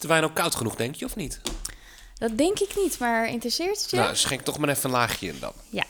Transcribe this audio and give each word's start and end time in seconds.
de 0.00 0.08
wijn 0.08 0.24
ook 0.24 0.34
koud 0.34 0.54
genoeg, 0.54 0.74
denk 0.76 0.94
je, 0.94 1.04
of 1.04 1.16
niet? 1.16 1.40
Dat 2.14 2.38
denk 2.38 2.58
ik 2.58 2.76
niet, 2.76 2.98
maar 2.98 3.28
interesseert 3.28 3.80
het 3.82 3.90
je? 3.90 3.96
Nou, 3.96 4.16
schenk 4.16 4.40
toch 4.40 4.58
maar 4.58 4.68
even 4.68 4.84
een 4.84 4.90
laagje 4.90 5.28
in 5.28 5.38
dan. 5.40 5.52
ja, 5.70 5.84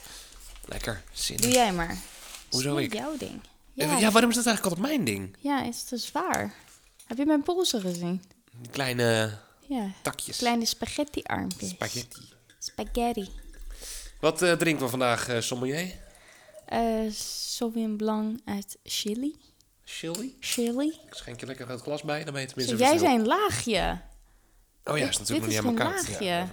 Lekker, 0.65 1.03
zin. 1.13 1.37
doe 1.37 1.51
jij 1.51 1.73
maar. 1.73 1.97
Hoezo 2.49 2.77
ik? 2.77 2.93
jouw 2.93 3.17
ding. 3.17 3.41
Ja, 3.73 3.85
Ja, 3.85 3.97
ja, 3.97 4.11
waarom 4.11 4.29
is 4.29 4.35
dat 4.35 4.45
eigenlijk 4.45 4.75
altijd 4.77 4.95
mijn 4.95 5.05
ding? 5.05 5.35
ja, 5.39 5.63
is 5.63 5.83
te 5.83 5.97
zwaar. 5.97 6.53
Heb 7.07 7.17
je 7.17 7.25
mijn 7.25 7.43
polsen 7.43 7.81
gezien? 7.81 8.23
Die 8.61 8.69
kleine 8.71 9.37
Ja, 9.67 9.91
takjes. 10.01 10.37
kleine 10.37 10.65
spaghetti-armpjes. 10.65 11.69
Spaghetti. 11.69 12.29
Spaghetti. 12.59 13.29
Wat 14.19 14.41
eh, 14.41 14.51
drinken 14.53 14.83
we 14.83 14.89
vandaag, 14.89 15.27
eh 15.27 15.41
sommelier? 15.41 15.93
Eh 16.65 17.11
Sauvignon 17.13 17.97
Blanc 17.97 18.39
uit 18.45 18.77
Chili. 18.83 19.35
Chili? 19.97 20.37
Chili. 20.39 20.87
Ik 21.07 21.13
schenk 21.13 21.39
je 21.39 21.45
lekker 21.45 21.69
het 21.69 21.81
glas 21.81 22.01
bij, 22.01 22.23
dan 22.23 22.33
ben 22.33 22.41
je 22.41 22.47
tenminste 22.47 22.75
jij 22.75 22.97
zijn 22.97 23.25
laagje. 23.25 23.99
Oh 24.83 24.97
ja, 24.97 25.07
is 25.07 25.17
natuurlijk 25.17 25.47
nog 25.47 25.55
niet 25.55 25.65
geen 25.67 25.75
koud. 25.75 26.07
laagje. 26.07 26.25
Ja. 26.25 26.47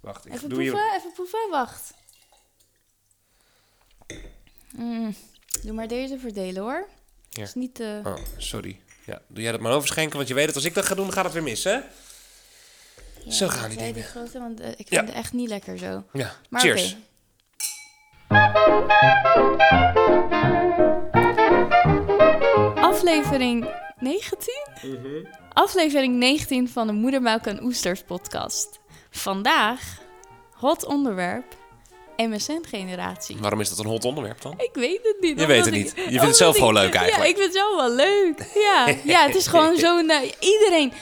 Wacht, 0.00 0.26
ik 0.26 0.32
Even 0.32 0.48
doe 0.48 0.58
proeven, 0.58 0.78
hier... 0.90 0.96
even 0.98 1.12
proeven. 1.12 1.50
Wacht. 1.50 1.94
Mm, 4.76 5.14
doe 5.62 5.72
maar 5.72 5.88
deze 5.88 6.18
verdelen 6.18 6.62
hoor. 6.62 6.88
Ja. 7.30 7.42
Is 7.42 7.54
niet 7.54 7.74
te... 7.74 8.00
Oh, 8.04 8.16
sorry. 8.36 8.80
Ja, 9.06 9.22
doe 9.28 9.42
jij 9.42 9.52
dat 9.52 9.60
maar 9.60 9.72
overschenken, 9.72 10.16
want 10.16 10.28
je 10.28 10.34
weet 10.34 10.46
dat 10.46 10.54
als 10.54 10.64
ik 10.64 10.74
dat 10.74 10.84
ga 10.86 10.94
doen, 10.94 11.04
dan 11.04 11.14
gaat 11.14 11.24
het 11.24 11.32
weer 11.32 11.42
mis, 11.42 11.64
hè? 11.64 11.72
Ja, 13.24 13.30
zo 13.30 13.48
gaan 13.48 13.68
die 13.70 13.78
dingen. 13.78 14.02
grote, 14.04 14.38
want 14.38 14.60
eh, 14.60 14.68
ik 14.68 14.76
vind 14.76 14.90
Ja. 14.90 15.04
het 15.04 15.14
echt 15.14 15.32
niet 15.32 15.48
lekker 15.48 15.78
zo. 15.78 16.04
Ja, 16.12 16.36
Maar 16.48 16.60
cheers. 16.60 16.96
Aflevering 23.06 23.66
19? 23.98 24.66
Mhm. 24.82 25.24
Aflevering 25.52 26.14
19 26.16 26.68
van 26.68 26.86
de 26.86 26.92
Moedermelk 26.92 27.46
en 27.46 27.62
Oesters 27.62 28.02
podcast. 28.02 28.80
Vandaag, 29.10 29.80
hot 30.52 30.84
onderwerp, 30.86 31.44
MSN-generatie. 32.16 33.36
Waarom 33.40 33.60
is 33.60 33.68
dat 33.68 33.78
een 33.78 33.86
hot 33.86 34.04
onderwerp 34.04 34.40
dan? 34.42 34.54
Ik 34.56 34.70
weet 34.72 35.00
het 35.02 35.16
niet. 35.20 35.40
Je 35.40 35.46
weet 35.46 35.64
het 35.64 35.74
ik- 35.74 35.82
niet. 35.82 35.92
Je 35.96 36.02
vindt 36.02 36.22
het 36.26 36.36
zelf 36.36 36.52
ik- 36.54 36.58
gewoon 36.58 36.74
leuk 36.74 36.94
eigenlijk. 36.94 37.24
Ja, 37.24 37.30
ik 37.30 37.36
vind 37.36 37.46
het 37.54 37.56
zelf 37.62 37.76
wel 37.76 37.94
leuk. 37.94 38.50
Ja, 38.54 38.94
ja 39.04 39.26
het 39.26 39.34
is 39.34 39.46
gewoon 39.46 39.76
zo'n... 39.84 40.10
iedereen... 40.40 40.92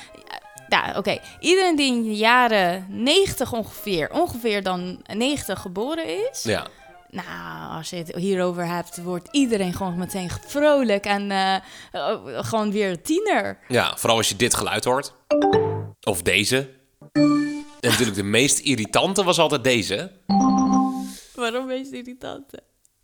Ja, 0.69 0.95
oké. 0.97 1.19
Iedereen 1.41 1.77
die 1.77 1.87
in 1.93 2.03
de 2.03 2.15
jaren 2.17 2.87
90 2.89 3.53
ongeveer, 3.53 4.11
ongeveer 4.13 4.63
dan 4.63 5.03
90 5.17 5.61
geboren 5.61 6.29
is... 6.31 6.43
Ja. 6.43 6.67
Nou, 7.11 7.77
als 7.77 7.91
je 7.91 7.97
het 7.97 8.15
hierover 8.15 8.67
hebt, 8.67 9.03
wordt 9.03 9.29
iedereen 9.31 9.73
gewoon 9.75 9.99
meteen 9.99 10.31
vrolijk 10.47 11.05
en 11.05 11.31
eh, 11.31 11.55
eh, 11.93 12.17
gewoon 12.25 12.73
weer 12.73 12.91
een 12.91 13.03
tiener. 13.03 13.59
ja, 13.69 13.97
vooral 13.97 14.17
als 14.17 14.29
je 14.29 14.37
dit 14.37 14.55
geluid 14.55 14.85
hoort. 14.85 15.15
Of 16.01 16.23
deze. 16.23 16.71
En 17.13 17.91
natuurlijk 17.91 18.17
de 18.17 18.23
meest 18.23 18.59
irritante 18.59 19.25
was 19.25 19.39
altijd 19.39 19.65
deze. 19.65 20.11
Waarom 21.35 21.71
is 21.71 21.87
het 21.87 21.95
irritant? 21.95 22.45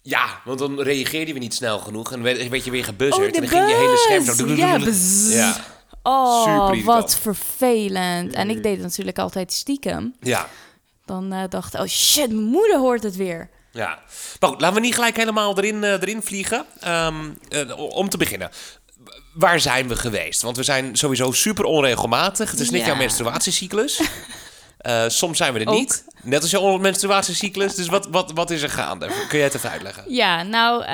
Ja, 0.03 0.41
want 0.45 0.59
dan 0.59 0.81
reageerde 0.81 1.33
je 1.33 1.39
niet 1.39 1.55
snel 1.55 1.79
genoeg 1.79 2.13
en 2.13 2.23
werd, 2.23 2.49
werd 2.49 2.65
je 2.65 2.71
weer 2.71 2.85
gebuzzerd. 2.85 3.27
Oh, 3.27 3.33
de 3.33 3.39
en 3.39 3.41
dan 3.41 3.51
ging 3.51 3.69
je 3.69 3.77
hele 3.77 3.97
scherm 3.97 4.25
zo... 4.25 4.85
buzz. 4.85 5.33
Ja. 5.33 5.39
Ja, 5.39 5.57
Oh, 6.03 6.85
wat 6.85 7.17
vervelend. 7.17 8.33
En 8.33 8.51
ik 8.51 8.63
deed 8.63 8.73
het 8.73 8.83
natuurlijk 8.83 9.19
altijd 9.19 9.53
stiekem. 9.53 10.15
ja. 10.21 10.49
Dan 11.05 11.33
eh, 11.33 11.43
dacht 11.49 11.75
ik, 11.75 11.81
oh 11.81 11.87
shit, 11.87 12.29
mijn 12.29 12.43
moeder 12.45 12.79
hoort 12.79 13.03
het 13.03 13.17
weer. 13.17 13.51
Ja. 13.77 13.99
Maar 14.41 14.51
goed, 14.51 14.61
laten 14.61 14.77
we 14.77 14.83
niet 14.83 14.95
gelijk 14.95 15.17
helemaal 15.17 15.59
erin, 15.59 15.85
eh, 15.85 15.91
erin 15.91 16.23
vliegen. 16.23 16.65
Ehm, 16.81 17.15
eh, 17.49 17.79
om 17.79 18.09
te 18.09 18.17
beginnen. 18.17 18.51
Waar 19.35 19.61
zijn 19.61 19.89
we 19.89 19.97
geweest? 19.97 20.43
Want 20.43 20.57
we 20.57 20.63
zijn 20.63 20.97
sowieso 20.97 21.33
super 21.33 21.65
onregelmatig. 21.65 22.51
Het 22.51 22.61
is 22.61 22.71
niet 22.71 22.87
jouw 22.87 22.97
menstruatiecyclus. 22.97 24.01
Eh, 24.77 25.05
soms 25.07 25.37
zijn 25.39 25.53
we 25.53 25.61
er 25.61 25.69
Ook. 25.69 25.79
niet. 25.79 26.05
Net 26.23 26.43
als 26.43 26.51
jouw 26.51 26.77
menstruatiecyclus. 26.77 27.75
Dus 27.75 27.89
wat, 27.89 28.07
wat, 28.11 28.33
wat 28.35 28.51
is 28.51 28.63
er 28.63 28.71
gaande? 28.71 29.07
Kun 29.07 29.39
jij 29.39 29.43
het 29.47 29.55
even 29.55 29.71
uitleggen? 29.71 30.05
Ja, 30.09 30.43
nou 30.43 30.85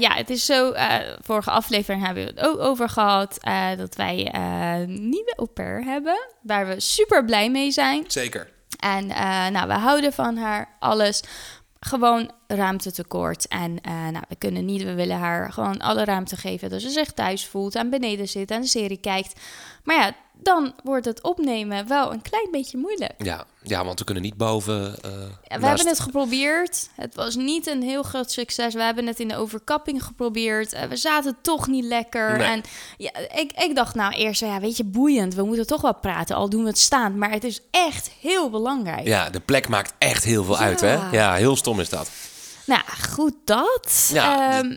ja, 0.00 0.14
het 0.14 0.30
is 0.30 0.44
zo. 0.44 0.72
vorige 1.24 1.50
aflevering 1.50 2.04
hebben 2.06 2.24
we 2.24 2.30
het 2.30 2.40
ook 2.48 2.58
over 2.58 2.88
gehad. 2.88 3.38
eh, 3.40 3.68
dat 3.76 3.94
wij 3.94 4.34
een 4.34 5.08
nieuwe 5.08 5.32
au 5.36 5.48
pair 5.48 5.84
hebben. 5.84 6.18
Waar 6.42 6.66
we 6.68 6.80
super 6.80 7.24
blij 7.24 7.50
mee 7.50 7.70
zijn. 7.70 8.04
Zeker. 8.06 8.48
En 8.78 9.06
nou, 9.52 9.66
we 9.66 9.74
houden 9.74 10.12
van 10.12 10.36
haar, 10.36 10.76
alles. 10.78 11.22
Gewoon 11.86 12.30
ruimtetekort. 12.46 13.48
En 13.48 13.80
eh, 13.80 13.92
nou, 13.92 14.24
we 14.28 14.36
kunnen 14.36 14.64
niet, 14.64 14.82
we 14.82 14.94
willen 14.94 15.16
haar 15.16 15.52
gewoon 15.52 15.78
alle 15.78 16.04
ruimte 16.04 16.36
geven. 16.36 16.70
Dat 16.70 16.80
ze 16.80 16.90
zich 16.90 17.12
thuis 17.12 17.46
voelt 17.46 17.74
en 17.74 17.90
beneden 17.90 18.28
zit 18.28 18.50
en 18.50 18.56
een 18.56 18.66
serie 18.66 19.00
kijkt. 19.00 19.40
Maar 19.84 19.96
ja, 19.96 20.14
dan 20.42 20.74
wordt 20.84 21.04
het 21.04 21.22
opnemen 21.22 21.88
wel 21.88 22.12
een 22.12 22.22
klein 22.22 22.48
beetje 22.50 22.78
moeilijk. 22.78 23.12
Ja, 23.18 23.44
ja 23.62 23.84
want 23.84 23.98
we 23.98 24.04
kunnen 24.04 24.22
niet 24.22 24.36
boven. 24.36 24.96
eh, 25.02 25.10
Ja, 25.10 25.18
we 25.20 25.26
naast- 25.48 25.62
hebben 25.66 25.86
het 25.86 26.00
geprobeerd. 26.00 26.88
Het 26.94 27.14
was 27.14 27.34
niet 27.36 27.66
een 27.66 27.82
heel 27.82 28.02
groot 28.02 28.30
succes. 28.30 28.74
We 28.74 28.82
hebben 28.82 29.06
het 29.06 29.20
in 29.20 29.28
de 29.28 29.36
overkapping 29.36 30.04
geprobeerd. 30.04 30.72
Eh, 30.72 30.82
we 30.88 30.96
zaten 30.96 31.36
toch 31.42 31.66
niet 31.66 31.84
lekker. 31.84 32.36
Nee. 32.36 32.46
En 32.46 32.62
ja, 32.96 33.10
ik, 33.34 33.52
ik 33.52 33.74
dacht 33.74 33.94
nou 33.94 34.12
eerst, 34.12 34.40
ja, 34.40 34.60
weet 34.60 34.76
je, 34.76 34.84
boeiend. 34.84 35.34
We 35.34 35.42
moeten 35.42 35.66
toch 35.66 35.80
wel 35.80 35.94
praten, 35.94 36.36
al 36.36 36.48
doen 36.48 36.62
we 36.62 36.68
het 36.68 36.78
staand. 36.78 37.16
Maar 37.16 37.30
het 37.30 37.44
is 37.44 37.60
echt 37.70 38.10
heel 38.20 38.50
belangrijk. 38.50 39.06
Ja, 39.06 39.30
de 39.30 39.40
plek 39.40 39.68
maakt 39.68 39.94
echt 39.98 40.24
heel 40.24 40.44
veel 40.44 40.58
uit, 40.58 40.80
hè? 40.80 40.92
Ja. 40.94 41.08
Ja, 41.12 41.34
heel 41.34 41.56
stom 41.56 41.80
is 41.80 41.88
dat. 41.88 42.10
Nou, 42.66 42.80
goed 43.12 43.34
dat. 43.44 44.10
Ja, 44.12 44.58
Ehm, 44.58 44.76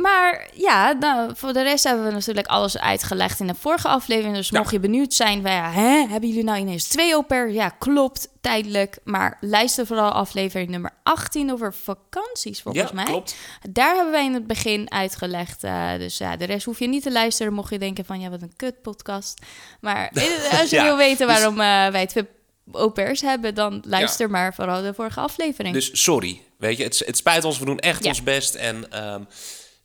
maar 0.00 0.48
ja, 0.54 0.92
nou, 0.92 1.30
voor 1.36 1.52
de 1.52 1.62
rest 1.62 1.84
hebben 1.84 2.04
we 2.06 2.12
natuurlijk 2.12 2.46
alles 2.46 2.78
uitgelegd 2.78 3.40
in 3.40 3.46
de 3.46 3.54
vorige 3.54 3.88
aflevering. 3.88 4.34
Dus 4.34 4.48
Ja. 4.48 4.58
mocht 4.58 4.70
je 4.70 4.80
benieuwd 4.80 5.14
zijn, 5.14 5.40
ja, 5.42 5.70
hè, 5.70 6.06
hebben 6.08 6.28
jullie 6.28 6.44
nou 6.44 6.58
ineens 6.58 6.88
twee 6.88 7.12
au 7.12 7.22
pair? 7.22 7.50
Ja, 7.50 7.68
klopt, 7.68 8.28
tijdelijk. 8.40 8.98
Maar 9.04 9.36
luister 9.40 9.86
vooral 9.86 10.10
aflevering 10.10 10.70
nummer 10.70 10.90
18 11.02 11.52
over 11.52 11.74
vakanties, 11.74 12.62
volgens 12.62 12.88
ja, 12.88 12.94
mij. 12.94 13.04
klopt. 13.04 13.36
Daar 13.70 13.94
hebben 13.94 14.12
wij 14.12 14.24
in 14.24 14.34
het 14.34 14.46
begin 14.46 14.90
uitgelegd. 14.92 15.64
eh, 15.64 15.90
dus 15.98 16.18
ja, 16.18 16.36
de 16.36 16.44
rest 16.44 16.64
hoef 16.64 16.78
je 16.78 16.88
niet 16.88 17.02
te 17.02 17.12
luisteren. 17.12 17.52
Mocht 17.52 17.70
je 17.70 17.78
denken 17.78 18.04
van, 18.04 18.20
ja, 18.20 18.30
wat 18.30 18.42
een 18.42 18.56
kut 18.56 18.82
podcast. 18.82 19.40
Maar 19.80 20.08
eh, 20.14 20.60
als 20.60 20.70
je 20.70 20.76
Ja, 20.76 20.84
wil 20.84 20.96
weten 20.96 21.26
dus- 21.26 21.36
waarom 21.36 21.60
eh, 21.60 21.92
wij 21.92 22.06
twee 22.06 22.26
au 22.72 22.90
pairs 22.90 23.20
hebben, 23.20 23.54
dan 23.54 23.82
luister 23.86 24.30
maar 24.30 24.54
vooral 24.54 24.82
de 24.82 24.94
vorige 24.94 25.20
aflevering. 25.20 25.74
Dus 25.74 26.02
sorry, 26.02 26.40
weet 26.58 26.76
je, 26.76 26.82
het, 26.84 27.02
het 27.06 27.16
spijt 27.16 27.44
ons, 27.44 27.58
we 27.58 27.64
doen 27.64 27.78
echt 27.78 28.04
ons 28.06 28.22
best. 28.22 28.54
En 28.54 28.90
ehm, 28.92 29.22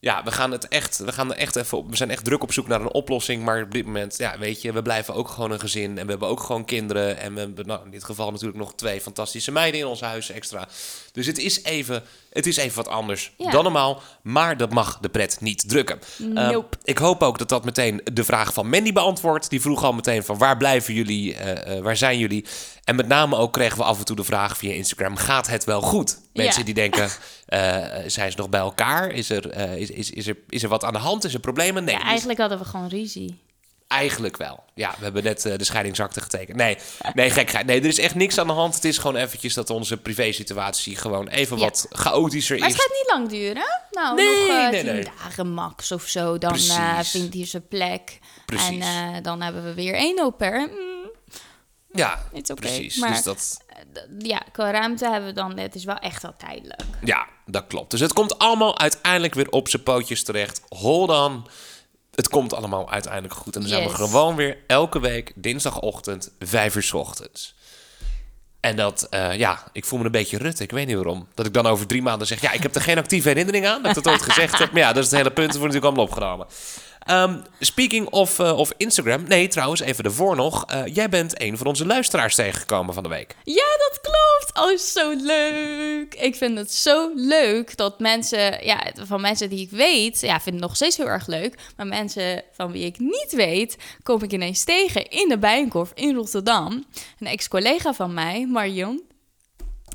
ja, 0.03 0.23
we 0.23 0.31
gaan 0.31 0.51
het 0.51 0.67
echt, 0.67 0.97
we 0.97 1.11
gaan 1.11 1.31
er 1.31 1.37
echt 1.37 1.55
even 1.55 1.77
op, 1.77 1.89
we 1.89 1.95
zijn 1.95 2.09
echt 2.09 2.23
druk 2.23 2.43
op 2.43 2.53
zoek 2.53 2.67
naar 2.67 2.81
een 2.81 2.93
oplossing. 2.93 3.43
Maar 3.43 3.61
op 3.61 3.71
dit 3.71 3.85
moment, 3.85 4.17
ja, 4.17 4.37
weet 4.39 4.61
je, 4.61 4.73
we 4.73 4.81
blijven 4.81 5.13
ook 5.13 5.27
gewoon 5.27 5.51
een 5.51 5.59
gezin. 5.59 5.97
En 5.97 6.05
we 6.05 6.11
hebben 6.11 6.27
ook 6.27 6.39
gewoon 6.39 6.65
kinderen. 6.65 7.17
En 7.17 7.33
we 7.33 7.39
hebben 7.39 7.67
nou, 7.67 7.85
in 7.85 7.91
dit 7.91 8.03
geval 8.03 8.31
natuurlijk 8.31 8.59
nog 8.59 8.75
twee 8.75 9.01
fantastische 9.01 9.51
meiden 9.51 9.79
in 9.79 9.85
ons 9.85 10.01
huis 10.01 10.29
extra. 10.29 10.67
Dus 11.11 11.25
het 11.25 11.37
is 11.37 11.63
even, 11.63 12.03
het 12.33 12.47
is 12.47 12.57
even 12.57 12.75
wat 12.75 12.87
anders 12.87 13.31
Ja. 13.37 13.51
dan 13.51 13.63
normaal. 13.63 14.01
Maar 14.21 14.57
dat 14.57 14.69
mag 14.73 14.97
de 14.99 15.09
pret 15.09 15.37
niet 15.41 15.69
drukken. 15.69 15.99
Ehm, 16.19 16.33
Nope. 16.33 16.77
ik 16.83 16.97
hoop 16.97 17.21
ook 17.23 17.37
dat 17.37 17.49
dat 17.49 17.65
meteen 17.65 18.01
de 18.13 18.23
vraag 18.23 18.53
van 18.53 18.69
Mandy 18.69 18.93
beantwoordt. 18.93 19.49
Die 19.49 19.61
vroeg 19.61 19.83
al 19.83 19.93
meteen 19.93 20.23
van 20.23 20.37
waar 20.37 20.57
blijven 20.57 20.93
jullie, 20.93 21.35
eh, 21.35 21.77
eh, 21.77 21.83
waar 21.83 21.97
zijn 21.97 22.17
jullie? 22.17 22.45
En 22.83 22.95
met 22.95 23.07
name 23.07 23.35
ook 23.35 23.53
kregen 23.53 23.77
we 23.77 23.83
af 23.83 23.99
en 23.99 24.05
toe 24.05 24.15
de 24.15 24.23
vraag 24.23 24.57
via 24.57 24.73
Instagram, 24.73 25.15
gaat 25.15 25.47
het 25.47 25.63
wel 25.63 25.81
goed? 25.81 26.19
Mensen 26.33 26.59
Ja. 26.59 26.65
die 26.65 26.73
denken, 26.73 27.09
eh, 27.45 27.85
zijn 28.07 28.31
ze 28.31 28.37
nog 28.37 28.49
bij 28.49 28.59
elkaar? 28.59 29.11
Is 29.11 29.29
er, 29.29 29.55
is, 29.77 29.89
is, 29.89 30.09
is, 30.11 30.27
er, 30.27 30.37
is 30.49 30.63
er 30.63 30.69
wat 30.69 30.83
aan 30.83 30.93
de 30.93 30.99
hand? 30.99 31.23
Is 31.23 31.33
er 31.33 31.39
problemen? 31.39 31.83
Nee, 31.83 31.95
ja, 31.95 32.01
eigenlijk 32.03 32.39
hadden 32.39 32.57
we 32.57 32.65
gewoon 32.65 32.87
ruzie. 32.87 33.39
Eigenlijk 33.93 34.37
wel. 34.37 34.63
Ja, 34.73 34.93
we 34.97 35.03
hebben 35.03 35.23
net 35.23 35.45
eh, 35.45 35.57
de 35.57 35.63
scheidingsakte 35.63 36.21
getekend. 36.21 36.57
Nee, 36.57 36.77
nee, 37.13 37.29
gekheid. 37.29 37.65
Nee, 37.65 37.79
er 37.79 37.85
is 37.85 37.99
echt 37.99 38.15
niks 38.15 38.37
aan 38.37 38.47
de 38.47 38.53
hand. 38.53 38.75
Het 38.75 38.85
is 38.85 38.97
gewoon 38.97 39.15
eventjes 39.15 39.53
dat 39.53 39.69
onze 39.69 39.97
privésituatie 39.97 40.95
gewoon 40.95 41.27
even 41.27 41.57
Ja. 41.57 41.63
wat 41.63 41.85
chaotischer 41.89 42.59
Maar 42.59 42.67
is. 42.67 42.73
het 42.73 42.81
gaat 42.83 42.91
niet 42.91 43.11
lang 43.13 43.29
duren. 43.29 43.81
Nou, 43.91 44.15
Nee, 44.15 44.47
nog 44.47 44.57
eh, 44.57 44.69
nee, 44.69 44.83
tien 44.83 44.93
nee. 44.93 45.07
dagen 45.17 45.53
max 45.53 45.91
of 45.91 46.03
zo. 46.07 46.37
Dan 46.37 46.55
eh, 46.55 46.99
vindt 46.99 47.33
hij 47.33 47.45
zijn 47.45 47.67
plek. 47.67 48.19
Precies. 48.45 48.85
En 48.85 49.23
dan 49.23 49.41
hebben 49.41 49.63
we 49.63 49.73
weer 49.73 49.93
één 49.93 50.19
au 50.19 50.31
pair. 50.31 50.59
Mm, 50.69 50.91
Ja, 51.93 52.23
It's 52.31 52.49
okay, 52.51 52.69
precies. 52.71 52.95
maar- 52.97 53.09
Dus 53.11 53.23
dat, 53.23 53.61
ja, 54.19 54.41
qua 54.51 54.71
ruimte 54.71 55.09
hebben 55.09 55.29
we 55.29 55.35
dan... 55.35 55.57
Het 55.57 55.75
is 55.75 55.83
wel 55.83 55.97
echt 55.97 56.23
al 56.23 56.33
tijdelijk. 56.37 56.81
Ja, 57.03 57.27
dat 57.45 57.63
klopt. 57.67 57.91
Dus 57.91 57.99
het 57.99 58.13
komt 58.13 58.37
allemaal 58.39 58.79
uiteindelijk 58.79 59.33
weer 59.33 59.49
op 59.49 59.67
zijn 59.69 59.83
pootjes 59.83 60.23
terecht. 60.23 60.61
Hold 60.69 61.09
on. 61.09 61.47
Het 62.15 62.29
komt 62.29 62.53
allemaal 62.53 62.91
uiteindelijk 62.91 63.33
goed. 63.33 63.55
En 63.55 63.61
dan 63.61 63.69
zijn 63.69 63.83
we 63.83 63.89
gewoon 63.89 64.35
weer 64.35 64.57
elke 64.67 64.99
week 64.99 65.31
dinsdagochtend, 65.35 66.31
vijf 66.39 66.75
uur 66.75 66.83
's 66.83 66.93
ochtends. 66.93 67.55
En 68.59 68.75
dat, 68.75 69.07
eh, 69.09 69.37
ja, 69.37 69.63
ik 69.71 69.85
voel 69.85 69.99
me 69.99 70.05
een 70.05 70.11
beetje 70.11 70.37
rut. 70.37 70.59
Ik 70.59 70.71
weet 70.71 70.87
niet 70.87 70.95
waarom. 70.95 71.27
Dat 71.33 71.45
ik 71.45 71.53
dan 71.53 71.65
over 71.65 71.87
drie 71.87 72.01
maanden 72.01 72.27
zeg, 72.27 72.41
ja, 72.41 72.51
ik 72.51 72.63
heb 72.63 72.75
er 72.75 72.81
geen 72.81 72.97
actieve 72.97 73.27
herinnering 73.27 73.67
aan. 73.67 73.81
Dat 73.83 73.97
ik 73.97 74.03
dat 74.03 74.13
ooit 74.13 74.21
gezegd 74.21 74.57
heb. 74.59 74.71
Maar 74.73 74.81
ja, 74.81 74.93
dat 74.93 75.03
is 75.03 75.09
het 75.09 75.19
hele 75.19 75.31
punt. 75.31 75.51
Dat 75.51 75.57
wordt 75.57 75.73
natuurlijk 75.73 75.97
allemaal 75.97 76.05
opgenomen. 76.05 76.47
Ehm, 77.03 77.39
speaking 77.59 78.09
of, 78.09 78.39
eh, 78.39 78.57
of 78.57 78.73
Instagram. 78.77 79.23
Nee, 79.27 79.47
trouwens, 79.47 79.81
even 79.81 80.03
ervoor 80.03 80.35
nog. 80.35 80.65
Eh, 80.65 80.81
jij 80.85 81.09
bent 81.09 81.41
een 81.41 81.57
van 81.57 81.67
onze 81.67 81.85
luisteraars 81.85 82.35
tegengekomen 82.35 82.93
van 82.93 83.03
de 83.03 83.09
week. 83.09 83.35
Ja, 83.43 83.65
dat 83.77 83.99
klopt. 84.01 84.71
Oh, 84.71 84.77
zo 84.77 85.13
leuk. 85.25 86.13
Ik 86.13 86.35
vind 86.35 86.57
het 86.57 86.73
zo 86.73 87.11
leuk 87.15 87.77
dat 87.77 87.99
mensen, 87.99 88.65
ja, 88.65 88.91
van 88.99 89.21
mensen 89.21 89.49
die 89.49 89.59
ik 89.59 89.69
weet, 89.69 90.21
ja, 90.21 90.39
vind 90.39 90.55
het 90.55 90.63
nog 90.65 90.75
steeds 90.75 90.97
heel 90.97 91.09
erg 91.09 91.27
leuk. 91.27 91.57
Maar 91.77 91.87
mensen 91.87 92.43
van 92.51 92.71
wie 92.71 92.85
ik 92.85 92.99
niet 92.99 93.31
weet, 93.31 93.77
kom 94.03 94.23
ik 94.23 94.31
ineens 94.31 94.63
tegen 94.63 95.09
in 95.09 95.29
de 95.29 95.37
Bijenkorf 95.37 95.91
in 95.93 96.15
Rotterdam. 96.15 96.85
Een 97.19 97.27
ex-collega 97.27 97.93
van 97.93 98.13
mij, 98.13 98.45
Marion, 98.47 99.01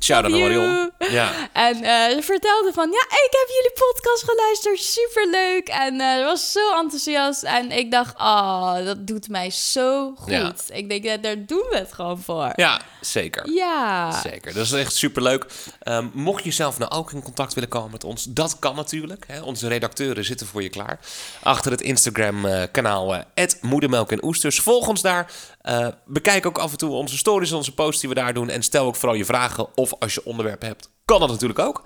Shout-out 0.03 0.31
naar 0.31 0.41
Love 0.41 0.51
you. 0.53 0.65
Marion. 0.67 0.91
Ja. 1.11 1.49
En 1.53 1.75
eh, 1.75 2.15
ze 2.15 2.21
vertelde 2.21 2.73
van, 2.73 2.91
ja, 2.91 3.01
ik 3.09 3.29
heb 3.31 3.47
jullie 3.47 3.71
podcast 3.73 4.23
geluisterd, 4.23 4.79
superleuk. 4.79 5.67
En 5.67 5.99
ze 6.17 6.23
was 6.23 6.51
zo 6.51 6.73
enthousiast. 6.79 7.43
En 7.43 7.71
ik 7.71 7.91
dacht, 7.91 8.15
oh, 8.17 8.85
dat 8.85 9.07
doet 9.07 9.29
mij 9.29 9.49
zo 9.49 10.13
goed. 10.17 10.31
Ja. 10.31 10.53
Ik 10.67 10.89
denk, 10.89 11.03
dat 11.03 11.23
daar 11.23 11.45
doen 11.45 11.65
we 11.69 11.77
het 11.77 11.93
gewoon 11.93 12.21
voor. 12.21 12.51
ja, 12.55 12.81
zeker. 13.01 13.51
Ja. 13.51 14.21
Zeker, 14.21 14.53
dat 14.53 14.65
is 14.65 14.71
echt 14.71 14.95
superleuk. 14.95 15.45
Ehm 15.79 16.05
mocht 16.13 16.43
je 16.43 16.51
zelf 16.51 16.77
nou 16.77 16.91
ook 16.91 17.11
in 17.11 17.23
contact 17.23 17.53
willen 17.53 17.69
komen 17.69 17.91
met 17.91 18.03
ons, 18.03 18.23
dat 18.23 18.59
kan 18.59 18.75
natuurlijk. 18.75 19.23
Hè? 19.27 19.41
Onze 19.41 19.67
redacteuren 19.67 20.25
zitten 20.25 20.47
voor 20.47 20.63
je 20.63 20.69
klaar. 20.69 20.99
Achter 21.43 21.71
het 21.71 21.81
Instagram-kanaal 21.81 23.15
eh 23.15 23.45
Moedermelk 23.61 24.11
en 24.11 24.23
Oesters. 24.23 24.59
Volg 24.59 24.87
ons 24.87 25.01
daar. 25.01 25.31
Eh, 25.59 25.87
bekijk 26.05 26.45
ook 26.45 26.57
af 26.57 26.71
en 26.71 26.77
toe 26.77 26.91
onze 26.91 27.17
stories 27.17 27.51
onze 27.51 27.73
posts 27.73 27.99
die 27.99 28.09
we 28.09 28.15
daar 28.15 28.33
doen. 28.33 28.49
En 28.49 28.63
stel 28.63 28.85
ook 28.85 28.95
vooral 28.95 29.17
je 29.17 29.25
vragen. 29.25 29.77
Of 29.77 29.93
als 29.99 30.13
je 30.13 30.25
onderwerpen 30.25 30.67
hebt, 30.67 30.89
kan 31.05 31.19
dat 31.19 31.29
natuurlijk 31.29 31.59
ook. 31.59 31.83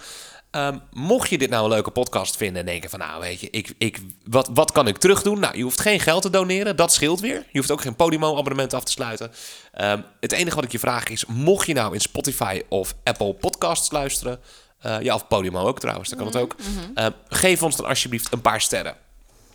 Ehm, 0.54 0.78
mocht 0.92 1.30
je 1.30 1.38
dit 1.38 1.50
nou 1.50 1.64
een 1.64 1.70
leuke 1.70 1.92
podcast 1.92 2.38
vinden 2.38 2.60
en 2.60 2.66
denken 2.66 2.90
van 2.90 3.00
nou 3.00 3.22
weet 3.22 3.40
je, 3.40 3.50
ik, 3.50 3.74
ik, 3.78 4.00
wat, 4.24 4.50
wat 4.54 4.72
kan 4.72 4.88
ik 4.88 4.98
terug 4.98 5.22
doen? 5.22 5.40
Nou, 5.40 5.58
je 5.58 5.64
hoeft 5.64 5.82
geen 5.82 6.00
geld 6.00 6.22
te 6.22 6.30
doneren, 6.30 6.76
dat 6.76 6.94
scheelt 6.94 7.20
weer. 7.20 7.46
Je 7.52 7.58
hoeft 7.58 7.72
ook 7.72 7.82
geen 7.82 7.96
Podimo 7.96 8.38
abonnement 8.38 8.74
af 8.74 8.84
te 8.84 8.92
sluiten. 8.92 9.32
Ehm, 9.72 10.02
het 10.20 10.32
enige 10.32 10.56
wat 10.56 10.64
ik 10.64 10.72
je 10.72 10.80
vraag 10.80 11.08
is, 11.08 11.26
mocht 11.26 11.68
je 11.68 11.74
nou 11.74 11.94
in 11.94 12.00
Spotify 12.00 12.62
of 12.70 12.96
Apple 13.04 13.34
podcasts 13.34 13.92
luisteren, 13.92 14.40
eh, 14.80 15.02
ja 15.02 15.16
of 15.16 15.28
Podimo 15.28 15.68
ook 15.68 15.80
trouwens, 15.80 16.10
dat 16.10 16.18
kan 16.18 16.28
het 16.28 16.38
ook. 16.38 16.56
Ehm, 16.96 17.12
geef 17.28 17.64
ons 17.64 17.76
dan 17.76 17.86
alsjeblieft 17.86 18.34
een 18.34 18.42
paar 18.42 18.62
sterren. 18.62 18.96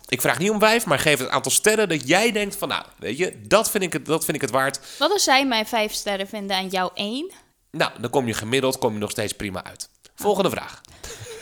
Ik 0.09 0.21
vraag 0.21 0.39
niet 0.39 0.49
om 0.49 0.59
vijf, 0.59 0.85
maar 0.85 0.99
geef 0.99 1.19
het 1.19 1.29
aantal 1.29 1.51
sterren 1.51 1.89
dat 1.89 2.07
jij 2.07 2.31
denkt 2.31 2.55
van 2.55 2.67
nou, 2.67 2.83
weet 2.97 3.17
je, 3.17 3.41
dat 3.47 3.69
vind 3.71 3.83
ik 3.83 3.93
het, 3.93 4.05
dat 4.05 4.25
vind 4.25 4.35
ik 4.35 4.41
het 4.41 4.51
waard. 4.51 4.79
Wat 4.97 5.11
als 5.11 5.23
zij 5.23 5.45
mij 5.45 5.65
vijf 5.65 5.93
sterren 5.93 6.27
vinden 6.27 6.57
en 6.57 6.67
jou 6.67 6.91
één? 6.93 7.31
Nou, 7.71 7.91
dan 7.99 8.09
kom 8.09 8.27
je 8.27 8.33
gemiddeld 8.33 8.77
kom 8.77 8.93
je 8.93 8.99
nog 8.99 9.11
steeds 9.11 9.33
prima 9.33 9.63
uit. 9.63 9.89
Volgende 10.15 10.49
vraag. 10.49 10.81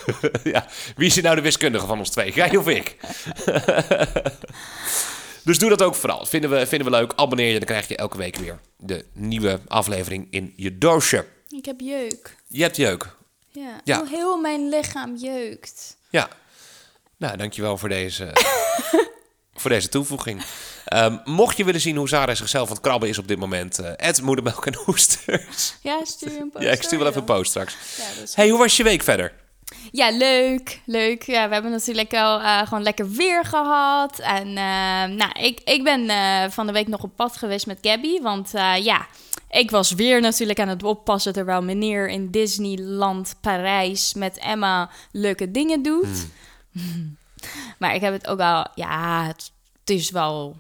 ja, 0.54 0.66
wie 0.96 1.08
is 1.08 1.14
hier 1.14 1.24
nou 1.24 1.36
de 1.36 1.42
wiskundige 1.42 1.86
van 1.86 2.00
ons 2.00 2.10
twee? 2.10 2.34
Jij 2.34 2.56
of 2.56 2.68
ik? 2.68 2.98
dus 5.46 5.60
doe 5.60 5.70
dat 5.70 5.82
ook 5.82 5.96
vooral. 5.96 6.26
Vinden 6.26 6.50
we, 6.50 6.68
vinden 6.68 6.92
we 6.92 6.98
leuk. 6.98 7.14
Abonneer 7.16 7.52
je, 7.52 7.58
dan 7.58 7.68
krijg 7.68 7.88
je 7.88 7.96
elke 7.96 8.18
week 8.18 8.36
weer 8.36 8.60
de 8.78 9.06
nieuwe 9.14 9.60
aflevering 9.68 10.28
in 10.30 10.54
je 10.56 10.78
doosje. 10.78 11.26
Ik 11.50 11.66
heb 11.66 11.80
jeuk. 11.80 12.36
Je 12.48 12.62
hebt 12.62 12.76
jeuk. 12.76 13.16
Ja. 13.52 13.82
Ja. 13.84 13.96
Heel, 13.96 14.08
heel 14.08 14.38
mijn 14.38 14.70
lichaam 14.70 15.16
jeukt. 15.16 15.98
Ja. 16.10 16.30
Nou, 17.18 17.38
dankjewel 17.38 17.78
voor 17.78 17.90
deze, 17.90 18.32
voor 19.62 19.70
deze 19.70 19.90
toevoeging. 19.90 20.42
Ehm, 20.86 21.18
mocht 21.24 21.58
je 21.58 21.64
willen 21.64 21.82
zien 21.82 21.96
hoe 21.96 22.10
Zara 22.10 22.36
zichzelf 22.36 22.68
aan 22.68 22.74
het 22.74 22.84
krabben 22.84 23.10
is 23.10 23.18
op 23.18 23.28
dit 23.28 23.40
moment, 23.40 23.80
eh 23.80 24.18
moedermelk 24.24 24.66
en 24.66 24.76
hoesters. 24.86 25.76
Ja, 25.82 26.06
stuur 26.06 26.40
een 26.40 26.50
post. 26.50 26.64
ja, 26.64 26.72
ik 26.72 26.82
stuur 26.84 27.00
wel 27.00 27.08
even 27.08 27.20
een 27.20 27.26
post 27.26 27.50
straks. 27.50 27.76
Ja, 27.98 28.26
hey, 28.34 28.50
hoe 28.50 28.60
was 28.60 28.78
je 28.78 28.84
week 28.84 29.04
verder? 29.04 29.34
Ja, 29.92 30.12
leuk. 30.12 30.82
Leuk. 30.86 31.24
Ja, 31.24 31.48
we 31.48 31.54
hebben 31.54 31.72
natuurlijk 31.72 32.14
al 32.14 32.40
eh, 32.40 32.68
gewoon 32.68 32.84
lekker 32.84 33.10
weer 33.10 33.46
gehad. 33.46 34.20
En 34.20 34.48
eh, 34.48 35.16
nou, 35.16 35.32
ik, 35.40 35.62
ik 35.64 35.84
ben 35.84 36.10
eh, 36.10 36.50
van 36.50 36.66
de 36.68 36.74
week 36.74 36.88
nog 36.88 37.04
op 37.04 37.16
pad 37.16 37.38
geweest 37.38 37.68
met 37.68 37.78
Gabby. 37.82 38.22
Want 38.22 38.52
ja, 38.82 39.08
ik 39.50 39.72
was 39.72 39.92
weer 39.92 40.22
natuurlijk 40.22 40.60
aan 40.60 40.68
het 40.68 40.84
oppassen 40.84 41.34
terwijl 41.34 41.64
meneer 41.64 42.10
in 42.10 42.32
Disneyland 42.32 43.36
Parijs 43.42 44.14
met 44.14 44.38
Emma 44.38 44.90
leuke 45.12 45.52
dingen 45.52 45.82
doet. 45.84 46.28
maar 47.80 47.96
ik 47.96 48.02
heb 48.02 48.14
het 48.14 48.28
ook 48.28 48.40
al, 48.40 48.68
ja, 48.76 49.26
het, 49.26 49.52
het 49.80 49.90
is 49.90 50.10
wel 50.10 50.56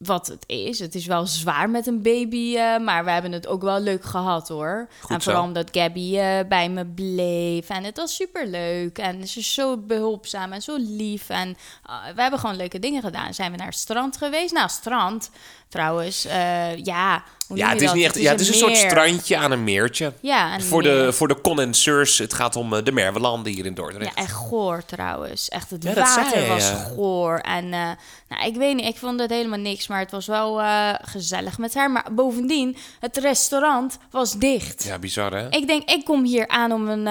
wat 0.00 0.26
het 0.26 0.44
is. 0.46 0.78
Het 0.78 0.94
is 0.94 1.06
wel 1.06 1.26
zwaar 1.26 1.70
met 1.70 1.86
een 1.86 2.02
baby, 2.02 2.56
eh, 2.56 2.78
maar 2.78 3.04
we 3.04 3.10
hebben 3.10 3.32
het 3.32 3.46
ook 3.46 3.62
wel 3.62 3.80
leuk 3.80 4.04
gehad 4.04 4.48
hoor. 4.48 4.88
Goed 5.00 5.10
en 5.10 5.20
zo. 5.20 5.30
vooral 5.30 5.46
omdat 5.46 5.68
Gabby 5.72 6.18
eh, 6.18 6.48
bij 6.48 6.68
me 6.68 6.86
bleef. 6.86 7.68
En 7.68 7.84
het 7.84 7.96
was 7.96 8.14
super 8.14 8.46
leuk. 8.46 8.98
En 8.98 9.28
ze 9.28 9.38
is 9.38 9.54
zo 9.54 9.76
behulpzaam 9.76 10.52
en 10.52 10.62
zo 10.62 10.76
lief. 10.78 11.28
En 11.28 11.56
eh, 11.86 11.94
we 12.14 12.20
hebben 12.20 12.40
gewoon 12.40 12.56
leuke 12.56 12.78
dingen 12.78 13.02
gedaan. 13.02 13.34
Zijn 13.34 13.50
we 13.50 13.56
naar 13.56 13.66
het 13.66 13.76
strand 13.76 14.16
geweest? 14.16 14.52
Nou, 14.52 14.68
strand 14.68 15.30
trouwens. 15.68 16.22
ja, 16.82 17.22
Ja, 17.54 17.68
het 17.68 17.80
is 17.80 17.92
niet 17.92 18.04
echt. 18.04 18.18
Ja, 18.18 18.30
het 18.30 18.40
is 18.40 18.48
een 18.48 18.54
soort 18.54 18.76
strandje 18.76 19.36
aan 19.36 19.50
een 19.50 19.64
meertje. 19.64 20.12
Ja, 20.20 20.54
een 20.54 20.62
Voor 20.62 20.82
meer. 20.82 21.04
de, 21.04 21.12
voor 21.12 21.28
de 21.28 21.40
condenseurs, 21.40 22.18
het 22.18 22.34
gaat 22.34 22.56
om 22.56 22.74
eh, 22.74 22.84
de 22.84 22.92
Merwelanden 22.92 23.52
hier 23.52 23.66
in 23.66 23.74
Dordrecht. 23.74 24.14
Ja, 24.16 24.22
echt 24.22 24.32
goor 24.32 24.84
trouwens. 24.84 25.48
Echt, 25.48 25.70
het 25.70 25.82
Ja, 25.82 25.94
water 25.94 26.48
was 26.48 26.72
goor. 26.94 27.38
En 27.38 27.64
eh, 27.64 27.90
nou, 28.28 28.46
ik 28.46 28.56
weet 28.56 28.76
niet, 28.76 28.86
ik 28.86 28.96
vond 28.96 29.20
het 29.20 29.30
helemaal 29.30 29.58
niks. 29.58 29.86
Maar 29.86 29.98
het 29.98 30.10
was 30.10 30.26
wel 30.26 30.60
eh, 30.60 30.94
gezellig 31.02 31.58
met 31.58 31.74
haar. 31.74 31.90
Maar 31.90 32.06
bovendien, 32.12 32.76
het 33.00 33.16
restaurant 33.16 33.98
was 34.10 34.38
dicht. 34.38 34.84
Ja, 34.84 34.98
bizar 34.98 35.32
hè? 35.32 35.48
Ik 35.48 35.66
denk, 35.66 35.90
ik 35.90 36.04
kom 36.04 36.24
hier 36.24 36.48
aan 36.48 36.72
om 36.72 36.88
een 36.88 37.04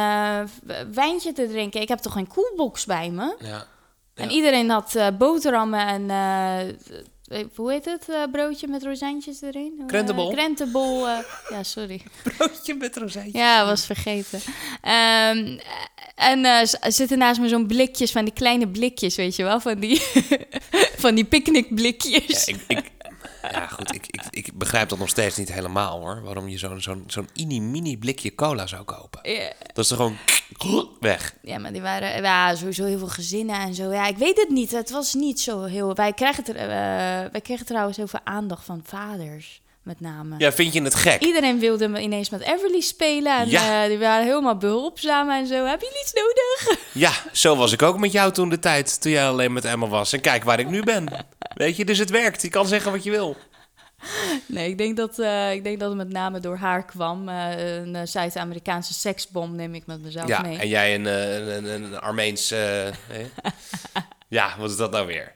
wijntje 0.94 1.33
te 1.33 1.47
drinken. 1.47 1.81
Ik 1.81 1.88
heb 1.88 2.00
toch 2.00 2.13
geen 2.13 2.27
koelbox 2.27 2.86
bij 2.86 3.09
me? 3.09 3.36
Ja. 3.39 3.65
En 4.13 4.31
iedereen 4.31 4.69
had 4.69 4.97
boterhammen 5.18 5.88
en... 5.88 6.09
eh, 7.30 7.46
hoe 7.56 7.72
heet 7.72 7.86
het? 7.86 8.10
eh, 8.10 8.24
broodje 8.31 8.68
met 8.68 8.84
rozijntjes 8.84 9.42
erin? 9.42 9.74
Eh, 9.80 9.86
Krentenbol. 9.86 10.31
krentenbol. 10.31 11.08
ja, 11.50 11.64
sorry. 11.64 12.02
Broodje 12.38 12.74
met 12.74 12.98
rozijntjes. 12.98 13.42
Ja, 13.42 13.66
was 13.66 13.86
vergeten. 13.86 14.40
Ehm, 14.81 15.58
en 16.16 16.68
zitten 16.88 17.18
naast 17.18 17.40
me 17.40 17.48
zo'n 17.48 17.68
blikjes 17.68 18.12
van 18.12 18.24
die 18.26 18.34
kleine 18.34 18.68
blikjes, 18.68 19.16
weet 19.16 19.36
je 19.36 19.44
wel? 19.44 19.60
Van 19.60 19.80
die, 19.80 20.02
van 21.04 21.16
die 21.16 21.26
picknickblikjes. 21.26 22.46
Ja, 22.46 22.54
ik, 22.54 22.64
ik, 22.68 22.92
ja, 23.51 23.68
goed, 23.68 23.96
ik, 23.96 24.06
ik, 24.07 24.22
ik 24.30 24.57
begrijp 24.57 24.90
dat 24.90 25.00
nog 25.00 25.10
steeds 25.10 25.38
niet 25.38 25.54
helemaal 25.54 26.00
hoor. 26.00 26.22
Waarom 26.22 26.48
je 26.48 26.57
zo'n 26.57 26.81
zo'n 26.81 27.04
zo'n 27.07 27.28
mini 27.72 27.98
blikje 27.98 28.36
cola 28.36 28.68
zou 28.68 28.84
kopen. 28.84 29.31
Ja, 29.31 29.51
Dat 29.74 29.86
is 29.86 29.92
er 29.92 29.98
gewoon 29.98 30.18
weg. 31.00 31.36
ja, 31.42 31.57
maar 31.57 31.72
die 31.72 31.81
waren 31.81 32.22
ja, 32.22 32.56
sowieso 32.56 32.86
heel 32.86 32.98
veel 32.98 33.07
gezinnen 33.07 33.56
en 33.56 33.74
zo. 33.74 33.92
Ja, 33.92 34.07
ik 34.07 34.18
weet 34.18 34.38
het 34.38 34.50
niet. 34.50 34.72
Het 34.72 34.90
was 34.92 35.13
niet 35.13 35.40
zo 35.40 35.63
heel... 35.63 35.96
Wij 35.96 36.13
kregen, 36.13 36.46
er, 36.46 36.56
eh, 36.56 37.31
wij 37.31 37.42
kregen 37.42 37.66
trouwens 37.66 37.98
heel 37.98 38.07
veel 38.07 38.19
aandacht 38.24 38.66
van 38.66 38.81
vaders, 38.84 39.62
met 39.89 40.00
name. 40.00 40.36
Ja, 40.38 40.51
vind 40.51 40.74
je 40.74 40.81
het 40.81 40.95
gek? 40.95 41.21
Iedereen 41.21 41.59
wilde 41.59 41.88
me 41.88 42.01
ineens 42.01 42.30
met 42.30 42.41
Everly 42.41 42.81
spelen. 42.81 43.38
En 43.39 43.50
Ja. 43.50 43.83
eh, 43.83 43.89
die 43.89 43.97
waren 43.97 44.25
helemaal 44.25 44.57
behulpzaam 44.57 45.30
en 45.30 45.47
zo. 45.47 45.65
Heb 45.65 45.81
je 45.81 46.01
iets 46.03 46.13
nodig? 46.13 46.77
Ja, 46.94 47.12
zo 47.31 47.56
was 47.56 47.71
ik 47.71 47.81
ook 47.81 47.97
met 48.00 48.12
jou 48.12 48.31
toen 48.31 48.50
de 48.50 48.59
tijd, 48.59 49.01
toen 49.01 49.12
jij 49.12 49.27
alleen 49.27 49.53
met 49.53 49.65
Emma 49.65 49.88
was. 49.88 50.13
En 50.13 50.21
kijk 50.21 50.44
waar 50.44 50.59
ik 50.59 50.68
nu 50.69 50.83
ben. 50.83 51.25
Weet 51.56 51.75
je, 51.77 51.86
dus 51.86 51.97
het 51.97 52.09
werkt. 52.09 52.41
Je 52.41 52.50
kan 52.50 52.68
zeggen 52.68 52.91
wat 52.91 53.03
je 53.03 53.12
wil. 53.12 53.38
Nee, 54.45 54.69
ik 54.69 54.77
denk 54.77 54.97
dat, 54.97 55.19
eh, 55.19 55.51
ik 55.53 55.63
denk 55.63 55.79
dat 55.79 55.89
het 55.89 55.98
met 55.98 56.10
name 56.12 56.39
door 56.39 56.58
haar 56.58 56.86
kwam. 56.86 57.29
Eh, 57.29 57.75
een 57.75 58.08
Zuid-Amerikaanse 58.08 58.93
seksbom 58.93 59.55
neem 59.55 59.75
ik 59.75 59.86
met 59.86 60.01
mezelf 60.01 60.27
Ja, 60.27 60.41
mee. 60.41 60.58
en 60.58 60.67
jij 60.67 60.96
een, 60.96 61.05
een, 61.05 61.65
een, 61.65 62.00
Armeens... 62.00 62.50
ja, 64.29 64.55
wat 64.60 64.69
is 64.69 64.77
dat 64.77 64.91
nou 64.91 65.08
weer? 65.08 65.34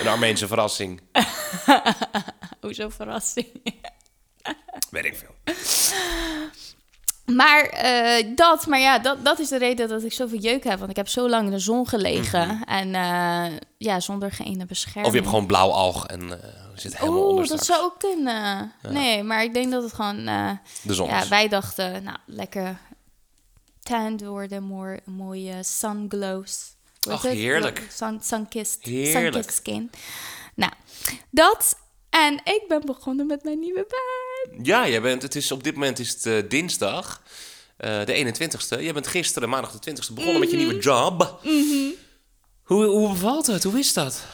Een 0.00 0.08
Armeense 0.08 0.46
verrassing. 0.46 1.00
Hoezo 2.60 2.88
verrassing. 2.88 3.46
Weet 4.90 5.04
ik 5.04 5.16
veel. 5.16 5.54
Maar 7.34 7.64
eh, 7.64 8.26
dat, 8.34 8.66
maar 8.66 8.80
ja, 8.80 8.98
dat, 8.98 9.24
dat 9.24 9.38
is 9.38 9.48
de 9.48 9.58
reden 9.58 9.88
dat 9.88 10.02
ik 10.02 10.12
zoveel 10.12 10.38
jeuk 10.38 10.64
heb. 10.64 10.78
Want 10.78 10.90
ik 10.90 10.96
heb 10.96 11.08
zo 11.08 11.28
lang 11.28 11.44
in 11.46 11.50
de 11.50 11.58
zon 11.58 11.88
gelegen. 11.88 12.64
En 12.64 12.94
eh, 12.94 13.58
ja, 13.78 14.00
zonder 14.00 14.32
geen 14.32 14.64
bescherming. 14.66 15.06
Of 15.06 15.12
je 15.12 15.18
hebt 15.18 15.30
gewoon 15.30 15.46
blauw 15.46 15.70
alg 15.70 16.06
en 16.06 16.42
eh 16.42 16.60
zit 16.74 16.98
helemaal 16.98 17.28
onder 17.28 17.38
Oeh, 17.38 17.48
dat 17.48 17.64
zou 17.64 17.82
ook 17.82 17.98
kunnen. 17.98 18.72
Nee, 18.88 19.22
maar 19.22 19.42
ik 19.42 19.54
denk 19.54 19.70
dat 19.70 19.82
het 19.82 19.92
gewoon... 19.92 20.24
De 20.82 20.94
zon 20.94 21.08
ja, 21.08 21.28
wij 21.28 21.48
dachten, 21.48 22.02
nou, 22.02 22.16
lekker 22.26 22.78
tanned 23.82 24.24
worden. 24.24 24.62
Mooi, 24.62 24.98
mooie 25.04 25.62
sunglows. 25.62 26.74
Ach, 27.08 27.22
heerlijk. 27.22 27.86
Sun, 27.90 28.20
sunkissed, 28.22 28.82
Heerlijk. 28.82 29.14
sunkissed 29.14 29.54
skin. 29.54 29.90
Nou, 30.54 30.72
dat. 31.30 31.76
En 32.10 32.34
ik 32.34 32.64
ben 32.68 32.80
begonnen 32.86 33.26
met 33.26 33.44
mijn 33.44 33.58
nieuwe 33.58 33.86
baan. 33.88 34.64
Ja, 34.64 34.88
jij 34.88 35.00
bent, 35.00 35.22
het 35.22 35.36
is, 35.36 35.52
op 35.52 35.64
dit 35.64 35.74
moment 35.74 35.98
is 35.98 36.10
het 36.10 36.26
eh, 36.26 36.48
dinsdag, 36.48 37.22
eh, 37.76 38.04
de 38.04 38.14
21ste. 38.14 38.82
Jij 38.82 38.92
bent 38.92 39.06
gisteren, 39.06 39.48
maandag 39.48 39.78
de 39.78 39.90
20ste, 39.90 40.14
begonnen 40.14 40.40
met 40.40 40.50
je 40.50 40.56
nieuwe 40.56 40.78
job. 40.78 41.40
Hoe, 42.62 42.84
hoe 42.84 43.08
bevalt 43.08 43.46
het? 43.46 43.62
Hoe 43.62 43.78
is 43.78 43.92
dat? 43.92 44.24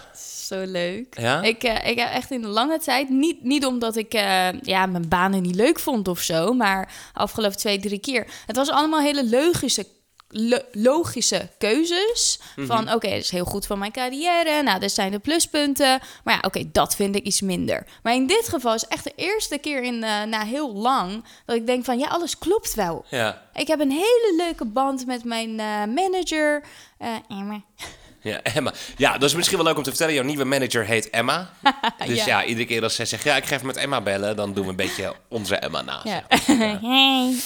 Zo 0.47 0.65
leuk. 0.65 1.21
Ja? 1.21 1.43
Ik, 1.43 1.63
eh, 1.63 1.91
ik 1.91 1.99
heb 1.99 2.11
echt 2.11 2.31
in 2.31 2.45
een 2.45 2.51
lange 2.51 2.79
tijd, 2.79 3.09
niet, 3.09 3.43
niet 3.43 3.67
omdat 3.67 3.97
ik 3.97 4.13
ja, 4.63 4.87
mijn 4.87 5.09
banen 5.09 5.43
niet 5.43 5.55
leuk 5.55 5.79
vond 5.79 6.09
of 6.09 6.21
zo, 6.21 6.53
maar 6.53 6.95
afgelopen 7.13 7.59
twee, 7.59 7.79
drie 7.79 8.01
keer. 8.01 8.27
Het 8.47 8.57
was 8.57 8.71
allemaal 8.71 9.01
hele 9.01 9.29
logische 9.29 9.87
lo- 10.39 10.63
logische 10.73 11.49
keuzes. 11.59 12.39
Mhm. 12.57 12.67
Van 12.67 12.93
oké, 12.93 13.09
dat 13.09 13.19
is 13.19 13.31
heel 13.31 13.45
goed 13.45 13.67
voor 13.67 13.79
mijn 13.79 13.93
carrière. 13.93 14.63
Nou, 14.63 14.81
dit 14.81 14.93
zijn 14.93 15.11
de 15.11 15.19
pluspunten. 15.19 16.01
Maar 16.25 16.35
ja, 16.35 16.41
oké, 16.43 16.63
dat 16.73 16.97
vind 16.97 17.17
ik 17.17 17.25
iets 17.25 17.41
minder. 17.41 17.87
Maar 18.03 18.15
in 18.15 18.27
dit 18.27 18.49
geval 18.49 18.75
is 18.75 18.85
echt 18.87 19.05
de 19.05 19.13
eerste 19.17 19.59
keer 19.59 19.83
in, 19.83 20.05
eh, 20.05 20.23
na 20.23 20.45
heel 20.45 20.73
lang 20.75 21.25
dat 21.47 21.57
ik 21.57 21.67
denk 21.67 21.85
van 21.85 21.99
ja, 21.99 22.07
alles 22.09 22.39
klopt 22.39 22.75
wel. 22.75 23.05
Ja. 23.11 23.43
Ik 23.55 23.67
heb 23.67 23.81
een 23.81 23.91
hele 23.91 24.35
leuke 24.37 24.65
band 24.65 25.07
met 25.07 25.25
mijn 25.25 25.61
eh, 25.61 25.67
manager. 25.95 26.63
eh, 26.99 27.09
Emma. 27.29 27.61
Ja, 28.21 28.43
Emma. 28.43 28.73
Ja, 28.97 29.13
dat 29.13 29.23
is 29.29 29.35
misschien 29.35 29.57
wel 29.57 29.67
leuk 29.67 29.77
om 29.77 29.83
te 29.83 29.89
vertellen. 29.91 30.15
Jouw 30.15 30.25
nieuwe 30.25 30.45
manager 30.45 30.85
heet 30.85 31.11
Emma. 31.11 31.51
Dus 32.07 32.25
ja, 32.25 32.41
Ja. 32.41 32.45
iedere 32.45 32.67
keer 32.67 32.83
als 32.83 32.95
zij 32.95 33.05
zegt... 33.07 33.25
Ja, 33.25 33.37
ik 33.37 33.45
ga 33.47 33.55
even 33.55 33.67
met 33.67 33.77
Emma 33.77 34.01
bellen... 34.01 34.37
dan 34.37 34.55
doen 34.55 34.65
we 34.65 34.71
een 34.71 34.77
beetje 34.77 35.15
onze 35.29 35.57
Emma 35.57 35.83
na. 35.83 36.01
Ja. 36.05 36.25
zeg 36.47 36.57
maar. 36.59 36.81
Hey. 36.91 37.37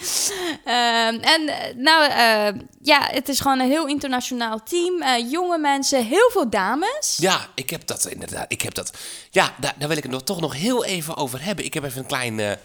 Ehm, 0.64 1.14
en 1.14 1.48
eh, 1.48 1.74
nou, 1.76 2.10
eh, 2.10 2.60
ja, 2.82 3.08
het 3.10 3.28
is 3.28 3.40
gewoon 3.40 3.60
een 3.60 3.68
heel 3.68 3.86
internationaal 3.86 4.62
team. 4.62 5.02
Eh, 5.02 5.30
jonge 5.30 5.58
mensen, 5.58 6.06
heel 6.06 6.30
veel 6.32 6.50
dames. 6.50 7.16
Ja, 7.18 7.46
ik 7.54 7.70
heb 7.70 7.86
dat 7.86 8.06
inderdaad. 8.06 8.44
Ik 8.48 8.62
heb 8.62 8.74
dat. 8.74 8.92
Ja, 9.30 9.54
daar, 9.58 9.74
daar 9.78 9.88
wil 9.88 9.96
ik 9.96 10.02
het 10.02 10.12
nog, 10.12 10.22
toch 10.22 10.40
nog 10.40 10.54
heel 10.54 10.84
even 10.84 11.16
over 11.16 11.44
hebben. 11.44 11.64
Ik 11.64 11.74
heb 11.74 11.84
even 11.84 11.98
een 11.98 12.06
klein. 12.06 12.58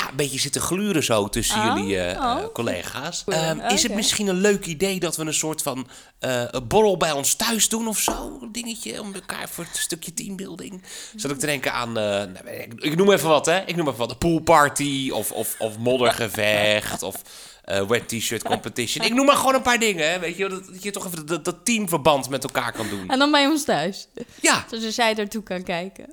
Ja, 0.00 0.08
een 0.10 0.16
beetje 0.16 0.38
zitten 0.38 0.60
gluren 0.60 1.04
zo 1.04 1.28
tussen 1.28 1.58
Oh, 1.58 1.76
jullie 1.76 1.98
eh, 2.00 2.20
oh. 2.24 2.38
eh, 2.38 2.44
collega's. 2.52 3.22
Oké. 3.26 3.36
Ehm, 3.36 3.60
is 3.60 3.82
het 3.82 3.94
misschien 3.94 4.26
een 4.26 4.40
leuk 4.40 4.66
idee 4.66 5.00
dat 5.00 5.16
we 5.16 5.24
een 5.24 5.34
soort 5.34 5.62
van 5.62 5.88
eh, 6.18 6.42
een 6.50 6.66
borrel 6.66 6.96
bij 6.96 7.12
ons 7.12 7.34
thuis 7.34 7.68
doen 7.68 7.88
of 7.88 7.98
zo? 7.98 8.38
Een 8.42 8.52
dingetje 8.52 9.00
om 9.00 9.14
elkaar 9.14 9.48
voor 9.48 9.64
een 9.64 9.80
stukje 9.80 10.14
teambuilding. 10.14 10.82
Zat 11.16 11.30
ik 11.30 11.38
te 11.38 11.46
denken 11.46 11.72
aan. 11.72 11.92
nou, 11.92 12.28
ik, 12.48 12.72
ik 12.76 12.96
noem 12.96 13.12
even 13.12 13.28
wat, 13.28 13.46
hè? 13.46 13.60
Ik 13.66 13.76
noem 13.76 13.86
even 13.86 13.98
wat. 13.98 14.10
Een 14.10 14.18
poolparty 14.18 15.10
of, 15.12 15.32
of, 15.32 15.54
of 15.58 15.78
moddergevecht 15.78 17.02
of. 17.02 17.22
eh, 17.64 17.86
wet 17.86 18.08
t-shirt 18.08 18.42
competition. 18.42 19.04
Ik 19.06 19.14
noem 19.14 19.26
maar 19.26 19.36
gewoon 19.36 19.54
een 19.54 19.62
paar 19.62 19.78
dingen, 19.78 20.10
hè? 20.10 20.18
weet 20.18 20.36
je, 20.36 20.48
dat, 20.48 20.66
dat 20.66 20.82
je 20.82 20.90
toch 20.90 21.06
even 21.06 21.26
dat, 21.26 21.44
dat 21.44 21.64
teamverband 21.64 22.28
met 22.28 22.42
elkaar 22.44 22.72
kan 22.72 22.88
doen. 22.88 23.08
En 23.10 23.18
dan 23.18 23.30
bij 23.30 23.46
ons 23.46 23.64
thuis. 23.64 24.08
Ja, 24.40 24.64
Zodat 24.70 24.94
jij 24.94 25.14
ertoe 25.14 25.42
kan 25.42 25.62
kijken. 25.62 26.06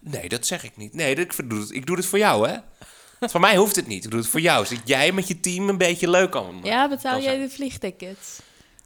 Nee, 0.00 0.28
dat 0.28 0.46
zeg 0.46 0.64
ik 0.64 0.76
niet. 0.76 0.94
Nee, 0.94 1.14
dat, 1.14 1.24
ik, 1.38 1.50
doe 1.50 1.60
het, 1.60 1.70
ik 1.70 1.86
doe 1.86 1.96
het 1.96 2.06
voor 2.06 2.18
jou, 2.18 2.48
hè? 2.48 2.56
Voor 3.30 3.40
mij 3.40 3.56
hoeft 3.56 3.76
het 3.76 3.86
niet. 3.86 4.04
Ik 4.04 4.10
doe 4.10 4.20
het 4.20 4.28
voor 4.28 4.40
jou. 4.40 4.66
Zodat 4.66 4.88
jij 4.88 5.12
met 5.12 5.28
je 5.28 5.40
team 5.40 5.68
een 5.68 5.78
beetje 5.78 6.10
leuk 6.10 6.30
kan 6.30 6.60
Ja, 6.62 6.88
betaal 6.88 7.12
kan 7.12 7.22
jij 7.22 7.34
zijn. 7.34 7.46
de 7.48 7.54
vliegtickets? 7.54 8.40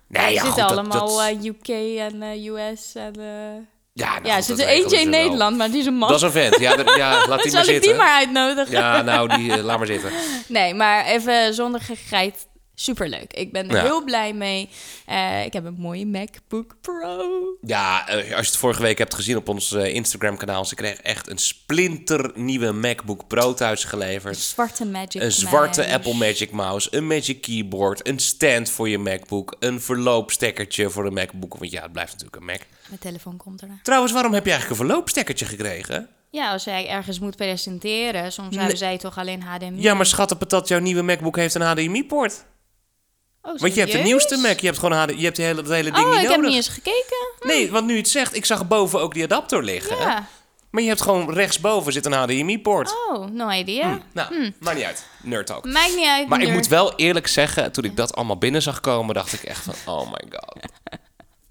Nee, 0.08 0.32
ja, 0.34 0.44
zitten 0.44 0.62
goed, 0.62 0.72
allemaal 0.72 1.16
dat- 1.16 1.26
eh, 1.28 1.44
UK 1.44 1.68
en 2.12 2.22
eh, 2.22 2.44
US 2.46 2.94
en... 2.94 3.12
eh, 3.16 3.62
ja, 3.92 4.12
nou, 4.12 4.26
ja, 4.26 4.36
er 4.36 4.42
zit 4.42 4.58
er 4.60 4.66
eentje 4.66 5.00
in. 5.00 5.08
Nederland, 5.10 5.56
maar 5.56 5.70
die 5.70 5.78
is 5.80 5.86
een 5.86 5.94
man. 5.94 6.08
Dat 6.08 6.16
is 6.16 6.22
een 6.22 6.30
vent. 6.30 6.58
Ja, 6.58 6.76
dat- 6.76 6.96
ja 6.96 7.26
laat 7.28 7.42
die 7.42 7.50
Zal 7.52 7.60
maar 7.60 7.68
ik 7.68 7.74
zitten. 7.74 7.90
die 7.90 7.94
maar 8.00 8.14
uitnodigen? 8.16 8.70
Ja, 8.72 9.02
nou, 9.02 9.36
die, 9.36 9.62
laat 9.62 9.78
maar 9.78 9.86
zitten. 9.86 10.10
Nee, 10.48 10.74
maar 10.74 11.04
even 11.04 11.54
zonder 11.54 11.80
gekkigheid. 11.80 12.46
Superleuk. 12.78 13.32
Ik 13.32 13.52
ben 13.52 13.68
er 13.68 13.76
Ja. 13.76 13.82
heel 13.82 14.04
blij 14.04 14.32
mee. 14.32 14.68
Eh, 15.06 15.44
ik 15.44 15.52
heb 15.52 15.64
een 15.64 15.76
mooie 15.78 16.06
MacBook 16.06 16.76
Pro. 16.80 17.20
Ja, 17.60 18.08
eh, 18.08 18.16
als 18.16 18.24
je 18.26 18.34
het 18.50 18.56
vorige 18.56 18.82
week 18.82 18.98
hebt 18.98 19.14
gezien 19.14 19.36
op 19.36 19.48
ons 19.48 19.72
eh, 19.72 19.94
Instagram-kanaal... 19.94 20.64
ze 20.64 20.74
kreeg 20.74 20.96
echt 21.00 21.30
een 21.30 21.38
splinternieuwe 21.38 22.72
MacBook 22.72 23.26
Pro 23.26 23.54
thuis 23.54 23.84
geleverd. 23.84 24.36
Zwarte 24.38 24.86
Magic 24.86 25.22
Een 25.22 25.32
zwarte 25.32 25.80
Mouse. 25.80 25.94
Apple 25.94 26.14
Magic 26.14 26.50
Mouse, 26.50 26.88
een 26.90 27.06
Magic 27.06 27.40
Keyboard, 27.40 28.08
een 28.08 28.18
stand 28.18 28.70
voor 28.70 28.88
je 28.88 28.98
MacBook... 28.98 29.56
een 29.58 29.80
verloopstekkertje 29.80 30.90
voor 30.90 31.06
een 31.06 31.12
MacBook. 31.14 31.56
Want 31.58 31.70
ja, 31.70 31.82
het 31.82 31.92
blijft 31.92 32.12
natuurlijk 32.12 32.36
een 32.40 32.46
Mac. 32.46 32.60
Mijn 32.88 33.00
telefoon 33.00 33.36
komt 33.36 33.62
eraan. 33.62 33.80
Trouwens, 33.82 34.12
waarom 34.12 34.32
heb 34.32 34.44
je 34.44 34.50
eigenlijk 34.50 34.80
een 34.80 34.86
verloopstekkertje 34.86 35.44
gekregen? 35.44 36.08
Ja, 36.30 36.52
als 36.52 36.64
jij 36.64 36.88
ergens 36.88 37.18
moet 37.18 37.36
presenteren, 37.36 38.32
soms 38.32 38.56
hebben 38.56 38.76
zij 38.76 38.98
toch 38.98 39.18
alleen 39.18 39.42
HDMI. 39.42 39.82
Ja, 39.82 39.94
maar 39.94 40.06
schattenpatat, 40.06 40.68
jouw 40.68 40.78
nieuwe 40.80 41.02
MacBook 41.02 41.36
heeft 41.36 41.54
een 41.54 41.62
HDMI-poort. 41.62 42.44
Oh, 43.46 43.58
Want 43.58 43.74
je 43.74 43.80
hebt 43.80 43.92
de 43.92 43.98
nieuwste 43.98 44.36
Mac, 44.36 44.58
je 44.60 44.66
hebt 44.66 44.78
gewoon 44.78 44.98
HD, 44.98 45.10
je 45.18 45.24
hebt 45.24 45.36
de 45.36 45.42
hele, 45.42 45.60
het 45.60 45.70
hele 45.70 45.90
ding 45.90 46.06
Oh, 46.06 46.12
niet 46.12 46.20
ik 46.22 46.22
nodig. 46.22 46.36
heb 46.36 46.44
niet 46.46 46.54
eens 46.54 46.68
gekeken. 46.68 47.16
Nee, 47.40 47.70
want 47.70 47.86
nu 47.86 47.92
je 47.92 47.98
het 47.98 48.08
zegt, 48.08 48.36
ik 48.36 48.44
zag 48.44 48.66
boven 48.68 49.00
ook 49.00 49.14
die 49.14 49.24
adapter 49.24 49.62
liggen. 49.64 49.96
Ja. 49.98 50.26
Maar 50.70 50.82
je 50.82 50.88
hebt 50.88 51.02
gewoon 51.02 51.32
rechtsboven 51.32 51.92
zit 51.92 52.06
een 52.06 52.12
HDMI-poort. 52.12 52.94
Oh, 53.08 53.26
no 53.26 53.50
idea. 53.50 53.98
Nou, 54.12 54.52
maakt 54.60 54.76
niet 54.76 54.84
uit. 54.86 55.06
Nerd 55.22 55.46
talk. 55.46 55.64
Maakt 55.64 55.96
niet 55.96 56.06
uit. 56.06 56.28
Maar 56.28 56.42
ik 56.42 56.52
moet 56.52 56.66
wel 56.66 56.94
eerlijk 56.96 57.26
zeggen, 57.26 57.72
toen 57.72 57.84
ik 57.84 57.96
dat 57.96 58.14
allemaal 58.14 58.38
binnen 58.38 58.62
zag 58.62 58.80
komen, 58.80 59.14
dacht 59.14 59.32
ik 59.32 59.42
echt 59.42 59.64
van, 59.64 59.74
oh 59.94 60.10
my 60.10 60.24
god. 60.30 60.56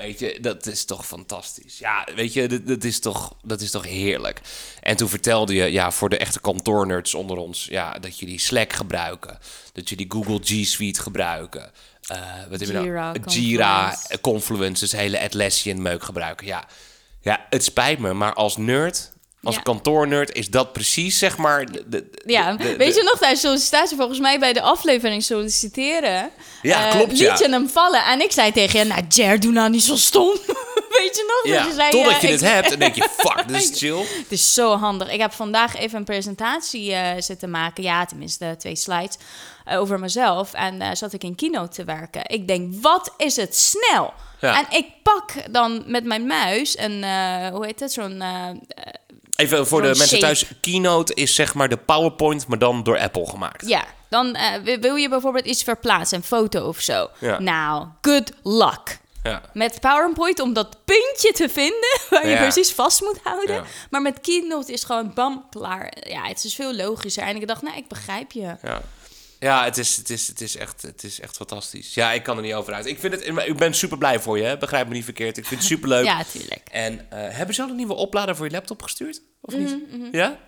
Weet 0.06 0.20
je, 0.20 0.38
dat 0.42 0.66
is 0.66 0.86
toch 0.86 1.06
fantastisch. 1.06 1.78
Ja, 1.78 2.08
weet 2.16 2.34
je, 2.34 2.48
dat, 2.48 2.68
dat, 2.68 2.84
is 2.84 3.00
toch, 3.00 3.36
dat 3.44 3.62
is 3.62 3.72
toch 3.72 3.86
heerlijk. 3.86 4.42
En 4.82 4.96
toen 4.96 5.10
vertelde 5.10 5.54
je, 5.54 5.72
ja, 5.72 5.92
voor 5.92 6.10
de 6.10 6.18
echte 6.18 6.40
kantoornerds 6.40 7.14
onder 7.14 7.38
ons, 7.38 7.66
ja, 7.66 8.00
dat 8.00 8.20
jullie 8.20 8.40
Slack 8.40 8.74
gebruiken. 8.74 9.40
Dat 9.74 9.90
jullie 9.90 10.06
Google 10.10 10.40
G 10.44 10.66
Suite 10.66 11.02
gebruiken. 11.02 11.72
Eh, 12.08 12.18
wat 12.50 12.60
nou? 12.60 12.86
Jira, 12.86 13.14
Jira, 13.26 13.98
Confluence, 14.22 14.80
dus 14.80 14.92
hele 14.92 15.20
Atlassian 15.20 15.82
meuk 15.82 16.04
gebruiken. 16.04 16.48
Ja. 16.48 16.68
ja, 17.22 17.46
het 17.50 17.64
spijt 17.64 18.00
me, 18.00 18.14
maar 18.14 18.34
als 18.34 18.58
nerd, 18.58 19.12
als 19.46 19.56
Ja. 19.56 19.62
kantoornerd, 19.62 20.32
is 20.36 20.50
dat 20.50 20.74
precies, 20.74 21.18
zeg 21.18 21.38
maar... 21.38 21.66
De, 21.66 21.84
de- 21.88 22.10
Ja, 22.26 22.54
de- 22.54 22.76
weet 22.76 22.96
je 22.96 23.04
nog 23.04 23.18
tijdens 23.20 23.42
sollicitatie, 23.42 23.98
volgens 23.98 24.20
mij 24.20 24.40
bij 24.40 24.54
de 24.54 24.62
aflevering 24.62 25.24
solliciteren. 25.24 26.30
Ja, 26.62 26.86
eh, 26.86 26.92
klopt, 26.92 27.12
Liet 27.12 27.20
ja. 27.20 27.38
je 27.40 27.50
hem 27.50 27.70
vallen 27.70 28.04
en 28.06 28.22
ik 28.22 28.32
zei 28.32 28.52
tegen 28.52 28.80
je, 28.80 28.86
nou 28.86 29.02
Jer, 29.10 29.40
doe 29.40 29.52
nou 29.52 29.70
niet 29.70 29.84
zo 29.84 29.96
stom. 29.96 30.28
weet 30.98 31.16
je 31.16 31.42
nog? 31.44 31.54
Ja, 31.54 31.58
dat 31.64 31.68
je 31.72 31.74
zei, 31.76 31.92
totdat 31.92 32.22
je 32.22 32.46
hebt, 32.46 32.70
dan 32.70 32.80
denk 32.80 32.96
je, 32.96 33.02
fuck, 33.18 33.48
dit 33.48 33.62
is 33.62 33.80
chill. 33.80 33.98
Het 34.00 34.26
is 34.32 34.54
zo 34.54 34.76
handig. 34.76 35.12
Ik 35.12 35.20
heb 35.20 35.34
vandaag 35.34 35.76
even 35.76 35.98
een 35.98 36.04
presentatie 36.04 36.94
eh, 36.94 37.22
zitten 37.22 37.50
maken. 37.50 37.84
Ja, 37.84 38.06
tenminste 38.06 38.56
twee 38.60 38.76
slides 38.76 39.16
over 39.70 40.00
mezelf. 40.00 40.54
En 40.54 40.82
eh, 40.82 40.90
zat 40.94 41.14
ik 41.14 41.24
in 41.24 41.36
Keynote 41.36 41.76
te 41.76 41.84
werken. 41.84 42.22
Ik 42.26 42.48
denk, 42.48 42.74
wat 42.82 43.14
is 43.18 43.36
het 43.36 43.56
snel? 43.56 44.14
Ja. 44.40 44.58
En 44.60 44.78
ik 44.78 44.86
pak 45.04 45.32
dan 45.52 45.84
met 45.88 46.04
mijn 46.04 46.26
muis 46.28 46.78
een, 46.78 47.04
eh, 47.04 47.48
hoe 47.48 47.66
heet 47.66 47.80
het, 47.80 47.92
zo'n... 47.92 48.22
eh, 48.22 48.50
Even 49.36 49.68
voor 49.68 49.82
de 49.82 49.94
mensen 49.98 50.20
thuis. 50.20 50.46
Keynote 50.62 51.14
is 51.14 51.36
zeg 51.36 51.54
maar 51.54 51.70
de 51.70 51.78
PowerPoint, 51.78 52.48
maar 52.48 52.58
dan 52.60 52.84
door 52.84 53.00
Apple 53.00 53.28
gemaakt. 53.30 53.68
ja, 53.68 53.84
dan 54.10 54.36
eh, 54.36 54.62
wil- 54.64 54.80
wil 54.80 54.96
je 54.96 55.10
bijvoorbeeld 55.10 55.46
iets 55.46 55.64
verplaatsen, 55.64 56.18
een 56.18 56.24
foto 56.24 56.68
of 56.68 56.80
zo. 56.80 57.10
Ja. 57.20 57.40
Nou, 57.40 57.88
good 58.02 58.32
luck. 58.44 59.00
Ja. 59.24 59.42
Met 59.54 59.80
PowerPoint 59.80 60.40
om 60.40 60.54
dat 60.54 60.78
puntje 60.86 61.32
te 61.34 61.50
vinden 61.50 62.00
waar 62.10 62.28
je 62.28 62.34
Ja. 62.34 62.42
precies 62.42 62.72
vast 62.72 63.02
moet 63.02 63.20
houden. 63.24 63.56
Ja. 63.56 63.64
Maar 63.90 64.02
met 64.02 64.22
Keynote 64.22 64.72
is 64.74 64.84
gewoon 64.84 65.12
bam, 65.14 65.46
klaar. 65.50 65.94
Ja, 66.08 66.24
het 66.24 66.44
is 66.44 66.56
veel 66.56 66.76
logischer. 66.76 67.24
En 67.24 67.36
ik 67.36 67.48
dacht, 67.48 67.62
nou, 67.62 67.78
ik 67.78 67.88
begrijp 67.88 68.32
je. 68.32 68.56
Ja, 69.40 69.64
het, 69.64 69.78
is, 69.78 69.96
het, 69.96 70.10
is, 70.10 70.28
het, 70.28 70.42
is 70.42 70.56
echt, 70.56 70.82
het 70.82 71.04
is 71.04 71.20
echt 71.20 71.36
fantastisch. 71.36 71.94
Ja, 71.94 72.12
ik 72.12 72.24
kan 72.24 72.38
er 72.38 72.44
niet 72.44 72.54
over 72.54 72.74
uit. 72.74 72.86
Ik, 72.86 73.00
vind 73.00 73.14
het, 73.14 73.48
ik 73.48 73.58
ben 73.58 73.74
super 73.74 73.98
blij 73.98 74.20
voor 74.20 74.38
je, 74.38 74.44
hè? 74.44 74.58
begrijp 74.58 74.88
me 74.88 74.94
niet 74.94 75.04
verkeerd. 75.04 75.38
Ik 75.38 75.46
vind 75.46 75.60
het 75.60 75.70
super 75.70 75.90
leuk. 75.90 76.06
Ja, 76.16 76.24
tuurlijk. 76.24 76.70
En 76.72 77.12
eh, 77.12 77.36
hebben 77.36 77.56
ze 77.56 77.62
al 77.62 77.70
een 77.70 77.76
nieuwe 77.76 77.94
oplader 77.94 78.36
voor 78.36 78.46
je 78.46 78.52
laptop 78.52 78.82
gestuurd? 78.82 79.22
Of 79.42 79.56
niet? 79.56 79.78
Ja? 80.12 80.40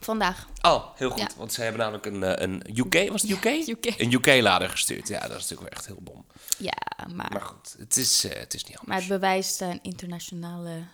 Vandaag. 0.00 0.46
Oh, 0.62 0.96
heel 0.96 1.10
goed. 1.10 1.20
Ja. 1.20 1.28
Want 1.36 1.52
ze 1.52 1.62
hebben 1.62 1.80
namelijk 1.80 2.06
een, 2.06 2.22
eh, 2.22 2.42
een 2.42 2.62
UK, 2.74 3.10
was 3.10 3.22
het 3.22 3.30
UK? 3.30 3.44
UK. 3.44 3.94
Een 4.00 4.12
UK-lader 4.12 4.68
gestuurd. 4.68 5.08
Ja, 5.08 5.20
dat 5.20 5.36
is 5.36 5.48
natuurlijk 5.48 5.60
wel 5.60 5.70
echt 5.70 5.86
heel 5.86 5.98
bom. 6.00 6.26
Ja, 6.58 7.06
maar, 7.14 7.32
Maar 7.32 7.40
goed, 7.40 7.74
het 7.78 7.96
is, 7.96 8.24
eh, 8.24 8.38
het 8.38 8.54
is 8.54 8.64
niet 8.64 8.72
maar 8.72 8.80
anders. 8.82 9.08
het 9.08 9.20
bewijst 9.20 9.60
een 9.60 9.78
internationale 9.82 10.84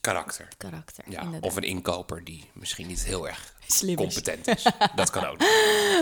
Karakter. 0.00 0.48
karakter. 0.56 1.04
Ja, 1.08 1.30
of 1.40 1.56
een 1.56 1.62
inkoper 1.62 2.24
die 2.24 2.50
misschien 2.52 2.86
niet 2.86 3.04
heel 3.04 3.28
erg 3.28 3.51
Slim 3.66 3.96
competent 3.96 4.46
is. 4.48 4.62
Dat 4.94 5.10
kan 5.10 5.26
ook. 5.26 5.36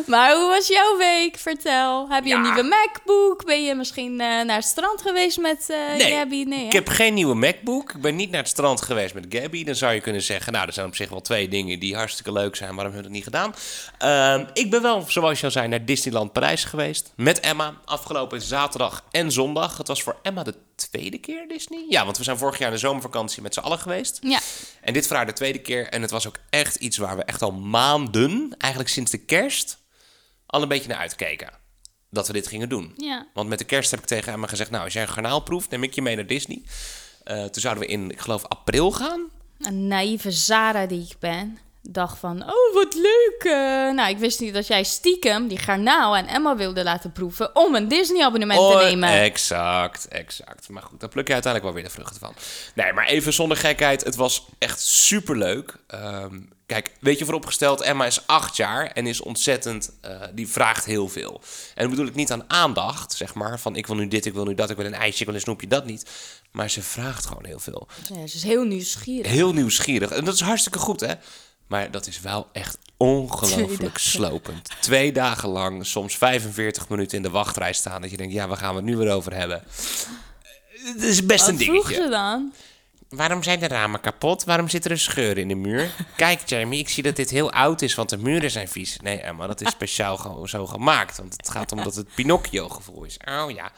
Maar 0.07 0.35
hoe 0.35 0.49
was 0.49 0.67
jouw 0.69 0.97
week? 0.97 1.39
Vertel. 1.39 2.09
Heb 2.09 2.25
je 2.25 2.35
een 2.35 2.43
nieuwe 2.43 2.63
MacBook? 2.63 3.45
Ben 3.45 3.65
je 3.65 3.75
misschien 3.75 4.11
eh, 4.21 4.27
naar 4.27 4.57
het 4.57 4.65
strand 4.65 5.03
geweest 5.03 5.39
met 5.39 5.65
Nee, 5.69 6.13
Gabby? 6.13 6.43
Nee, 6.45 6.65
Ik 6.67 6.73
hè? 6.73 6.79
heb 6.79 6.89
geen 6.89 7.15
nieuwe 7.15 7.35
MacBook. 7.35 7.93
Ik 7.95 8.01
ben 8.01 8.17
niet 8.17 8.31
naar 8.31 8.41
het 8.41 8.49
strand 8.49 8.83
geweest 8.83 9.15
met 9.15 9.27
Gabby. 9.29 9.65
Dan 9.65 9.75
zou 9.75 9.93
je 9.93 10.01
kunnen 10.01 10.23
zeggen, 10.23 10.53
nou, 10.53 10.67
er 10.67 10.73
zijn 10.73 10.87
op 10.87 10.97
zich 10.97 11.09
wel 11.11 11.21
twee 11.21 11.49
dingen 11.49 11.79
die 11.79 11.97
hartstikke 11.97 12.33
leuk 12.33 12.57
zijn. 12.57 12.75
Waarom 12.75 12.95
hebben 12.95 13.11
we 13.13 13.19
dat 13.19 13.33
niet 13.33 13.53
gedaan? 13.53 13.55
Ehm, 13.99 14.47
ik 14.53 14.71
ben 14.71 14.83
wel, 14.83 15.05
zoals 15.09 15.39
je 15.41 15.45
al 15.47 15.53
zei, 15.53 15.69
naar 15.69 15.85
Disneyland 15.85 16.33
Parijs 16.33 16.65
geweest. 16.65 17.13
Met 17.17 17.41
Emma, 17.41 17.75
afgelopen 17.85 18.43
zaterdag 18.43 19.05
en 19.11 19.33
zondag. 19.33 19.77
Het 19.79 19.89
was 19.89 20.03
voor 20.03 20.17
Emma 20.23 20.43
de 20.43 20.55
tweede 20.75 21.19
keer 21.19 21.49
Disney. 21.49 21.85
Ja, 21.89 22.05
want 22.05 22.17
we 22.19 22.25
zijn 22.25 22.39
vorig 22.39 22.59
jaar 22.59 22.69
in 22.69 22.75
de 22.75 22.81
zomervakantie 22.81 23.43
met 23.43 23.55
z'n 23.55 23.61
allen 23.61 23.79
geweest. 23.79 24.19
Ja. 24.23 24.39
En 24.81 24.93
dit 24.93 25.07
voor 25.07 25.17
haar 25.17 25.27
de 25.27 25.33
tweede 25.33 25.61
keer. 25.61 25.89
En 25.89 26.03
het 26.03 26.11
was 26.11 26.27
ook 26.27 26.39
echt 26.51 26.75
iets 26.75 26.97
waar 26.97 27.17
we 27.17 27.25
echt 27.25 27.43
al 27.43 27.53
maanden, 27.53 28.55
eigenlijk 28.59 28.93
sinds 28.93 29.11
de 29.11 29.19
kerst, 29.19 29.79
al 30.47 30.63
een 30.63 30.69
beetje 30.69 30.89
naar 30.89 30.99
uitkeken. 30.99 31.59
Dat 32.11 32.27
we 32.27 32.33
dit 32.33 32.47
gingen 32.47 32.69
doen. 32.69 32.95
Ja. 32.97 33.27
Want 33.35 33.49
met 33.49 33.59
de 33.59 33.65
kerst 33.65 33.91
heb 33.91 34.01
ik 34.01 34.07
tegen 34.07 34.33
Emma 34.33 34.47
gezegd... 34.47 34.71
nou, 34.71 34.85
als 34.85 34.93
jij 34.93 35.03
een 35.03 35.09
garnaal 35.09 35.41
proeft, 35.41 35.71
neem 35.71 35.83
ik 35.83 35.95
je 35.95 36.03
mee 36.03 36.17
naar 36.17 36.27
Disney. 36.27 36.63
Eh, 37.25 37.45
toen 37.45 37.63
zouden 37.63 37.85
we 37.85 37.91
in, 37.91 38.11
ik 38.11 38.21
geloof, 38.21 38.45
april 38.45 38.91
gaan. 38.91 39.29
Een 39.59 39.87
naïeve 39.87 40.31
Zara 40.31 40.87
die 40.87 41.03
ik 41.03 41.19
ben, 41.19 41.59
dacht 41.83 42.19
van, 42.19 42.43
oh 42.43 42.75
wat 42.75 42.95
leuk. 42.95 43.41
eh. 43.45 43.53
nou, 43.95 44.11
ik 44.11 44.19
wist 44.19 44.41
niet 44.41 44.55
dat 44.55 44.67
jij 44.67 44.85
stiekem 44.85 45.49
die 45.49 45.59
garnaal 45.59 46.17
en 46.17 46.27
Emma 46.27 46.57
wilde 46.57 46.83
laten 46.83 47.13
proeven 47.13 47.57
om 47.57 47.75
een 47.75 47.89
Disney-abonnement 47.89 48.61
te 48.61 48.67
Oh, 48.67 48.83
nemen. 48.83 49.09
Exact, 49.09 50.09
exact. 50.09 50.69
Maar 50.69 50.83
goed, 50.83 51.01
daar 51.01 51.09
pluk 51.09 51.27
je 51.27 51.33
uiteindelijk 51.33 51.73
wel 51.75 51.83
weer 51.83 51.93
de 51.93 51.97
vruchten 52.01 52.21
van. 52.21 52.35
Nee, 52.75 52.93
maar 52.93 53.07
even 53.07 53.33
zonder 53.33 53.57
gekheid. 53.57 54.05
Het 54.05 54.17
was 54.17 54.47
echt 54.59 54.81
superleuk. 54.81 55.75
Ehm 55.87 56.39
Kijk, 56.71 56.91
weet 57.01 57.19
je 57.19 57.25
vooropgesteld, 57.25 57.81
Emma 57.81 58.07
is 58.07 58.27
acht 58.27 58.57
jaar 58.57 58.87
en 58.87 59.07
is 59.07 59.21
ontzettend, 59.21 59.91
eh, 60.01 60.21
die 60.35 60.49
vraagt 60.49 60.85
heel 60.85 61.09
veel. 61.09 61.41
En 61.75 61.91
bedoel 61.91 62.07
ik 62.07 62.15
niet 62.15 62.33
aan 62.33 62.51
aandacht, 62.51 63.13
zeg 63.13 63.35
maar, 63.35 63.61
van 63.61 63.77
ik 63.77 63.87
wil 63.87 63.97
nu 63.97 64.09
dit, 64.09 64.27
ik 64.27 64.33
wil 64.33 64.45
nu 64.45 64.55
dat, 64.55 64.71
ik 64.71 64.77
wil 64.77 64.87
een 64.87 64.95
ijsje, 64.95 65.21
ik 65.21 65.27
wil 65.27 65.35
een 65.35 65.41
snoepje, 65.41 65.67
dat 65.67 65.85
niet. 65.85 66.11
Maar 66.51 66.71
ze 66.71 66.83
vraagt 66.83 67.27
gewoon 67.27 67.45
heel 67.45 67.59
veel. 67.59 67.89
Ja, 68.15 68.27
ze 68.27 68.37
is 68.37 68.43
heel 68.43 68.65
nieuwsgierig. 68.65 69.31
Heel 69.31 69.53
nieuwsgierig. 69.53 70.11
En 70.11 70.25
dat 70.25 70.35
is 70.35 70.41
hartstikke 70.41 70.79
goed, 70.79 71.01
hè? 71.01 71.15
Maar 71.71 71.91
dat 71.91 72.07
is 72.07 72.21
wel 72.21 72.49
echt 72.53 72.79
ongelooflijk 72.97 73.99
slopend. 73.99 74.69
Twee 74.81 75.13
dagen 75.13 75.49
lang, 75.49 75.87
soms 75.87 76.17
45 76.17 76.89
minuten 76.89 77.17
in 77.17 77.23
de 77.23 77.31
wachtrij 77.31 77.73
staan. 77.73 78.01
Dat 78.01 78.11
je 78.11 78.17
denkt, 78.17 78.33
ja, 78.33 78.49
waar 78.49 78.57
gaan 78.57 78.71
we 78.71 78.77
het 78.77 78.85
nu 78.85 78.97
weer 78.97 79.13
over 79.13 79.35
hebben? 79.35 79.63
Het 80.85 81.03
is 81.03 81.27
best 81.27 81.49
een 81.49 81.55
Wat 81.57 81.65
vroeg 81.65 81.87
dingetje. 81.89 82.03
ze 82.05 82.09
dan? 82.11 82.53
Waarom 83.09 83.43
zijn 83.43 83.59
de 83.61 83.69
ramen 83.69 84.01
kapot? 84.01 84.45
Waarom 84.45 84.69
zit 84.69 84.85
er 84.85 84.91
een 84.91 84.99
scheur 84.99 85.39
in 85.39 85.49
de 85.49 85.55
muur? 85.55 85.91
Kijk, 86.17 86.49
Jeremy, 86.49 86.77
ik 86.77 86.89
zie 86.89 87.03
dat 87.03 87.17
dit 87.17 87.31
heel 87.31 87.53
oud 87.53 87.83
is, 87.83 87.95
want 87.95 88.09
de 88.09 88.19
muren 88.19 88.51
zijn 88.51 88.69
vies. 88.69 88.97
Nee, 89.03 89.21
Emma, 89.21 89.47
dat 89.47 89.61
is 89.61 89.71
speciaal 89.71 90.47
zo 90.49 90.67
gemaakt. 90.67 91.17
Want 91.17 91.33
het 91.37 91.51
gaat 91.51 91.73
om 91.73 91.85
dat 91.85 91.95
het 91.95 92.15
Pinocchio-gevoel 92.15 93.05
is. 93.05 93.17
Oh 93.25 93.51
ja. 93.51 93.73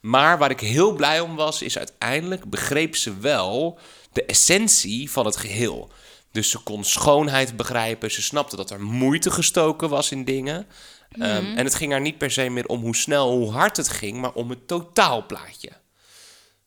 Maar 0.00 0.38
waar 0.38 0.50
ik 0.50 0.60
heel 0.60 0.92
blij 0.92 1.20
om 1.20 1.36
was, 1.36 1.62
is 1.62 1.78
uiteindelijk 1.78 2.50
begreep 2.50 2.96
ze 2.96 3.18
wel 3.18 3.78
de 4.12 4.24
essentie 4.24 5.10
van 5.10 5.26
het 5.26 5.36
geheel. 5.36 5.90
Dus 6.36 6.50
ze 6.50 6.58
kon 6.58 6.84
schoonheid 6.84 7.56
begrijpen. 7.56 8.10
Ze 8.10 8.22
snapte 8.22 8.56
dat 8.56 8.70
er 8.70 8.80
moeite 8.80 9.30
gestoken 9.30 9.88
was 9.88 10.10
in 10.10 10.24
dingen. 10.24 10.66
Ehm, 11.10 11.44
en 11.56 11.64
het 11.64 11.74
ging 11.74 11.92
haar 11.92 12.00
niet 12.00 12.18
per 12.18 12.30
se 12.30 12.48
meer 12.48 12.66
om 12.66 12.80
hoe 12.80 12.96
snel, 12.96 13.30
hoe 13.30 13.50
hard 13.52 13.76
het 13.76 13.88
ging, 13.88 14.20
maar 14.20 14.32
om 14.32 14.50
het 14.50 14.68
totaalplaatje. 14.68 15.70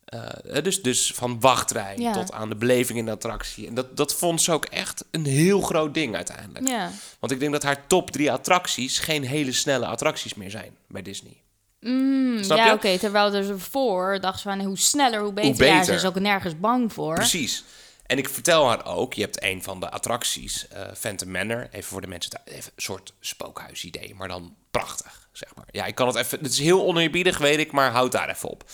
Eh, 0.04 0.62
dus, 0.62 0.82
dus 0.82 1.12
van 1.14 1.40
wachtrij 1.40 1.94
Ja. 1.98 2.12
tot 2.12 2.32
aan 2.32 2.48
de 2.48 2.56
beleving 2.56 2.98
in 2.98 3.04
de 3.04 3.10
attractie. 3.10 3.66
En 3.66 3.74
dat, 3.74 3.96
dat 3.96 4.14
vond 4.14 4.42
ze 4.42 4.52
ook 4.52 4.64
echt 4.64 5.04
een 5.10 5.24
heel 5.24 5.60
groot 5.60 5.94
ding 5.94 6.14
uiteindelijk. 6.16 6.68
Ja. 6.68 6.90
Want 7.20 7.32
ik 7.32 7.40
denk 7.40 7.52
dat 7.52 7.62
haar 7.62 7.86
top 7.86 8.10
drie 8.10 8.32
attracties 8.32 8.98
geen 8.98 9.24
hele 9.24 9.52
snelle 9.52 9.86
attracties 9.86 10.34
meer 10.34 10.50
zijn 10.50 10.76
bij 10.88 11.02
Disney. 11.02 11.42
Mm, 11.80 12.42
ja, 12.42 12.72
oké. 12.72 12.98
Terwijl 12.98 13.34
er 13.34 13.60
voor 13.60 14.18
dacht 14.20 14.40
ze 14.40 14.48
van 14.48 14.60
hoe 14.60 14.78
sneller, 14.78 15.20
hoe 15.20 15.32
beter. 15.32 15.50
Hoe 15.54 15.64
Ja, 15.64 15.70
beter. 15.78 15.84
ze 15.84 15.92
is 16.00 16.04
ook 16.04 16.20
nergens 16.20 16.58
bang 16.60 16.92
voor. 16.92 17.14
Precies. 17.14 17.64
En 18.10 18.18
ik 18.18 18.28
vertel 18.28 18.68
haar 18.68 18.86
ook, 18.86 19.14
je 19.14 19.20
hebt 19.20 19.42
een 19.42 19.62
van 19.62 19.80
de 19.80 19.90
attracties, 19.90 20.68
eh 20.68 20.92
Phantom 20.98 21.30
Manor. 21.30 21.68
Even 21.70 21.90
voor 21.90 22.00
de 22.00 22.06
mensen 22.06 22.40
even 22.44 22.72
een 22.74 22.82
soort 22.82 23.12
spookhuisidee, 23.20 24.14
maar 24.14 24.28
dan 24.28 24.56
prachtig, 24.70 25.28
zeg 25.32 25.54
maar. 25.54 25.64
Ja, 25.70 25.84
ik 25.84 25.94
kan 25.94 26.06
het 26.06 26.16
even, 26.16 26.38
het 26.38 26.52
is 26.52 26.58
heel 26.58 26.86
oneerbiedig, 26.86 27.38
weet 27.38 27.58
ik, 27.58 27.72
maar 27.72 27.90
houd 27.90 28.12
daar 28.12 28.28
even 28.28 28.48
op. 28.48 28.70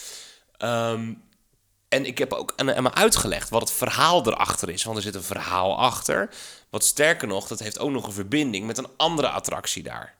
Ehm, 0.56 1.12
en 1.88 2.06
ik 2.06 2.18
heb 2.18 2.32
ook 2.32 2.52
aan 2.56 2.68
Emma 2.68 2.94
uitgelegd 2.94 3.48
wat 3.48 3.60
het 3.60 3.72
verhaal 3.72 4.26
erachter 4.26 4.68
is. 4.70 4.84
Want 4.84 4.96
er 4.96 5.02
zit 5.02 5.14
een 5.14 5.22
verhaal 5.22 5.78
achter. 5.78 6.30
Wat 6.70 6.84
sterker 6.84 7.28
nog, 7.28 7.46
dat 7.48 7.58
heeft 7.58 7.78
ook 7.78 7.90
nog 7.90 8.06
een 8.06 8.12
verbinding 8.12 8.66
met 8.66 8.78
een 8.78 8.86
andere 8.96 9.28
attractie 9.28 9.82
daar. 9.82 10.14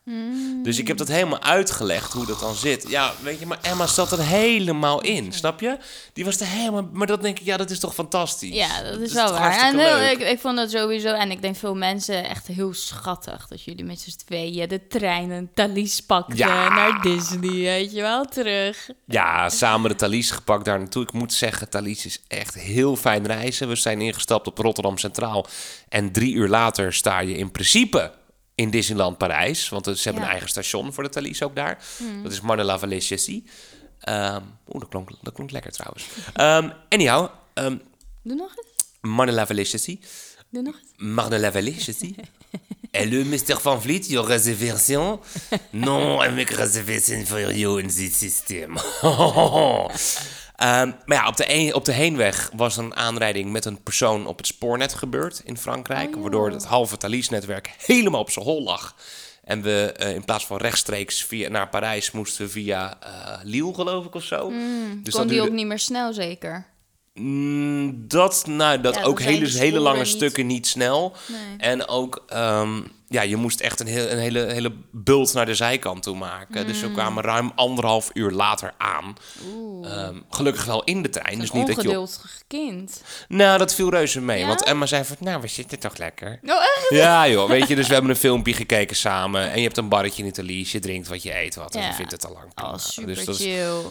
Dus 0.62 0.78
ik 0.78 0.88
heb 0.88 0.96
dat 0.96 1.08
helemaal 1.08 1.42
uitgelegd 1.42 2.12
hoe 2.12 2.26
dat 2.26 2.40
dan 2.40 2.54
zit. 2.54 2.88
Ja, 2.88 3.12
weet 3.22 3.38
je, 3.38 3.46
maar 3.46 3.58
Emma 3.62 3.86
zat 3.86 4.12
er 4.12 4.22
helemaal 4.22 5.00
in, 5.00 5.32
snap 5.32 5.60
je? 5.60 5.78
Die 6.12 6.24
was 6.24 6.40
er 6.40 6.46
helemaal... 6.46 6.88
Maar 6.92 7.06
dat 7.06 7.22
denk 7.22 7.38
ik, 7.38 7.44
ja, 7.44 7.56
dat 7.56 7.70
is 7.70 7.78
toch 7.78 7.94
fantastisch? 7.94 8.54
Ja, 8.54 8.82
dat 8.82 9.00
is 9.00 9.12
wel 9.12 9.32
waar. 9.32 9.60
En 9.60 9.78
heel- 9.78 9.96
leuk? 9.98 10.18
ik, 10.18 10.28
ik 10.28 10.38
vond 10.40 10.56
dat 10.56 10.70
sowieso, 10.70 11.08
en 11.14 11.30
ik 11.30 11.42
denk 11.42 11.56
veel 11.56 11.74
mensen 11.74 12.24
echt 12.28 12.46
heel 12.46 12.74
schattig 12.74 13.46
dat 13.48 13.62
jullie 13.62 13.84
met 13.84 14.00
z'n 14.00 14.16
tweeën 14.26 14.68
de 14.68 14.86
trein 14.86 15.30
en 15.30 15.50
Thalys 15.54 16.00
pakten 16.00 16.36
Ja. 16.36 16.68
naar 16.74 17.02
Disney, 17.02 17.50
weet 17.62 17.92
je 17.92 18.00
wel, 18.00 18.24
terug. 18.24 18.88
Ja, 19.06 19.48
samen 19.48 19.90
de 19.90 19.96
Thalys 19.96 20.30
gepakt 20.30 20.64
daar 20.64 20.78
naartoe. 20.78 21.02
Ik 21.02 21.12
moet 21.12 21.32
zeggen, 21.32 21.68
Thalys 21.68 22.06
is 22.06 22.22
echt 22.28 22.54
heel 22.54 22.96
fijn 22.96 23.26
reizen. 23.26 23.68
We 23.68 23.76
zijn 23.76 24.00
ingestapt 24.00 24.46
op 24.46 24.58
Rotterdam 24.58 24.98
Centraal. 24.98 25.46
En 25.96 26.12
drie 26.12 26.34
uur 26.34 26.48
later 26.48 26.92
sta 26.92 27.18
je 27.18 27.36
in 27.36 27.50
principe 27.50 28.12
in 28.54 28.70
Disneyland 28.70 29.18
Parijs. 29.18 29.68
Want 29.68 29.84
ze 29.84 29.90
hebben 29.90 30.02
Ja. 30.04 30.10
Hmm. 30.12 30.22
een 30.22 30.30
eigen 30.30 30.48
station 30.48 30.92
voor 30.92 31.02
de 31.02 31.08
Thalys 31.08 31.42
ook 31.42 31.54
daar. 31.56 31.78
Dat 32.22 32.32
is 32.32 32.40
Marne 32.40 32.64
la 32.64 32.78
Vallée 32.78 33.00
Chessy. 33.00 33.42
Ehm, 34.00 34.40
Oeh, 34.68 34.80
dat 34.80 34.88
klonk, 34.88 35.10
dat 35.22 35.32
klonk 35.34 35.50
lekker 35.50 35.72
trouwens. 35.72 36.04
Ehm 36.34 36.70
anyhow, 36.88 37.28
ehm 37.54 37.76
Doe 38.22 38.34
nog 38.34 38.54
eens, 38.56 38.86
Marne 39.00 39.32
la 39.32 39.46
Vallée 39.46 39.64
Chessy. 39.64 39.98
doe 40.50 40.62
nog 40.62 40.74
eens. 40.74 40.92
Marne 41.14 41.38
la 41.38 41.52
Vallée 41.52 41.74
Chessy. 41.78 42.14
Hello, 42.90 43.24
Mr. 43.24 43.60
Van 43.60 43.82
Vliet, 43.82 44.06
your 44.08 44.28
reservation? 44.28 45.20
No, 45.70 46.22
I 46.24 46.28
make 46.28 46.54
reservation 46.54 47.26
for 47.26 47.54
you 47.54 47.80
in 47.80 47.88
this 47.88 48.18
system. 48.18 48.76
Ehm, 50.56 50.90
maar 51.04 51.16
ja, 51.16 51.28
op 51.28 51.36
de, 51.36 51.44
een- 51.48 51.74
op 51.74 51.84
de 51.84 51.92
heenweg 51.92 52.50
was 52.54 52.76
een 52.76 52.96
aanrijding 52.96 53.50
met 53.52 53.64
een 53.64 53.82
persoon 53.82 54.26
op 54.26 54.36
het 54.36 54.46
spoornet 54.46 54.94
gebeurd 54.94 55.40
in 55.44 55.56
Frankrijk. 55.58 56.08
Oh, 56.08 56.14
ja. 56.14 56.20
Waardoor 56.20 56.50
het 56.50 56.64
halve 56.64 56.96
Thalys-netwerk 56.96 57.70
helemaal 57.86 58.20
op 58.20 58.30
zijn 58.30 58.44
hol 58.44 58.62
lag. 58.62 58.94
En 59.44 59.62
we 59.62 59.92
eh, 59.96 60.14
in 60.14 60.24
plaats 60.24 60.46
van 60.46 60.56
rechtstreeks 60.56 61.24
via, 61.24 61.48
naar 61.48 61.68
Parijs 61.68 62.10
moesten 62.10 62.50
via 62.50 62.96
eh 63.00 63.38
Lille, 63.42 63.74
geloof 63.74 64.04
ik, 64.04 64.14
of 64.14 64.22
zo. 64.24 64.48
dus 64.48 64.56
Kon 64.58 65.02
dat 65.02 65.12
die 65.14 65.26
duurde- 65.26 65.42
ook 65.50 65.52
niet 65.56 65.66
meer 65.66 65.78
snel, 65.78 66.12
zeker? 66.12 66.66
Mm, 67.14 68.04
dat, 68.08 68.46
nou, 68.46 68.80
dat 68.80 68.94
Ja, 68.94 69.02
ook 69.02 69.20
hele, 69.20 69.46
hele 69.48 69.78
lange 69.78 69.98
niet- 69.98 70.06
stukken 70.08 70.46
niet 70.46 70.66
snel. 70.66 71.12
Nee. 71.26 71.58
En 71.58 71.88
ook, 71.88 72.24
ehm, 72.28 72.80
ja, 73.08 73.22
je 73.22 73.36
moest 73.36 73.60
echt 73.60 73.80
een, 73.80 73.86
heel, 73.86 74.10
een 74.10 74.18
hele, 74.18 74.40
hele 74.52 74.72
bult 74.92 75.32
naar 75.34 75.46
de 75.46 75.54
zijkant 75.54 76.02
toe 76.02 76.16
maken. 76.16 76.66
Dus 76.66 76.80
Mm. 76.80 76.86
we 76.88 76.92
kwamen 76.92 77.22
ruim 77.24 77.52
anderhalf 77.54 78.10
uur 78.14 78.30
later 78.30 78.74
aan. 78.78 79.14
Ehm, 79.84 80.16
gelukkig 80.30 80.64
wel 80.64 80.84
in 80.84 81.02
de 81.02 81.08
trein. 81.08 81.38
Dus 81.38 81.50
Een 81.52 81.58
niet 81.58 81.66
dat 81.66 81.76
je... 81.76 81.82
ongeduldig 81.82 82.42
kind. 82.46 83.02
Nou, 83.28 83.58
dat 83.58 83.74
viel 83.74 83.90
reuze 83.90 84.20
mee. 84.20 84.38
Ja? 84.40 84.46
Want 84.46 84.62
Emma 84.64 84.86
zei 84.86 85.04
van, 85.04 85.16
nou, 85.20 85.40
we 85.40 85.46
zitten 85.48 85.78
toch 85.78 85.96
lekker. 85.96 86.38
Oh, 86.44 86.50
echt? 86.50 86.86
Ja 86.90 87.28
joh, 87.28 87.48
weet 87.48 87.68
je, 87.68 87.74
dus 87.74 87.86
we 87.86 87.92
hebben 87.92 88.10
een 88.10 88.16
filmpje 88.16 88.52
gekeken 88.52 88.96
samen. 88.96 89.50
En 89.50 89.56
je 89.56 89.62
hebt 89.64 89.76
een 89.76 89.88
barretje 89.88 90.22
in 90.22 90.28
Italië, 90.28 90.66
je 90.68 90.78
drinkt 90.80 91.08
wat, 91.08 91.22
je 91.22 91.36
eet 91.38 91.54
wat. 91.54 91.74
En 91.74 91.86
je 91.86 91.92
vindt 91.92 92.12
het 92.12 92.26
al 92.26 92.32
lang. 92.32 92.72
Oh, 92.72 92.78
super 92.78 93.14
dus 93.14 93.24
dat 93.24 93.34
is- 93.38 93.42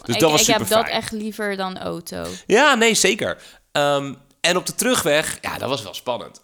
dus 0.06 0.16
ik 0.16 0.20
dat 0.20 0.32
was 0.32 0.42
ik 0.42 0.48
heb 0.58 0.68
dat 0.68 0.88
echt 0.88 1.12
liever 1.12 1.56
dan 1.58 1.78
auto. 1.78 2.26
Ja, 2.48 2.76
nee, 2.76 2.94
zeker. 2.94 3.38
Ehm, 3.72 4.14
en 4.42 4.58
op 4.58 4.66
de 4.66 4.76
terugweg, 4.76 5.38
ja, 5.42 5.58
dat 5.58 5.70
was 5.70 5.84
wel 5.84 5.94
spannend. 5.94 6.42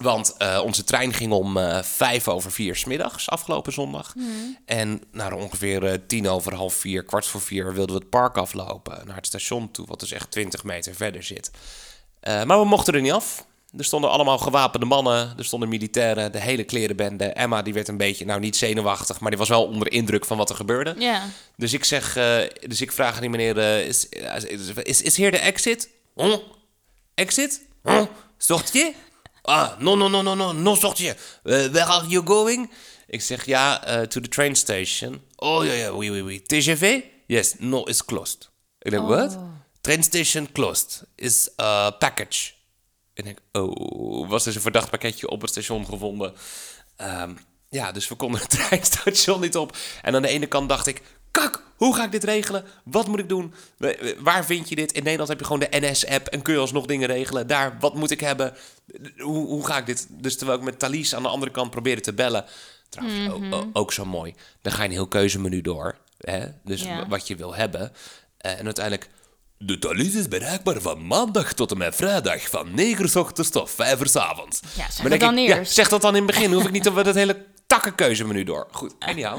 Want 0.00 0.36
eh, 0.36 0.60
onze 0.64 0.84
trein 0.84 1.12
ging 1.12 1.32
om 1.32 1.56
eh, 1.56 1.82
vijf 1.82 2.28
over 2.28 2.52
vier 2.52 2.76
's 2.76 2.84
middags 2.84 3.30
afgelopen 3.30 3.72
zondag. 3.72 4.14
En 4.64 5.02
naar 5.12 5.32
ongeveer 5.32 5.86
eh, 5.86 5.98
tien 6.06 6.28
over 6.28 6.54
half 6.54 6.74
vier, 6.74 7.02
kwart 7.02 7.26
voor 7.26 7.40
vier... 7.40 7.74
wilden 7.74 7.94
we 7.96 8.00
het 8.00 8.10
park 8.10 8.36
aflopen 8.36 9.06
naar 9.06 9.16
het 9.16 9.26
station 9.26 9.70
toe... 9.70 9.86
wat 9.86 10.00
dus 10.00 10.12
echt 10.12 10.30
20 10.30 10.64
meter 10.64 10.94
verder 10.94 11.22
zit. 11.22 11.50
Maar 12.20 12.60
we 12.60 12.64
mochten 12.64 12.94
er 12.94 13.00
niet 13.00 13.12
af. 13.12 13.46
Er 13.76 13.84
stonden 13.84 14.10
allemaal 14.10 14.38
gewapende 14.38 14.86
mannen, 14.86 15.34
er 15.38 15.44
stonden 15.44 15.68
militairen, 15.68 16.32
de 16.32 16.40
hele 16.40 16.64
klerenbende. 16.64 17.24
Emma 17.24 17.62
die 17.62 17.74
werd 17.74 17.88
een 17.88 17.96
beetje, 17.96 18.24
nou 18.24 18.40
niet 18.40 18.56
zenuwachtig... 18.56 19.20
maar 19.20 19.30
die 19.30 19.38
was 19.38 19.48
wel 19.48 19.64
onder 19.64 19.92
indruk 19.92 20.24
van 20.24 20.36
wat 20.36 20.50
er 20.50 20.56
gebeurde. 20.56 20.94
Dus 21.56 21.72
ik 21.72 21.84
zeg, 21.84 22.12
dus 22.66 22.80
ik 22.80 22.92
vraag 22.92 23.14
aan 23.14 23.20
die 23.20 23.30
meneer, 23.30 23.56
is, 23.86 24.08
is, 24.82 25.02
is 25.02 25.16
hier 25.16 25.30
de 25.30 25.38
exit? 25.38 25.90
Huh? 26.14 26.36
Exit? 27.14 27.66
Huh? 27.82 28.02
Ah, 29.50 29.76
no, 29.80 29.96
no, 29.96 30.08
no, 30.08 30.22
no, 30.22 30.34
no, 30.34 30.52
no 30.52 30.74
sortier. 30.74 31.16
Uh, 31.44 31.66
where 31.72 31.86
are 31.86 32.06
you 32.06 32.22
going? 32.24 32.70
Ik 33.06 33.20
zeg, 33.20 33.46
ja, 33.46 33.84
eh, 33.84 34.06
to 34.06 34.20
the 34.20 34.28
train 34.28 34.56
station. 34.56 35.22
Oh, 35.36 35.64
ja, 35.64 35.72
ja, 35.72 35.90
oui, 35.92 36.10
oui, 36.10 36.20
oui. 36.20 36.42
TGV? 36.42 37.02
Yes, 37.26 37.54
no, 37.58 37.82
it's 37.82 38.04
closed. 38.04 38.50
Ik 38.78 38.90
denk, 38.90 39.08
what? 39.08 39.38
Train 39.80 40.02
station 40.02 40.52
closed. 40.52 41.02
Is 41.14 41.48
uh, 41.56 41.88
package. 41.98 42.52
En 43.14 43.26
ik, 43.26 43.38
oh, 43.52 44.28
was 44.28 44.44
dus 44.44 44.54
een 44.54 44.60
verdacht 44.60 44.90
pakketje 44.90 45.28
op 45.28 45.40
het 45.40 45.50
station 45.50 45.86
gevonden. 45.86 46.34
Ehm, 46.96 47.34
ja, 47.68 47.92
dus 47.92 48.08
we 48.08 48.14
konden 48.14 48.40
het 48.40 48.50
treinstation 48.68 49.40
niet 49.40 49.56
op. 49.56 49.76
En 50.02 50.14
aan 50.14 50.22
de 50.22 50.28
ene 50.28 50.46
kant 50.46 50.68
dacht 50.68 50.86
ik, 50.86 51.02
kak, 51.30 51.62
hoe 51.76 51.94
ga 51.94 52.04
ik 52.04 52.12
dit 52.12 52.24
regelen? 52.24 52.64
Wat 52.84 53.06
moet 53.06 53.18
ik 53.18 53.28
doen? 53.28 53.54
Waar 54.18 54.44
vind 54.44 54.68
je 54.68 54.74
dit? 54.74 54.92
In 54.92 55.02
Nederland 55.02 55.28
heb 55.28 55.38
je 55.38 55.44
gewoon 55.44 55.60
de 55.70 55.80
NS-app 55.90 56.26
en 56.26 56.42
kun 56.42 56.54
je 56.54 56.60
alsnog 56.60 56.86
dingen 56.86 57.06
regelen. 57.08 57.46
Daar, 57.46 57.76
wat 57.80 57.94
moet 57.94 58.10
ik 58.10 58.20
hebben? 58.20 58.54
Hoe, 59.18 59.46
hoe 59.46 59.66
ga 59.66 59.78
ik 59.78 59.86
dit? 59.86 60.06
Dus 60.10 60.36
terwijl 60.36 60.58
ik 60.58 60.64
met 60.64 60.78
Thalys 60.78 61.14
aan 61.14 61.22
de 61.22 61.28
andere 61.28 61.50
kant 61.52 61.70
probeerde 61.70 62.00
te 62.00 62.12
bellen. 62.12 62.44
Trouwens, 62.88 63.30
ook, 63.32 63.54
ook, 63.54 63.66
ook 63.72 63.92
zo 63.92 64.04
mooi. 64.04 64.34
Dan 64.62 64.72
ga 64.72 64.82
je 64.82 64.88
een 64.88 64.94
heel 64.94 65.08
keuzemenu 65.08 65.60
door. 65.60 65.96
Hè? 66.18 66.46
Dus 66.64 66.82
Ja. 66.82 67.06
wat 67.08 67.26
je 67.26 67.36
wil 67.36 67.54
hebben. 67.54 67.92
Eh, 68.38 68.58
en 68.58 68.64
uiteindelijk... 68.64 69.08
De 69.62 69.78
Thalys 69.78 70.14
is 70.14 70.28
bereikbaar 70.28 70.80
van 70.80 71.06
maandag 71.06 71.52
tot 71.52 71.70
en 71.70 71.78
met 71.78 71.94
vrijdag. 71.94 72.48
Van 72.48 72.74
9 72.74 73.04
uur 73.04 73.18
ochtends 73.18 73.50
tot 73.50 73.70
5 73.70 74.00
uur 74.00 74.06
's 74.08 74.16
avonds. 74.16 74.60
Ja, 74.76 74.90
zeg 74.90 74.98
Maar 75.00 75.08
denk 75.08 75.20
dan 75.20 75.38
ik, 75.38 75.48
ja, 75.48 75.56
eerst. 75.58 75.72
zeg 75.74 75.88
dat 75.88 76.02
dan 76.02 76.16
in 76.16 76.22
het 76.26 76.30
begin. 76.34 76.52
Hoef 76.52 76.64
ik 76.64 76.70
niet 76.70 76.84
dat 76.84 77.04
dat 77.04 77.14
hele 77.14 77.44
takkenkeuzemenu 77.66 78.44
door. 78.44 78.68
Goed, 78.70 78.94
anyhow. 79.10 79.38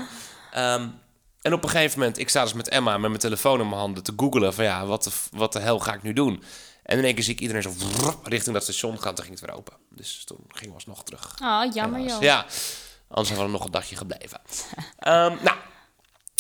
Ehm, 0.51 0.88
en 1.41 1.54
op 1.54 1.63
een 1.63 1.69
gegeven 1.69 1.99
moment, 1.99 2.17
ik 2.17 2.30
sta 2.30 2.43
dus 2.43 2.54
met 2.54 2.69
Emma 2.69 2.97
met 2.97 3.10
mijn 3.10 3.21
telefoon 3.21 3.60
in 3.60 3.67
mijn 3.67 3.80
handen 3.80 4.04
te 4.04 4.13
googelen 4.15 4.54
van 4.54 4.63
ja, 4.63 4.86
wat 4.86 5.04
de, 5.04 5.12
wat 5.32 5.54
de 5.54 5.60
hel 5.60 5.80
ga 5.80 5.93
ik 5.93 6.01
nu 6.01 6.13
doen? 6.13 6.43
En 6.84 6.97
in 6.97 7.04
één 7.04 7.13
keer 7.13 7.23
zie 7.23 7.34
ik 7.34 7.39
iedereen 7.39 7.62
zo 7.62 7.73
vrrr 7.77 8.15
richting 8.23 8.54
dat 8.54 8.63
station 8.63 8.99
gaan, 8.99 9.15
toen 9.15 9.25
ging 9.25 9.39
het 9.39 9.49
weer 9.49 9.58
open. 9.58 9.73
Dus 9.89 10.23
toen 10.23 10.43
gingen 10.47 10.69
we 10.69 10.75
alsnog 10.75 11.04
terug. 11.04 11.36
Oh, 11.41 11.73
jammer 11.73 11.99
Helaas. 11.99 12.13
joh. 12.13 12.21
Ja, 12.21 12.45
anders 13.08 13.30
hadden 13.30 13.45
we 13.45 13.51
nog 13.51 13.65
een 13.65 13.71
dagje 13.71 13.95
gebleven. 13.95 14.41
Ehm, 14.97 15.36
nou, 15.43 15.58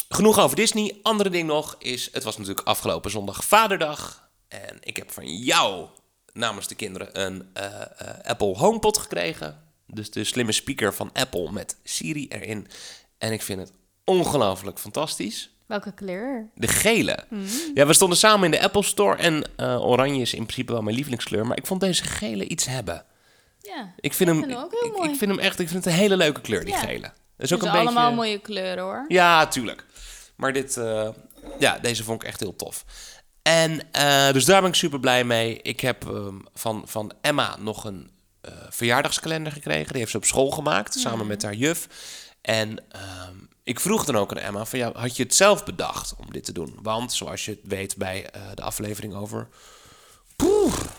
genoeg 0.09 0.39
over 0.39 0.55
Disney. 0.55 0.99
Andere 1.03 1.29
ding 1.29 1.47
nog 1.47 1.75
is, 1.79 2.09
het 2.11 2.23
was 2.23 2.37
natuurlijk 2.37 2.67
afgelopen 2.67 3.11
zondag 3.11 3.43
Vaderdag. 3.45 4.29
En 4.47 4.77
ik 4.79 4.97
heb 4.97 5.11
van 5.11 5.37
jou 5.37 5.87
namens 6.33 6.67
de 6.67 6.75
kinderen 6.75 7.21
een 7.21 7.49
eh, 7.53 7.81
eh, 7.81 7.87
Apple 8.23 8.57
HomePod 8.57 8.97
gekregen. 8.97 9.63
Dus 9.87 10.11
de 10.11 10.23
slimme 10.23 10.51
speaker 10.51 10.93
van 10.93 11.09
Apple 11.13 11.51
met 11.51 11.77
Siri 11.83 12.27
erin. 12.27 12.67
En 13.17 13.31
ik 13.31 13.41
vind 13.41 13.59
het 13.59 13.71
ongelooflijk 14.03 14.79
fantastisch. 14.79 15.49
Welke 15.65 15.93
kleur? 15.93 16.49
De 16.55 16.67
gele. 16.67 17.23
Ja, 17.73 17.85
we 17.85 17.93
stonden 17.93 18.17
samen 18.17 18.45
in 18.45 18.51
de 18.51 18.61
Apple 18.63 18.83
Store 18.83 19.15
en 19.17 19.43
eh, 19.55 19.85
oranje 19.85 20.21
is 20.21 20.33
in 20.33 20.43
principe 20.43 20.71
wel 20.71 20.81
mijn 20.81 20.95
lievelingskleur. 20.95 21.45
Maar 21.47 21.57
ik 21.57 21.65
vond 21.67 21.81
deze 21.81 22.03
gele 22.03 22.47
iets 22.47 22.65
hebben. 22.65 23.05
Ja, 23.61 23.93
Ik 23.99 24.13
vind, 24.13 24.29
ik 24.29 24.35
hem, 24.35 24.43
vind 24.45 24.55
hem 24.57 24.63
ook 24.65 24.71
heel 24.71 24.89
ik, 24.91 24.97
mooi. 24.97 25.09
ik 25.11 25.17
vind 25.17 25.31
hem 25.31 25.39
echt, 25.39 25.59
ik 25.59 25.69
vind 25.69 25.83
het 25.83 25.93
een 25.93 25.99
hele 25.99 26.17
leuke 26.17 26.41
kleur, 26.41 26.65
die 26.65 26.73
Ja. 26.73 26.79
gele. 26.79 27.01
Dat 27.01 27.11
is 27.37 27.53
ook 27.53 27.61
is 27.61 27.67
een 27.67 27.73
allemaal 27.73 28.03
beetje... 28.03 28.15
mooie 28.15 28.39
kleuren 28.39 28.83
hoor. 28.83 29.05
Ja, 29.07 29.47
tuurlijk. 29.47 29.85
Maar 30.35 30.53
dit, 30.53 30.77
eh, 30.77 31.09
ja, 31.59 31.79
deze 31.79 32.03
vond 32.03 32.21
ik 32.21 32.27
echt 32.27 32.39
heel 32.39 32.55
tof. 32.55 32.85
En 33.41 33.81
eh, 33.91 34.31
dus 34.31 34.45
daar 34.45 34.61
ben 34.61 34.69
ik 34.69 34.75
super 34.75 34.99
blij 34.99 35.23
mee. 35.23 35.61
Ik 35.61 35.79
heb 35.79 36.07
ehm, 36.07 36.35
van, 36.53 36.83
van 36.85 37.11
Emma 37.21 37.55
nog 37.59 37.83
een 37.83 38.09
verjaardagskalender 38.69 39.51
gekregen. 39.51 39.87
Die 39.89 39.97
heeft 39.97 40.11
ze 40.11 40.17
op 40.17 40.25
school 40.25 40.51
gemaakt, 40.51 40.93
samen 40.93 41.27
met 41.27 41.43
haar 41.43 41.53
juf. 41.53 41.87
En 42.41 42.77
ehm, 42.89 43.35
ik 43.63 43.79
vroeg 43.79 44.05
dan 44.05 44.17
ook 44.17 44.31
aan 44.31 44.37
Emma: 44.37 44.65
van, 44.65 44.79
ja, 44.79 44.91
had 44.93 45.15
je 45.15 45.23
het 45.23 45.35
zelf 45.35 45.63
bedacht 45.63 46.13
om 46.17 46.31
dit 46.31 46.43
te 46.43 46.51
doen? 46.51 46.79
Want 46.81 47.13
zoals 47.13 47.45
je 47.45 47.59
weet 47.63 47.97
bij 47.97 48.29
eh, 48.29 48.41
de 48.55 48.61
aflevering 48.61 49.13
over 49.13 49.47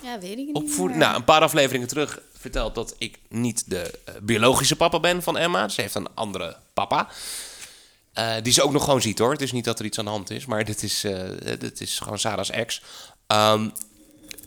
Ja, 0.03 0.18
weet 0.18 0.38
ik 0.38 0.46
niet. 0.46 0.79
Nou, 0.96 1.16
een 1.16 1.25
paar 1.25 1.40
afleveringen 1.40 1.88
terug 1.88 2.20
verteld 2.33 2.75
dat 2.75 2.94
ik 2.98 3.18
niet 3.29 3.70
de 3.70 3.98
eh, 4.05 4.14
biologische 4.22 4.77
papa 4.77 5.01
ben 5.01 5.22
van 5.22 5.37
Emma. 5.37 5.68
Ze 5.68 5.81
heeft 5.81 5.94
een 5.94 6.14
andere 6.14 6.57
papa. 6.75 7.09
Eh, 8.12 8.35
die 8.42 8.53
ze 8.53 8.62
ook 8.62 8.72
nog 8.72 8.85
gewoon 8.85 9.03
ziet 9.03 9.18
hoor. 9.18 9.33
Het 9.33 9.42
is 9.42 9.53
niet 9.53 9.64
dat 9.64 9.79
er 9.79 9.85
iets 9.85 9.98
aan 9.98 10.05
de 10.05 10.11
hand 10.11 10.31
is, 10.31 10.46
maar 10.46 10.64
dit 10.64 10.83
is, 10.83 11.07
dit 11.59 11.81
is 11.81 11.98
gewoon 11.98 12.18
Sarah's 12.18 12.51
ex. 12.51 12.83
Ehm, 13.27 13.68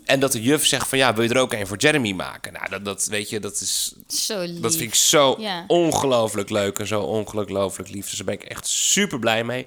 en 0.05 0.19
dat 0.19 0.31
de 0.31 0.41
juf 0.41 0.65
zegt 0.65 0.87
van 0.87 0.97
ja, 0.97 1.13
wil 1.13 1.23
je 1.23 1.29
er 1.29 1.37
ook 1.39 1.53
een 1.53 1.67
voor 1.67 1.77
Jeremy 1.77 2.11
maken? 2.11 2.53
Nou, 2.53 2.69
dat, 2.69 2.85
dat 2.85 3.05
weet 3.05 3.29
je, 3.29 3.39
dat 3.39 3.53
is. 3.61 3.93
Zo 4.07 4.39
lief. 4.41 4.59
Dat 4.59 4.75
vind 4.75 4.89
ik 4.89 4.95
zo 4.95 5.35
Ja. 5.39 5.63
ongelooflijk 5.67 6.49
leuk 6.49 6.79
en 6.79 6.87
zo 6.87 7.01
ongelooflijk 7.01 7.89
lief. 7.89 8.09
Dus 8.09 8.17
daar 8.17 8.25
ben 8.25 8.33
ik 8.35 8.43
echt 8.43 8.67
super 8.67 9.19
blij 9.19 9.43
mee. 9.43 9.65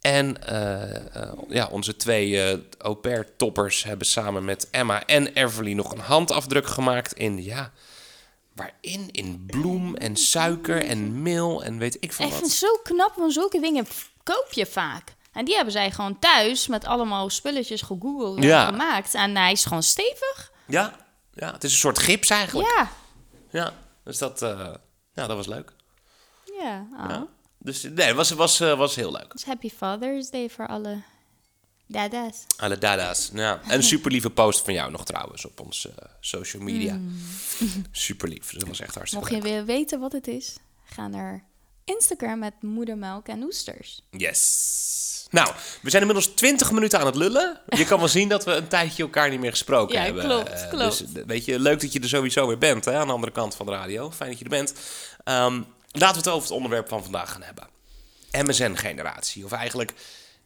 En 0.00 0.46
eh, 0.46 0.96
eh, 0.96 1.32
ja, 1.48 1.68
onze 1.70 1.96
twee 1.96 2.42
eh 2.42 2.58
au 2.78 2.94
pair 2.94 3.26
toppers 3.36 3.84
hebben 3.84 4.06
samen 4.06 4.44
met 4.44 4.68
Emma 4.70 5.06
en 5.06 5.26
Everly 5.26 5.72
nog 5.72 5.92
een 5.92 5.98
handafdruk 6.00 6.66
gemaakt 6.66 7.12
in, 7.12 7.42
ja, 7.42 7.72
waarin? 8.54 9.08
In 9.10 9.44
bloem 9.46 9.96
en 9.96 10.16
suiker 10.16 10.84
en 10.84 11.22
meel 11.22 11.62
en 11.64 11.78
weet 11.78 11.96
ik 12.00 12.12
veel 12.12 12.26
Echt 12.26 12.40
wat. 12.40 12.50
zo 12.50 12.80
knap, 12.82 13.12
want 13.16 13.32
zulke 13.32 13.60
dingen 13.60 13.86
koop 14.22 14.46
je 14.50 14.66
vaak. 14.66 15.14
En 15.32 15.44
die 15.44 15.54
hebben 15.54 15.72
zij 15.72 15.90
gewoon 15.90 16.18
thuis 16.18 16.66
met 16.66 16.84
allemaal 16.84 17.30
spulletjes 17.30 17.82
gegoogeld 17.82 18.36
en 18.36 18.42
Ja. 18.42 18.66
gemaakt. 18.66 19.14
En 19.14 19.36
hij 19.36 19.52
is 19.52 19.64
gewoon 19.64 19.82
stevig. 19.82 20.52
Ja, 20.66 20.96
ja, 21.34 21.52
het 21.52 21.64
is 21.64 21.72
een 21.72 21.78
soort 21.78 21.98
gips 21.98 22.30
eigenlijk. 22.30 22.68
Ja. 22.76 22.90
Ja, 23.50 23.72
dus 24.04 24.18
dat, 24.18 24.40
ja, 25.14 25.26
dat 25.26 25.36
was 25.36 25.46
leuk. 25.46 25.72
Ja. 26.60 26.86
oh. 26.92 27.08
Ja. 27.08 27.26
Dus 27.58 27.82
nee, 27.82 28.06
het 28.06 28.16
was, 28.16 28.30
was, 28.30 28.60
eh, 28.60 28.76
was 28.78 28.94
heel 28.94 29.12
leuk. 29.12 29.32
Dus 29.32 29.44
happy 29.44 29.70
Father's 29.70 30.30
Day 30.30 30.50
voor 30.50 30.66
alle 30.68 31.02
dada's. 31.86 32.44
Alle 32.56 32.78
dada's. 32.78 33.30
Ja. 33.34 33.60
En 33.68 33.74
een 33.74 33.82
super 33.82 34.10
lieve 34.10 34.30
post 34.30 34.64
van 34.64 34.74
jou 34.74 34.90
nog 34.90 35.04
trouwens 35.04 35.44
op 35.44 35.60
onze 35.60 35.88
eh, 35.88 36.08
social 36.20 36.62
media. 36.62 36.98
Super 37.90 38.28
lief. 38.28 38.50
Dus 38.50 38.58
dat 38.58 38.68
was 38.68 38.80
echt 38.80 38.94
hartstikke 38.94 39.24
Mocht 39.30 39.42
je 39.42 39.48
willen 39.50 39.66
weten 39.66 40.00
wat 40.00 40.12
het 40.12 40.26
is, 40.26 40.56
ga 40.84 41.08
naar 41.08 41.44
Instagram 41.84 42.38
met 42.38 42.52
moedermelk 42.60 43.28
en 43.28 43.42
oesters. 43.42 44.02
Yes. 44.10 45.26
Nou, 45.30 45.52
we 45.82 45.90
zijn 45.90 46.02
inmiddels 46.02 46.34
20 46.34 46.70
minuten 46.72 46.98
aan 47.00 47.06
het 47.06 47.14
lullen. 47.14 47.60
Je 47.68 47.84
kan 47.84 47.98
wel 47.98 48.08
zien 48.08 48.28
dat 48.28 48.44
we 48.44 48.52
een 48.52 48.68
tijdje 48.68 49.02
elkaar 49.02 49.30
niet 49.30 49.40
meer 49.40 49.50
gesproken 49.50 49.94
Ja, 49.98 50.02
hebben. 50.04 50.24
klopt, 50.24 50.48
Eh, 50.50 50.68
klopt. 50.68 50.98
Dus 50.98 51.12
eh, 51.22 51.22
weet 51.26 51.44
je, 51.44 51.58
leuk 51.60 51.80
dat 51.80 51.92
je 51.92 52.00
er 52.00 52.08
sowieso 52.08 52.46
weer 52.46 52.58
bent 52.58 52.84
hè, 52.84 52.94
aan 52.96 53.06
de 53.06 53.12
andere 53.12 53.32
kant 53.32 53.54
van 53.54 53.66
de 53.66 53.72
radio. 53.72 54.10
Fijn 54.10 54.30
dat 54.30 54.38
je 54.38 54.44
er 54.44 54.50
bent. 54.50 54.74
Ehm, 55.24 55.62
laten 55.90 56.12
we 56.14 56.18
het 56.18 56.28
over 56.28 56.42
het 56.42 56.50
onderwerp 56.56 56.88
van 56.88 57.02
vandaag 57.02 57.32
gaan 57.32 57.42
hebben. 57.42 57.68
MSN-generatie. 58.32 59.44
Of 59.44 59.52
eigenlijk, 59.52 59.92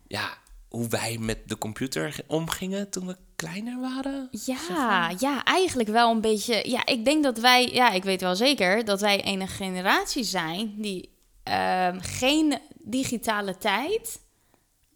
ja, 0.06 0.28
hoe 0.68 0.88
wij 0.88 1.16
met 1.20 1.38
de 1.48 1.58
computer 1.58 2.12
ge- 2.12 2.24
omgingen 2.26 2.90
toen 2.90 3.06
we 3.06 3.16
kleiner 3.36 3.80
waren. 3.80 4.28
Ja, 4.30 5.10
ja, 5.18 5.44
eigenlijk 5.44 5.88
wel 5.88 6.10
een 6.10 6.20
beetje. 6.20 6.68
Ja, 6.70 6.86
ik 6.86 7.04
denk 7.04 7.22
dat 7.22 7.38
wij, 7.38 7.68
ja, 7.72 7.90
ik 7.90 8.04
weet 8.04 8.20
wel 8.20 8.36
zeker 8.36 8.84
dat 8.84 9.00
wij 9.00 9.26
een 9.26 9.48
generatie 9.48 10.24
zijn 10.24 10.74
die 10.76 11.14
ehm, 11.46 11.98
geen 12.00 12.58
digitale 12.78 13.58
tijd. 13.58 14.20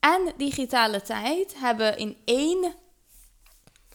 En 0.01 0.33
digitale 0.37 1.03
tijd 1.03 1.55
hebben 1.57 1.99
in 1.99 2.17
één, 2.25 2.75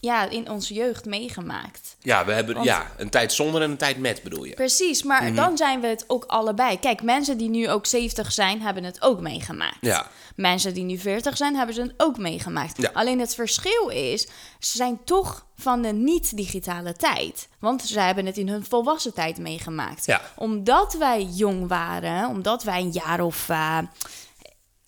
ja, 0.05 0.29
in 0.29 0.49
onze 0.49 0.73
jeugd 0.73 1.05
meegemaakt. 1.05 1.95
Ja, 1.99 2.25
we 2.25 2.31
hebben 2.31 2.53
Want- 2.55 2.65
ja, 2.67 2.91
een 2.97 3.09
tijd 3.09 3.33
zonder 3.33 3.61
en 3.61 3.71
een 3.71 3.77
tijd 3.77 3.97
met, 3.97 4.23
bedoel 4.23 4.43
je? 4.43 4.53
Precies, 4.53 5.03
maar 5.03 5.23
Mhm. 5.23 5.35
dan 5.35 5.57
zijn 5.57 5.81
we 5.81 5.87
het 5.87 6.03
ook 6.07 6.23
allebei. 6.25 6.79
Kijk, 6.79 7.03
mensen 7.03 7.37
die 7.37 7.49
nu 7.49 7.69
ook 7.69 7.85
70 7.85 8.31
zijn, 8.31 8.61
hebben 8.61 8.83
het 8.83 9.01
ook 9.01 9.19
meegemaakt. 9.21 9.77
Ja. 9.81 10.07
Mensen 10.35 10.73
die 10.73 10.83
nu 10.83 10.97
40 10.97 11.37
zijn, 11.37 11.55
hebben 11.55 11.75
ze 11.75 11.81
het 11.81 11.93
ook 11.97 12.17
meegemaakt. 12.17 12.81
Ja. 12.81 12.89
Alleen 12.93 13.19
het 13.19 13.35
verschil 13.35 13.87
is, 13.89 14.21
ze 14.59 14.77
zijn 14.77 14.99
toch 15.03 15.45
van 15.57 15.81
de 15.81 15.91
niet-digitale 15.93 16.93
tijd. 16.93 17.47
Want 17.59 17.81
ze 17.81 17.99
hebben 17.99 18.25
het 18.25 18.37
in 18.37 18.49
hun 18.49 18.65
volwassen 18.65 19.13
tijd 19.13 19.37
meegemaakt. 19.37 20.05
Ja. 20.05 20.21
Omdat 20.35 20.93
wij 20.99 21.23
jong 21.23 21.67
waren, 21.67 22.29
omdat 22.29 22.63
wij 22.63 22.79
een 22.79 22.91
jaar 22.91 23.21
of 23.21 23.49
eh 23.49 23.77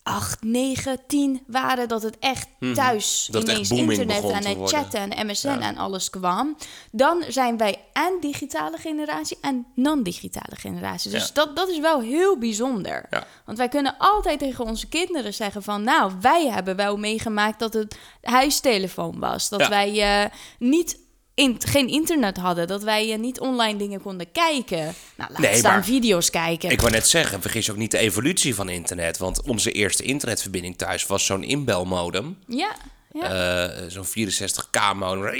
8, 0.08 0.42
9, 0.42 0.98
10 1.06 1.42
waren, 1.46 1.88
dat 1.88 2.02
het 2.02 2.16
echt 2.18 2.48
thuis 2.74 3.28
Mhm. 3.30 3.32
Dat 3.32 3.42
het 3.48 3.58
echt 3.60 3.70
ineens 3.70 3.90
internet 3.90 4.22
en 4.30 4.46
het 4.46 4.56
worden. 4.56 4.78
chatten 4.78 5.10
en 5.10 5.26
MSN 5.26 5.48
Ja. 5.48 5.60
en 5.60 5.76
alles 5.76 6.10
kwam. 6.10 6.56
Dan 6.92 7.24
zijn 7.28 7.56
wij 7.56 7.78
en 7.92 8.12
digitale 8.20 8.76
generatie 8.78 9.38
en 9.40 9.66
non-digitale 9.74 10.56
generatie. 10.56 11.10
Dus 11.10 11.26
Ja. 11.26 11.34
dat, 11.34 11.56
dat 11.56 11.68
is 11.68 11.78
wel 11.78 12.00
heel 12.00 12.38
bijzonder. 12.38 13.06
Ja. 13.10 13.26
Want 13.44 13.58
wij 13.58 13.68
kunnen 13.68 13.94
altijd 13.98 14.38
tegen 14.38 14.64
onze 14.64 14.86
kinderen 14.88 15.34
zeggen 15.34 15.62
van... 15.62 15.82
nou, 15.82 16.12
wij 16.20 16.46
hebben 16.48 16.76
wel 16.76 16.96
meegemaakt 16.96 17.58
dat 17.58 17.72
het 17.72 17.96
huistelefoon 18.22 19.18
was. 19.18 19.48
Dat 19.48 19.68
wij 19.68 20.22
eh, 20.22 20.30
niet 20.58 20.98
in, 21.38 21.56
geen 21.66 21.88
internet 21.88 22.36
hadden. 22.36 22.66
Dat 22.66 22.82
wij 22.82 23.12
eh, 23.12 23.18
niet 23.18 23.40
online 23.40 23.78
dingen 23.78 24.00
konden 24.02 24.32
kijken. 24.32 24.94
Nou, 25.16 25.30
laat 25.30 25.38
Nee, 25.38 25.54
staan 25.54 25.84
video's 25.84 26.30
kijken. 26.30 26.70
Ik 26.70 26.80
wou 26.80 26.92
net 26.92 27.08
zeggen, 27.08 27.40
vergis 27.40 27.66
je 27.66 27.72
ook 27.72 27.78
niet 27.78 27.90
de 27.90 27.98
evolutie 27.98 28.54
van 28.54 28.68
internet. 28.68 29.18
Want 29.18 29.42
onze 29.42 29.72
eerste 29.72 30.02
internetverbinding 30.02 30.76
thuis 30.76 31.06
was 31.06 31.26
zo'n 31.26 31.42
inbelmodem. 31.42 32.38
Ja, 32.46 32.76
ja. 33.12 33.66
Eh, 33.68 33.84
zo'n 33.88 34.06
64k 34.06 34.96
modem. 34.96 35.34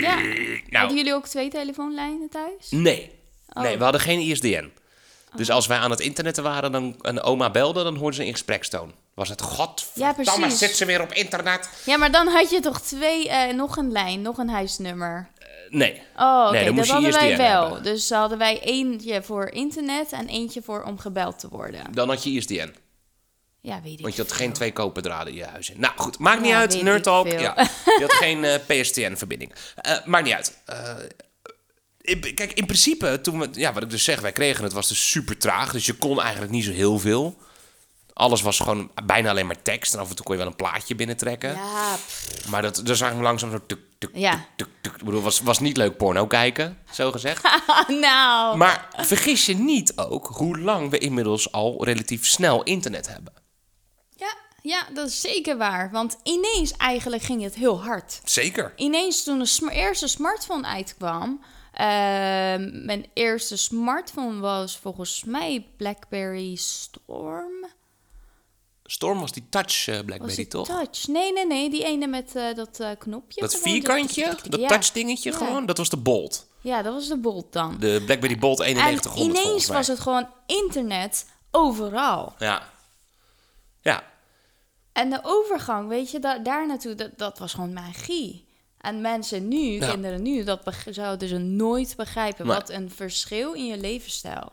ja. 0.00 0.14
Nou, 0.16 0.60
Hadden 0.70 0.96
jullie 0.96 1.14
ook 1.14 1.26
twee 1.26 1.48
telefoonlijnen 1.50 2.28
thuis? 2.28 2.70
nee. 2.70 3.10
Oh. 3.52 3.62
Nee, 3.62 3.76
we 3.78 3.82
hadden 3.82 4.00
geen 4.00 4.20
ISDN. 4.20 4.70
Dus 5.36 5.50
als 5.50 5.66
wij 5.66 5.78
aan 5.78 5.90
het 5.90 6.00
internetten 6.00 6.42
waren 6.42 6.72
dan, 6.72 6.96
en 7.02 7.22
oma 7.22 7.50
belde, 7.50 7.82
dan 7.82 7.96
hoorden 7.96 8.14
ze 8.14 8.24
een 8.26 8.32
gesprekstoon. 8.32 8.92
Was 9.18 9.28
het, 9.28 9.40
Ja, 9.40 9.46
godverdamme, 9.46 10.40
precies. 10.40 10.58
zit 10.58 10.76
ze 10.76 10.84
weer 10.84 11.02
op 11.02 11.12
internet? 11.12 11.68
Ja, 11.84 11.96
maar 11.96 12.10
dan 12.10 12.28
had 12.28 12.50
je 12.50 12.60
toch 12.60 12.80
twee, 12.80 13.28
eh, 13.28 13.54
nog 13.54 13.76
een 13.76 13.92
lijn, 13.92 14.22
nog 14.22 14.38
een 14.38 14.48
huisnummer. 14.48 15.28
Nee. 15.68 16.02
Oh, 16.16 16.44
oké, 16.46 16.52
Nee, 16.56 16.64
dan 16.64 16.76
dat 16.76 16.88
hadden 16.88 17.12
wij 17.12 17.36
wel. 17.36 17.62
hebben. 17.62 17.82
Dus 17.82 18.10
hadden 18.10 18.38
wij 18.38 18.60
eentje 18.60 19.22
voor 19.22 19.48
internet 19.50 20.12
en 20.12 20.28
eentje 20.28 20.62
voor 20.62 20.82
om 20.82 20.98
gebeld 20.98 21.38
te 21.38 21.48
worden. 21.48 21.92
Dan 21.92 22.08
had 22.08 22.22
je 22.22 22.30
ISDN. 22.30 22.74
Ja, 23.60 23.80
weet 23.82 23.92
ik 23.98 24.00
Want 24.00 24.14
je 24.16 24.20
had 24.22 24.30
veel. 24.30 24.40
geen 24.40 24.52
twee 24.52 24.72
koperdraden 24.72 25.32
in 25.32 25.38
je 25.38 25.44
huis. 25.44 25.72
Nou 25.76 25.92
goed, 25.96 26.18
maakt 26.18 26.40
niet 26.40 26.50
Ja, 26.50 26.58
uit. 26.58 26.82
Nerd 26.82 27.02
Talk. 27.02 27.26
Ja. 27.28 27.54
Je 27.84 27.98
had 28.00 28.12
geen 28.12 28.44
eh, 28.44 28.54
PSTN-verbinding. 28.66 29.52
Maakt 30.04 30.24
niet 30.24 30.34
uit. 30.34 30.58
In- 32.00 32.34
kijk, 32.34 32.52
in 32.52 32.66
principe, 32.66 33.20
toen 33.22 33.38
we, 33.40 33.48
ja, 33.52 33.72
wat 33.72 33.82
ik 33.82 33.90
dus 33.90 34.04
zeg, 34.04 34.20
wij 34.20 34.32
kregen 34.32 34.64
het, 34.64 34.72
was 34.72 34.88
dus 34.88 35.10
super 35.10 35.38
traag. 35.38 35.72
Dus 35.72 35.86
je 35.86 35.94
kon 35.94 36.20
eigenlijk 36.20 36.52
niet 36.52 36.64
zo 36.64 36.72
heel 36.72 36.98
veel. 36.98 37.36
Alles 38.18 38.42
was 38.42 38.58
gewoon 38.58 38.90
bijna 39.04 39.30
alleen 39.30 39.46
maar 39.46 39.62
tekst. 39.62 39.94
En 39.94 40.00
af 40.00 40.08
en 40.08 40.16
toe 40.16 40.24
kon 40.24 40.34
je 40.34 40.40
wel 40.40 40.50
een 40.50 40.56
plaatje 40.56 40.94
binnentrekken. 40.94 41.52
Ja, 41.54 41.94
pff. 41.94 42.48
Maar 42.48 42.62
dat, 42.62 42.80
dat 42.84 42.96
zag 42.96 43.12
je 43.12 43.20
langzaam 43.20 43.50
zo 43.50 43.60
tuk, 43.66 43.78
tuk, 43.98 44.10
Ja. 44.14 44.44
tuk. 44.56 44.68
Ik 44.82 45.04
bedoel, 45.04 45.22
was, 45.22 45.40
was 45.40 45.58
niet 45.58 45.76
leuk 45.76 45.96
porno 45.96 46.26
kijken, 46.26 46.78
zo 46.92 47.10
gezegd. 47.12 47.42
nou. 47.88 48.56
Maar 48.56 48.88
vergis 48.96 49.46
je 49.46 49.54
niet 49.54 49.96
ook 49.96 50.26
hoe 50.26 50.58
lang 50.58 50.90
we 50.90 50.98
inmiddels 50.98 51.52
al 51.52 51.84
relatief 51.84 52.26
snel 52.26 52.62
internet 52.62 53.08
hebben. 53.08 53.32
Ja, 54.16 54.34
ja, 54.62 54.86
dat 54.94 55.08
is 55.08 55.20
zeker 55.20 55.56
waar. 55.56 55.90
Want 55.90 56.16
ineens 56.22 56.72
eigenlijk 56.76 57.22
ging 57.22 57.42
het 57.42 57.54
heel 57.54 57.82
hard. 57.82 58.20
Zeker. 58.24 58.72
Ineens 58.76 59.22
toen 59.24 59.38
de 59.38 59.46
sm- 59.46 59.68
eerste 59.68 60.08
smartphone 60.08 60.66
uitkwam... 60.66 61.44
ehm, 61.72 62.84
mijn 62.84 63.06
eerste 63.14 63.56
smartphone 63.56 64.40
was 64.40 64.76
volgens 64.78 65.24
mij 65.24 65.66
BlackBerry 65.76 66.54
Storm. 66.54 67.66
Storm 68.90 69.20
was 69.20 69.32
die 69.32 69.46
touch 69.50 69.86
eh, 69.88 69.94
Was 69.94 70.04
Blackberry, 70.04 70.36
het 70.36 70.50
toch? 70.50 70.66
touch? 70.66 71.06
Nee, 71.06 71.32
nee, 71.32 71.46
nee. 71.46 71.70
Die 71.70 71.84
ene 71.84 72.06
met 72.06 72.34
eh, 72.36 72.54
dat 72.54 72.80
eh, 72.80 72.90
knopje. 72.98 73.40
Dat 73.40 73.54
gewoon. 73.54 73.72
vierkantje, 73.72 74.36
dat 74.48 74.60
Ja. 74.60 74.68
touch 74.68 74.90
dingetje 74.92 75.30
Ja. 75.30 75.36
gewoon, 75.36 75.66
dat 75.66 75.78
was 75.78 75.88
de 75.88 75.96
Bolt. 75.96 76.46
Ja, 76.60 76.82
dat 76.82 76.94
was 76.94 77.08
de 77.08 77.16
Bolt 77.18 77.52
dan. 77.52 77.76
De 77.78 78.02
Blackberry 78.04 78.38
Bolt 78.38 78.60
en 78.60 78.74
9100 78.74 79.20
ineens 79.38 79.40
volgens 79.46 79.66
mij. 79.68 79.76
was 79.76 79.86
het 79.86 79.98
gewoon 80.00 80.28
internet 80.46 81.26
overal. 81.50 82.34
Ja. 82.38 82.62
Ja. 83.80 84.02
En 84.92 85.10
de 85.10 85.20
overgang, 85.22 85.88
weet 85.88 86.10
je, 86.10 86.18
da 86.18 86.38
daar 86.38 86.66
naartoe, 86.66 86.94
dat, 86.94 87.10
dat 87.18 87.38
was 87.38 87.52
gewoon 87.54 87.72
magie. 87.72 88.46
En 88.80 89.00
mensen 89.00 89.48
nu, 89.48 89.56
Ja. 89.80 89.90
kinderen 89.90 90.22
nu, 90.22 90.44
dat 90.44 90.62
zouden 90.90 91.28
ze 91.28 91.38
nooit 91.38 91.94
begrijpen. 91.96 92.46
Wat 92.46 92.70
een 92.70 92.90
verschil 92.90 93.52
in 93.52 93.66
je 93.66 93.76
levensstijl. 93.76 94.52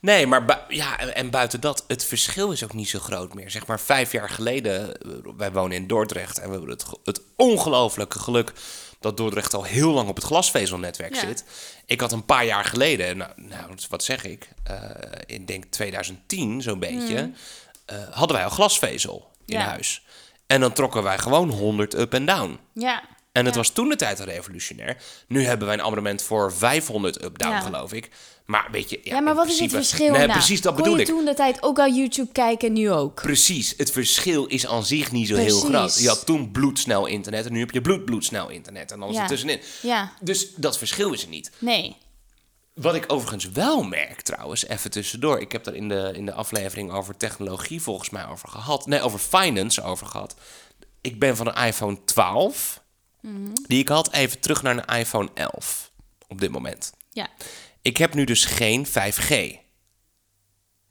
Nee, 0.00 0.26
maar 0.26 0.44
bu- 0.44 0.74
ja, 0.74 0.98
en- 0.98 1.14
en 1.14 1.30
buiten 1.30 1.60
dat, 1.60 1.84
het 1.88 2.04
verschil 2.04 2.50
is 2.52 2.64
ook 2.64 2.72
niet 2.72 2.88
zo 2.88 2.98
groot 2.98 3.34
meer. 3.34 3.50
Zeg 3.50 3.66
maar 3.66 3.80
vijf 3.80 4.12
jaar 4.12 4.28
geleden, 4.28 5.00
eh, 5.02 5.10
wij 5.36 5.52
wonen 5.52 5.76
in 5.76 5.86
Dordrecht 5.86 6.38
en 6.38 6.44
we 6.46 6.50
hebben 6.52 6.70
het, 6.70 6.84
het 7.04 7.20
ongelooflijke 7.36 8.18
geluk 8.18 8.52
dat 9.00 9.16
Dordrecht 9.16 9.54
al 9.54 9.62
heel 9.64 9.90
lang 9.92 10.08
op 10.08 10.16
het 10.16 10.24
glasvezelnetwerk 10.24 11.14
Ja. 11.14 11.20
zit. 11.20 11.44
Ik 11.86 12.00
had 12.00 12.12
een 12.12 12.24
paar 12.24 12.44
jaar 12.44 12.64
geleden, 12.64 13.16
nou, 13.16 13.30
nou 13.36 13.74
wat 13.88 14.04
zeg 14.04 14.24
ik, 14.24 14.48
eh, 14.64 14.80
in 15.26 15.44
denk 15.44 15.64
2010 15.64 16.62
zo'n 16.62 16.78
beetje, 16.78 17.30
eh, 17.86 17.96
hadden 18.10 18.36
wij 18.36 18.44
al 18.44 18.50
glasvezel 18.50 19.30
in 19.46 19.58
Ja. 19.58 19.64
huis. 19.64 20.02
En 20.46 20.60
dan 20.60 20.72
trokken 20.72 21.02
wij 21.02 21.18
gewoon 21.18 21.50
100 21.50 21.94
up 21.94 22.14
en 22.14 22.24
down. 22.26 22.58
Ja. 22.74 23.02
En 23.32 23.44
het 23.44 23.54
Ja. 23.54 23.60
was 23.60 23.70
toen 23.70 23.88
de 23.88 23.96
tijd 23.96 24.20
al 24.20 24.26
revolutionair. 24.26 24.96
Nu 25.28 25.44
hebben 25.44 25.66
wij 25.66 25.76
een 25.76 25.82
abonnement 25.82 26.22
voor 26.22 26.52
500 26.52 27.22
up-down, 27.24 27.52
Ja. 27.52 27.60
geloof 27.60 27.92
ik. 27.92 28.10
Maar 28.50 28.68
weet 28.70 28.90
je... 28.90 29.00
Ja, 29.02 29.14
Ja, 29.14 29.20
maar 29.20 29.34
wat 29.34 29.48
is 29.48 29.58
het 29.60 29.70
verschil 29.70 30.10
Nee, 30.10 30.20
nou? 30.26 30.32
precies, 30.32 30.60
dat 30.60 30.74
Kon 30.74 30.82
bedoel 30.82 30.96
je 30.98 31.02
ik. 31.04 31.08
toen 31.08 31.24
de 31.24 31.34
tijd 31.34 31.62
ook 31.62 31.78
al 31.78 31.92
YouTube 31.94 32.32
kijken, 32.32 32.72
nu 32.72 32.90
ook? 32.90 33.14
Precies, 33.22 33.74
het 33.76 33.90
verschil 33.90 34.46
is 34.46 34.66
aan 34.66 34.84
zich 34.84 35.12
niet 35.12 35.28
zo 35.28 35.34
heel 35.36 35.60
groot. 35.60 35.98
Je 35.98 36.08
had 36.08 36.26
toen 36.26 36.50
bloedsnel 36.50 37.06
internet 37.06 37.46
en 37.46 37.52
nu 37.52 37.58
heb 37.60 37.70
je 37.70 37.80
bloedbloedsnel 37.80 38.48
internet. 38.48 38.92
En 38.92 39.02
alles 39.02 39.16
Ja. 39.16 39.22
ertussenin. 39.22 39.60
Ja, 39.82 40.12
Dus 40.20 40.54
dat 40.54 40.78
verschil 40.78 41.12
is 41.12 41.22
er 41.22 41.28
niet. 41.28 41.50
nee. 41.58 41.96
Wat 42.74 42.94
ik 42.94 43.04
overigens 43.12 43.50
wel 43.50 43.82
merk 43.82 44.20
trouwens, 44.20 44.66
even 44.66 44.90
tussendoor. 44.90 45.40
Ik 45.40 45.52
heb 45.52 45.64
daar 45.64 45.74
in 45.74 45.88
de, 45.88 46.10
in 46.14 46.26
de 46.26 46.32
aflevering 46.32 46.92
over 46.92 47.16
technologie 47.16 47.82
volgens 47.82 48.10
mij 48.10 48.26
over 48.26 48.48
gehad. 48.48 48.86
Nee, 48.86 49.00
over 49.00 49.18
finance 49.18 49.82
over 49.82 50.06
gehad. 50.06 50.34
Ik 51.00 51.18
ben 51.18 51.36
van 51.36 51.46
een 51.46 51.66
iPhone 51.66 52.04
12, 52.04 52.82
Mhm. 53.20 53.34
die 53.66 53.78
ik 53.80 53.88
had, 53.88 54.12
even 54.12 54.40
terug 54.40 54.62
naar 54.62 54.76
een 54.88 54.98
iPhone 54.98 55.28
11 55.34 55.90
op 56.28 56.40
dit 56.40 56.50
moment. 56.50 56.92
Ja. 57.12 57.28
Ik 57.82 57.96
heb 57.96 58.14
nu 58.14 58.24
dus 58.24 58.44
geen 58.44 58.86
5G. 58.86 59.58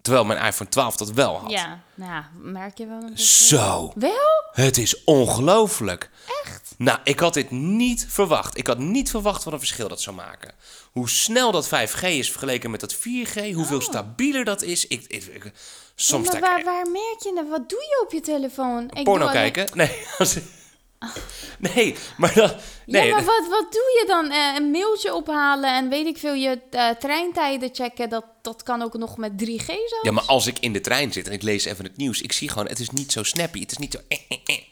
Terwijl 0.01 0.25
mijn 0.25 0.45
iPhone 0.45 0.69
12 0.69 0.95
dat 0.97 1.11
wel 1.11 1.37
had. 1.39 1.51
Ja, 1.51 1.83
nou 1.95 2.11
ja, 2.11 2.29
merk 2.37 2.77
je 2.77 2.85
wel 2.87 3.01
een? 3.03 3.17
Zo, 3.19 3.91
Wel? 3.95 4.43
het 4.51 4.77
is 4.77 5.03
ongelooflijk. 5.03 6.09
Echt? 6.43 6.73
Nou, 6.77 6.99
ik 7.03 7.19
had 7.19 7.33
dit 7.33 7.51
niet 7.51 8.05
verwacht. 8.09 8.57
Ik 8.57 8.67
had 8.67 8.77
niet 8.77 9.09
verwacht 9.09 9.43
wat 9.43 9.53
een 9.53 9.59
verschil 9.59 9.87
dat 9.87 10.01
zou 10.01 10.15
maken. 10.15 10.53
Hoe 10.91 11.09
snel 11.09 11.51
dat 11.51 11.67
5G 11.67 12.01
is 12.03 12.31
vergeleken 12.31 12.71
met 12.71 12.79
dat 12.79 12.95
4G, 12.95 13.53
hoeveel 13.53 13.81
stabieler 13.81 14.45
dat 14.45 14.61
is. 14.61 14.87
Ik, 14.87 15.03
ik, 15.07 15.25
ik- 15.25 15.51
soms 15.95 16.27
Oh. 16.27 16.33
maar 16.41 16.57
ik 16.59 16.65
waar, 16.65 16.73
waar 16.73 16.91
merk 16.91 17.17
je 17.23 17.31
dat? 17.35 17.47
Wat 17.49 17.69
doe 17.69 17.79
je 17.79 18.01
op 18.05 18.11
je 18.11 18.21
telefoon? 18.21 18.83
Ik 18.93 19.03
porno 19.03 19.25
doe 19.27 19.37
alleen- 19.37 19.51
kijken. 19.51 19.77
Nee, 19.77 20.05
nee, 21.73 21.95
maar 22.17 22.33
dan... 22.33 22.51
Nee, 22.85 23.07
ja, 23.07 23.15
maar 23.15 23.25
wat, 23.25 23.47
wat 23.49 23.71
doe 23.71 23.99
je 23.99 24.03
dan? 24.07 24.31
Eh, 24.31 24.55
een 24.55 24.71
mailtje 24.71 25.13
ophalen 25.13 25.75
en 25.75 25.89
weet 25.89 26.05
ik 26.05 26.17
veel, 26.17 26.33
je 26.33 26.61
eh, 26.69 26.89
treintijden 26.89 27.69
checken. 27.73 28.09
Dat, 28.09 28.25
dat 28.41 28.63
kan 28.63 28.81
ook 28.81 28.97
nog 28.97 29.17
met 29.17 29.31
3G 29.31 29.65
zo. 29.65 29.99
Ja, 30.01 30.11
maar 30.11 30.23
als 30.23 30.47
ik 30.47 30.59
in 30.59 30.73
de 30.73 30.81
trein 30.81 31.11
zit 31.13 31.27
en 31.27 31.33
ik 31.33 31.41
lees 31.41 31.65
even 31.65 31.83
het 31.83 31.97
nieuws, 31.97 32.21
ik 32.21 32.31
zie 32.31 32.49
gewoon, 32.49 32.67
het 32.67 32.79
is 32.79 32.89
niet 32.89 33.11
zo 33.11 33.23
snappy. 33.23 33.59
Het 33.59 33.71
is 33.71 33.77
niet 33.77 33.93
zo... 33.93 33.99
eh, 34.07 34.19
eh, 34.29 34.37
eh. 34.45 34.63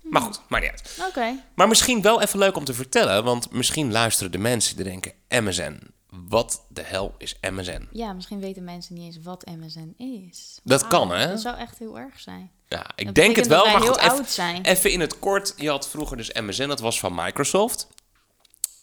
Maar 0.00 0.22
goed, 0.22 0.40
maakt 0.48 0.62
niet 0.62 0.72
uit. 0.72 1.08
Oké. 1.08 1.42
Maar 1.54 1.68
misschien 1.68 2.02
wel 2.02 2.22
even 2.22 2.38
leuk 2.38 2.56
om 2.56 2.64
te 2.64 2.74
vertellen, 2.74 3.24
want 3.24 3.50
misschien 3.50 3.92
luisteren 3.92 4.32
de 4.32 4.38
mensen 4.38 4.76
die 4.76 4.84
denken, 4.84 5.12
MSN, 5.28 5.80
wat 6.08 6.64
de 6.68 6.82
hel 6.82 7.14
is 7.18 7.36
MSN? 7.40 7.88
Ja, 7.92 8.12
misschien 8.12 8.40
weten 8.40 8.64
mensen 8.64 8.94
niet 8.94 9.04
eens 9.04 9.24
wat 9.24 9.46
MSN 9.46 9.94
is. 9.96 10.60
Dat 10.62 10.86
kan, 10.86 11.10
hè? 11.10 11.28
Dat 11.28 11.40
zou 11.40 11.56
echt 11.56 11.78
heel 11.78 11.98
erg 11.98 12.20
zijn. 12.20 12.50
Ja, 12.70 12.86
ik 12.94 13.14
denk 13.14 13.36
het 13.36 13.46
wel, 13.46 13.64
maar 13.66 13.80
goed, 13.80 13.96
even, 13.96 14.10
oud 14.10 14.30
zijn. 14.30 14.62
even 14.64 14.90
in 14.90 15.00
het 15.00 15.18
kort. 15.18 15.54
Je 15.56 15.68
had 15.68 15.88
vroeger 15.88 16.16
dus 16.16 16.32
MSN, 16.32 16.68
dat 16.68 16.80
was 16.80 17.00
van 17.00 17.14
Microsoft. 17.14 17.86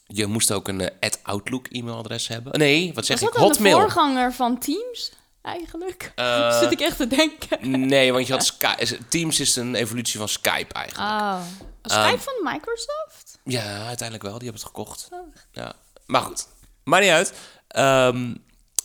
Je 0.07 0.25
moest 0.25 0.51
ook 0.51 0.67
een 0.67 0.89
eh, 0.99 1.11
@outlook 1.23 1.67
e-mailadres 1.67 2.27
hebben. 2.27 2.59
Nee, 2.59 2.93
wat 2.93 3.05
zeg 3.05 3.19
Was 3.19 3.27
ik? 3.29 3.33
dat 3.35 3.43
dan 3.43 3.51
de 3.51 3.57
Hotmail. 3.69 3.79
voorganger 3.79 4.33
van 4.33 4.59
Teams 4.59 5.11
eigenlijk? 5.41 6.11
Eh, 6.15 6.59
Zit 6.61 6.71
ik 6.71 6.79
echt 6.79 6.97
te 6.97 7.07
denken. 7.07 7.79
Nee, 7.87 8.13
want 8.13 8.27
je 8.27 8.33
had 8.33 8.45
Sky- 8.45 8.97
Teams 9.09 9.39
is 9.39 9.55
een 9.55 9.75
evolutie 9.75 10.19
van 10.19 10.27
Skype 10.29 10.73
eigenlijk. 10.73 11.09
Oh. 11.11 11.41
Ehm, 11.81 12.01
Skype 12.07 12.21
van 12.21 12.33
Microsoft? 12.53 13.39
Ja, 13.43 13.63
uiteindelijk 13.85 14.23
wel. 14.29 14.37
Die 14.39 14.49
hebben 14.49 14.61
het 14.67 14.75
gekocht. 14.75 15.07
Oh. 15.11 15.35
Ja. 15.51 15.73
Maar 16.05 16.21
goed, 16.21 16.47
maakt 16.83 17.03
niet 17.03 17.11
uit. 17.13 17.33
Ehm, 17.67 18.33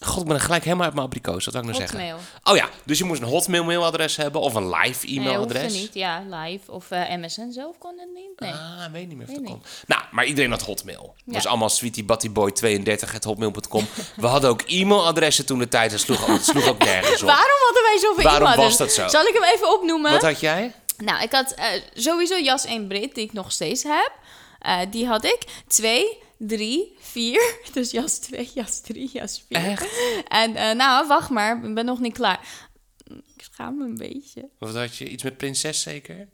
God, 0.05 0.23
ik 0.23 0.29
ben 0.29 0.41
gelijk 0.41 0.65
helemaal 0.65 0.85
uit 0.85 0.95
mijn 0.95 1.07
abrikoos. 1.07 1.45
Wat 1.45 1.55
zou 1.55 1.67
ik 1.67 1.71
nou 1.71 1.83
zeggen? 1.89 1.99
Hotmail. 2.11 2.19
Oh 2.45 2.57
ja, 2.57 2.69
dus 2.85 2.99
je 2.99 3.05
moest 3.05 3.21
een 3.23 3.29
Hotmail 3.29 3.65
mailadres 3.65 4.17
hebben 4.17 4.41
of 4.41 4.55
een 4.55 4.71
live 4.71 5.07
Nee, 5.07 5.19
e-mailadres. 5.19 5.63
hoefde 5.63 5.79
niet. 5.79 5.95
Ja, 5.95 6.23
live. 6.31 6.73
Of 6.73 6.91
eh, 6.91 7.17
MSN 7.17 7.51
zelf 7.51 7.79
kon 7.79 7.95
het 7.99 8.09
niet. 8.15 8.41
Nee. 8.41 8.51
Ah, 8.53 8.93
weet 8.93 9.09
niet 9.09 9.17
meer 9.17 9.27
of 9.29 9.35
dat 9.35 9.45
kon. 9.45 9.63
Nou, 9.87 10.03
maar 10.11 10.25
iedereen 10.25 10.51
had 10.51 10.63
Hotmail. 10.63 11.15
Het 11.25 11.35
was 11.35 11.43
Ja. 11.43 11.49
allemaal 11.49 11.71
sweetiebattyboy32.hotmail.com. 11.71 13.87
We 14.17 14.27
hadden 14.27 14.51
ook 14.51 14.63
e-mailadressen 14.67 15.47
toen 15.47 15.59
de 15.59 15.69
tijd. 15.69 15.91
Dat 15.91 16.01
sloeg, 16.01 16.27
het 16.27 16.45
sloeg 16.45 16.69
ook 16.69 16.79
nergens 16.79 17.23
op. 17.23 17.29
Waarom 17.29 17.59
hadden 17.65 17.83
wij 17.83 17.99
zoveel 17.99 18.25
Waarom 18.25 18.43
e-mailadres? 18.43 18.79
was 18.79 18.89
dat 18.89 18.93
zo? 18.93 19.09
Zal 19.19 19.27
ik 19.27 19.35
hem 19.35 19.45
even 19.55 19.73
opnoemen? 19.75 20.13
Wat 20.13 20.23
had 20.23 20.41
jij? 20.41 20.73
Nou, 20.97 21.23
ik 21.23 21.33
had 21.33 21.53
eh, 21.53 21.65
sowieso 21.95 22.39
jas 22.39 22.65
1 22.65 22.87
Brit, 22.87 23.15
die 23.15 23.25
ik 23.25 23.33
nog 23.33 23.53
steeds 23.53 23.83
heb. 23.83 24.13
Eh, 24.59 24.79
die 24.91 25.07
had 25.07 25.25
ik. 25.25 25.43
2, 25.69 26.19
3, 26.47 26.97
4. 26.99 27.55
Dus 27.73 27.91
jas 27.91 28.19
2, 28.19 28.51
jas 28.55 28.81
3, 28.81 29.11
jas 29.13 29.45
4. 29.49 29.59
Echt? 29.59 29.89
En 30.29 30.57
eh, 30.57 30.75
nou, 30.75 31.07
wacht 31.07 31.31
maar. 31.31 31.65
Ik 31.65 31.75
ben 31.75 31.85
nog 31.85 32.01
niet 32.01 32.13
klaar. 32.13 32.69
Ik 33.05 33.43
schaam 33.53 33.79
me 33.79 33.85
een 33.85 33.97
beetje. 33.97 34.49
Wat 34.59 34.75
had 34.75 34.97
je? 34.97 35.09
Iets 35.09 35.23
met 35.23 35.37
prinses 35.37 35.83
zeker? 35.83 36.29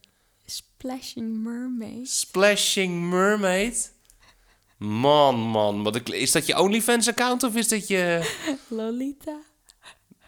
Splashing 0.45 1.43
Mermaid. 1.43 2.09
Splashing 2.09 3.11
Mermaid? 3.11 3.93
Man, 4.77 5.37
man. 5.37 5.83
Wat 5.83 5.97
ik, 5.97 6.09
is 6.09 6.33
dat 6.33 6.47
je 6.47 6.59
OnlyFans-account 6.59 7.43
of 7.43 7.57
is 7.57 7.69
dat 7.69 7.89
je... 7.89 8.35
Lolita. 8.69 9.41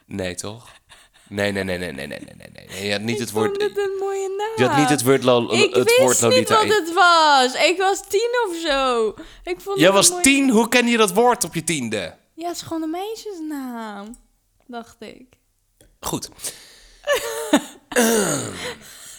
Nee, 0.07 0.35
toch? 0.35 0.80
Nee, 1.31 1.53
nee, 1.53 1.65
nee, 1.65 1.79
nee, 1.79 1.93
nee, 1.93 2.07
nee, 2.07 2.19
nee, 2.19 2.67
nee. 2.69 2.87
Je 2.87 2.93
had 2.93 3.01
niet 3.01 3.15
ik 3.15 3.21
het 3.21 3.31
woord... 3.31 3.63
het 3.63 3.79
een 3.79 3.97
mooie 4.01 4.29
naam. 4.39 4.51
Je 4.57 4.65
had 4.67 4.77
niet 4.79 4.89
het 4.89 5.03
woord, 5.03 5.23
lo, 5.23 5.49
Ik 5.51 5.75
het 5.75 5.85
wist 5.85 5.99
woord 5.99 6.21
Lolita 6.21 6.39
niet 6.39 6.49
wat 6.69 6.79
het 6.79 6.93
was. 6.93 7.55
Ik 7.69 7.79
was 7.79 8.01
tien 8.09 8.31
of 8.49 8.57
zo. 8.57 9.09
Ik 9.45 9.61
vond 9.61 9.77
Jij 9.79 9.87
het 9.87 9.95
was 9.97 10.11
mooie- 10.11 10.23
tien, 10.23 10.51
hoe 10.51 10.69
ken 10.69 10.87
je 10.87 10.97
dat 10.97 11.13
woord 11.13 11.45
op 11.45 11.55
je 11.55 11.65
tiende? 11.65 12.15
Ja, 12.35 12.47
het 12.47 12.57
is 12.57 12.63
gewoon 12.63 12.83
een 12.83 12.91
meisjesnaam. 12.91 14.17
Dacht 14.67 14.97
ik. 15.01 15.27
Goed. 16.01 16.29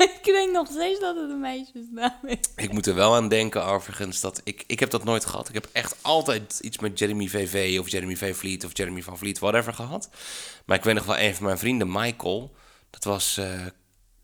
ik 0.17 0.23
denk 0.23 0.51
nog 0.51 0.67
steeds 0.67 0.99
dat 0.99 1.15
het 1.15 1.29
een 1.29 1.39
meisjesnaam 1.39 2.19
is. 2.25 2.37
Ik 2.55 2.71
moet 2.71 2.85
er 2.85 2.95
wel 2.95 3.15
aan 3.15 3.27
denken 3.27 3.65
overigens 3.65 4.21
dat 4.21 4.41
ik... 4.43 4.63
Ik 4.67 4.79
heb 4.79 4.89
dat 4.89 5.03
nooit 5.03 5.25
gehad. 5.25 5.47
Ik 5.47 5.53
heb 5.53 5.69
echt 5.71 5.95
altijd 6.01 6.59
iets 6.59 6.79
met 6.79 6.99
Jeremy 6.99 7.27
VV 7.27 7.79
of 7.79 7.89
Jeremy 7.89 8.15
V. 8.15 8.35
Vliet 8.35 8.65
of 8.65 8.77
Jeremy 8.77 9.03
van 9.03 9.17
Vliet, 9.17 9.39
whatever 9.39 9.73
gehad. 9.73 10.09
Maar 10.65 10.77
ik 10.77 10.83
weet 10.83 10.95
nog 10.95 11.05
wel, 11.05 11.19
een 11.19 11.35
van 11.35 11.45
mijn 11.45 11.57
vrienden, 11.57 11.91
Michael... 11.91 12.55
Dat 12.89 13.03
was 13.03 13.37
eh 13.37 13.65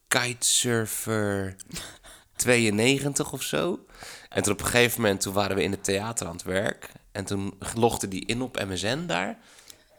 kitesurfer 0.07 1.55
92 2.35 3.33
of 3.33 3.41
zo. 3.41 3.85
En 4.29 4.43
toen 4.43 4.53
op 4.53 4.59
een 4.59 4.65
gegeven 4.65 5.01
moment, 5.01 5.21
toen 5.21 5.33
waren 5.33 5.55
we 5.55 5.63
in 5.63 5.71
het 5.71 5.83
theater 5.83 6.27
aan 6.27 6.33
het 6.33 6.43
werk. 6.43 6.91
En 7.11 7.25
toen 7.25 7.57
logde 7.75 8.07
die 8.07 8.25
in 8.25 8.41
op 8.41 8.65
MSN 8.65 9.05
daar. 9.05 9.37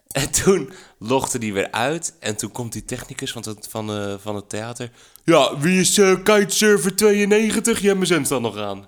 En 0.08 0.30
toen 0.30 0.72
logde 0.98 1.38
die 1.38 1.52
weer 1.52 1.70
uit. 1.70 2.14
En 2.20 2.36
toen 2.36 2.52
komt 2.52 2.72
die 2.72 2.84
technicus 2.84 3.32
van 3.32 3.42
het, 3.42 3.66
van, 3.70 3.90
eh, 3.90 4.14
van 4.18 4.36
het 4.36 4.48
theater. 4.48 4.90
Ja, 5.24 5.58
wie 5.58 5.80
is 5.80 5.98
eh 5.98 6.22
kitesurfer 6.22 6.96
92? 6.96 7.80
Je 7.80 7.94
MSN 7.94 8.24
staat 8.24 8.40
nog 8.40 8.56
aan. 8.56 8.86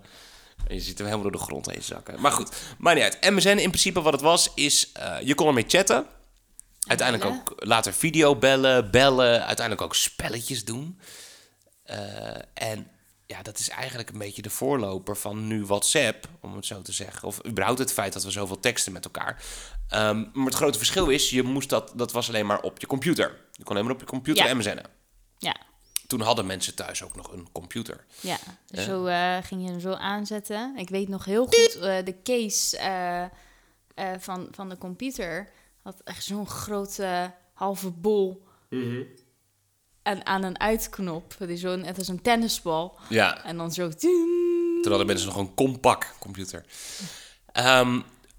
En 0.66 0.74
je 0.74 0.80
ziet 0.80 0.98
hem 0.98 1.06
helemaal 1.06 1.30
door 1.30 1.40
de 1.40 1.46
grond 1.46 1.66
heen 1.70 1.83
zakken. 1.83 2.20
Maar 2.20 2.33
goed, 2.33 2.56
maakt 2.78 2.96
niet 2.96 3.04
uit. 3.04 3.30
MSN 3.35 3.48
in 3.48 3.56
principe 3.56 4.00
wat 4.02 4.12
het 4.12 4.22
was, 4.22 4.50
is... 4.54 4.90
eh, 4.92 5.16
je 5.22 5.35
kon 5.35 5.46
ermee 5.46 5.64
chatten. 5.66 6.06
Uiteindelijk 6.87 7.30
bellen. 7.30 7.46
ook 7.48 7.66
later 7.66 7.92
videobellen, 7.92 8.90
bellen. 8.90 9.46
Uiteindelijk 9.46 9.87
ook 9.87 9.94
spelletjes 9.94 10.64
doen. 10.64 11.00
En 12.54 12.90
ja, 13.30 13.42
dat 13.42 13.58
is 13.58 13.68
eigenlijk 13.68 14.10
een 14.10 14.18
beetje 14.18 14.42
de 14.42 14.50
voorloper 14.50 15.16
van 15.16 15.46
nu 15.46 15.64
WhatsApp, 15.64 16.28
om 16.40 16.56
het 16.56 16.66
zo 16.66 16.82
te 16.82 16.92
zeggen. 16.92 17.28
Of 17.28 17.46
überhaupt 17.46 17.78
het 17.78 17.92
feit 17.92 18.12
dat 18.12 18.24
we 18.24 18.30
zoveel 18.30 18.60
teksten 18.60 18.92
met 18.92 19.04
elkaar. 19.04 19.42
Ehm, 19.88 20.24
maar 20.32 20.44
het 20.44 20.54
grote 20.54 20.78
verschil 20.78 21.08
is, 21.08 21.30
je 21.30 21.42
moest 21.42 21.68
dat, 21.68 21.92
dat 21.96 22.12
was 22.12 22.28
alleen 22.28 22.46
maar 22.46 22.60
op 22.60 22.78
je 22.80 22.86
computer. 22.86 23.36
Je 23.52 23.62
kon 23.64 23.72
alleen 23.72 23.84
maar 23.84 23.94
op 23.94 24.00
je 24.00 24.06
computer 24.06 24.46
Ja. 24.46 24.54
MSN'en. 24.54 24.86
Ja, 25.38 25.56
Toen 26.06 26.20
hadden 26.20 26.46
mensen 26.46 26.74
thuis 26.74 27.02
ook 27.02 27.16
nog 27.16 27.32
een 27.32 27.48
computer. 27.52 28.04
ja. 28.20 28.36
Dus 28.66 28.84
zo 28.84 29.06
eh, 29.06 29.36
ging 29.42 29.62
je 29.62 29.68
hem 29.70 29.80
zo 29.80 29.92
aanzetten. 29.92 30.76
Ik 30.76 30.88
weet 30.88 31.08
nog 31.08 31.24
heel 31.24 31.44
goed, 31.46 31.74
eh, 31.80 32.04
de 32.04 32.14
case 32.22 32.76
eh, 32.78 33.22
eh, 33.22 33.30
van, 34.18 34.48
van 34.50 34.68
de 34.68 34.78
computer 34.78 35.50
had 35.82 36.00
echt 36.04 36.24
zo'n 36.24 36.46
grote 36.48 37.32
halve 37.52 37.90
bol. 37.90 38.42
En 40.02 40.26
aan 40.26 40.42
een 40.42 40.60
uitknop, 40.60 41.36
die 41.38 41.56
zo 41.56 41.76
net 41.76 41.98
als 41.98 42.08
een 42.08 42.22
tennisbal. 42.22 42.98
Ja, 43.08 43.44
En 43.44 43.56
dan 43.56 43.72
zo... 43.72 43.88
toen 43.88 44.82
hadden 44.82 45.06
mensen 45.06 45.26
nog 45.28 45.36
een 45.36 45.54
compact 45.54 46.18
computer. 46.18 46.64
Ehm, 47.52 47.94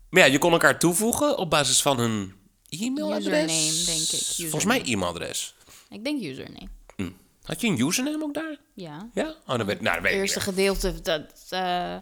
maar 0.09 0.23
ja, 0.23 0.25
je 0.25 0.37
kon 0.37 0.51
elkaar 0.51 0.79
toevoegen 0.79 1.37
op 1.37 1.49
basis 1.49 1.81
van 1.81 1.99
hun 1.99 2.33
e-mailadres. 2.69 3.51
Username, 3.51 3.85
denk 3.85 4.21
ik. 4.21 4.35
Volgens 4.35 4.65
mij 4.65 4.81
e-mailadres. 4.83 5.55
Ik 5.89 6.03
denk 6.03 6.21
username. 6.23 6.67
Had 7.43 7.61
je 7.61 7.67
een 7.67 7.79
username 7.79 8.23
ook 8.23 8.33
daar? 8.33 8.57
Ja. 8.73 9.09
Ja? 9.13 9.35
Oh, 9.47 9.57
dan 9.57 9.65
weet, 9.65 9.81
nou, 9.81 9.93
dan 9.93 10.03
weet 10.03 10.11
Het 10.11 10.21
eerste 10.21 10.39
gedeelte 10.39 11.01
dat, 11.01 11.45
eh, 11.49 11.95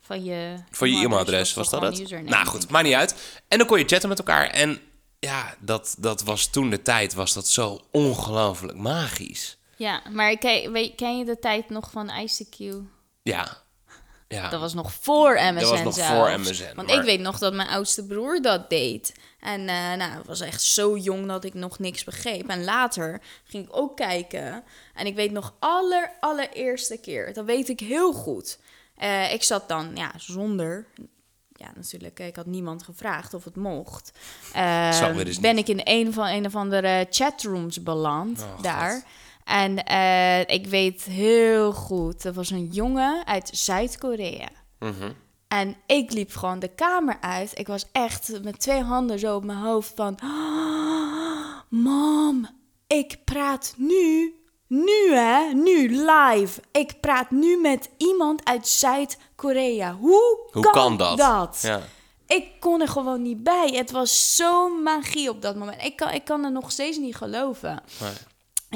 van 0.00 0.24
je... 0.24 0.54
Voor 0.70 0.88
je 0.88 1.04
e-mailadres 1.04 1.54
was 1.54 1.70
dat 1.70 1.82
het? 1.82 2.10
Nou 2.10 2.46
goed, 2.46 2.70
maakt 2.70 2.84
niet 2.84 2.94
uit. 2.94 3.42
En 3.48 3.58
dan 3.58 3.66
kon 3.66 3.78
je 3.78 3.84
chatten 3.84 4.08
met 4.08 4.18
elkaar. 4.18 4.46
En 4.46 4.80
ja, 5.18 5.54
dat, 5.60 5.96
dat 5.98 6.22
was 6.22 6.46
toen 6.46 6.70
de 6.70 6.82
tijd, 6.82 7.14
was 7.14 7.32
dat 7.32 7.48
zo 7.48 7.80
ongelooflijk 7.90 8.78
magisch. 8.78 9.58
Ja, 9.76 10.02
maar 10.12 10.36
ken, 10.36 10.72
weet, 10.72 10.94
ken 10.94 11.18
je 11.18 11.24
de 11.24 11.38
tijd 11.38 11.68
nog 11.70 11.90
van 11.90 12.10
ICQ? 12.10 12.74
Ja. 13.22 13.64
Ja. 14.28 14.48
Dat 14.48 14.60
was 14.60 14.74
nog 14.74 14.92
voor 14.92 15.34
MSN 15.34 15.68
was 15.68 15.82
nog 15.82 15.94
zelfs. 15.94 16.10
voor 16.10 16.40
MSN, 16.40 16.74
Want 16.74 16.88
maar- 16.88 16.96
ik 16.96 17.02
weet 17.02 17.20
nog 17.20 17.38
dat 17.38 17.54
mijn 17.54 17.68
oudste 17.68 18.06
broer 18.06 18.42
dat 18.42 18.70
deed. 18.70 19.14
En 19.40 19.60
eh 19.68 19.92
nou, 19.94 20.18
ik 20.20 20.26
was 20.26 20.40
echt 20.40 20.62
zo 20.62 20.96
jong 20.96 21.26
dat 21.26 21.44
ik 21.44 21.54
nog 21.54 21.78
niks 21.78 22.04
begreep. 22.04 22.48
En 22.48 22.64
later 22.64 23.20
ging 23.44 23.64
ik 23.64 23.76
ook 23.76 23.96
kijken. 23.96 24.64
En 24.94 25.06
ik 25.06 25.14
weet 25.14 25.32
nog 25.32 25.54
aller, 25.58 26.12
allereerste 26.20 26.96
keer. 26.96 27.32
Dat 27.32 27.44
weet 27.44 27.68
ik 27.68 27.80
heel 27.80 28.12
goed. 28.12 28.58
Eh, 28.96 29.32
ik 29.32 29.42
zat 29.42 29.68
dan, 29.68 29.90
ja, 29.94 30.12
zonder... 30.16 30.86
Ja, 31.58 31.66
natuurlijk. 31.74 32.18
Ik 32.20 32.36
had 32.36 32.46
niemand 32.46 32.82
gevraagd 32.82 33.34
of 33.34 33.44
het 33.44 33.56
mocht. 33.56 34.12
Eh, 34.52 35.12
weer 35.14 35.26
eens 35.26 35.40
ben 35.40 35.54
niet. 35.54 35.68
ik 35.68 35.76
in 35.78 35.80
een 35.84 36.12
van 36.12 36.26
een 36.26 36.46
of 36.46 36.54
andere 36.54 37.06
chatrooms 37.10 37.82
beland 37.82 38.42
Oh, 38.42 38.62
daar. 38.62 38.92
God. 38.92 39.02
En 39.44 39.84
eh, 39.84 40.40
ik 40.40 40.66
weet 40.66 41.02
heel 41.04 41.72
goed, 41.72 42.24
er 42.24 42.32
was 42.32 42.50
een 42.50 42.66
jongen 42.66 43.26
uit 43.26 43.48
Zuid-Korea. 43.52 44.48
Mhm. 44.78 45.12
En 45.48 45.76
ik 45.86 46.12
liep 46.12 46.34
gewoon 46.36 46.58
de 46.58 46.68
kamer 46.68 47.16
uit. 47.20 47.58
Ik 47.58 47.66
was 47.66 47.86
echt 47.92 48.42
met 48.42 48.60
twee 48.60 48.82
handen 48.82 49.18
zo 49.18 49.36
op 49.36 49.44
mijn 49.44 49.58
hoofd 49.58 49.92
van... 49.94 50.16
"Ah, 50.20 51.60
Mam, 51.68 52.48
ik 52.86 53.18
praat 53.24 53.74
nu, 53.76 54.34
nu 54.66 55.14
hè, 55.14 55.52
nu 55.52 55.88
live. 55.88 56.60
Ik 56.72 57.00
praat 57.00 57.30
nu 57.30 57.60
met 57.60 57.90
iemand 57.96 58.44
uit 58.44 58.68
Zuid-Korea. 58.68 59.94
Hoe, 59.94 60.48
Hoe 60.50 60.70
kan 60.70 60.96
dat? 60.96 61.16
Ja. 61.62 61.82
Ik 62.26 62.60
kon 62.60 62.80
er 62.80 62.88
gewoon 62.88 63.22
niet 63.22 63.42
bij. 63.42 63.68
Het 63.68 63.90
was 63.90 64.36
zo 64.36 64.68
magie 64.68 65.30
op 65.30 65.42
dat 65.42 65.56
moment. 65.56 65.82
Ik 65.82 65.96
kan, 65.96 66.10
ik 66.10 66.24
kan 66.24 66.44
er 66.44 66.52
nog 66.52 66.70
steeds 66.70 66.98
niet 66.98 67.16
geloven. 67.16 67.82
Nee. 68.00 68.10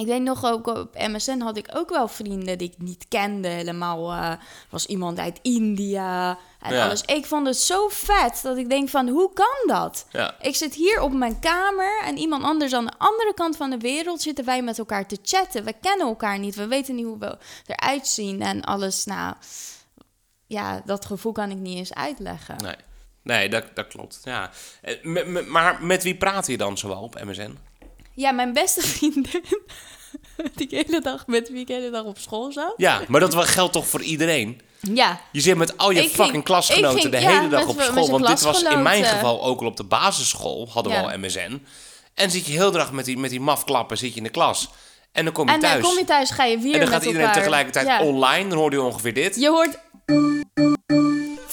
Ik 0.00 0.06
weet 0.06 0.22
nog 0.22 0.44
ook 0.44 0.66
op 0.66 0.94
MSN 0.94 1.40
had 1.40 1.56
ik 1.56 1.70
ook 1.74 1.88
wel 1.90 2.08
vrienden 2.08 2.58
die 2.58 2.68
ik 2.68 2.78
niet 2.78 3.06
kende. 3.08 3.48
Helemaal 3.48 4.12
eh, 4.12 4.32
was 4.70 4.86
iemand 4.86 5.18
uit 5.18 5.38
India 5.42 6.38
en 6.60 6.74
Ja. 6.74 6.84
alles. 6.84 7.02
Ik 7.02 7.26
vond 7.26 7.46
het 7.46 7.56
zo 7.56 7.88
vet 7.88 8.40
dat 8.42 8.56
ik 8.56 8.68
denk 8.70 8.88
van 8.88 9.08
hoe 9.08 9.32
kan 9.32 9.66
dat? 9.66 10.06
Ja. 10.10 10.34
Ik 10.40 10.56
zit 10.56 10.74
hier 10.74 11.00
op 11.00 11.12
mijn 11.12 11.38
kamer 11.38 12.02
en 12.04 12.16
iemand 12.18 12.42
anders 12.42 12.72
aan 12.72 12.86
de 12.86 12.92
andere 12.98 13.32
kant 13.34 13.56
van 13.56 13.70
de 13.70 13.78
wereld 13.78 14.22
zitten 14.22 14.44
wij 14.44 14.62
met 14.62 14.78
elkaar 14.78 15.06
te 15.06 15.18
chatten. 15.22 15.64
We 15.64 15.74
kennen 15.80 16.06
elkaar 16.06 16.38
niet, 16.38 16.54
we 16.54 16.66
weten 16.66 16.94
niet 16.94 17.04
hoe 17.06 17.18
we 17.18 17.38
eruit 17.66 18.06
zien 18.06 18.42
en 18.42 18.62
alles. 18.62 19.04
Nou, 19.04 19.34
ja, 20.46 20.82
dat 20.84 21.04
gevoel 21.04 21.32
kan 21.32 21.50
ik 21.50 21.56
niet 21.58 21.76
eens 21.76 21.94
uitleggen. 21.94 22.56
Nee, 22.62 22.76
nee 23.22 23.48
dat, 23.48 23.64
dat 23.74 23.86
klopt. 23.86 24.20
Ja. 24.24 24.50
Eh, 24.82 25.46
maar 25.46 25.82
met 25.84 26.02
wie 26.02 26.16
praat 26.16 26.46
je 26.46 26.56
dan 26.56 26.78
zoal 26.78 27.02
op 27.02 27.22
MSN? 27.24 27.58
Ja, 28.20 28.32
mijn 28.32 28.52
beste 28.52 28.80
vriendin, 28.80 29.42
die 30.56 30.68
ik 30.68 30.86
hele 30.86 31.00
dag 31.00 31.26
met 31.26 31.48
wie 31.50 31.60
ik 31.60 31.66
de 31.66 31.72
hele 31.72 31.90
dag 31.90 32.04
op 32.04 32.18
school 32.18 32.52
zat. 32.52 32.74
Ja, 32.76 33.00
maar 33.08 33.20
dat 33.20 33.34
geldt 33.34 33.72
toch 33.72 33.86
voor 33.86 34.02
iedereen? 34.02 34.60
Ja, 34.80 35.20
Je 35.32 35.40
zit 35.40 35.56
met 35.56 35.76
al 35.76 35.90
je 35.90 35.96
Ik 36.00 36.02
ging- 36.04 36.14
fucking 36.22 36.44
klasgenoten 36.44 37.00
ging- 37.00 37.12
de 37.12 37.20
ja, 37.20 37.28
hele 37.38 37.48
dag 37.48 37.66
op 37.66 37.80
school. 37.80 38.10
Want 38.10 38.26
dit 38.26 38.40
was 38.40 38.62
in 38.62 38.82
mijn 38.82 39.04
geval 39.04 39.42
ook 39.44 39.60
al 39.60 39.66
op 39.66 39.76
de 39.76 39.84
basisschool, 39.84 40.68
hadden 40.72 40.92
Ja. 40.92 41.04
we 41.06 41.12
al 41.12 41.18
MSN. 41.18 41.62
En 42.14 42.30
zit 42.30 42.46
je 42.46 42.52
heel 42.52 42.70
de 42.70 42.78
dag 42.78 42.92
met 42.92 43.04
die, 43.04 43.18
met 43.18 43.30
die 43.30 43.40
mafklappen 43.40 43.98
zit 43.98 44.10
je 44.10 44.16
in 44.16 44.22
de 44.22 44.28
klas. 44.30 44.68
En 45.12 45.24
dan 45.24 45.32
kom 45.32 45.46
je 45.48 45.52
en 45.54 45.60
dan 45.60 45.70
thuis. 45.70 45.84
kom 45.84 45.98
je 45.98 46.04
thuis, 46.04 46.30
ga 46.30 46.44
je 46.44 46.58
weer 46.58 46.72
en 46.74 46.80
dan 46.80 46.88
met 46.88 46.88
gaat 46.98 47.04
iedereen 47.04 47.26
elkaar. 47.26 47.38
tegelijkertijd 47.42 47.86
Ja. 47.86 48.02
online. 48.02 48.48
Dan 48.48 48.58
hoorde 48.58 48.76
je 48.76 48.82
ongeveer 48.82 49.14
dit. 49.14 49.36
Je 49.36 49.48
hoort... 49.48 49.78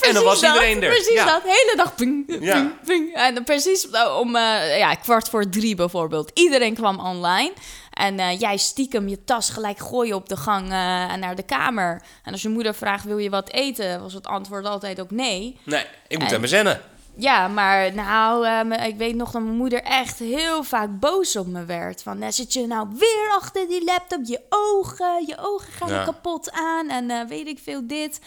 en 0.01 0.13
dan 0.13 0.23
was 0.23 0.39
Precies 0.39 0.55
dat, 0.55 0.63
iedereen 0.67 0.83
er. 0.83 0.89
Precies 0.95 1.13
ja. 1.13 1.25
dat, 1.25 1.41
hele 1.43 1.73
dag 1.75 1.95
ping, 1.95 2.35
Ja. 2.39 2.53
ping, 2.53 2.71
ping. 2.85 3.13
En 3.15 3.33
dan 3.33 3.43
precies 3.43 3.87
om 4.19 4.35
eh, 4.35 4.77
ja, 4.77 4.93
kwart 4.95 5.29
voor 5.29 5.49
drie 5.49 5.75
bijvoorbeeld. 5.75 6.31
Iedereen 6.33 6.73
kwam 6.75 6.99
online. 6.99 7.51
En 7.93 8.19
eh, 8.19 8.39
jij 8.39 8.57
stiekem 8.57 9.07
je 9.07 9.23
tas 9.23 9.49
gelijk 9.49 9.79
gooien 9.79 10.15
op 10.15 10.29
de 10.29 10.37
gang 10.37 10.71
eh, 10.71 11.11
en 11.11 11.19
naar 11.19 11.35
de 11.35 11.43
kamer. 11.43 12.01
En 12.23 12.31
als 12.31 12.41
je 12.41 12.49
moeder 12.49 12.75
vraagt, 12.75 13.03
wil 13.03 13.17
je 13.17 13.29
wat 13.29 13.49
eten? 13.49 14.01
Was 14.01 14.13
het 14.13 14.27
antwoord 14.27 14.65
altijd 14.65 15.01
ook 15.01 15.11
nee. 15.11 15.57
Nee, 15.63 15.85
ik 16.07 16.19
moet 16.19 16.31
En- 16.31 16.41
MSN'en. 16.41 16.81
Ja, 17.19 17.47
maar 17.47 17.93
nou, 17.93 18.45
eh, 18.47 18.61
me- 18.63 18.87
ik 18.87 18.95
weet 18.97 19.15
nog 19.15 19.31
dat 19.31 19.41
mijn 19.41 19.55
moeder 19.55 19.83
echt 19.83 20.19
heel 20.19 20.63
vaak 20.63 20.99
boos 20.99 21.35
op 21.35 21.47
me 21.47 21.65
werd. 21.65 22.03
Van, 22.03 22.21
eh, 22.21 22.31
zit 22.31 22.53
je 22.53 22.67
nou 22.67 22.87
weer 22.99 23.29
achter 23.39 23.67
die 23.67 23.83
laptop? 23.83 24.19
Je 24.23 24.39
ogen, 24.49 25.23
je 25.27 25.35
ogen 25.39 25.71
gaan 25.73 25.89
Ja. 25.89 26.03
kapot 26.03 26.51
aan 26.51 26.89
en 26.89 27.09
eh, 27.11 27.19
weet 27.27 27.47
ik 27.47 27.59
veel 27.63 27.87
dit. 27.87 28.19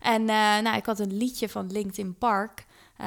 En 0.00 0.20
eh, 0.28 0.58
nou, 0.58 0.76
ik 0.76 0.86
had 0.86 0.98
een 0.98 1.16
liedje 1.16 1.48
van 1.48 1.72
LinkedIn 1.72 2.16
Park. 2.18 2.64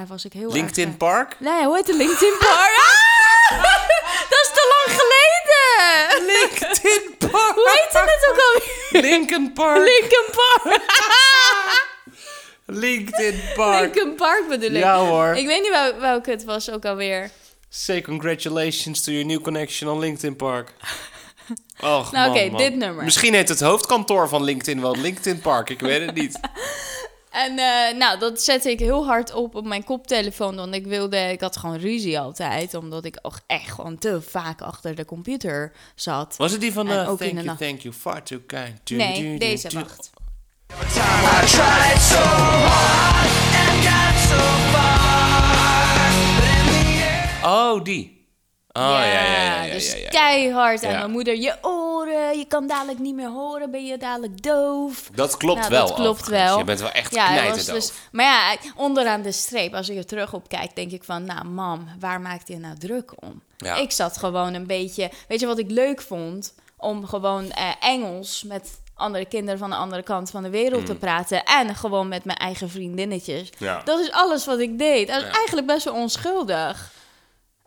Was 0.08 0.26
ik 0.26 0.34
heel 0.34 0.52
LinkedIn 0.52 0.88
erg... 0.88 0.98
Park? 0.98 1.34
eh, 1.34 1.40
Nee, 1.40 1.66
hoe 1.66 1.76
heet 1.76 1.86
de 1.86 1.96
LinkedIn 1.96 2.34
Park? 2.40 2.78
Ah! 2.78 3.64
Dat 4.32 4.40
is 4.42 4.52
te 4.54 4.66
lang 4.74 5.00
geleden! 5.02 6.26
LinkedIn 6.26 7.18
Park! 7.18 7.56
Hoe 7.56 7.70
heette 7.82 7.98
het 8.00 8.30
ook 8.30 8.38
alweer? 8.40 9.10
Linkin 9.12 9.54
Park! 9.54 9.78
Linkin 9.78 10.26
Park! 10.32 10.82
LinkedIn 12.66 13.42
Park! 13.56 13.82
Linkin 13.82 14.16
Park 14.16 14.48
bedoel 14.48 14.70
ik. 14.70 14.76
Ja 14.78 14.98
hoor. 15.06 15.34
Ik 15.36 15.48
weet 15.48 15.62
niet 15.62 15.70
wel, 15.72 16.00
welke 16.00 16.30
het 16.32 16.44
was 16.44 16.70
ook 16.72 16.86
alweer. 16.86 17.30
Say 17.70 18.02
congratulations 18.02 19.02
to 19.04 19.12
your 19.12 19.26
new 19.28 19.42
connection 19.42 19.90
on 19.92 20.00
LinkedIn 20.00 20.36
Park. 20.36 20.74
Och, 21.82 22.12
Nou, 22.12 22.30
oké, 22.30 22.58
dit 22.58 22.76
nummer. 22.76 23.04
Misschien 23.04 23.34
heet 23.34 23.50
het 23.50 23.60
hoofdkantoor 23.60 24.30
van 24.30 24.44
LinkedIn 24.44 24.82
wel 24.82 24.96
LinkedIn 24.98 25.40
Park. 25.40 25.70
Ik 25.70 25.80
weet 25.80 26.06
het 26.06 26.16
niet. 26.16 26.40
En 27.32 27.58
eh, 27.60 27.98
nou, 27.98 28.20
dat 28.20 28.42
zette 28.42 28.72
ik 28.72 28.80
heel 28.80 29.06
hard 29.06 29.34
op 29.34 29.56
op 29.56 29.66
mijn 29.66 29.84
koptelefoon. 29.84 30.56
Want 30.56 30.76
ik 30.76 30.86
wilde, 30.86 31.18
ik 31.18 31.42
had 31.42 31.58
gewoon 31.58 31.78
ruzie 31.78 32.20
altijd. 32.20 32.74
Omdat 32.74 33.06
ik 33.06 33.20
ook 33.22 33.40
echt 33.48 33.72
gewoon 33.72 33.98
te 33.98 34.22
vaak 34.22 34.62
achter 34.62 34.96
de 34.96 35.06
computer 35.06 35.72
zat. 35.96 36.36
Was 36.38 36.52
het 36.52 36.62
die 36.62 36.74
van 36.74 36.92
uh, 36.92 37.10
ook 37.10 37.20
in 37.22 37.28
Thank 37.28 37.40
de 37.40 37.44
you, 37.46 37.58
thank 37.58 37.80
you, 37.80 37.94
far 37.94 38.24
too 38.24 38.40
kind. 38.48 38.80
Du- 38.84 38.96
Nee, 38.96 39.22
du- 39.22 39.38
deze, 39.38 39.70
wacht. 39.74 40.10
Oh, 47.44 47.84
die. 47.84 48.21
Oh, 48.74 48.82
ja, 48.82 49.04
ja, 49.06 49.24
ja, 49.26 49.64
ja, 49.64 49.74
dus 49.74 49.96
keihard. 50.10 50.84
En 50.84 50.92
Ja. 50.92 50.98
mijn 50.98 51.12
moeder, 51.12 51.36
je 51.36 51.56
oren, 51.62 52.38
je 52.38 52.46
kan 52.46 52.68
dadelijk 52.68 53.00
niet 53.00 53.16
meer 53.16 53.30
horen. 53.30 53.72
Ben 53.72 53.86
je 53.86 53.98
dadelijk 53.98 54.44
doof? 54.44 55.10
Dat 55.14 55.38
klopt 55.38 55.60
Nou, 55.60 55.72
wel. 55.72 55.88
dat 55.88 55.96
klopt 55.96 56.28
wel. 56.28 56.58
Je 56.58 56.64
bent 56.64 56.80
wel 56.80 56.92
echt 56.92 57.14
Ja, 57.16 57.54
dus, 57.54 57.92
maar 58.12 58.26
ja, 58.26 58.56
onderaan 58.76 59.22
de 59.22 59.32
streep, 59.32 59.74
als 59.74 59.90
ik 59.90 59.98
er 59.98 60.06
terug 60.06 60.34
op 60.34 60.48
kijk, 60.50 60.76
denk 60.76 60.92
ik 60.92 61.04
van, 61.04 61.24
nou 61.24 61.46
mam, 61.46 61.88
waar 62.00 62.22
maakt 62.22 62.48
je 62.48 62.58
nou 62.58 62.78
druk 62.78 63.12
om? 63.24 63.42
Ik 63.78 63.92
zat 63.92 64.18
gewoon 64.18 64.54
een 64.54 64.68
beetje, 64.68 65.12
weet 65.28 65.40
je 65.40 65.46
wat 65.46 65.60
ik 65.60 65.72
leuk 65.72 66.02
vond? 66.02 66.54
Om 66.78 67.06
gewoon 67.08 67.52
eh, 67.52 67.70
Engels 67.80 68.44
met 68.44 68.80
andere 68.96 69.26
kinderen 69.26 69.60
van 69.60 69.70
de 69.70 69.76
andere 69.76 70.04
kant 70.04 70.30
van 70.30 70.44
de 70.44 70.50
wereld 70.50 70.86
te 70.86 70.96
praten. 70.96 71.44
En 71.44 71.76
gewoon 71.76 72.08
met 72.08 72.24
mijn 72.26 72.38
eigen 72.38 72.70
vriendinnetjes. 72.70 73.50
Mm. 73.60 73.68
Ja. 73.68 73.82
Dat 73.84 74.00
is 74.00 74.12
alles 74.12 74.46
wat 74.46 74.60
ik 74.60 74.78
deed. 74.80 75.08
Dat 75.08 75.18
is 75.18 75.28
Ja. 75.28 75.32
eigenlijk 75.34 75.68
best 75.68 75.86
wel 75.86 75.94
onschuldig. 75.94 76.92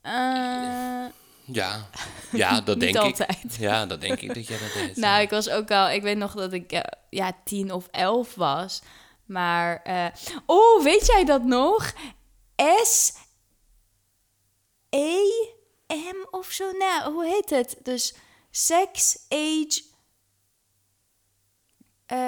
Eh, 0.05 1.05
Ja, 1.45 1.89
ja 2.33 2.61
dat 2.61 2.81
denk 2.81 2.97
altijd. 2.97 3.45
ik. 3.45 3.51
Ja, 3.59 3.87
dat 3.87 4.01
denk 4.01 4.21
ik 4.21 4.35
dat 4.35 4.47
jij 4.47 4.59
dat 4.59 4.73
deed. 4.73 4.97
Nou, 5.05 5.23
ik 5.23 5.31
was 5.31 5.49
ook 5.49 5.71
al, 5.71 5.91
ik 5.91 6.03
weet 6.03 6.17
nog 6.17 6.35
dat 6.35 6.53
ik 6.53 6.73
eh, 6.73 6.81
ja, 7.11 7.33
tien 7.45 7.73
of 7.73 7.87
elf 7.91 8.35
was. 8.35 8.83
Maar, 9.25 9.83
eh, 9.83 10.07
oh, 10.47 10.83
weet 10.83 11.07
jij 11.07 11.25
dat 11.25 11.45
nog? 11.45 11.93
S 12.83 13.13
E 14.91 15.17
M 15.89 16.27
of 16.31 16.51
zo. 16.51 16.71
Nou, 16.71 17.13
hoe 17.13 17.25
heet 17.25 17.51
het? 17.51 17.77
Dus 17.83 18.15
sex, 18.51 19.19
age, 19.29 19.83
eh, 22.07 22.19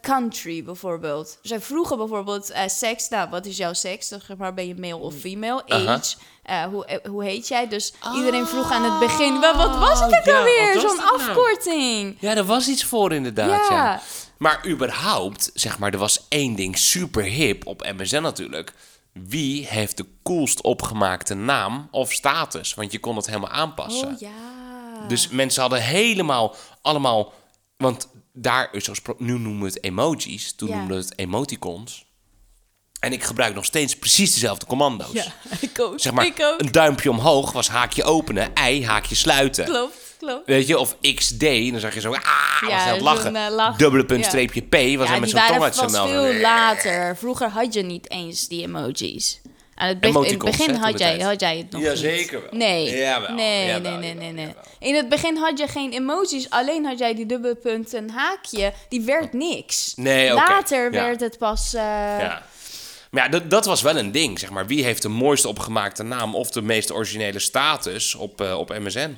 country 0.00 0.64
bijvoorbeeld. 0.64 1.38
Zij 1.42 1.60
vroegen 1.60 1.96
bijvoorbeeld 1.96 2.50
eh, 2.50 2.68
seks. 2.68 3.08
Nou, 3.08 3.30
wat 3.30 3.46
is 3.46 3.56
jouw 3.56 3.72
seks? 3.72 4.08
Zeg 4.08 4.36
maar, 4.38 4.54
ben 4.54 4.66
je 4.66 4.74
male 4.74 4.96
of 4.96 5.14
female? 5.14 5.62
Aha. 5.66 5.92
Age. 5.92 6.16
eh, 6.42 6.64
hoe, 6.64 7.00
hoe 7.08 7.24
heet 7.24 7.48
jij? 7.48 7.68
Dus 7.68 7.94
iedereen 8.14 8.46
vroeg 8.46 8.70
aan 8.72 8.84
het 8.90 8.98
begin. 8.98 9.40
Wat, 9.40 9.56
wat 9.56 9.78
was 9.78 10.00
het 10.00 10.14
ook 10.18 10.24
ja, 10.24 10.38
alweer? 10.38 10.74
wat 10.74 10.82
was 10.82 10.92
Zo'n 10.92 11.00
nou? 11.00 11.20
afkorting. 11.20 12.16
Ja, 12.20 12.36
er 12.36 12.44
was 12.44 12.68
iets 12.68 12.84
voor 12.84 13.12
inderdaad, 13.12 13.68
ja. 13.68 13.76
Ja. 13.76 14.00
Maar 14.38 14.66
überhaupt, 14.66 15.50
zeg 15.54 15.78
maar, 15.78 15.92
er 15.92 15.98
was 15.98 16.26
één 16.28 16.54
ding 16.54 16.78
super 16.78 17.22
hip 17.22 17.66
op 17.66 17.92
MSN 17.96 18.22
natuurlijk. 18.22 18.72
Wie 19.12 19.66
heeft 19.66 19.96
de 19.96 20.06
coolst 20.22 20.62
opgemaakte 20.62 21.34
naam 21.34 21.88
of 21.90 22.12
status? 22.12 22.74
Want 22.74 22.92
je 22.92 22.98
kon 23.00 23.16
het 23.16 23.26
helemaal 23.26 23.50
aanpassen. 23.50 24.08
Oh 24.08 24.18
ja. 24.20 24.30
Dus 25.08 25.28
mensen 25.28 25.60
hadden 25.60 25.82
helemaal 25.82 26.54
allemaal... 26.82 27.32
Want 27.76 28.08
daar, 28.32 28.70
nu 29.18 29.38
noemen 29.38 29.60
we 29.60 29.66
het 29.66 29.82
emojis. 29.84 30.52
Toen 30.56 30.68
Ja. 30.68 30.76
noemden 30.76 30.96
we 30.96 31.02
het 31.02 31.18
emoticons. 31.18 32.04
En 33.00 33.12
ik 33.12 33.22
gebruik 33.22 33.54
nog 33.54 33.64
steeds 33.64 33.96
precies 33.96 34.32
dezelfde 34.34 34.66
commando's. 34.66 35.12
Ja, 35.12 35.24
ik 35.60 35.80
ook. 35.80 36.00
Zeg 36.00 36.12
maar, 36.12 36.26
ik 36.26 36.40
ook. 36.40 36.60
een 36.60 36.72
duimpje 36.72 37.10
omhoog 37.10 37.52
was 37.52 37.68
haakje 37.68 38.04
openen. 38.04 38.54
Ei, 38.54 38.86
haakje 38.86 39.14
sluiten. 39.14 39.64
Klopt. 39.64 40.14
klopt. 40.18 40.46
Weet 40.46 40.66
je, 40.66 40.78
of 40.78 40.96
XD, 41.14 41.40
dan 41.40 41.80
zag 41.80 41.94
je 41.94 42.00
zo, 42.00 42.12
ah, 42.14 42.62
was 42.62 42.72
het 42.84 42.94
zo'n, 42.94 43.02
lachen. 43.02 43.36
eh, 43.36 43.50
lach. 43.50 43.76
Dubbele 43.76 44.04
punt, 44.04 44.22
Ja. 44.22 44.28
streepje 44.28 44.60
P, 44.60 44.72
was 44.72 44.80
hij 45.06 45.14
Ja, 45.14 45.20
met 45.20 45.30
zijn 45.30 45.46
tong 45.52 45.62
uit 45.62 45.74
zijn 45.74 45.90
mel. 45.90 46.06
veel 46.08 46.40
later. 46.40 47.16
Vroeger 47.16 47.48
had 47.48 47.74
je 47.74 47.82
niet 47.82 48.10
eens 48.10 48.48
die 48.48 48.62
emojis. 48.62 49.40
Aan 49.82 49.88
het 49.88 50.00
be- 50.00 50.08
in 50.08 50.14
het 50.24 50.38
begin 50.38 50.74
had 50.74 50.98
jij, 50.98 51.18
had 51.20 51.40
jij 51.40 51.56
het 51.58 51.70
nog 51.70 51.80
niet. 51.80 51.90
Jazeker 51.90 52.40
wel. 52.42 52.50
Nee. 52.52 52.96
Jawel, 52.98 53.34
nee, 53.34 53.66
jawel, 53.66 53.90
nee, 53.98 54.00
nee, 54.00 54.14
nee, 54.14 54.32
nee. 54.32 54.46
jawel. 54.46 54.62
In 54.78 54.94
het 54.94 55.08
begin 55.08 55.36
had 55.36 55.58
je 55.58 55.66
geen 55.68 55.92
emojis. 55.92 56.50
Alleen 56.50 56.84
had 56.84 56.98
jij 56.98 57.14
die 57.14 57.26
dubbele 57.26 57.54
punt 57.54 57.94
en 57.94 58.10
haakje. 58.10 58.72
Die 58.88 59.00
werd 59.02 59.32
niks. 59.32 59.92
Nee. 59.96 60.32
Later 60.32 60.84
Ja. 60.92 61.02
werd 61.02 61.20
het 61.20 61.38
pas... 61.38 61.74
eh, 61.74 61.80
Ja. 61.82 62.42
Maar 63.10 63.24
ja, 63.24 63.28
dat, 63.30 63.50
dat 63.50 63.64
was 63.64 63.82
wel 63.82 63.96
een 63.96 64.12
ding, 64.12 64.38
zeg 64.38 64.50
maar. 64.50 64.66
Wie 64.66 64.84
heeft 64.84 65.02
de 65.02 65.08
mooiste 65.08 65.48
opgemaakte 65.48 66.02
naam 66.02 66.34
of 66.34 66.50
de 66.50 66.62
meest 66.62 66.92
originele 66.92 67.38
status 67.38 68.14
op, 68.14 68.40
eh, 68.40 68.58
op 68.58 68.68
MSN? 68.78 69.16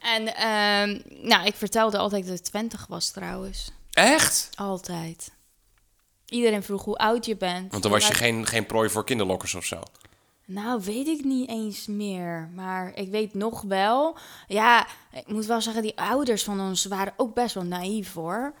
En 0.00 0.34
ehm, 0.36 0.98
nou, 1.28 1.46
ik 1.46 1.54
vertelde 1.56 1.98
altijd 1.98 2.26
dat 2.26 2.38
ik 2.38 2.44
20 2.44 2.86
was 2.88 3.10
trouwens. 3.10 3.70
Echt? 3.92 4.48
Altijd. 4.54 5.30
Iedereen 6.28 6.62
vroeg 6.62 6.84
hoe 6.84 6.96
oud 6.96 7.26
je 7.26 7.36
bent. 7.36 7.70
Want 7.70 7.82
dan 7.82 7.92
was 7.92 8.06
je 8.06 8.14
geen, 8.14 8.46
geen 8.46 8.66
prooi 8.66 8.88
voor 8.88 9.04
kinderlokkers 9.04 9.54
of 9.54 9.64
zo. 9.64 9.80
Nou, 10.44 10.80
weet 10.84 11.06
ik 11.06 11.24
niet 11.24 11.48
eens 11.48 11.86
meer. 11.86 12.50
Maar 12.54 12.92
ik 12.94 13.10
weet 13.10 13.34
nog 13.34 13.62
wel. 13.62 14.16
Ja, 14.46 14.86
ik 15.12 15.26
moet 15.26 15.46
wel 15.46 15.60
zeggen, 15.60 15.82
die 15.82 15.98
ouders 15.98 16.44
van 16.44 16.60
ons 16.60 16.84
waren 16.84 17.12
ook 17.16 17.34
best 17.34 17.54
wel 17.54 17.64
naïef 17.64 18.12
hoor. 18.12 18.54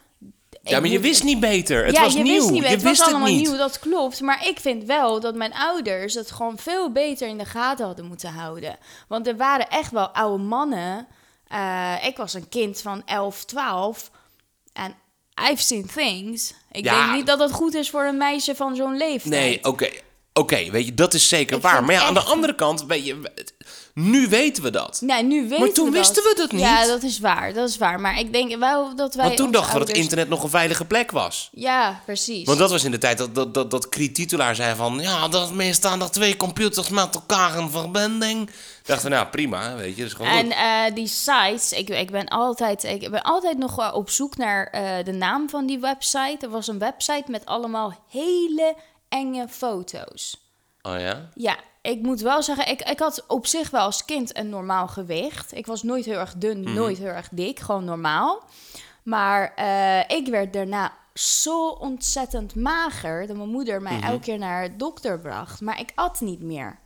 Ja, 0.62 0.80
maar 0.80 0.90
je 0.90 1.00
wist 1.00 1.24
niet 1.24 1.40
beter. 1.40 1.84
Het 1.84 1.94
ja, 1.94 2.02
was 2.02 2.12
je 2.12 2.22
nieuw. 2.22 2.34
Wist 2.34 2.50
niet, 2.50 2.62
je 2.62 2.68
het 2.68 2.82
wist 2.82 2.98
was 2.98 3.08
allemaal 3.08 3.26
het 3.26 3.36
niet. 3.36 3.48
nieuw, 3.48 3.56
dat 3.56 3.78
klopt. 3.78 4.20
Maar 4.20 4.46
ik 4.46 4.60
vind 4.60 4.84
wel 4.84 5.20
dat 5.20 5.34
mijn 5.34 5.54
ouders 5.54 6.14
het 6.14 6.30
gewoon 6.30 6.58
veel 6.58 6.92
beter 6.92 7.28
in 7.28 7.38
de 7.38 7.44
gaten 7.44 7.86
hadden 7.86 8.04
moeten 8.06 8.32
houden. 8.32 8.78
Want 9.08 9.26
er 9.26 9.36
waren 9.36 9.68
echt 9.68 9.90
wel 9.90 10.08
oude 10.08 10.42
mannen. 10.42 11.06
Eh, 11.46 11.94
ik 12.06 12.16
was 12.16 12.34
een 12.34 12.48
kind 12.48 12.80
van 12.80 13.02
11, 13.04 13.44
12. 13.44 14.10
En 14.72 14.94
I've 15.50 15.62
seen 15.62 15.86
things. 15.94 16.54
Ik 16.72 16.84
Ja. 16.84 17.00
denk 17.06 17.16
niet 17.16 17.26
dat 17.26 17.38
het 17.38 17.52
goed 17.52 17.74
is 17.74 17.90
voor 17.90 18.04
een 18.04 18.16
meisje 18.16 18.54
van 18.54 18.76
zo'n 18.76 18.96
leeftijd. 18.96 19.32
Nee, 19.34 19.64
oké. 19.64 19.88
Oké, 20.32 20.70
weet 20.70 20.86
je, 20.86 20.94
dat 20.94 21.14
is 21.14 21.28
zeker 21.28 21.56
Ik 21.56 21.62
waar. 21.62 21.84
Maar 21.84 21.94
ja, 21.94 22.02
aan 22.02 22.14
de 22.14 22.20
andere 22.20 22.54
kant, 22.54 22.84
weet 22.86 23.06
je, 23.06 23.32
nu 23.96 24.28
weten 24.28 24.62
we 24.62 24.70
dat. 24.70 25.00
Nee, 25.00 25.22
nu 25.22 25.48
weten 25.48 25.74
toen 25.74 25.84
we 25.84 25.96
dat. 25.96 26.06
wisten 26.06 26.22
we 26.22 26.34
dat 26.36 26.52
niet. 26.52 26.60
Ja, 26.60 26.86
dat 26.86 27.02
is 27.02 27.18
waar. 27.18 27.52
Dat 27.52 27.68
is 27.68 27.76
waar. 27.76 28.00
Maar 28.00 28.18
ik 28.18 28.32
denk 28.32 28.56
wel 28.56 28.96
dat 28.96 29.14
wij. 29.14 29.24
Want 29.24 29.36
toen 29.36 29.50
dachten 29.50 29.72
we 29.72 29.78
dat 29.78 29.88
ouders- 29.88 29.98
internet 29.98 30.28
nog 30.28 30.42
een 30.42 30.50
veilige 30.50 30.84
plek 30.84 31.10
was. 31.10 31.48
Ja, 31.52 32.00
precies. 32.04 32.46
Want 32.46 32.58
dat 32.58 32.70
was 32.70 32.84
in 32.84 32.90
de 32.90 32.98
tijd 32.98 33.18
dat, 33.18 33.34
dat, 33.34 33.54
dat, 33.54 33.70
dat 33.70 33.88
zei 34.52 34.74
van... 34.74 35.00
Ja, 35.00 35.28
dat 35.28 35.52
meestal 35.52 35.98
dat 35.98 36.12
twee 36.12 36.36
computers 36.36 36.88
met 36.88 37.14
elkaar 37.14 37.58
in 37.58 37.70
verbinding. 37.70 38.50
Dachten 38.82 39.10
we, 39.10 39.14
nou 39.16 39.26
prima, 39.28 39.76
weet 39.76 39.96
je, 39.96 40.02
dat 40.02 40.10
is 40.10 40.16
gewoon 40.16 40.32
En 40.32 40.50
eh, 40.50 40.94
die 40.94 41.06
sites, 41.06 41.72
ik, 41.72 41.88
ik, 41.88 42.10
ben 42.10 42.28
altijd, 42.28 42.84
ik 42.84 43.10
ben 43.10 43.22
altijd 43.22 43.58
nog 43.58 43.94
op 43.94 44.10
zoek 44.10 44.36
naar 44.36 44.66
eh, 44.66 45.04
de 45.04 45.12
naam 45.12 45.48
van 45.48 45.66
die 45.66 45.78
website. 45.78 46.36
Er 46.40 46.50
was 46.50 46.66
een 46.66 46.78
website 46.78 47.24
met 47.30 47.46
allemaal 47.46 48.04
hele 48.10 48.76
enge 49.08 49.48
foto's. 49.48 50.44
Oh 50.82 51.00
ja? 51.00 51.28
Ja, 51.34 51.56
ik 51.86 52.02
moet 52.02 52.20
wel 52.20 52.42
zeggen, 52.42 52.68
ik, 52.68 52.82
ik 52.82 52.98
had 52.98 53.24
op 53.28 53.46
zich 53.46 53.70
wel 53.70 53.80
als 53.80 54.04
kind 54.04 54.36
een 54.36 54.48
normaal 54.48 54.88
gewicht. 54.88 55.54
Ik 55.54 55.66
was 55.66 55.82
nooit 55.82 56.04
heel 56.04 56.18
erg 56.18 56.34
dun, 56.36 56.60
Mhm. 56.60 56.74
nooit 56.74 56.98
heel 56.98 57.06
erg 57.06 57.28
dik, 57.32 57.60
gewoon 57.60 57.84
normaal. 57.84 58.42
Maar 59.02 59.52
eh, 59.54 60.16
ik 60.18 60.26
werd 60.28 60.52
daarna 60.52 60.92
zo 61.14 61.68
ontzettend 61.68 62.54
mager 62.54 63.26
dat 63.26 63.36
mijn 63.36 63.48
moeder 63.48 63.82
Mhm. 63.82 63.92
mij 63.92 64.08
elke 64.10 64.20
keer 64.24 64.38
naar 64.38 64.68
de 64.70 64.76
dokter 64.76 65.20
bracht. 65.20 65.60
Maar 65.60 65.80
ik 65.80 65.92
at 65.94 66.20
niet 66.20 66.42
meer. 66.42 66.78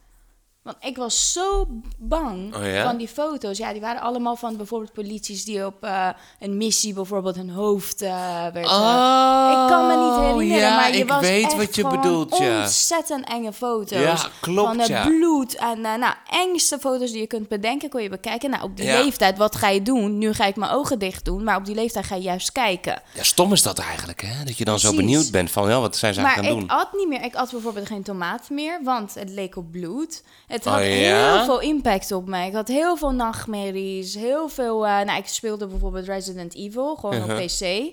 Want 0.62 0.76
ik 0.80 0.96
was 0.96 1.32
zo 1.32 1.66
bang 1.98 2.54
Oh 2.56 2.64
ja? 2.66 2.84
van 2.84 2.96
die 2.96 3.08
foto's. 3.08 3.58
Ja, 3.58 3.72
die 3.72 3.80
waren 3.80 4.00
allemaal 4.00 4.36
van 4.36 4.56
bijvoorbeeld 4.56 4.92
polities 4.92 5.44
die 5.44 5.66
op 5.66 5.84
eh, 5.84 6.08
een 6.40 6.56
missie 6.56 6.94
bijvoorbeeld 6.94 7.36
hun 7.36 7.50
hoofd 7.50 8.00
werd. 8.00 8.54
eh, 8.54 8.62
Oh, 8.72 9.48
ik 9.50 9.68
kan 9.68 9.86
me 9.86 9.96
niet 9.96 10.20
herinneren, 10.28 10.68
ja, 10.68 10.76
maar 10.76 10.90
je 10.92 10.98
ik 10.98 11.08
was 11.08 11.20
weet 11.20 11.44
echt 11.44 11.56
wat 11.56 11.74
je 11.74 11.88
bedoelt, 11.88 12.38
ja. 12.38 12.60
ontzettend 12.60 13.28
enge 13.28 13.52
foto's. 13.52 14.00
Ja, 14.00 14.28
klopt, 14.40 14.68
Van 14.68 14.78
het 14.78 14.88
ja. 14.88 15.04
bloed 15.06 15.54
en 15.56 15.80
nou, 15.80 16.14
engste 16.30 16.78
foto's 16.78 17.10
die 17.10 17.20
je 17.20 17.26
kunt 17.26 17.48
bedenken, 17.48 17.88
kon 17.88 18.02
je 18.02 18.08
bekijken. 18.08 18.50
Nou, 18.50 18.62
op 18.62 18.76
die 18.76 18.86
leeftijd, 18.86 19.38
wat 19.38 19.56
ga 19.56 19.68
je 19.68 19.82
doen? 19.82 20.18
Nu 20.18 20.32
ga 20.32 20.44
ik 20.46 20.56
mijn 20.56 20.72
ogen 20.72 20.98
dicht 20.98 21.24
doen, 21.24 21.44
maar 21.44 21.56
op 21.56 21.64
die 21.64 21.74
leeftijd 21.74 22.06
ga 22.06 22.14
je 22.14 22.22
juist 22.22 22.52
kijken. 22.52 23.02
Ja, 23.14 23.22
stom 23.22 23.52
is 23.52 23.62
dat 23.62 23.78
eigenlijk, 23.78 24.20
hè? 24.22 24.44
Dat 24.44 24.56
je 24.58 24.64
dan 24.64 24.78
zo 24.78 24.94
benieuwd 24.94 25.30
bent 25.30 25.50
van, 25.50 25.68
ja, 25.68 25.80
wat 25.80 25.96
zijn 25.96 26.14
ze 26.14 26.20
Maar 26.20 26.28
eigenlijk 26.34 26.62
ik 26.64 26.68
gaan 26.70 26.78
doen? 26.78 26.86
at 26.86 26.98
niet 26.98 27.08
meer. 27.08 27.24
Ik 27.24 27.34
at 27.34 27.50
bijvoorbeeld 27.50 27.86
geen 27.86 28.02
tomaat 28.02 28.50
meer, 28.50 28.80
want 28.84 29.14
het 29.14 29.30
leek 29.30 29.56
op 29.56 29.70
bloed. 29.70 30.22
Het 30.50 30.66
Oh, 30.66 30.72
had 30.72 30.82
ja? 30.82 30.88
heel 31.34 31.44
veel 31.44 31.60
impact 31.60 32.12
op 32.12 32.26
mij. 32.28 32.46
Ik 32.48 32.54
had 32.54 32.68
heel 32.68 32.96
veel 32.96 33.10
nachtmerries, 33.10 34.14
heel 34.14 34.48
veel... 34.48 34.86
eh, 34.86 35.00
nou, 35.04 35.18
ik 35.18 35.26
speelde 35.26 35.66
bijvoorbeeld 35.66 36.06
Resident 36.06 36.54
Evil, 36.54 36.94
gewoon 36.96 37.14
Uh-huh. 37.16 37.38
op 37.40 37.46
PC. 37.46 37.92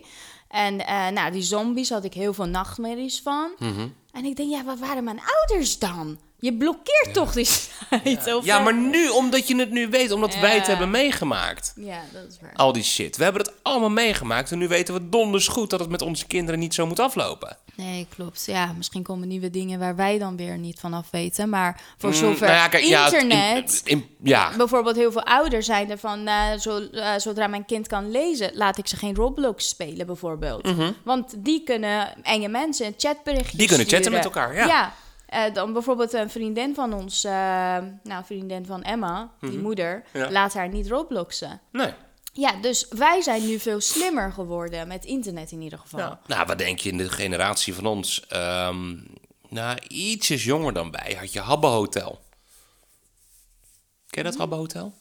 En 0.50 0.86
eh, 0.86 1.08
nou, 1.08 1.32
die 1.32 1.42
zombies 1.42 1.90
had 1.90 2.04
ik 2.04 2.14
heel 2.14 2.34
veel 2.34 2.46
nachtmerries 2.46 3.22
van. 3.22 3.50
Mhm. 3.60 3.88
En 4.12 4.26
ik 4.26 4.36
denk, 4.36 4.50
ja, 4.50 4.64
waar 4.64 4.78
waren 4.78 5.04
mijn 5.04 5.20
ouders 5.40 5.80
dan? 5.80 6.18
Je 6.40 6.54
blokkeert 6.54 7.14
toch 7.14 7.34
die 7.34 7.46
site? 7.56 8.40
Ja, 8.44 8.60
maar 8.60 8.74
nu, 8.74 9.08
omdat 9.10 9.48
je 9.48 9.56
het 9.56 9.72
nu 9.72 9.88
weet, 9.90 10.12
omdat 10.12 10.40
wij 10.40 10.56
het 10.56 10.68
hebben 10.68 10.90
meegemaakt. 10.90 11.74
Ja, 11.76 12.00
dat 12.14 12.24
is 12.30 12.38
waar. 12.42 12.52
Al 12.56 12.72
die 12.74 12.84
shit. 12.84 13.18
We 13.18 13.24
hebben 13.24 13.42
het 13.42 13.54
allemaal 13.62 13.90
meegemaakt 13.90 14.52
en 14.52 14.58
nu 14.58 14.68
weten 14.68 14.94
we 14.94 15.10
donders 15.10 15.48
goed 15.48 15.70
dat 15.70 15.80
het 15.80 15.90
met 15.90 16.02
onze 16.02 16.28
kinderen 16.28 16.60
niet 16.60 16.74
zo 16.74 16.86
moet 16.88 17.00
aflopen. 17.00 17.58
Nee, 17.76 18.08
klopt. 18.16 18.44
Ja, 18.46 18.74
misschien 18.78 19.04
komen 19.04 19.28
nieuwe 19.28 19.50
dingen 19.50 19.80
waar 19.80 19.96
wij 19.96 20.18
dan 20.18 20.38
weer 20.38 20.58
niet 20.58 20.80
van 20.80 20.94
af 20.94 21.08
weten. 21.12 21.50
Maar 21.50 21.82
voor 21.98 22.10
Mm, 22.10 22.16
zover 22.16 22.48
nou 22.48 22.70
kijk, 22.70 22.84
in- 22.84 22.90
internet... 23.04 23.82
in- 23.84 24.06
ja, 24.24 24.52
Bijvoorbeeld 24.58 24.96
heel 24.96 25.12
veel 25.12 25.24
ouders 25.24 25.66
zijn 25.66 25.92
er 25.92 25.98
van... 25.98 26.28
eh, 26.28 26.58
zo, 26.60 26.80
eh, 26.80 27.14
zodra 27.18 27.48
mijn 27.48 27.66
kind 27.66 27.88
kan 27.88 28.12
lezen, 28.12 28.52
laat 28.54 28.78
ik 28.78 28.88
ze 28.88 28.98
geen 28.98 29.16
Roblox 29.16 29.68
spelen 29.70 30.06
bijvoorbeeld. 30.06 30.70
Want 31.04 31.34
die 31.38 31.64
kunnen 31.64 32.24
enge 32.24 32.48
mensen 32.48 32.86
een 32.86 32.94
chatberichtje 32.98 33.48
Mhm. 33.50 33.58
Die 33.58 33.68
kunnen 33.68 33.88
chatten 33.88 34.12
met 34.12 34.24
elkaar, 34.24 34.56
ja. 34.56 34.94
Eh, 35.28 35.54
dan 35.54 35.74
bijvoorbeeld 35.74 36.14
een 36.14 36.30
vriendin 36.30 36.76
van 36.76 36.94
ons, 36.94 37.24
eh, 37.24 37.32
nou, 38.04 38.26
vriendin 38.26 38.66
van 38.66 38.84
Emma, 38.84 39.32
die 39.40 39.60
moeder, 39.60 40.04
Mhm. 40.14 40.18
Ja. 40.24 40.32
laat 40.32 40.54
haar 40.54 40.70
niet 40.70 40.88
Robloxen. 40.88 41.62
nee. 41.72 41.94
Ja, 42.34 42.52
dus 42.62 42.86
wij 42.90 43.22
zijn 43.22 43.46
nu 43.48 43.60
veel 43.60 43.82
slimmer 43.82 44.32
geworden 44.32 44.88
met 44.88 45.06
internet 45.06 45.52
in 45.52 45.62
ieder 45.62 45.80
geval. 45.80 46.00
Ja. 46.00 46.20
Nou, 46.28 46.46
wat 46.46 46.58
denk 46.58 46.80
je 46.80 46.90
in 46.90 46.98
de 46.98 47.10
generatie 47.10 47.74
van 47.74 47.86
ons? 47.86 48.26
Ehm 48.28 48.96
nou, 49.50 49.78
ietsjes 49.88 50.44
jonger 50.44 50.74
dan 50.74 50.92
wij 50.92 51.16
had 51.20 51.34
je 51.34 51.40
Habbo 51.40 51.70
Hotel. 51.70 52.20
Ken 54.10 54.24
je 54.24 54.30
dat 54.30 54.38
Habbo 54.40 54.56
Hotel? 54.58 54.94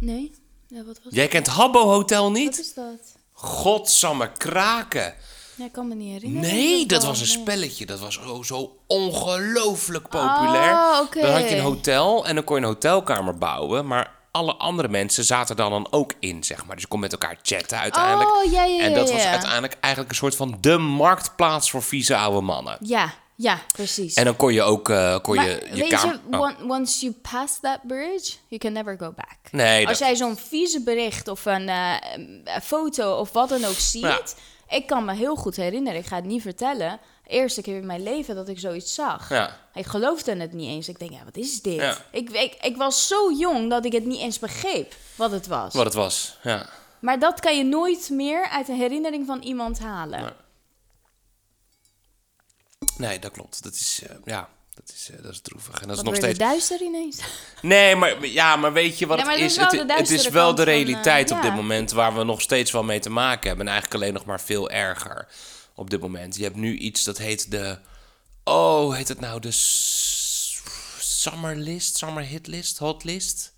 Nee? 0.00 0.34
Ja, 0.68 0.82
wat 0.84 1.00
was 1.04 1.12
Jij 1.14 1.28
kent 1.28 1.46
Habbo 1.46 1.80
Hotel 1.88 2.22
Wat 2.22 2.32
niet? 2.32 2.58
is 2.58 2.74
dat? 2.74 3.16
Godsamme 3.32 4.32
kraken. 4.32 5.14
Ja, 5.56 5.64
ik 5.64 5.72
kan 5.72 5.88
me 5.88 5.94
niet 5.94 6.12
herinneren. 6.12 6.50
Nee, 6.50 6.86
dat 6.86 7.04
was 7.04 7.20
een 7.20 7.26
spelletje. 7.26 7.86
Dat 7.86 8.00
was 8.00 8.14
zo, 8.14 8.42
zo 8.42 8.76
ongelooflijk 8.86 10.08
populair. 10.08 10.72
Oh. 10.72 11.22
Dan 11.22 11.30
had 11.30 11.48
je 11.50 11.56
een 11.56 11.62
hotel 11.62 12.26
en 12.26 12.34
dan 12.34 12.44
kon 12.44 12.56
je 12.56 12.62
een 12.62 12.68
hotelkamer 12.68 13.38
bouwen. 13.38 13.86
Maar 13.86 14.10
alle 14.30 14.54
andere 14.54 14.88
mensen 14.88 15.24
zaten 15.24 15.56
daar 15.56 15.70
dan 15.70 15.86
ook 15.90 16.12
in, 16.18 16.44
zeg 16.44 16.64
maar. 16.66 16.74
Dus 16.74 16.82
je 16.82 16.88
kon 16.88 17.00
met 17.00 17.12
elkaar 17.12 17.38
chatten 17.42 17.78
uiteindelijk. 17.78 18.30
Oh, 18.30 18.52
ja, 18.52 18.64
ja, 18.64 18.80
en 18.82 18.94
dat 18.94 19.10
was 19.10 19.22
uiteindelijk 19.24 19.76
eigenlijk 19.80 20.12
een 20.12 20.18
soort 20.18 20.36
van 20.36 20.56
de 20.60 20.78
marktplaats 20.78 21.70
voor 21.70 21.82
vieze 21.82 22.16
oude 22.16 22.40
mannen. 22.40 22.76
Ja, 22.80 23.12
ja, 23.36 23.58
precies. 23.72 24.14
En 24.14 24.24
dan 24.24 24.36
kon 24.36 24.52
je 24.52 24.62
ook 24.62 24.88
eh, 24.88 25.18
kon 25.22 25.36
maar 25.36 25.44
je, 25.46 25.66
je 25.72 25.80
weet 25.80 25.88
kamer... 25.88 26.20
je, 26.30 26.36
oh. 26.36 26.40
on- 26.40 26.70
once 26.70 27.00
you 27.00 27.12
pass 27.30 27.58
that 27.60 27.78
bridge, 27.86 28.32
you 28.48 28.60
can 28.60 28.72
never 28.72 28.96
go 28.98 29.12
back. 29.16 29.38
Nee, 29.50 29.86
Als 29.88 29.98
dat- 29.98 30.08
jij 30.08 30.16
zo'n 30.16 30.36
vieze 30.36 30.82
bericht 30.82 31.28
of 31.28 31.44
een, 31.44 31.68
eh, 31.68 31.94
een 32.14 32.62
foto 32.62 33.16
of 33.16 33.32
wat 33.32 33.48
dan 33.48 33.64
ook 33.64 33.78
ziet... 33.78 34.34
Ik 34.68 34.86
kan 34.86 35.04
me 35.04 35.14
heel 35.14 35.36
goed 35.36 35.56
herinneren, 35.56 36.00
ik 36.00 36.06
ga 36.06 36.16
het 36.16 36.24
niet 36.24 36.42
vertellen... 36.42 37.00
Eerste 37.26 37.62
keer 37.62 37.76
in 37.76 37.86
mijn 37.86 38.02
leven 38.02 38.34
dat 38.34 38.48
ik 38.48 38.58
zoiets 38.58 38.94
zag. 38.94 39.28
Ja. 39.28 39.56
Ik 39.74 39.86
geloofde 39.86 40.36
het 40.36 40.52
niet 40.52 40.68
eens. 40.68 40.88
Ik 40.88 40.98
denk, 40.98 41.10
ja, 41.10 41.24
wat 41.24 41.36
is 41.36 41.62
dit? 41.62 41.74
Ja. 41.74 41.96
Ik, 42.10 42.30
ik, 42.30 42.54
ik 42.60 42.76
was 42.76 43.06
zo 43.06 43.32
jong 43.32 43.70
dat 43.70 43.84
ik 43.84 43.92
het 43.92 44.04
niet 44.04 44.20
eens 44.20 44.38
begreep 44.38 44.94
wat 45.16 45.30
het 45.30 45.46
was. 45.46 45.74
Wat 45.74 45.84
het 45.84 45.94
was, 45.94 46.38
ja. 46.42 46.66
Maar 46.98 47.18
dat 47.18 47.40
kan 47.40 47.56
je 47.56 47.64
nooit 47.64 48.10
meer 48.10 48.48
uit 48.48 48.68
een 48.68 48.76
herinnering 48.76 49.26
van 49.26 49.42
iemand 49.42 49.78
halen. 49.78 50.20
Nee. 50.20 50.30
Nee, 52.96 53.18
dat 53.18 53.32
klopt. 53.32 53.62
Dat 53.62 53.72
is, 53.72 54.02
eh, 54.06 54.16
ja, 54.24 54.48
dat 54.74 54.88
is, 54.94 55.10
dat 55.22 55.32
is 55.32 55.40
droevig. 55.40 55.80
En 55.80 55.88
dat 55.88 55.96
is 55.96 56.02
Wat 56.02 56.04
nog 56.04 56.14
word 56.14 56.16
je 56.16 56.22
steeds... 56.34 56.38
duister 56.38 56.80
ineens? 56.82 57.20
Nee, 57.62 57.96
maar, 57.96 58.26
ja, 58.26 58.56
maar 58.56 58.72
weet 58.72 58.98
je 58.98 59.06
wat 59.06 59.18
Ja, 59.18 59.30
het 59.30 59.40
is? 59.40 59.56
is 59.56 59.56
Het, 59.56 59.84
het 59.86 60.10
is 60.10 60.28
wel 60.28 60.54
de 60.54 60.62
van, 60.62 60.72
eh, 60.72 60.76
realiteit 60.76 61.30
op 61.30 61.36
ja. 61.36 61.42
dit 61.42 61.54
moment 61.54 61.90
waar 61.90 62.14
we 62.16 62.24
nog 62.24 62.40
steeds 62.40 62.70
wel 62.70 62.82
mee 62.82 63.00
te 63.00 63.10
maken 63.10 63.48
hebben. 63.48 63.66
En 63.66 63.72
eigenlijk 63.72 64.02
alleen 64.02 64.14
nog 64.14 64.24
maar 64.24 64.40
veel 64.40 64.70
erger 64.70 65.28
op 65.74 65.90
dit 65.90 66.00
moment. 66.00 66.36
Je 66.36 66.42
hebt 66.42 66.56
nu 66.56 66.76
iets 66.76 67.04
dat 67.04 67.18
heet 67.18 67.50
de... 67.50 67.78
Oh, 68.44 68.94
heet 68.94 69.08
het 69.08 69.20
nou? 69.20 69.40
De 69.40 69.50
Summer 70.98 71.56
List? 71.56 71.96
Summer 71.96 72.22
Hit 72.22 72.46
List? 72.46 72.78
Hot 72.78 73.04
List? 73.04 73.53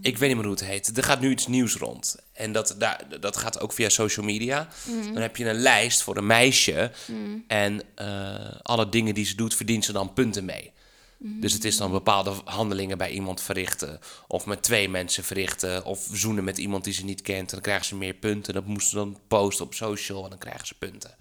Ik 0.00 0.18
weet 0.18 0.28
niet 0.28 0.36
meer 0.36 0.46
hoe 0.46 0.54
het 0.54 0.64
heet. 0.64 0.96
Er 0.96 1.02
gaat 1.02 1.20
nu 1.20 1.30
iets 1.30 1.46
nieuws 1.46 1.74
rond. 1.74 2.16
En 2.32 2.52
dat, 2.52 2.74
daar, 2.78 3.20
dat 3.20 3.36
gaat 3.36 3.60
ook 3.60 3.72
via 3.72 3.88
social 3.88 4.26
media. 4.26 4.68
Mhm. 4.84 5.12
Dan 5.12 5.22
heb 5.22 5.36
je 5.36 5.48
een 5.48 5.60
lijst 5.60 6.02
voor 6.02 6.16
een 6.16 6.26
meisje. 6.26 6.90
En 7.46 7.82
eh, 7.94 8.34
alle 8.62 8.88
dingen 8.88 9.14
die 9.14 9.24
ze 9.24 9.36
doet, 9.36 9.54
verdient 9.54 9.84
ze 9.84 9.92
dan 9.92 10.12
punten 10.12 10.44
mee. 10.44 10.72
Dus 11.18 11.52
het 11.52 11.64
is 11.64 11.76
dan 11.76 11.90
bepaalde 11.90 12.32
handelingen 12.44 12.98
bij 12.98 13.10
iemand 13.10 13.40
verrichten. 13.40 14.00
Of 14.26 14.46
met 14.46 14.62
twee 14.62 14.88
mensen 14.88 15.24
verrichten. 15.24 15.84
Of 15.84 16.08
zoenen 16.12 16.44
met 16.44 16.58
iemand 16.58 16.84
die 16.84 16.92
ze 16.92 17.04
niet 17.04 17.22
kent. 17.22 17.40
En 17.40 17.46
dan 17.46 17.60
krijgen 17.60 17.86
ze 17.86 17.94
meer 17.94 18.14
punten. 18.14 18.54
Dat 18.54 18.66
moesten 18.66 18.90
ze 18.90 18.96
dan 18.96 19.18
posten 19.28 19.64
op 19.64 19.74
social 19.74 20.24
en 20.24 20.30
dan 20.30 20.38
krijgen 20.38 20.66
ze 20.66 20.74
punten. 20.78 21.14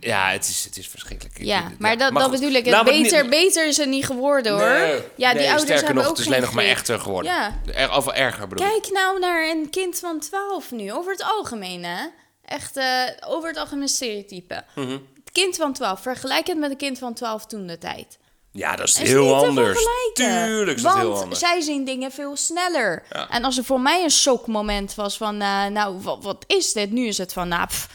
Ja, 0.00 0.30
het 0.30 0.48
is, 0.48 0.64
het 0.64 0.76
is 0.76 0.88
verschrikkelijk. 0.88 1.38
Ik- 1.38 1.44
Ja, 1.44 1.70
maar 1.78 1.98
dat, 1.98 2.14
dat 2.14 2.30
bedoel 2.30 2.50
ik. 2.50 2.64
Het 2.64 2.74
het 2.74 2.84
beter, 2.84 3.20
niet- 3.22 3.30
beter 3.30 3.66
is 3.66 3.76
het 3.76 3.88
niet 3.88 4.06
geworden 4.06 4.52
hoor. 4.52 4.68
Nee, 4.68 5.02
ja, 5.16 5.30
die 5.32 5.40
nee, 5.40 5.50
ouders 5.50 5.80
hebben 5.80 5.94
nog, 5.94 6.04
ook 6.04 6.10
het 6.10 6.18
is 6.20 6.26
alleen 6.26 6.40
nog 6.40 6.52
maar 6.52 6.64
echter 6.64 7.00
geworden. 7.00 7.32
Ja. 7.32 7.60
Er, 7.74 7.96
of 7.96 8.06
erger 8.08 8.48
bedoel 8.48 8.66
ik. 8.66 8.72
Kijk 8.72 8.92
nou 8.92 9.18
naar 9.18 9.48
een 9.48 9.70
kind 9.70 9.98
van 9.98 10.20
12 10.20 10.70
nu, 10.70 10.92
over 10.92 11.12
het 11.12 11.22
algemeen 11.22 11.84
hè. 11.84 12.06
Echt 12.44 12.76
eh, 12.76 12.86
over 13.26 13.48
het 13.48 13.58
algemeen 13.58 13.88
stereotype. 13.88 14.64
Mhm. 14.74 14.90
Het 14.90 15.32
kind 15.32 15.56
van 15.56 15.72
12, 15.72 16.00
vergelijk 16.02 16.46
het 16.46 16.58
met 16.58 16.70
een 16.70 16.76
kind 16.76 16.98
van 16.98 17.14
12 17.14 17.46
toen 17.46 17.66
de 17.66 17.78
tijd. 17.78 18.18
Ja, 18.52 18.76
dat 18.76 18.88
is 18.88 19.00
is 19.00 19.08
heel 19.08 19.34
anders. 19.46 19.78
Tuurlijk 20.14 20.76
is 20.76 20.82
dat 20.82 20.92
Want 20.92 21.04
heel 21.04 21.20
anders. 21.20 21.40
zij 21.40 21.60
zien 21.60 21.84
dingen 21.84 22.10
veel 22.12 22.36
sneller. 22.36 23.02
Ja. 23.12 23.28
En 23.28 23.44
als 23.44 23.58
er 23.58 23.64
voor 23.64 23.80
mij 23.80 24.02
een 24.02 24.10
shockmoment 24.10 24.94
was 24.94 25.16
van, 25.16 25.40
eh, 25.40 25.66
nou, 25.66 26.00
wat, 26.00 26.24
wat 26.24 26.44
is 26.46 26.72
dit? 26.72 26.90
Nu 26.90 27.06
is 27.06 27.18
het 27.18 27.32
van, 27.32 27.48
nou, 27.48 27.66
pff, 27.66 27.88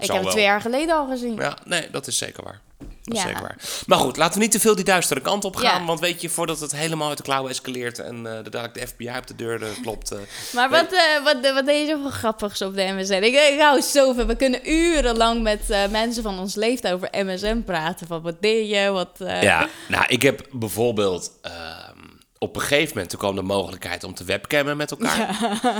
ik 0.00 0.06
Zal 0.06 0.14
heb 0.14 0.24
het 0.24 0.32
twee 0.32 0.44
jaar 0.44 0.60
geleden 0.60 0.94
al 0.94 1.06
gezien. 1.08 1.34
Ja, 1.36 1.56
nee, 1.64 1.88
dat 1.90 2.06
is 2.06 2.18
zeker 2.18 2.44
waar. 2.44 2.60
Dat 2.78 2.88
is 3.16 3.22
Ja. 3.22 3.26
zeker 3.26 3.42
waar. 3.42 3.56
Maar 3.86 3.98
goed, 3.98 4.16
laten 4.16 4.34
we 4.34 4.40
niet 4.40 4.52
te 4.52 4.60
veel 4.60 4.74
die 4.74 4.84
duistere 4.84 5.20
kant 5.20 5.44
op 5.44 5.56
gaan. 5.56 5.80
Ja. 5.80 5.86
Want 5.86 6.00
weet 6.00 6.20
je, 6.20 6.28
voordat 6.28 6.60
het 6.60 6.72
helemaal 6.76 7.08
uit 7.08 7.16
de 7.16 7.22
klauwen 7.22 7.50
escaleert 7.50 7.98
en 7.98 8.26
er 8.26 8.50
dadelijk 8.50 8.74
de 8.74 8.86
FBI 8.86 9.10
op 9.18 9.26
de 9.26 9.34
deur 9.36 9.60
klopt. 9.82 10.10
eh, 10.10 10.18
Maar 10.52 10.70
wat, 10.70 10.92
eh, 10.92 11.24
wat, 11.24 11.52
wat 11.54 11.66
deed 11.66 11.86
je 11.88 11.92
zoveel 11.94 12.10
grappigs 12.10 12.62
op 12.62 12.74
de 12.74 12.82
MSN? 12.82 13.12
Ik, 13.12 13.34
ik 13.52 13.60
hou 13.60 13.82
zoveel. 13.82 14.26
We 14.26 14.36
kunnen 14.36 14.70
urenlang 14.70 15.42
met 15.42 15.60
mensen 15.90 16.22
van 16.22 16.38
ons 16.38 16.54
leeftijd 16.54 16.94
over 16.94 17.08
MSN 17.12 17.62
praten. 17.64 18.06
Van 18.06 18.22
wat 18.22 18.36
deed 18.42 18.70
je? 18.70 18.90
Wat, 18.90 19.10
Ja, 19.18 19.68
nou, 19.88 20.04
ik 20.08 20.22
heb 20.22 20.46
bijvoorbeeld 20.52 21.32
ehm, 21.42 21.98
op 22.42 22.54
een 22.56 22.60
gegeven 22.62 22.88
moment 22.88 23.10
toen 23.10 23.18
kwam 23.18 23.34
de 23.34 23.42
mogelijkheid 23.42 24.04
om 24.04 24.14
te 24.14 24.24
webcammen 24.24 24.76
met 24.76 24.90
elkaar. 24.90 25.38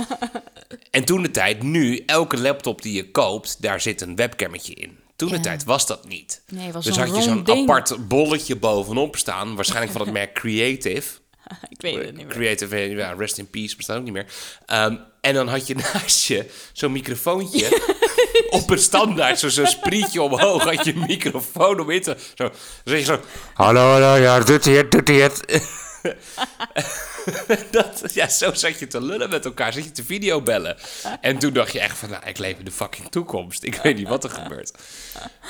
En 0.91 1.05
toen 1.05 1.21
de 1.21 1.31
tijd, 1.31 1.63
nu, 1.63 2.03
elke 2.05 2.37
laptop 2.41 2.81
die 2.81 2.93
je 2.93 3.11
koopt, 3.11 3.61
daar 3.61 3.81
zit 3.81 4.01
een 4.01 4.15
webcammetje 4.15 4.73
in. 4.73 4.97
Toen 5.15 5.29
de 5.29 5.35
Ja. 5.35 5.41
tijd 5.41 5.63
was 5.63 5.87
dat 5.87 6.07
niet. 6.07 6.41
Nee, 6.51 6.71
was 6.71 6.85
dus 6.85 6.97
had 6.97 7.15
je 7.15 7.21
zo'n 7.21 7.47
apart 7.51 8.07
bolletje 8.07 8.55
bovenop 8.55 9.15
staan, 9.17 9.55
waarschijnlijk 9.55 9.91
van 9.91 10.01
het 10.01 10.11
merk 10.11 10.33
Creative. 10.33 11.09
Ik 11.69 11.81
weet 11.81 11.95
het 11.95 12.05
niet 12.05 12.25
meer. 12.25 12.35
Creative, 12.35 12.75
eh, 12.75 12.95
ja, 12.97 13.13
rest 13.17 13.37
in 13.37 13.49
peace, 13.49 13.75
bestaat 13.75 13.97
ook 13.97 14.03
niet 14.03 14.13
meer. 14.13 14.25
Ehm, 14.65 14.95
en 15.21 15.33
dan 15.33 15.47
had 15.47 15.67
je 15.67 15.75
naast 15.93 16.27
je 16.27 16.49
zo'n 16.73 16.91
microfoontje 16.91 17.81
op 18.49 18.69
een 18.69 18.79
standaard, 18.79 19.39
zo- 19.39 19.49
zo'n 19.49 19.67
sprietje 19.67 20.21
omhoog, 20.21 20.63
had 20.63 20.85
je 20.85 20.93
een 20.93 21.03
microfoon 21.07 21.79
om 21.79 21.89
in 21.89 22.01
te... 22.01 22.15
Zo, 22.35 22.43
dan 22.43 22.51
zeg 22.83 22.99
je 22.99 23.05
zo, 23.05 23.19
hallo, 23.53 23.91
hallo, 23.91 24.15
ja, 24.15 24.39
doet 24.39 24.65
hij 24.65 24.73
het, 24.73 24.91
doet 24.91 25.07
hij 25.07 25.17
het. 25.17 25.43
dat, 27.71 28.13
ja, 28.13 28.27
zo 28.27 28.53
zat 28.53 28.79
je 28.79 28.87
te 28.87 29.01
lullen 29.01 29.29
met 29.29 29.45
elkaar, 29.45 29.73
zat 29.73 29.83
je 29.83 29.91
te 29.91 30.03
videobellen. 30.03 30.77
En 31.21 31.37
toen 31.39 31.53
dacht 31.53 31.71
je 31.71 31.79
echt 31.79 31.97
van, 31.97 32.09
nou, 32.09 32.25
ik 32.25 32.37
leef 32.37 32.57
in 32.57 32.65
de 32.65 32.71
fucking 32.71 33.11
toekomst. 33.11 33.63
Ik 33.63 33.75
weet 33.75 33.95
niet 33.97 34.07
wat 34.07 34.23
er 34.23 34.29
gebeurt. 34.29 34.73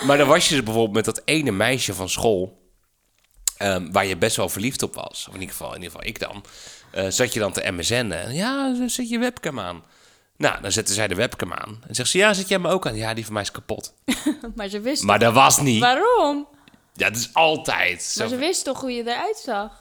Maar 0.06 0.18
dan 0.18 0.28
was 0.28 0.50
je 0.50 0.56
dus 0.56 0.64
bijvoorbeeld 0.64 0.96
met 0.96 1.16
dat 1.16 1.22
ene 1.26 1.52
meisje 1.52 1.94
van 1.94 2.10
school... 2.10 2.60
Ehm, 3.58 3.92
waar 3.92 4.06
je 4.06 4.18
best 4.18 4.36
wel 4.36 4.50
verliefd 4.50 4.84
op 4.84 4.96
was. 4.96 5.26
Of 5.28 5.34
in 5.34 5.40
ieder 5.40 5.56
geval, 5.56 5.76
in 5.76 5.82
ieder 5.82 5.92
geval 5.92 6.08
ik 6.08 6.20
dan. 6.20 6.44
eh, 6.92 7.06
zat 7.10 7.34
je 7.34 7.40
dan 7.40 7.52
te 7.52 7.72
MSN'en. 7.72 8.34
Ja, 8.34 8.76
zet 8.88 9.10
je 9.10 9.20
webcam 9.20 9.60
aan. 9.60 9.84
Nou, 10.38 10.62
dan 10.62 10.72
zette 10.72 10.94
zij 10.94 11.08
de 11.08 11.16
webcam 11.16 11.54
aan. 11.54 11.84
En 11.88 11.96
zegt 11.96 12.10
ze, 12.10 12.18
ja, 12.18 12.34
zet 12.34 12.48
jij 12.48 12.60
me 12.60 12.70
ook 12.70 12.88
aan? 12.88 12.96
Ja, 12.96 13.14
die 13.14 13.24
van 13.24 13.34
mij 13.34 13.42
is 13.42 13.52
kapot. 13.52 13.94
Maar 14.56 14.68
ze 14.68 14.80
wist 14.80 15.04
Maar 15.04 15.20
dat 15.20 15.34
was 15.34 15.60
niet. 15.60 15.80
Waarom? 15.80 16.48
Ja, 16.94 17.10
dat 17.10 17.18
is 17.18 17.30
altijd. 17.34 18.04
Zo. 18.04 18.20
Maar 18.20 18.30
ze 18.30 18.36
wist 18.36 18.64
toch 18.64 18.80
hoe 18.82 18.92
je 18.92 19.02
eruit 19.08 19.38
zag? 19.46 19.81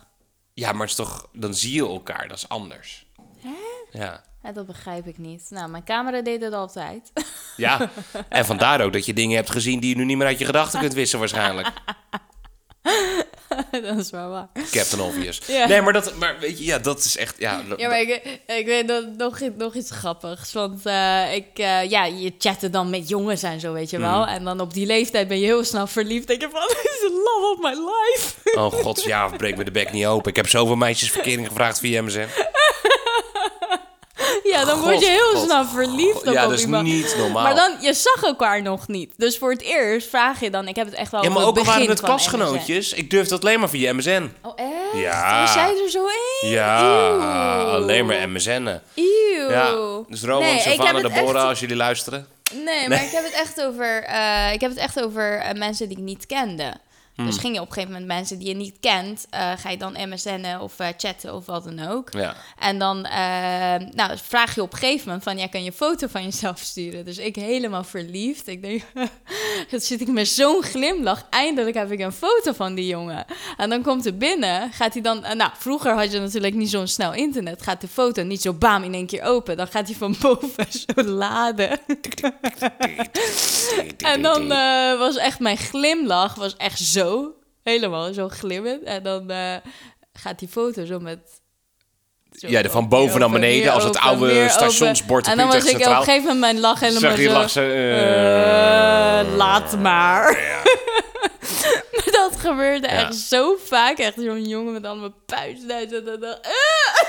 Ja, 0.55 0.73
maar 0.73 0.81
het 0.81 0.91
is 0.91 0.95
toch, 0.95 1.29
dan 1.33 1.55
zie 1.55 1.75
je 1.75 1.87
elkaar. 1.87 2.29
Dat 2.29 2.37
is 2.37 2.49
anders. 2.49 3.07
Ja. 3.91 4.23
Ja, 4.43 4.53
dat 4.53 4.67
begrijp 4.67 5.07
ik 5.07 5.19
niet. 5.19 5.47
Nou, 5.51 5.71
mijn 5.71 5.85
camera 5.85 6.23
deed 6.23 6.43
het 6.43 6.53
altijd. 6.53 7.13
Ja, 7.57 7.91
en 8.29 8.45
vandaar 8.47 8.81
ook 8.81 8.93
dat 8.93 9.07
je 9.07 9.13
dingen 9.13 9.37
hebt 9.37 9.51
gezien 9.51 9.81
die 9.81 9.91
je 9.91 9.97
nu 9.97 10.05
niet 10.05 10.17
meer 10.17 10.27
uit 10.27 10.39
je 10.39 10.45
gedachten 10.45 10.81
kunt 10.81 10.93
wissen 10.93 11.19
waarschijnlijk. 11.19 11.73
dat 13.87 13.97
is 13.99 14.11
wel 14.11 14.29
waar. 14.29 14.49
Captain 14.71 15.01
Obvious. 15.03 15.41
Ja. 15.47 15.67
Nee, 15.67 15.81
maar 15.83 15.93
dat, 15.93 16.15
maar 16.15 16.37
weet 16.41 16.59
je, 16.59 16.65
ja, 16.65 16.79
dat 16.79 16.99
is 17.05 17.17
echt, 17.17 17.35
ja. 17.39 17.63
Ja, 17.77 17.89
maar 17.89 18.01
ik, 18.01 18.39
ik 18.47 18.67
weet 18.67 18.87
nog, 18.87 19.05
nog, 19.17 19.41
iets- 19.41 19.55
nog 19.57 19.75
iets 19.75 19.91
grappigs. 19.91 20.53
Want 20.53 20.87
eh, 20.87 21.35
ik, 21.35 21.47
eh, 21.59 21.91
ja, 21.91 22.05
je 22.05 22.33
chatte 22.39 22.71
dan 22.71 22.91
met 22.91 23.09
jongens 23.09 23.43
en 23.43 23.61
zo, 23.61 23.73
weet 23.73 23.91
je 23.91 23.99
wel. 23.99 24.27
En 24.27 24.45
dan 24.45 24.61
op 24.61 24.75
die 24.75 24.87
leeftijd 24.87 25.29
ben 25.29 25.39
je 25.39 25.45
heel 25.45 25.65
snel 25.65 25.87
verliefd. 25.87 26.27
Denk 26.27 26.41
je 26.41 26.49
van, 26.53 26.67
this 26.83 26.85
is 26.93 26.99
the 27.01 27.23
love 27.25 27.53
of 27.55 27.59
my 27.71 27.91
life. 27.91 28.59
Oh 28.59 28.73
god, 28.83 29.03
ja, 29.03 29.29
breek 29.29 29.57
me 29.57 29.65
de 29.65 29.71
bek 29.71 29.93
niet 29.93 30.07
open. 30.07 30.31
Ik 30.31 30.37
heb 30.37 30.49
zoveel 30.49 30.77
meisjes 30.77 31.11
verkering 31.11 31.47
gevraagd 31.49 31.79
via 31.79 32.03
MSN. 32.03 32.27
Ja, 34.43 34.65
dan 34.65 34.81
word 34.81 35.01
je 35.01 35.07
heel 35.09 35.31
God, 35.35 35.45
snel 35.45 35.65
verliefd 35.65 36.19
op, 36.27 36.33
Ja, 36.33 36.45
op 36.45 36.51
dat 36.51 36.59
is 36.59 36.65
iemand. 36.65 36.85
niet 36.87 37.15
normaal. 37.19 37.43
Maar 37.43 37.55
dan, 37.55 37.73
je 37.81 37.93
zag 37.93 38.23
elkaar 38.23 38.63
nog 38.63 38.89
niet. 38.89 39.13
Dus 39.17 39.39
voor 39.39 39.51
het 39.51 39.63
eerst 39.63 40.09
vraag 40.09 40.41
je 40.41 40.51
dan, 40.51 40.69
ik 40.69 40.77
heb 40.77 40.87
het 40.87 40.95
echt 40.95 41.11
wel 41.13 41.23
ja, 41.23 41.31
maar 41.31 41.45
ook 41.45 41.59
al 41.59 41.65
waren 41.65 41.89
het 41.89 42.01
klasgenootjes, 42.01 42.93
ik 42.93 43.11
durfde 43.11 43.35
het 43.35 43.45
alleen 43.45 43.61
maar 43.61 43.69
via 43.69 43.93
MSN. 43.95 44.31
Oh, 44.43 44.53
echt? 44.57 44.69
Ja. 45.01 45.53
Jij 45.55 45.83
er 45.85 45.91
zo 45.91 46.05
in? 46.07 46.49
Ja, 46.49 47.09
Eeuw. 47.11 47.21
alleen 47.71 48.07
maar 48.07 48.29
MSN'en. 48.29 48.83
Eeuw. 48.95 49.51
Ja, 49.51 49.71
dus 50.09 50.23
Roman, 50.23 50.43
Nee, 50.43 50.61
Savannah, 50.61 51.03
Deborah, 51.03 51.37
echt- 51.41 51.49
als 51.49 51.61
jullie 51.61 51.77
luisteren. 51.77 52.27
Nee, 52.65 52.89
maar 52.89 53.03
ik 53.03 53.11
heb 53.11 53.25
het 53.25 53.33
echt 53.33 53.63
over, 53.63 54.05
eh, 54.05 54.53
ik 54.53 54.61
heb 54.61 54.71
het 54.71 54.79
echt 54.79 55.03
over 55.03 55.39
eh, 55.39 55.53
mensen 55.59 55.89
die 55.89 55.97
ik 55.97 56.03
niet 56.03 56.27
kende. 56.27 56.73
Hmm. 57.21 57.29
Dus 57.29 57.39
ging 57.39 57.55
je 57.55 57.61
op 57.61 57.67
een 57.67 57.73
gegeven 57.73 57.93
moment 57.93 58.13
mensen 58.13 58.39
die 58.39 58.49
je 58.49 58.55
niet 58.55 58.77
kent, 58.81 59.27
eh, 59.31 59.53
ga 59.57 59.71
je 59.71 59.77
dan 59.77 59.97
MSN'en 60.09 60.61
of 60.61 60.79
eh, 60.79 60.89
chatten 60.97 61.35
of 61.35 61.47
wat 61.47 61.65
dan 61.65 61.89
ook. 61.89 62.13
Ja. 62.13 62.35
En 62.59 62.79
dan 62.79 63.05
eh, 63.05 63.75
nou, 63.93 64.19
vraag 64.23 64.55
je 64.55 64.63
op 64.63 64.73
een 64.73 64.79
gegeven 64.79 65.07
moment 65.07 65.23
van, 65.23 65.39
ja, 65.39 65.47
kan 65.47 65.61
je 65.61 65.67
een 65.67 65.77
foto 65.77 66.07
van 66.07 66.23
jezelf 66.23 66.59
sturen? 66.59 67.05
Dus 67.05 67.19
ik 67.19 67.37
helemaal 67.37 67.85
verliefd. 67.85 68.49
Ik 68.49 68.63
denk, 68.63 68.83
dan 69.71 69.81
zit 69.81 70.01
ik 70.01 70.09
met 70.09 70.29
zo'n 70.29 70.63
glimlach. 70.63 71.27
Eindelijk 71.31 71.77
heb 71.77 71.91
ik 71.91 72.01
een 72.01 72.13
foto 72.13 72.53
van 72.53 72.75
die 72.75 72.87
jongen. 72.87 73.25
En 73.57 73.71
dan 73.71 73.83
komt 73.83 74.05
hij 74.05 74.17
binnen, 74.17 74.73
gaat 74.73 74.93
hij 74.93 75.03
dan... 75.03 75.21
nou, 75.21 75.51
vroeger 75.59 75.95
had 75.95 76.13
je 76.13 76.21
natuurlijk 76.21 76.55
niet 76.55 76.71
zo'n 76.71 76.87
snel 76.87 77.15
internet. 77.15 77.63
Gaat 77.63 77.81
de 77.81 77.89
foto 77.89 78.23
niet 78.23 78.43
zo 78.43 78.53
bam 78.53 78.83
in 78.83 78.95
één 78.95 79.07
keer 79.07 79.23
open. 79.23 79.57
Dan 79.57 79.67
gaat 79.67 79.87
hij 79.87 79.97
van 79.97 80.15
boven 80.23 80.67
zo 80.71 81.03
laden. 81.03 81.79
En 83.99 84.23
dan 84.23 84.49
was 84.99 85.17
echt 85.17 85.39
mijn 85.39 85.57
glimlach 85.57 86.35
was 86.35 86.57
echt 86.57 86.79
zo, 86.79 87.10
helemaal 87.63 88.13
zo 88.13 88.29
glimmend. 88.29 88.83
En 88.83 89.03
dan 89.03 89.31
eh, 89.31 89.57
gaat 90.13 90.39
die 90.39 90.49
foto 90.49 90.85
zo 90.85 90.99
met... 91.01 91.19
zo 92.33 92.49
Ja, 92.49 92.63
de 92.63 92.71
van 92.71 92.89
boven 92.89 93.21
naar 93.21 93.31
beneden, 93.31 93.73
als 93.73 93.85
het 93.85 93.99
oude 93.99 94.31
open. 94.31 94.51
stationsbord 94.51 95.27
En 95.27 95.37
dan 95.37 95.47
was 95.49 95.65
ik 95.65 95.77
op 95.77 95.87
een 95.87 95.97
gegeven 95.97 96.23
moment 96.23 96.41
mijn 96.41 96.61
lach 96.61 96.81
helemaal 96.81 97.17
je 97.17 97.23
zo... 97.23 97.33
lach 97.33 97.51
ze... 97.51 97.61
eh, 97.61 99.21
eh, 99.21 99.35
laat 99.37 99.79
maar. 99.79 100.41
ja. 100.41 100.63
Maar 101.93 102.09
dat 102.31 102.37
gebeurde 102.41 102.87
Ja. 102.87 102.93
echt 102.93 103.17
zo 103.17 103.57
vaak. 103.65 103.99
Echt 103.99 104.15
zo'n 104.17 104.49
jongen 104.49 104.73
met 104.73 104.85
allemaal 104.85 105.15
puistduit. 105.27 105.93
En 105.93 106.05
dan, 106.05 106.23
eh, 106.23 106.37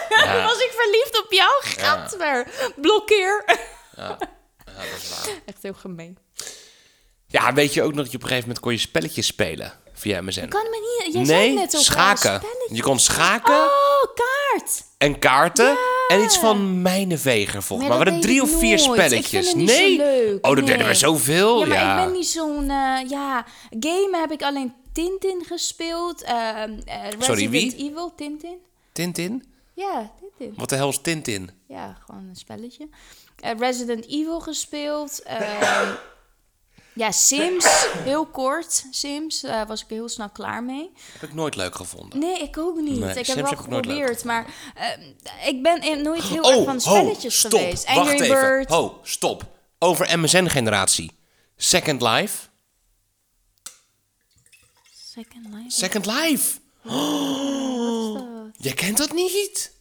Ja. 0.09 0.43
was 0.49 0.59
ik 0.59 0.71
verliefd 0.75 1.23
op 1.25 1.31
jou? 1.31 1.51
Gadver. 1.61 2.47
Blokkeer. 2.75 3.43
Ja, 3.95 4.07
dat 4.65 4.85
is 5.01 5.09
waar. 5.09 5.35
Echt 5.45 5.63
heel 5.63 5.73
gemeen. 5.73 6.17
Ja, 7.27 7.53
weet 7.53 7.73
je 7.73 7.81
ook 7.83 7.93
nog 7.93 8.03
dat 8.03 8.11
je 8.11 8.17
op 8.17 8.23
een 8.23 8.27
gegeven 8.29 8.47
moment 8.47 8.65
kon 8.65 8.71
je 8.71 8.79
spelletjes 8.79 9.25
spelen 9.27 9.73
via 10.01 10.21
MSN? 10.21 10.47
Kan 10.47 10.63
me 10.69 11.03
niet... 11.03 11.13
Jij 11.13 11.25
zei 11.25 11.39
nee, 11.47 11.53
net 11.53 11.67
over 11.75 11.85
schaken. 11.85 12.41
Je 12.71 12.81
kon 12.81 12.99
schaken 12.99 13.53
Oh, 13.53 13.69
kaart. 14.15 14.83
en 14.97 15.19
kaarten 15.19 15.77
en 16.07 16.23
iets 16.23 16.37
van 16.37 16.81
Mijnenveger 16.81 17.63
volgens 17.63 17.89
mij. 17.89 17.97
Maar 17.97 18.07
er 18.07 18.21
drie 18.21 18.41
of 18.41 18.59
vier. 18.59 18.73
Ik 18.73 18.79
spelletjes. 18.79 19.29
vind 19.29 19.45
het 19.45 19.55
niet 19.55 19.65
nee. 19.67 19.95
zo 19.95 20.03
leuk. 20.03 20.45
Oh, 20.45 20.55
dat 20.55 20.65
deden 20.65 20.77
Nee. 20.77 20.87
we 20.87 20.93
zoveel. 20.93 21.59
Ja, 21.59 21.65
maar 21.67 21.77
ja. 21.77 21.97
ik 21.99 22.05
ben 22.05 22.13
niet 22.13 22.27
zo'n... 22.27 22.61
eh, 22.69 23.09
ja, 23.09 23.45
game 23.79 24.17
heb 24.17 24.31
ik 24.31 24.41
alleen 24.43 24.73
Tintin 24.93 25.43
gespeeld. 25.47 26.21
eh, 26.21 26.63
eh, 26.63 26.69
Resident 26.85 27.23
Sorry, 27.23 27.49
wie? 27.49 27.75
Evil, 27.75 28.13
Tintin. 28.15 28.57
Tintin? 28.91 29.45
Ja, 29.75 30.11
Tintin. 30.19 30.53
Wat 30.57 30.69
de 30.69 30.75
hel 30.75 30.89
is 30.89 30.99
Tintin? 31.01 31.49
Ja, 31.67 31.97
gewoon 32.05 32.27
een 32.29 32.35
spelletje. 32.35 32.89
Resident 33.57 34.05
Evil 34.07 34.39
gespeeld. 34.39 35.21
ja, 36.93 37.11
Sims, 37.11 37.65
heel 37.97 38.25
kort. 38.25 38.85
Sims, 38.91 39.39
daar 39.39 39.67
was 39.67 39.81
ik 39.81 39.89
heel 39.89 40.09
snel 40.09 40.29
klaar 40.29 40.63
mee. 40.63 40.91
Heb 41.11 41.29
ik 41.29 41.35
nooit 41.35 41.55
leuk 41.55 41.75
gevonden. 41.75 42.19
Nee, 42.19 42.39
ik 42.39 42.57
ook 42.57 42.75
niet. 42.79 42.99
Nee, 42.99 43.09
ik 43.15 43.27
heb 43.27 43.35
wel 43.35 43.45
heb 43.45 43.59
geprobeerd, 43.59 44.23
maar 44.23 44.45
eh, 44.75 45.47
ik 45.47 45.63
ben 45.63 46.01
nooit 46.03 46.23
heel 46.23 46.51
erg 46.51 46.63
van 46.63 46.81
spelletjes 46.81 47.33
Oh, 47.33 47.39
stop. 47.49 47.59
geweest. 47.59 47.85
Wacht 47.85 47.97
Angry 47.97 48.13
even. 48.15 48.27
Bird. 48.27 48.69
Ho, 48.69 48.99
stop. 49.03 49.43
Over 49.79 50.19
MSN-generatie. 50.19 51.11
Second 51.57 52.01
Life. 52.01 52.47
Second 55.13 55.45
Life. 55.53 55.69
Second 55.69 56.05
Life. 56.05 56.59
Dat? 56.83 58.53
Jij 58.65 58.73
kent 58.73 58.97
dat 58.97 59.13
niet? 59.13 59.71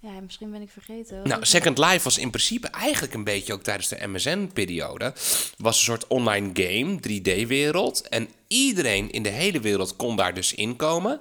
Ja, 0.00 0.20
misschien 0.20 0.50
ben 0.50 0.62
ik 0.62 0.70
vergeten. 0.70 1.28
Nou, 1.28 1.44
Second 1.44 1.78
Life 1.78 2.00
was 2.02 2.18
in 2.18 2.30
principe 2.30 2.68
eigenlijk 2.68 3.14
een 3.14 3.24
beetje 3.24 3.52
ook 3.52 3.62
tijdens 3.62 3.88
de 3.88 4.06
MSN-periode. 4.06 5.12
Was 5.56 5.76
een 5.78 5.84
soort 5.84 6.06
online 6.06 6.50
game, 6.52 6.98
3D-wereld. 7.00 8.08
En 8.08 8.28
iedereen 8.48 9.10
in 9.10 9.22
de 9.22 9.28
hele 9.28 9.60
wereld 9.60 9.96
kon 9.96 10.16
daar 10.16 10.34
dus 10.34 10.54
inkomen. 10.54 11.20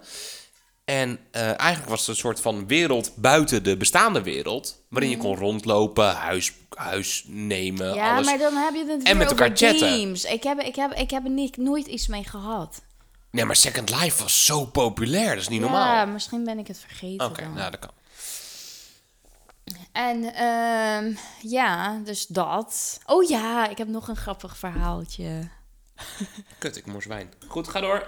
En 0.86 1.20
eh, 1.32 1.60
eigenlijk 1.60 1.90
was 1.90 2.00
het 2.00 2.10
een 2.10 2.16
soort 2.16 2.40
van 2.42 2.68
wereld 2.68 3.12
buiten 3.16 3.64
de 3.64 3.78
bestaande 3.78 4.22
wereld. 4.22 4.82
Waarin 4.90 5.10
je 5.10 5.18
kon 5.18 5.36
rondlopen, 5.36 6.16
huis, 6.16 6.54
huis 6.70 7.24
nemen, 7.28 7.94
Ja, 7.94 8.14
alles. 8.14 8.26
maar 8.26 8.38
dan 8.38 8.56
heb 8.56 8.74
je 8.74 8.86
het 8.92 9.04
En 9.04 9.18
met 9.18 9.30
elkaar 9.30 9.52
chatten. 9.54 10.14
Ik 10.32 10.44
heb, 10.44 10.60
ik 10.60 10.76
heb, 10.76 10.94
ik 10.94 11.10
heb 11.12 11.24
er 11.24 11.30
niet, 11.30 11.58
nooit 11.58 11.88
iets 11.88 12.08
mee 12.08 12.24
gehad. 12.24 12.82
Nee, 13.32 13.46
maar 13.46 13.56
Second 13.56 13.90
Life 13.90 14.24
was 14.24 14.46
zo 14.46 14.66
populair. 14.66 15.30
Dat 15.30 15.38
is 15.38 15.48
niet 15.48 15.60
Ja, 15.62 15.66
normaal. 15.66 16.08
misschien 16.08 16.44
ben 16.44 16.60
ik 16.60 16.68
het 16.68 16.80
vergeten 16.80 17.26
Oké, 17.28 17.42
nou 17.48 17.72
dat 17.72 17.80
kan. 17.80 17.92
En 19.91 20.34
ehm, 20.34 21.13
ja, 21.41 21.99
dus 22.03 22.28
dat. 22.28 22.99
Oh 23.05 23.30
ja, 23.30 23.68
ik 23.68 23.78
heb 23.78 23.88
nog 23.88 24.07
een 24.07 24.15
grappig 24.15 24.57
verhaaltje. 24.57 25.49
Kut, 26.59 26.78
ik 26.78 26.86
moest 26.86 27.07
wijn. 27.07 27.34
Goed, 27.47 27.68
ga 27.68 27.80
door. 27.80 28.07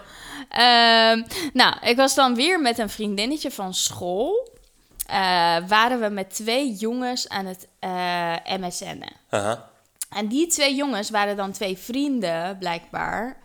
Ehm, 0.49 1.23
nou, 1.53 1.75
ik 1.81 1.95
was 1.95 2.15
dan 2.15 2.35
weer 2.35 2.61
met 2.61 2.77
een 2.77 2.89
vriendinnetje 2.89 3.51
van 3.51 3.73
school. 3.73 4.57
Eh, 5.05 5.57
waren 5.67 5.99
we 5.99 6.09
met 6.09 6.35
twee 6.35 6.73
jongens 6.73 7.29
aan 7.29 7.45
het 7.45 7.67
eh 7.79 8.35
MSN'en. 8.59 9.13
Aha. 9.29 9.69
En 10.09 10.27
die 10.27 10.47
twee 10.47 10.75
jongens 10.75 11.09
waren 11.09 11.35
dan 11.35 11.51
twee 11.51 11.77
vrienden, 11.77 12.57
blijkbaar, 12.57 13.37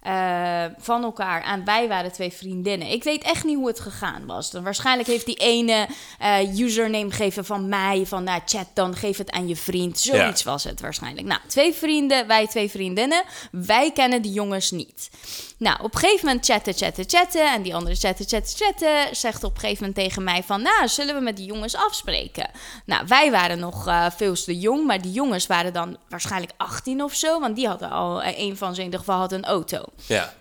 eh, 0.00 0.64
van 0.78 1.02
elkaar. 1.02 1.42
En 1.42 1.64
wij 1.64 1.88
waren 1.88 2.12
twee 2.12 2.32
vriendinnen. 2.32 2.88
Ik 2.88 3.04
weet 3.04 3.22
echt 3.22 3.44
niet 3.44 3.56
hoe 3.56 3.66
het 3.66 3.80
gegaan 3.80 4.26
was. 4.26 4.50
Dan 4.50 4.62
waarschijnlijk 4.62 5.08
heeft 5.08 5.26
die 5.26 5.36
ene 5.36 5.88
eh, 6.18 6.58
username 6.58 7.10
gegeven 7.10 7.44
van 7.44 7.68
mij, 7.68 8.06
van 8.06 8.24
nou, 8.24 8.40
chat 8.44 8.66
dan, 8.74 8.96
geef 8.96 9.18
het 9.18 9.30
aan 9.30 9.48
je 9.48 9.56
vriend. 9.56 9.98
Zoiets 9.98 10.42
was 10.42 10.64
het 10.64 10.80
waarschijnlijk. 10.80 11.26
Nou, 11.26 11.40
twee 11.46 11.72
vrienden, 11.72 12.26
wij 12.26 12.46
twee 12.46 12.70
vriendinnen. 12.70 13.22
Wij 13.50 13.92
kennen 13.92 14.22
die 14.22 14.32
jongens 14.32 14.70
niet. 14.70 15.10
Nou, 15.60 15.82
op 15.82 15.94
een 15.94 16.00
gegeven 16.00 16.26
moment 16.26 16.44
chatten, 16.46 16.74
chatten, 16.74 17.04
chatten. 17.06 17.52
En 17.52 17.62
die 17.62 17.74
andere 17.74 17.94
chatten, 17.94 18.26
chatten, 18.28 18.66
chatten. 18.66 19.16
Zegt 19.16 19.44
op 19.44 19.54
een 19.54 19.60
gegeven 19.60 19.84
moment 19.86 20.04
tegen 20.04 20.24
mij 20.24 20.42
van... 20.42 20.62
Nou, 20.62 20.88
zullen 20.88 21.14
we 21.14 21.20
met 21.20 21.36
die 21.36 21.46
jongens 21.46 21.76
afspreken? 21.76 22.50
Nou, 22.84 23.04
wij 23.06 23.30
waren 23.30 23.58
nog 23.58 23.86
eh 23.86 24.06
veel 24.16 24.34
te 24.34 24.58
jong. 24.58 24.86
Maar 24.86 25.02
die 25.02 25.12
jongens 25.12 25.46
waren 25.46 25.72
dan 25.72 25.96
waarschijnlijk 26.08 26.52
18 26.56 27.02
of 27.02 27.14
zo. 27.14 27.40
Want 27.40 27.56
die 27.56 27.66
hadden 27.66 27.90
al... 27.90 28.22
eh, 28.22 28.38
een 28.38 28.56
van 28.56 28.74
ze 28.74 28.78
in 28.80 28.84
ieder 28.84 29.00
geval 29.00 29.18
had 29.18 29.32
een 29.32 29.44
auto. 29.44 29.84
Ja. 30.06 30.32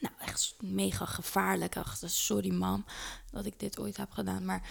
Nou, 0.00 0.14
echt 0.18 0.54
mega 0.60 1.04
gevaarlijk. 1.04 1.76
Ach, 1.76 1.96
sorry 2.06 2.52
mam 2.52 2.84
dat 3.32 3.46
ik 3.46 3.54
dit 3.58 3.78
ooit 3.78 3.96
heb 3.96 4.10
gedaan. 4.10 4.44
Maar 4.44 4.62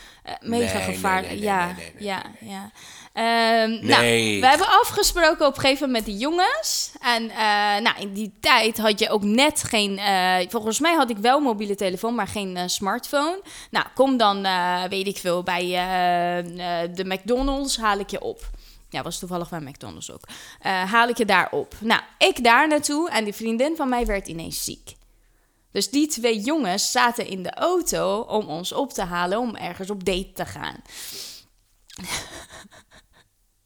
mega 0.42 0.78
Nee, 0.78 0.94
gevaarlijk. 0.94 1.28
nee, 1.34 1.40
nee, 1.40 1.48
ja, 1.50 1.76
ja, 2.00 2.24
ja. 2.40 2.72
Ehm, 3.14 3.70
Nee. 3.70 4.30
Nou, 4.30 4.40
we 4.40 4.48
hebben 4.48 4.68
afgesproken 4.82 5.46
op 5.48 5.56
een 5.56 5.62
gegeven 5.62 5.86
moment 5.88 6.06
met 6.06 6.14
die 6.16 6.24
jongens. 6.24 6.92
En 7.02 7.30
eh, 7.30 7.38
nou, 7.82 8.00
in 8.00 8.14
die 8.14 8.34
tijd 8.40 8.78
had 8.78 9.00
je 9.00 9.10
ook 9.10 9.24
net 9.24 9.64
geen... 9.64 9.98
eh, 9.98 10.50
volgens 10.50 10.80
mij 10.80 10.94
had 10.94 11.10
ik 11.10 11.18
wel 11.18 11.40
mobiele 11.40 11.76
telefoon, 11.76 12.16
maar 12.16 12.28
geen 12.28 12.58
eh, 12.58 12.64
smartphone. 12.68 13.42
Nou, 13.72 13.86
kom 13.96 14.18
dan, 14.18 14.48
weet 14.90 15.08
ik 15.08 15.18
veel, 15.18 15.44
bij 15.44 15.62
de 16.94 17.04
McDonald's 17.06 17.78
haal 17.78 18.00
ik 18.00 18.10
je 18.10 18.22
op. 18.22 18.50
Ja, 18.90 19.02
was 19.04 19.20
toevallig 19.20 19.50
bij 19.50 19.60
McDonald's 19.60 20.12
ook. 20.12 20.24
Haal 20.62 21.08
ik 21.08 21.18
je 21.18 21.26
daar 21.26 21.48
op. 21.52 21.76
Nou, 21.80 22.02
ik 22.18 22.44
daar 22.44 22.68
naartoe 22.68 23.10
en 23.10 23.24
die 23.24 23.34
vriendin 23.34 23.76
van 23.76 23.90
mij 23.90 24.06
werd 24.06 24.28
ineens 24.28 24.64
ziek. 24.64 24.98
Dus 25.72 25.90
die 25.90 26.08
twee 26.08 26.40
jongens 26.40 26.92
zaten 26.92 27.28
in 27.28 27.44
de 27.44 27.54
auto 27.54 28.20
om 28.20 28.48
ons 28.48 28.74
op 28.74 28.94
te 28.94 29.04
halen 29.04 29.40
om 29.40 29.56
ergens 29.56 29.90
op 29.90 30.06
date 30.06 30.32
te 30.34 30.46
gaan. 30.46 30.76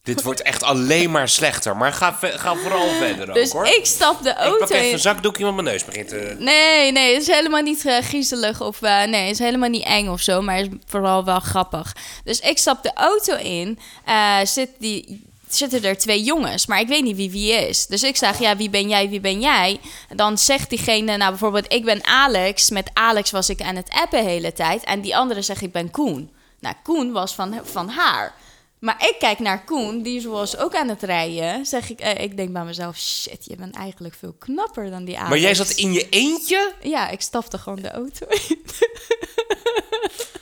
Dit 0.03 0.23
wordt 0.23 0.41
echt 0.41 0.63
alleen 0.63 1.11
maar 1.11 1.29
slechter. 1.29 1.77
Maar 1.77 1.93
ga, 1.93 2.17
vooral 2.55 2.89
verder 2.89 3.33
Dus 3.33 3.47
ook, 3.47 3.53
hoor. 3.53 3.65
ik 3.75 3.85
stap 3.85 4.23
de 4.23 4.29
Ik 4.29 4.35
pak 4.35 4.45
auto 4.45 4.65
even 4.65 4.87
in. 4.87 4.93
een 4.93 4.99
zakdoekje, 4.99 5.43
want 5.43 5.55
mijn 5.55 5.67
neus 5.67 5.85
begint 5.85 6.07
te... 6.07 6.35
Nee, 6.39 6.91
nee, 6.91 7.13
het 7.13 7.21
is 7.21 7.27
helemaal 7.27 7.61
niet 7.61 7.85
eh, 7.85 7.97
griezelig 7.97 8.61
of 8.61 8.81
eh, 8.81 9.03
nee, 9.03 9.21
het 9.21 9.31
is 9.31 9.39
helemaal 9.39 9.69
niet 9.69 9.83
eng 9.83 10.07
of 10.07 10.21
zo, 10.21 10.41
maar 10.41 10.55
het 10.57 10.71
is 10.71 10.77
vooral 10.85 11.25
wel 11.25 11.39
grappig. 11.39 11.95
Dus 12.23 12.39
ik 12.39 12.57
stap 12.57 12.83
de 12.83 12.93
auto 12.93 13.35
in, 13.35 13.79
eh, 14.05 14.39
zit 14.43 14.69
die, 14.79 15.32
zitten 15.55 15.83
er 15.83 15.97
twee 15.97 16.23
jongens, 16.23 16.65
maar 16.65 16.79
ik 16.79 16.87
weet 16.87 17.03
niet 17.03 17.15
wie 17.15 17.31
wie 17.31 17.51
is. 17.51 17.85
Dus 17.87 18.03
ik 18.03 18.15
zeg, 18.15 18.39
ja, 18.39 18.57
wie 18.57 18.69
ben 18.69 18.89
jij, 18.89 19.09
wie 19.09 19.19
ben 19.19 19.39
jij? 19.39 19.79
Dan 20.15 20.37
zegt 20.37 20.69
diegene, 20.69 21.17
nou 21.17 21.29
bijvoorbeeld, 21.29 21.73
ik 21.73 21.85
ben 21.85 22.05
Alex. 22.05 22.69
Met 22.69 22.89
Alex 22.93 23.31
was 23.31 23.49
ik 23.49 23.61
aan 23.61 23.75
het 23.75 23.89
appen 23.89 24.23
de 24.23 24.29
hele 24.29 24.53
tijd. 24.53 24.83
En 24.83 25.01
die 25.01 25.17
andere 25.17 25.41
zegt, 25.41 25.61
ik 25.61 25.71
ben 25.71 25.91
Koen. 25.91 26.31
Nou, 26.59 26.75
Koen 26.83 27.11
was 27.11 27.35
van, 27.35 27.59
van 27.63 27.89
haar. 27.89 28.33
Maar 28.79 28.95
ik 29.07 29.15
kijk 29.19 29.39
naar 29.39 29.63
Koen, 29.63 30.01
die 30.01 30.27
was 30.27 30.57
ook 30.57 30.75
aan 30.75 30.89
het 30.89 31.03
rijden. 31.03 31.65
Zeg 31.65 31.89
ik, 31.89 31.99
eh, 31.99 32.23
ik 32.23 32.37
denk 32.37 32.53
bij 32.53 32.63
mezelf, 32.63 32.97
shit, 32.97 33.45
je 33.45 33.55
bent 33.55 33.75
eigenlijk 33.75 34.15
veel 34.19 34.35
knapper 34.39 34.89
dan 34.89 35.05
die 35.05 35.15
Alex. 35.15 35.29
Maar 35.29 35.39
jij 35.39 35.55
zat 35.55 35.69
in 35.71 35.93
je 35.93 36.09
eentje? 36.09 36.73
Ja, 36.81 37.09
ik 37.09 37.21
stapte 37.21 37.57
gewoon 37.57 37.81
de 37.81 37.91
auto 37.91 38.25
in. 38.27 38.61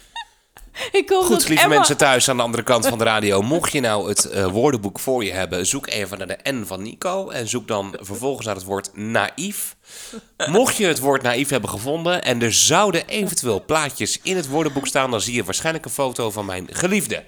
ik 0.91 1.09
Goed, 1.09 1.47
lieve 1.47 1.63
Emma- 1.63 1.75
mensen 1.75 1.97
thuis 1.97 2.29
aan 2.29 2.37
de 2.37 2.43
andere 2.43 2.63
kant 2.63 2.87
van 2.87 2.97
de 2.97 3.03
radio. 3.03 3.41
Mocht 3.41 3.71
je 3.71 3.79
nou 3.79 4.09
het 4.09 4.25
eh, 4.25 4.45
woordenboek 4.45 4.99
voor 4.99 5.23
je 5.23 5.31
hebben, 5.31 5.65
zoek 5.65 5.87
even 5.87 6.17
naar 6.17 6.27
de 6.27 6.37
N 6.51 6.63
van 6.65 6.81
Nico. 6.81 7.29
En 7.29 7.47
zoek 7.47 7.67
dan 7.67 7.95
vervolgens 7.99 8.45
naar 8.45 8.55
het 8.55 8.63
woord 8.63 8.89
naïef. 8.93 9.75
Mocht 10.45 10.75
je 10.75 10.85
het 10.85 10.99
woord 10.99 11.21
naïef 11.21 11.49
hebben 11.49 11.69
gevonden 11.69 12.23
en 12.23 12.41
er 12.41 12.53
zouden 12.53 13.07
eventueel 13.07 13.63
plaatjes 13.65 14.19
in 14.23 14.35
het 14.35 14.47
woordenboek 14.47 14.87
staan, 14.87 15.11
dan 15.11 15.21
zie 15.21 15.33
je 15.33 15.43
waarschijnlijk 15.43 15.85
een 15.85 15.91
foto 15.91 16.31
van 16.31 16.45
mijn 16.45 16.67
geliefde. 16.71 17.23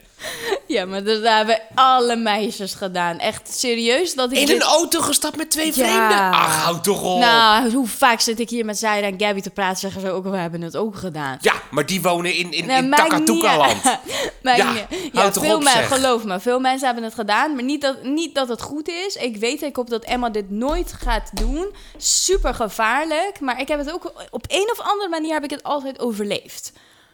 Ja, 0.73 0.85
maar 0.85 1.03
dat 1.03 1.21
hebben 1.23 1.59
alle 1.75 2.15
meisjes 2.15 2.73
gedaan. 2.73 3.19
Echt 3.19 3.55
serieus 3.57 4.13
dat 4.13 4.31
ik 4.31 4.37
In 4.37 4.45
dit- 4.45 4.55
een 4.55 4.61
auto 4.61 5.01
gestapt 5.01 5.35
met 5.37 5.51
twee 5.51 5.65
Ja. 5.65 5.71
vreemden? 5.73 6.31
Ach, 6.31 6.63
houd 6.63 6.83
toch 6.83 7.01
op. 7.03 7.19
Nou, 7.19 7.71
hoe 7.73 7.87
vaak 7.87 8.19
zit 8.19 8.39
ik 8.39 8.49
hier 8.49 8.65
met 8.65 8.77
Zaira 8.79 9.07
en 9.07 9.19
Gabby 9.19 9.41
te 9.41 9.49
praten, 9.49 9.77
zeggen 9.79 10.01
ze 10.01 10.09
ook, 10.11 10.23
we 10.23 10.37
hebben 10.37 10.61
het 10.61 10.77
ook 10.77 10.95
gedaan. 10.95 11.37
Ja, 11.41 11.53
maar 11.71 11.85
die 11.85 12.01
wonen 12.01 12.35
in, 12.35 12.51
in, 12.51 12.65
Nee, 12.65 12.77
in 12.81 12.91
Takatuka-land. 12.91 13.81
Ja, 14.43 14.73
ja 15.11 15.29
toch 15.29 15.43
veel 15.43 15.55
op, 15.55 15.63
geloof 15.67 16.23
me, 16.23 16.39
veel 16.39 16.59
mensen 16.59 16.85
hebben 16.85 17.03
het 17.03 17.13
gedaan. 17.13 17.53
Maar 17.55 17.63
niet 17.63 17.81
dat, 17.81 18.03
niet 18.03 18.35
dat 18.35 18.47
het 18.47 18.61
goed 18.61 18.89
is. 18.89 19.15
Ik 19.15 19.37
weet, 19.37 19.61
ik 19.61 19.75
hoop 19.75 19.89
dat 19.89 20.03
Emma 20.03 20.29
dit 20.29 20.49
nooit 20.49 20.93
gaat 21.01 21.29
doen. 21.33 21.75
Super 21.97 22.53
gevaarlijk. 22.53 23.39
Maar 23.39 23.59
ik 23.59 23.67
heb 23.67 23.79
het 23.79 23.91
ook 23.91 24.11
op 24.29 24.45
een 24.47 24.69
of 24.71 24.79
andere 24.79 25.09
manier 25.09 25.33
heb 25.33 25.43
ik 25.43 25.49
het 25.49 25.63
altijd 25.63 25.99
overleefd. 25.99 26.71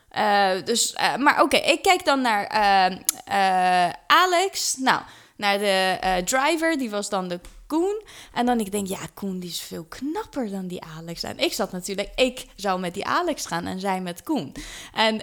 Eh, 0.10 0.51
dus, 0.64 0.93
eh, 0.93 1.16
maar 1.16 1.41
oké, 1.41 1.57
ik 1.57 1.82
kijk 1.82 2.05
dan 2.05 2.22
naar 2.22 2.45
eh, 2.45 3.86
eh, 3.86 3.93
Alex. 4.07 4.78
Nou, 4.78 5.01
naar 5.36 5.57
de 5.57 6.22
driver, 6.26 6.78
die 6.78 6.89
was 6.89 7.10
dan 7.10 7.28
de 7.28 7.39
Koen. 7.68 8.01
En 8.34 8.45
dan 8.45 8.60
ik 8.60 8.72
denk, 8.72 8.88
ja, 8.88 8.99
Koen 9.14 9.39
die 9.39 9.49
is 9.49 9.62
veel 9.62 9.86
knapper 9.86 10.49
dan 10.49 10.68
die 10.68 10.82
Alex. 10.97 11.24
En 11.24 11.38
ik 11.38 11.53
zat 11.53 11.72
natuurlijk, 11.72 12.10
ik 12.16 12.45
zou 12.55 12.80
met 12.80 12.93
die 12.93 13.05
Alex 13.05 13.45
gaan 13.45 13.66
en 13.66 13.80
zij 13.80 14.01
met 14.01 14.24
Koen. 14.24 14.55
En 14.93 15.16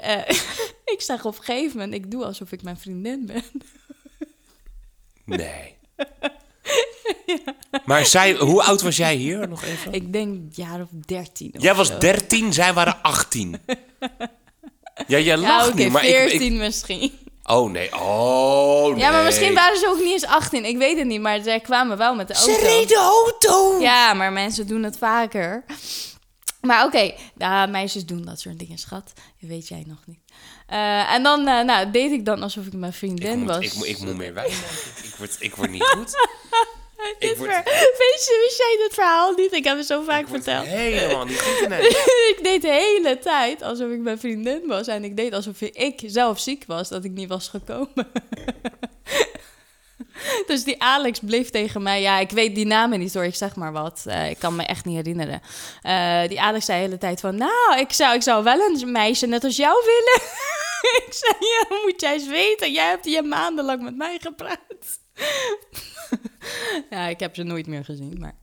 ik 0.95 0.97
zeg 0.99 1.25
op 1.25 1.39
een 1.39 1.45
gegeven 1.45 1.79
moment, 1.79 1.95
ik 1.95 2.11
doe 2.11 2.25
alsof 2.25 2.53
ik 2.53 2.63
mijn 2.63 2.79
vriendin 2.79 3.27
ben. 3.27 3.45
Nee. 5.25 5.75
Maar 7.85 8.07
zij, 8.07 8.35
hoe 8.35 8.63
oud 8.63 8.83
was 8.83 8.97
jij 8.97 9.15
hier 9.15 9.49
nog 9.49 9.65
even? 9.65 9.93
Ik 9.93 10.13
denk 10.13 10.29
een 10.29 10.53
jaar 10.55 10.81
of 10.81 10.89
dertien. 11.07 11.55
Jij 11.59 11.75
was. 11.75 11.99
13, 11.99 12.53
zij 12.53 12.73
waren 12.73 13.03
18. 13.03 13.59
Ja, 15.07 15.19
jij 15.19 15.25
Ja, 15.25 15.37
lacht 15.37 15.75
nu, 15.75 15.91
maar 15.91 16.05
ik, 16.05 16.15
14 16.29 16.53
ik... 16.53 16.59
misschien. 16.59 17.13
Oh 17.45 17.71
nee, 17.71 17.95
oh 17.95 18.87
nee. 18.89 18.97
Ja, 18.99 19.11
maar 19.11 19.25
misschien 19.25 19.55
waren 19.55 19.79
ze 19.79 19.89
ook 19.89 19.99
niet 19.99 20.13
eens 20.13 20.25
18. 20.27 20.65
Ik 20.65 20.77
weet 20.79 20.99
het 20.99 21.07
niet, 21.07 21.21
maar 21.21 21.41
zij 21.43 21.61
kwamen 21.61 21.97
wel 21.97 22.15
met 22.15 22.29
de 22.29 22.35
auto. 22.35 22.53
Ze 22.53 22.61
reden 22.61 22.97
auto! 22.97 23.81
Ja, 23.81 24.15
maar 24.15 24.33
mensen 24.33 24.67
doen 24.67 24.83
het 24.83 24.99
vaker. 24.99 25.65
Maar 26.61 26.85
oké, 26.85 27.15
nou, 27.35 27.71
meisjes 27.71 28.07
doen 28.07 28.23
dat 28.25 28.41
soort 28.41 28.59
dingen, 28.59 28.79
schat. 28.79 29.13
Dat 29.41 29.51
weet 29.51 29.69
jij 29.69 29.85
nog 29.87 29.99
niet. 30.07 30.19
Eh, 30.67 31.13
en 31.13 31.23
dan 31.23 31.47
eh, 31.49 31.65
nou, 31.65 31.91
deed 31.91 32.13
ik 32.13 32.25
dan 32.25 32.43
alsof 32.43 32.67
ik 32.67 32.73
mijn 32.73 32.93
Ik 32.93 32.99
vriendin 32.99 33.39
moet, 33.39 33.49
was. 33.49 33.65
ik, 33.65 33.75
moet, 33.75 33.87
ik 33.87 33.99
moet 33.99 34.17
meer 34.17 34.35
wijn. 34.35 34.51
Ik 35.07 35.15
word, 35.19 35.37
ik 35.39 35.55
word 35.57 35.71
niet 35.71 35.83
goed. 35.85 36.15
Dit 37.19 37.31
ik 37.31 37.37
word- 37.37 37.51
ver- 37.51 37.65
Weet 37.99 38.25
je, 38.29 38.41
wist 38.45 38.59
jij 38.59 38.77
dit 38.85 38.95
verhaal 38.95 39.33
niet? 39.33 39.53
Ik 39.53 39.65
heb 39.65 39.77
het 39.77 39.87
zo 39.87 40.03
vaak 40.03 40.21
Ik 40.21 40.29
verteld. 40.29 40.67
helemaal 40.67 41.25
niet 41.25 41.41
goed 41.41 41.71
ik 42.37 42.39
deed 42.43 42.63
de 42.63 42.71
hele 42.71 43.19
tijd 43.19 43.63
alsof 43.63 43.91
ik 43.91 43.99
mijn 43.99 44.19
vriendin 44.19 44.63
was. 44.67 44.87
En 44.87 45.05
ik 45.05 45.17
deed 45.17 45.33
alsof 45.33 45.61
ik 45.61 46.03
zelf 46.07 46.41
ziek 46.41 46.65
was, 46.67 46.89
dat 46.89 47.05
ik 47.05 47.11
niet 47.11 47.29
was 47.29 47.49
gekomen. 47.49 47.93
dus 50.47 50.65
die 50.65 50.83
Alex 50.83 51.19
bleef 51.23 51.51
tegen 51.51 51.83
mij... 51.83 52.01
Ja, 52.01 52.19
ik 52.19 52.31
weet 52.31 52.55
die 52.55 52.67
namen 52.67 52.99
niet 52.99 53.15
hoor, 53.15 53.25
ik 53.25 53.35
zeg 53.35 53.57
maar 53.57 53.73
wat. 53.73 54.03
Eh, 54.07 54.31
ik 54.31 54.39
kan 54.39 54.57
me 54.57 54.63
echt 54.63 54.85
niet 54.85 54.97
herinneren. 54.97 55.41
Eh, 55.83 56.29
die 56.29 56.41
Alex 56.41 56.65
zei 56.65 56.79
de 56.79 56.85
hele 56.85 56.99
tijd 56.99 57.21
van... 57.21 57.37
Nou, 57.37 57.79
ik 57.79 57.93
zou, 57.93 58.15
ik 58.15 58.23
zou 58.23 58.45
wel 58.45 58.61
een 58.61 58.93
meisje 58.93 59.27
net 59.27 59.45
als 59.45 59.57
jou 59.57 59.83
willen. 59.85 60.29
ik 61.07 61.13
zei, 61.13 61.33
ja, 61.39 61.77
moet 61.85 62.01
jij 62.01 62.13
eens 62.13 62.27
weten. 62.27 62.73
Jij 62.73 62.89
hebt 62.89 63.05
hier 63.05 63.25
maandenlang 63.25 63.83
met 63.83 63.97
mij 63.97 64.19
gepraat. 64.23 64.59
ja, 66.91 67.07
ik 67.07 67.21
heb 67.21 67.35
ze 67.35 67.43
nooit 67.43 67.67
meer 67.67 67.85
gezien, 67.85 68.17
maar... 68.19 68.35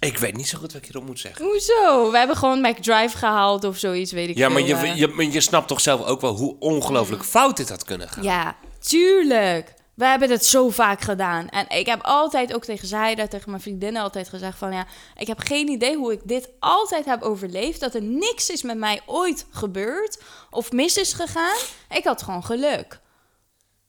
Ik 0.00 0.18
weet 0.18 0.36
niet 0.36 0.48
zo 0.48 0.58
goed 0.58 0.72
wat 0.72 0.82
ik 0.82 0.88
hierop 0.88 1.06
moet 1.06 1.20
zeggen. 1.20 1.44
Hoezo? 1.44 2.10
We 2.10 2.18
hebben 2.18 2.36
gewoon 2.36 2.60
McDrive 2.60 3.16
gehaald 3.16 3.64
of 3.64 3.78
zoiets, 3.78 4.12
weet 4.12 4.28
ik 4.28 4.36
Ja, 4.36 4.48
maar 4.48 4.62
je, 4.62 4.74
eh. 4.74 4.96
je, 4.96 5.08
maar 5.08 5.24
je 5.24 5.40
snapt 5.40 5.68
toch 5.68 5.80
zelf 5.80 6.02
ook 6.02 6.20
wel 6.20 6.36
hoe 6.36 6.56
ongelooflijk 6.58 7.24
fout 7.24 7.56
dit 7.56 7.68
had 7.68 7.84
kunnen 7.84 8.08
gaan. 8.08 8.24
Ja, 8.24 8.56
tuurlijk. 8.78 9.74
We 9.94 10.06
hebben 10.06 10.30
het 10.30 10.46
zo 10.46 10.70
vaak 10.70 11.00
gedaan. 11.00 11.48
En 11.48 11.68
ik 11.68 11.86
heb 11.86 12.00
altijd 12.02 12.54
ook 12.54 12.64
tegen 12.64 12.88
Zaira, 12.88 13.26
tegen 13.26 13.50
mijn 13.50 13.62
vriendinnen 13.62 14.02
altijd 14.02 14.28
gezegd 14.28 14.58
van... 14.58 14.72
ja, 14.72 14.86
ik 15.16 15.26
heb 15.26 15.38
geen 15.38 15.68
idee 15.68 15.96
hoe 15.96 16.12
ik 16.12 16.20
dit 16.24 16.48
altijd 16.58 17.04
heb 17.04 17.22
overleefd. 17.22 17.80
Dat 17.80 17.94
er 17.94 18.02
niks 18.02 18.50
is 18.50 18.62
met 18.62 18.78
mij 18.78 19.00
ooit 19.06 19.46
gebeurd 19.50 20.22
of 20.50 20.72
mis 20.72 20.96
is 20.96 21.12
gegaan. 21.12 21.58
Ik 21.90 22.04
had 22.04 22.22
gewoon 22.22 22.44
geluk. 22.44 23.00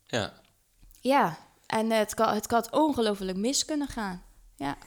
Ja. 0.06 0.34
Ja, 1.02 1.38
en 1.72 1.92
het 1.92 2.14
kan, 2.14 2.34
het 2.34 2.48
kan 2.48 2.66
ongelooflijk 2.72 3.38
mis 3.38 3.66
kunnen 3.66 3.88
gaan. 3.88 4.24
Ja. 4.56 4.78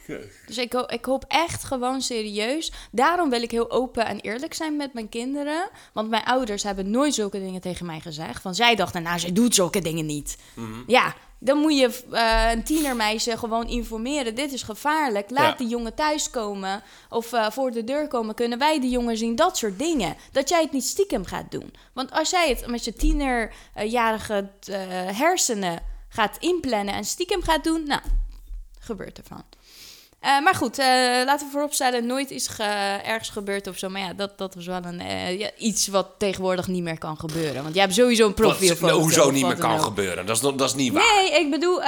Dus 0.45 0.57
ik, 0.57 0.73
ik 0.73 1.05
hoop 1.05 1.25
echt 1.27 1.63
gewoon 1.63 2.01
serieus. 2.01 2.71
Daarom 2.91 3.29
wil 3.29 3.41
ik 3.41 3.51
heel 3.51 3.71
open 3.71 4.05
en 4.05 4.19
eerlijk 4.19 4.53
zijn 4.53 4.75
met 4.75 4.93
mijn 4.93 5.09
kinderen. 5.09 5.69
Want 5.93 6.09
mijn 6.09 6.23
ouders 6.23 6.63
hebben 6.63 6.89
nooit 6.89 7.13
zulke 7.13 7.39
dingen 7.39 7.61
tegen 7.61 7.85
mij 7.85 7.99
gezegd. 7.99 8.41
Van 8.41 8.55
zij 8.55 8.75
dachten, 8.75 9.03
nou, 9.03 9.19
zij 9.19 9.31
doet 9.31 9.55
zulke 9.55 9.81
dingen 9.81 10.05
niet. 10.05 10.37
Ja, 10.87 11.13
dan 11.39 11.57
moet 11.57 11.77
je 11.77 12.01
eh, 12.11 12.51
een 12.51 12.63
tienermeisje 12.63 13.37
gewoon 13.37 13.67
informeren. 13.67 14.35
Dit 14.35 14.53
is 14.53 14.63
gevaarlijk. 14.63 15.29
Laat 15.29 15.51
Ja. 15.51 15.57
die 15.57 15.67
jongen 15.67 15.95
thuiskomen 15.95 16.83
of 17.09 17.33
eh, 17.33 17.49
voor 17.51 17.71
de 17.71 17.83
deur 17.83 18.07
komen. 18.07 18.35
Kunnen 18.35 18.59
wij 18.59 18.79
die 18.79 18.89
jongen 18.89 19.17
zien? 19.17 19.35
Dat 19.35 19.57
soort 19.57 19.79
dingen. 19.79 20.15
Dat 20.31 20.49
jij 20.49 20.61
het 20.61 20.71
niet 20.71 20.83
stiekem 20.83 21.25
gaat 21.25 21.51
doen. 21.51 21.73
Want 21.93 22.11
als 22.11 22.29
jij 22.29 22.49
het 22.49 22.67
met 22.67 22.85
je 22.85 22.93
tienerjarige 22.93 24.49
eh, 24.67 24.77
hersenen 25.17 25.93
gaat 26.15 26.37
inplannen 26.39 26.93
en 26.93 27.03
stiekem 27.05 27.41
gaat 27.43 27.63
doen, 27.63 27.83
nou, 27.87 28.01
gebeurt 28.79 29.17
ervan. 29.17 29.43
Eh, 30.19 30.41
maar 30.41 30.55
goed, 30.55 30.79
eh, 30.79 30.85
laten 31.25 31.45
we 31.45 31.51
vooropstellen, 31.51 32.05
nooit 32.05 32.31
is 32.31 32.47
ge- 32.47 32.63
ergens 33.03 33.29
gebeurd 33.29 33.67
of 33.67 33.77
zo. 33.77 33.89
Maar 33.89 34.01
ja, 34.01 34.13
dat, 34.13 34.37
dat 34.37 34.55
was 34.55 34.65
wel 34.65 34.83
een, 34.83 34.99
eh, 34.99 35.39
ja, 35.39 35.49
iets 35.57 35.87
wat 35.87 36.07
tegenwoordig 36.17 36.67
niet 36.67 36.83
meer 36.83 36.97
kan 36.97 37.17
gebeuren. 37.19 37.63
Want 37.63 37.73
jij 37.75 37.83
hebt 37.83 37.95
sowieso 37.95 38.27
een 38.27 38.33
profielfoto. 38.33 38.85
nou, 38.85 38.99
hoezo 39.01 39.31
niet 39.31 39.45
meer 39.45 39.57
kan 39.57 39.73
ook. 39.77 39.81
gebeuren? 39.81 40.25
Dat 40.25 40.35
is, 40.35 40.41
dat 40.41 40.61
is 40.61 40.73
niet 40.73 40.93
waar. 40.93 41.03
Nee, 41.15 41.39
ik 41.39 41.51
bedoel, 41.51 41.81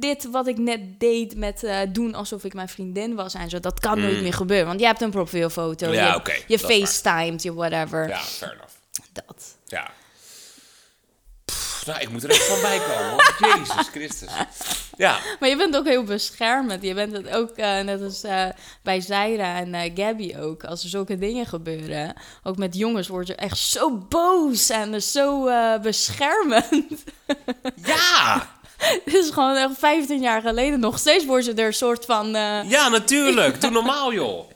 dit 0.00 0.30
wat 0.30 0.46
ik 0.46 0.58
net 0.58 0.80
deed 1.00 1.36
met 1.36 1.66
doen 1.88 2.14
alsof 2.14 2.44
ik 2.44 2.54
mijn 2.54 2.68
vriendin 2.68 3.14
was 3.14 3.34
en 3.34 3.50
zo, 3.50 3.60
dat 3.60 3.80
kan 3.80 4.00
nooit 4.00 4.22
meer 4.22 4.34
gebeuren. 4.34 4.66
Want 4.66 4.80
jij 4.80 4.88
hebt 4.88 5.00
een 5.00 5.10
profielfoto. 5.10 5.92
Ja, 5.92 6.06
je, 6.08 6.14
oké, 6.14 6.34
je 6.46 6.58
facetimed, 6.58 7.42
je 7.42 7.54
whatever. 7.54 8.08
Ja, 8.08 8.18
fair 8.18 8.52
enough. 8.52 8.72
Dat. 9.12 9.56
Ja. 9.66 9.90
Nou, 11.88 12.00
ik 12.00 12.08
moet 12.10 12.24
er 12.24 12.30
even 12.30 12.44
van 12.46 12.60
bij 12.60 12.78
komen. 12.78 13.10
hoor. 13.10 13.36
Jezus 13.56 13.88
Christus. 13.92 14.30
Ja, 14.96 15.18
Maar 15.40 15.48
je 15.48 15.56
bent 15.56 15.76
ook 15.76 15.84
heel 15.86 16.02
beschermend. 16.04 16.82
Je 16.82 16.94
bent 16.94 17.12
het 17.12 17.28
ook, 17.30 17.50
eh, 17.50 17.80
net 17.80 18.02
als 18.02 18.22
eh, 18.22 18.44
bij 18.82 19.00
Zaira 19.00 19.56
en 19.56 19.74
eh, 19.74 19.90
Gabby 19.94 20.34
ook. 20.38 20.64
Als 20.64 20.82
er 20.82 20.88
zulke 20.88 21.18
dingen 21.18 21.46
gebeuren. 21.46 22.14
Ook 22.42 22.56
met 22.56 22.74
jongens 22.76 23.08
word 23.08 23.26
je 23.26 23.34
echt 23.34 23.58
zo 23.58 23.90
boos 24.08 24.70
en 24.70 25.02
zo 25.02 25.46
eh, 25.46 25.80
beschermend. 25.80 27.04
ja, 27.84 28.48
Dit 29.04 29.14
is 29.14 29.30
gewoon 29.30 29.56
echt 29.56 29.78
15 29.78 30.20
jaar 30.20 30.40
geleden. 30.42 30.80
Nog 30.80 30.98
steeds 30.98 31.24
word 31.24 31.44
je 31.44 31.54
er 31.54 31.66
een 31.66 31.72
soort 31.74 32.04
van... 32.04 32.26
eh, 32.34 32.70
ja, 32.70 32.88
natuurlijk. 32.88 33.60
Doe 33.60 33.70
normaal, 33.70 34.12
joh. 34.12 34.50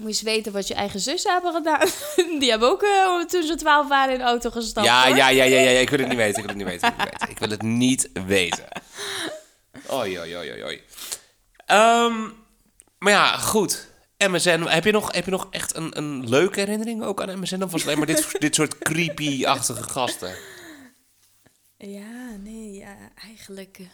Moet 0.00 0.18
je 0.18 0.26
eens 0.26 0.34
weten 0.34 0.52
wat 0.52 0.68
je 0.68 0.74
eigen 0.74 1.00
zussen 1.00 1.32
hebben 1.32 1.52
gedaan. 1.52 1.88
Die 2.40 2.50
hebben 2.50 2.68
ook 2.68 2.82
eh, 2.82 3.24
toen 3.24 3.42
ze 3.42 3.54
12 3.54 3.88
waren 3.88 4.12
in 4.12 4.18
de 4.18 4.24
auto 4.24 4.50
gestapt. 4.50 4.86
Ja, 4.86 5.06
hoor. 5.06 5.16
ja, 5.16 5.28
ja, 5.28 5.44
ja, 5.44 5.60
ja, 5.60 5.80
ik 5.80 5.90
wil 5.90 5.98
het 5.98 6.08
niet 6.08 6.16
weten. 6.16 6.42
Ik 6.42 6.48
wil 6.48 6.56
het 6.56 6.66
niet 6.66 6.80
weten. 6.80 6.94
Ik 7.28 7.38
wil 7.38 7.48
het 7.50 7.62
niet 7.62 8.10
weten. 8.10 8.10
Ik 8.10 8.18
wil 8.18 8.20
het 8.20 8.26
niet 8.26 8.26
weten. 8.26 8.68
Oei, 9.92 10.18
oei, 10.18 10.36
oei, 10.36 10.50
oei, 10.50 10.64
oei. 10.64 10.82
Ehm, 11.66 12.28
maar 12.98 13.12
ja, 13.12 13.36
goed. 13.36 13.88
MSN, 14.18 14.60
heb 14.60 14.84
je 14.84 14.92
nog, 14.92 15.12
heb 15.12 15.24
je 15.24 15.30
nog 15.30 15.48
echt 15.50 15.76
een, 15.76 15.96
een 15.96 16.28
leuke 16.28 16.60
herinnering 16.60 17.02
ook 17.02 17.22
aan 17.22 17.38
MSN? 17.38 17.62
Of 17.62 17.70
was 17.70 17.72
het 17.72 17.82
alleen 17.82 17.98
maar 17.98 18.06
dit, 18.06 18.34
dit 18.40 18.54
soort 18.54 18.78
creepy-achtige 18.78 19.82
gasten? 19.82 20.34
Ja, 21.76 22.36
nee, 22.38 22.72
ja, 22.72 22.96
eigenlijk 23.24 23.78
eh, 23.78 23.86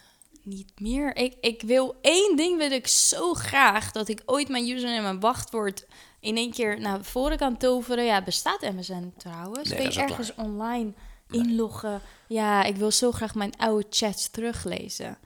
niet 0.47 0.79
meer. 0.79 1.15
Ik, 1.15 1.35
ik 1.41 1.61
wil 1.61 1.95
één 2.01 2.35
ding 2.35 2.57
wil 2.57 2.71
ik 2.71 2.87
zo 2.87 3.33
graag 3.33 3.91
dat 3.91 4.07
ik 4.07 4.21
ooit 4.25 4.49
mijn 4.49 4.67
username 4.69 4.95
en 4.97 5.03
mijn 5.03 5.19
wachtwoord 5.19 5.85
in 6.19 6.37
één 6.37 6.51
keer 6.51 6.79
naar 6.79 7.03
voren 7.03 7.37
kan 7.37 7.57
toveren. 7.57 8.05
Ja, 8.05 8.21
bestaat 8.21 8.61
MSN 8.61 9.13
trouwens? 9.17 9.69
Nee, 9.69 9.79
Kun 9.81 9.91
je 9.91 9.99
ergens 10.01 10.35
online 10.35 10.93
inloggen? 11.29 12.01
Ja, 12.27 12.63
ik 12.63 12.75
wil 12.75 12.91
zo 12.91 13.11
graag 13.11 13.35
mijn 13.35 13.57
oude 13.57 13.85
chats 13.89 14.29
teruglezen. 14.29 15.17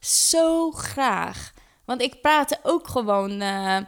Zo 0.00 0.70
graag. 0.70 1.52
Want 1.84 2.02
ik 2.02 2.20
praatte 2.20 2.58
ook 2.62 2.88
gewoon. 2.88 3.40
eh, 3.40 3.78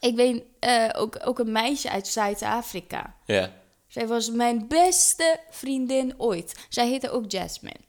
ik 0.00 0.16
weet 0.16 0.42
eh, 0.58 0.88
ook, 0.92 1.18
ook 1.24 1.38
een 1.38 1.52
meisje 1.52 1.90
uit 1.90 2.06
Zuid-Afrika. 2.06 3.14
Ja. 3.24 3.52
Zij 3.86 4.06
was 4.06 4.30
mijn 4.30 4.68
beste 4.68 5.40
vriendin 5.50 6.14
ooit. 6.16 6.66
Zij 6.68 6.88
heette 6.88 7.10
ook 7.10 7.30
Jasmine. 7.30 7.80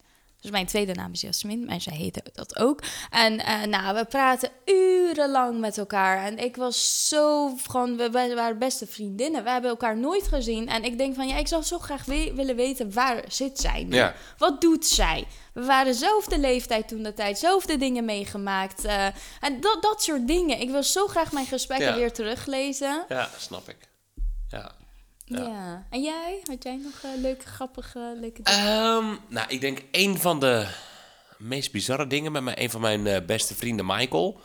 Dus 0.41 0.51
mijn 0.51 0.65
tweede 0.65 0.93
naam 0.93 1.11
is 1.11 1.21
Jasmine, 1.21 1.67
en 1.67 1.81
zij 1.81 1.95
heette 1.95 2.21
dat 2.33 2.59
ook. 2.59 2.81
En 3.09 3.39
eh, 3.39 3.63
nou, 3.63 3.95
we 3.95 4.05
praten 4.05 4.49
urenlang 4.65 5.59
met 5.59 5.77
elkaar. 5.77 6.23
En 6.25 6.37
ik 6.37 6.55
was 6.55 7.07
zo 7.07 7.55
gewoon, 7.67 7.97
we, 7.97 8.09
we 8.09 8.31
waren 8.35 8.57
beste 8.59 8.87
vriendinnen. 8.87 9.43
We 9.43 9.49
hebben 9.49 9.69
elkaar 9.69 9.97
nooit 9.97 10.27
gezien. 10.27 10.67
En 10.67 10.83
ik 10.83 10.97
denk 10.97 11.15
van, 11.15 11.27
ja, 11.27 11.37
ik 11.37 11.47
zou 11.47 11.63
zo 11.63 11.79
graag 11.79 12.05
we- 12.05 12.31
willen 12.35 12.55
weten, 12.55 12.93
waar 12.93 13.23
zit 13.27 13.59
zij 13.59 13.83
nu? 13.83 13.95
Ja. 13.95 14.13
Wat 14.37 14.61
doet 14.61 14.85
zij? 14.85 15.25
We 15.53 15.65
waren 15.65 15.85
dezelfde 15.91 16.39
leeftijd 16.39 16.87
toen 16.87 17.03
de 17.03 17.13
tijd, 17.13 17.39
zelfde 17.39 17.77
dingen 17.77 18.05
meegemaakt. 18.05 18.85
eh, 18.85 19.05
en 19.39 19.61
dat, 19.61 19.77
dat 19.81 20.03
soort 20.03 20.27
dingen. 20.27 20.59
Ik 20.61 20.69
wil 20.69 20.83
zo 20.83 21.07
graag 21.07 21.31
mijn 21.31 21.45
gesprekken 21.45 21.87
Ja. 21.87 21.95
weer 21.95 22.13
teruglezen. 22.13 23.05
Ja, 23.09 23.29
snap 23.37 23.69
ik. 23.69 23.77
Ja. 24.49 24.71
Ja. 25.37 25.85
En 25.89 26.01
jij? 26.01 26.39
Had 26.43 26.63
jij 26.63 26.75
nog 26.83 27.01
eh, 27.03 27.21
leuke, 27.21 27.45
grappige, 27.45 28.17
leuke 28.19 28.41
dingen? 28.41 28.61
Ehm, 28.61 29.15
nou, 29.27 29.47
ik 29.47 29.61
denk 29.61 29.81
een 29.91 30.17
van 30.17 30.39
de 30.39 30.67
meest 31.37 31.71
bizarre 31.71 32.07
dingen 32.07 32.31
met 32.31 32.43
mijn, 32.43 32.61
een 32.61 32.69
van 32.69 32.81
mijn 32.81 33.07
eh, 33.07 33.25
beste 33.25 33.55
vrienden, 33.55 33.85
Michael. 33.85 34.41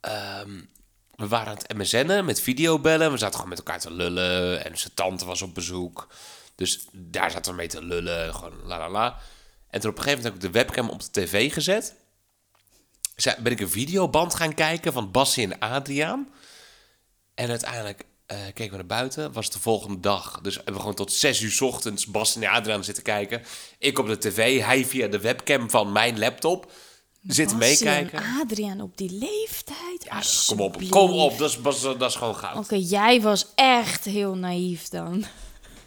Ehm, 0.00 0.60
we 1.14 1.28
waren 1.28 1.48
aan 1.48 1.58
het 1.58 1.76
MSN'en 1.76 2.24
met 2.24 2.40
videobellen. 2.40 3.12
We 3.12 3.18
zaten 3.18 3.34
gewoon 3.34 3.48
met 3.48 3.58
elkaar 3.58 3.80
te 3.80 3.92
lullen. 3.92 4.64
En 4.64 4.78
zijn 4.78 4.94
tante 4.94 5.24
was 5.24 5.42
op 5.42 5.54
bezoek. 5.54 6.08
Dus 6.54 6.86
daar 6.92 7.30
zaten 7.30 7.50
we 7.50 7.56
mee 7.56 7.68
te 7.68 7.84
lullen. 7.84 8.34
Gewoon 8.34 8.62
la 8.64 8.78
la 8.78 8.90
la. 8.90 9.18
En 9.70 9.80
toen 9.80 9.90
op 9.90 9.96
een 9.96 10.02
gegeven 10.02 10.22
moment 10.24 10.24
heb 10.24 10.34
ik 10.34 10.40
de 10.40 10.58
webcam 10.58 10.90
op 10.90 11.00
de 11.00 11.10
tv 11.10 11.52
gezet. 11.52 11.94
Ben 13.42 13.52
ik 13.52 13.60
een 13.60 13.70
videoband 13.70 14.34
gaan 14.34 14.54
kijken 14.54 14.92
van 14.92 15.10
Bassie 15.10 15.44
en 15.44 15.58
Adriaan. 15.58 16.32
En 17.34 17.48
uiteindelijk 17.48 18.04
eh, 18.32 18.38
keken 18.54 18.70
we 18.70 18.76
naar 18.76 18.98
buiten. 18.98 19.32
Was 19.32 19.44
het 19.44 19.54
de 19.54 19.60
volgende 19.60 20.00
dag. 20.00 20.40
Dus 20.40 20.54
hebben 20.54 20.72
we 20.74 20.80
gewoon 20.80 20.94
tot 20.94 21.12
zes 21.12 21.40
uur 21.40 21.50
's 21.50 21.60
ochtends 21.60 22.06
Bas 22.06 22.36
en 22.36 22.46
Adriaan 22.46 22.84
zitten 22.84 23.02
kijken. 23.02 23.42
Ik 23.78 23.98
op 23.98 24.06
de 24.06 24.18
tv, 24.18 24.60
hij 24.60 24.84
via 24.84 25.08
de 25.08 25.20
webcam 25.20 25.70
van 25.70 25.92
mijn 25.92 26.18
laptop 26.18 26.70
zitten 27.26 27.58
meekijken. 27.58 28.22
Adriaan 28.40 28.80
op 28.80 28.96
die 28.96 29.10
leeftijd? 29.10 30.04
Ja, 30.04 30.22
kom 30.46 30.60
op, 30.60 30.82
kom 30.88 31.10
op. 31.10 31.38
Dat 31.38 31.50
is, 31.50 31.62
dat 31.62 31.74
is, 31.74 31.80
dat 31.80 32.02
is 32.02 32.14
gewoon 32.14 32.36
goud. 32.36 32.56
Oké, 32.56 32.74
jij 32.74 33.20
was 33.20 33.46
echt 33.54 34.04
heel 34.04 34.34
naïef 34.34 34.88
dan. 34.88 35.24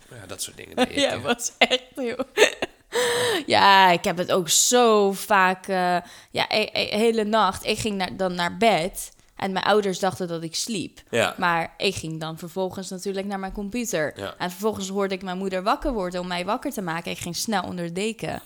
Ja, 0.10 0.26
dat 0.28 0.42
soort 0.42 0.58
dingen. 0.58 0.94
Jij 0.94 1.10
hè. 1.10 1.22
was 1.22 1.52
echt 1.58 1.84
heel... 1.96 2.24
Ja, 3.46 3.90
ik 3.92 4.04
heb 4.04 4.18
het 4.18 4.32
ook 4.32 4.50
zo 4.50 5.12
vaak... 5.12 5.68
eh, 5.68 5.98
ja, 6.32 6.46
e- 6.48 6.70
e- 6.74 6.98
hele 6.98 7.24
nacht. 7.24 7.66
Ik 7.66 7.78
ging 7.78 7.96
naar, 7.96 8.18
dan 8.18 8.36
naar 8.36 8.58
bed... 8.58 9.12
En 9.46 9.52
mijn 9.52 9.66
ouders 9.66 10.00
dachten 10.00 10.28
dat 10.28 10.44
ik 10.44 10.56
sliep. 10.56 11.02
Ja. 11.10 11.36
Maar 11.38 11.74
ik 11.78 11.96
ging 11.96 12.20
dan 12.20 12.38
vervolgens 12.38 12.90
natuurlijk 12.90 13.26
naar 13.26 13.40
mijn 13.40 13.52
computer. 13.52 14.14
Ja. 14.16 14.36
En 14.38 14.52
vervolgens 14.52 14.90
hoorde 14.90 15.16
ik 15.16 15.24
mijn 15.24 15.38
moeder 15.38 15.64
wakker 15.64 15.94
worden 15.94 16.20
om 16.20 16.28
mij 16.28 16.46
wakker 16.46 16.72
te 16.72 16.82
maken. 16.82 17.12
Ik 17.12 17.18
ging 17.18 17.36
snel 17.36 17.64
onder 17.64 17.86
de 17.86 17.92
deken. 17.92 18.42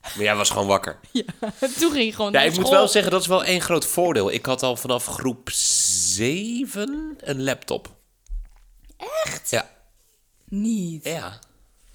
Maar 0.00 0.22
jij 0.22 0.36
was 0.36 0.50
gewoon 0.50 0.66
wakker. 0.66 0.98
Toen 1.78 1.92
ging 1.92 2.08
ik 2.08 2.14
gewoon 2.14 2.32
Ja, 2.32 2.40
ik 2.40 2.56
moet 2.56 2.68
wel 2.68 2.88
zeggen, 2.88 3.12
dat 3.12 3.20
is 3.20 3.26
wel 3.26 3.44
één 3.44 3.60
groot 3.60 3.86
voordeel. 3.86 4.32
Ik 4.32 4.46
had 4.46 4.62
al 4.62 4.76
vanaf 4.76 5.06
groep 5.06 5.50
7 5.50 7.16
een 7.18 7.42
laptop. 7.42 7.94
Echt? 8.96 9.50
Ja. 9.50 9.70
Niet. 10.48 11.04
Ja. 11.04 11.38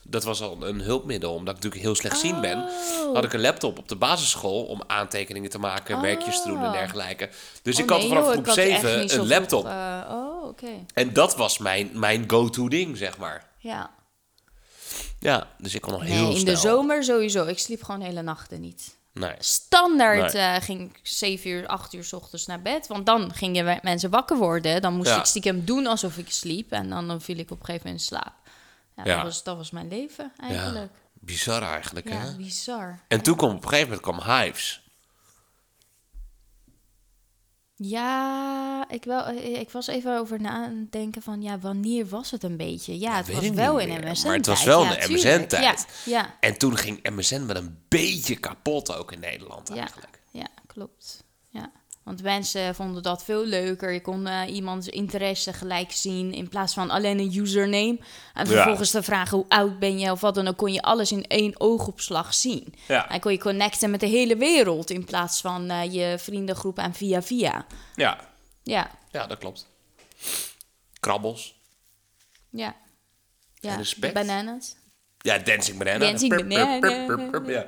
Dat 0.09 0.23
was 0.23 0.41
al 0.41 0.57
een 0.67 0.81
hulpmiddel, 0.81 1.33
omdat 1.33 1.47
ik 1.57 1.63
natuurlijk 1.63 1.81
heel 1.81 1.95
slechtziend 1.95 2.41
ben. 2.41 2.57
Oh. 2.57 3.13
Had 3.13 3.23
ik 3.23 3.33
een 3.33 3.41
laptop 3.41 3.77
op 3.77 3.87
de 3.87 3.95
basisschool 3.95 4.63
om 4.63 4.81
aantekeningen 4.87 5.49
te 5.49 5.59
maken, 5.59 6.01
werkjes 6.01 6.41
te 6.41 6.47
doen 6.47 6.63
en 6.63 6.71
dergelijke. 6.71 7.29
Dus 7.61 7.75
Oh, 7.77 7.83
ik 7.83 7.89
had 7.89 7.99
nee, 7.99 8.07
vanaf 8.07 8.23
joh, 8.23 8.31
groep 8.31 8.43
ik 8.43 8.49
had 8.49 8.57
echt 8.57 8.81
7 8.81 8.99
niet 8.99 9.11
een 9.11 9.27
laptop. 9.27 9.65
eh, 9.65 10.01
oh, 10.09 10.47
oké. 10.47 10.69
En 10.93 11.13
dat 11.13 11.35
was 11.35 11.57
mijn, 11.57 11.89
mijn 11.93 12.23
go-to 12.27 12.67
ding, 12.67 12.97
zeg 12.97 13.17
maar. 13.17 13.47
Ja. 13.57 13.89
Ja, 15.19 15.47
dus 15.57 15.75
ik 15.75 15.81
kon 15.81 15.91
nog 15.93 16.03
heel 16.03 16.29
in 16.31 16.37
snel. 16.39 16.53
de 16.53 16.59
zomer 16.59 17.03
sowieso. 17.03 17.45
Ik 17.45 17.59
sliep 17.59 17.83
gewoon 17.83 18.01
hele 18.01 18.21
nachten 18.21 18.61
niet. 18.61 18.97
Nee. 19.13 19.33
Standaard 19.39 20.33
Nee. 20.33 20.41
eh, 20.43 20.61
ging 20.61 20.81
ik 20.81 20.99
7 21.03 21.49
uur, 21.49 21.67
8 21.67 21.93
uur 21.93 22.03
s 22.03 22.13
ochtends 22.13 22.45
naar 22.45 22.61
bed. 22.61 22.87
Want 22.87 23.05
dan 23.05 23.33
gingen 23.33 23.79
mensen 23.83 24.09
wakker 24.09 24.37
worden. 24.37 24.81
Dan 24.81 24.93
moest 24.93 25.09
Ja. 25.09 25.17
ik 25.19 25.25
stiekem 25.25 25.65
doen 25.65 25.85
alsof 25.87 26.17
ik 26.17 26.31
sliep. 26.31 26.71
En 26.71 26.89
dan, 26.89 27.07
dan 27.07 27.21
viel 27.21 27.37
ik 27.37 27.51
op 27.51 27.59
een 27.59 27.65
gegeven 27.65 27.87
moment 27.87 28.01
in 28.03 28.07
slaap. 28.07 28.33
Ja, 29.05 29.11
Ja. 29.11 29.15
Dat, 29.15 29.23
was, 29.23 29.43
dat 29.43 29.57
was 29.57 29.71
mijn 29.71 29.87
leven 29.87 30.31
Ja, 30.37 30.43
eigenlijk. 30.43 30.91
bizar 31.13 31.61
eigenlijk, 31.61 32.09
Ja, 32.09 32.19
hè? 32.19 32.35
bizar. 32.35 32.99
En 33.07 33.21
toen 33.21 33.35
kwam 33.35 33.49
op 33.55 33.63
een 33.63 33.69
gegeven 33.69 33.89
moment 33.95 34.23
kwam 34.23 34.37
Hives. 34.37 34.87
Ja, 37.75 38.85
ik, 38.89 39.03
wel, 39.03 39.23
eh, 39.25 39.59
ik 39.59 39.69
was 39.69 39.87
even 39.87 40.17
over 40.17 40.41
nadenken 40.41 41.21
van, 41.21 41.41
ja, 41.41 41.59
wanneer 41.59 42.07
was 42.07 42.31
het 42.31 42.43
een 42.43 42.57
beetje? 42.57 42.99
Ja, 42.99 43.15
het 43.15 43.33
was 43.33 43.49
wel 43.49 43.77
in 43.79 44.09
MSN 44.09 44.27
maar 44.27 44.35
het 44.35 44.45
was 44.45 44.63
wel 44.63 44.83
ja, 44.83 45.03
een. 45.03 45.13
MSN-tijd. 45.13 45.51
Ja, 45.51 45.75
ja, 46.05 46.37
En 46.39 46.57
toen 46.57 46.77
ging 46.77 47.09
MSN 47.09 47.45
wel 47.45 47.55
een 47.55 47.83
beetje 47.87 48.35
kapot 48.35 48.95
ook 48.95 49.11
in 49.11 49.19
Nederland 49.19 49.67
ja, 49.67 49.75
eigenlijk. 49.75 50.19
ja, 50.31 50.47
klopt. 50.67 51.23
Ja. 51.49 51.71
Want 52.03 52.21
mensen 52.23 52.75
vonden 52.75 53.03
dat 53.03 53.23
veel 53.23 53.45
leuker. 53.45 53.91
Je 53.91 54.01
kon 54.01 54.27
eh, 54.27 54.53
iemands 54.55 54.87
interesse 54.87 55.53
gelijk 55.53 55.91
zien 55.91 56.33
in 56.33 56.49
plaats 56.49 56.73
van 56.73 56.89
alleen 56.89 57.19
een 57.19 57.35
username. 57.35 57.99
En 58.33 58.45
Ja. 58.47 58.51
vervolgens 58.51 58.91
te 58.91 59.03
vragen 59.03 59.37
hoe 59.37 59.45
oud 59.49 59.79
ben 59.79 59.99
je 59.99 60.11
of 60.11 60.21
wat 60.21 60.35
dan 60.35 60.47
ook, 60.47 60.57
kon 60.57 60.73
je 60.73 60.81
alles 60.81 61.11
in 61.11 61.23
één 61.27 61.59
oogopslag 61.59 62.33
zien. 62.33 62.73
Ja. 62.87 63.09
En 63.09 63.19
kon 63.19 63.31
je 63.31 63.37
connecten 63.39 63.89
met 63.91 63.99
de 63.99 64.05
hele 64.07 64.35
wereld 64.37 64.89
in 64.89 65.05
plaats 65.05 65.41
van 65.41 65.69
eh, 65.69 65.93
je 65.93 66.15
vriendengroep 66.19 66.77
en 66.77 66.93
via 66.93 67.21
via. 67.21 67.65
Ja, 67.95 68.19
Ja, 68.63 68.91
ja 69.11 69.27
dat 69.27 69.37
klopt. 69.37 69.67
Krabbels. 70.99 71.55
ja. 72.49 72.75
Ja, 73.61 73.79
bananas. 74.13 74.75
Ja, 75.21 75.37
Dancing 75.37 75.77
Banana. 75.77 75.97
Dancing 75.97 76.47
Banana. 76.47 76.87
Ja. 77.51 77.65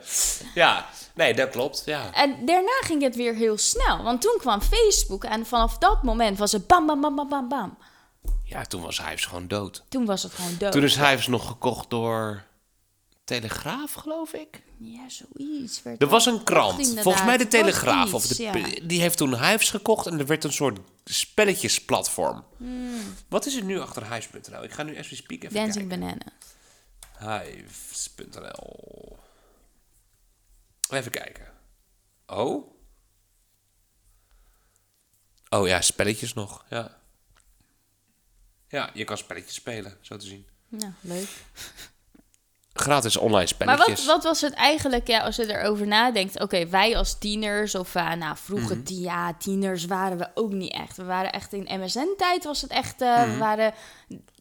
ja, 0.56 0.90
nee, 1.16 1.34
dat 1.34 1.50
klopt. 1.50 1.82
Ja. 1.86 2.14
En 2.14 2.46
daarna 2.46 2.82
ging 2.82 3.02
het 3.02 3.16
weer 3.16 3.36
heel 3.36 3.58
snel. 3.58 4.04
Want 4.04 4.22
toen 4.22 4.38
kwam 4.38 4.62
Facebook 4.62 5.24
en 5.24 5.46
vanaf 5.46 5.78
dat 5.78 6.04
moment 6.04 6.38
was 6.38 6.52
het 6.52 6.68
bam, 6.68 6.86
bam, 6.86 7.02
bam, 7.02 7.16
bam, 7.16 7.30
bam, 7.30 7.50
bam. 7.50 7.78
ja, 8.44 8.64
toen 8.64 8.82
was 8.82 9.06
Hives 9.06 9.26
gewoon 9.26 9.48
dood. 9.48 9.84
Toen 9.90 10.06
was 10.06 10.24
het 10.24 10.34
gewoon 10.34 10.56
dood. 10.58 10.72
Toen 10.72 10.84
is 10.84 10.96
Hives 10.96 11.28
nog 11.28 11.48
gekocht 11.48 11.90
door 11.90 12.44
Telegraaf, 13.24 13.94
geloof 13.94 14.34
ik. 14.34 14.62
Ja, 14.78 15.10
zoiets. 15.10 15.84
werd 15.84 16.02
Er 16.02 16.08
was 16.08 16.26
een 16.26 16.44
krant, 16.44 17.00
volgens 17.00 17.26
mij 17.26 17.38
de 17.38 17.48
Telegraaf. 17.48 18.14
Of 18.14 18.28
de, 18.28 18.44
ja. 18.44 18.54
Die 18.84 19.02
heeft 19.02 19.18
toen 19.18 19.44
Hives 19.44 19.70
gekocht 19.70 20.06
en 20.06 20.20
er 20.20 20.26
werd 20.26 20.44
een 20.44 20.54
soort 20.54 20.80
spelletjesplatform. 21.04 22.44
Hmm. 22.58 23.16
Wat 23.28 23.46
is 23.46 23.56
er 23.56 23.64
nu 23.64 23.80
achter 23.80 24.14
Hives.nl? 24.14 24.64
Ik 24.64 24.72
ga 24.72 24.84
nu 24.84 24.96
even 24.96 25.16
speak 25.16 25.44
even 25.44 25.56
Dancing 25.56 25.88
kijken. 25.88 26.00
Banana. 26.00 26.32
Hives.nl 27.22 29.20
Even 30.90 31.12
kijken. 31.12 31.54
Oh? 32.26 32.76
Oh 35.50 35.68
ja, 35.68 35.82
spelletjes 35.82 36.34
nog, 36.34 36.66
ja. 36.70 37.02
Ja, 38.68 38.92
je 38.94 39.04
kan 39.04 39.18
spelletjes 39.18 39.54
spelen, 39.54 39.98
zo 40.02 40.18
te 40.18 40.26
zien. 40.26 40.48
Nou, 40.68 40.94
leuk. 41.02 41.30
Gratis 42.82 43.18
online 43.18 43.38
Maar 43.38 43.48
spelletjes. 43.48 44.06
wat, 44.06 44.16
wat 44.16 44.24
was 44.24 44.42
het 44.42 44.54
eigenlijk, 44.54 45.08
ja, 45.08 45.20
als 45.20 45.36
je 45.36 45.58
erover 45.60 45.88
nadenkt? 45.88 46.40
Oké, 46.42 46.68
wij 46.68 46.98
als 46.98 47.18
tieners, 47.18 47.76
of 47.76 47.96
uh, 47.96 48.14
nou, 48.14 48.36
vroeger, 48.38 48.84
ti- 48.84 49.02
ja, 49.02 49.34
tieners 49.34 49.86
waren 49.86 50.18
we 50.18 50.28
ook 50.34 50.52
niet 50.52 50.74
echt. 50.74 50.98
We 50.98 51.04
waren 51.04 51.32
echt 51.32 51.54
in 51.54 51.68
MSN-tijd, 51.82 52.44
was 52.44 52.62
het 52.62 52.72
echt, 52.72 53.02
uh, 53.02 53.24
we 53.24 53.38
waren 53.38 53.74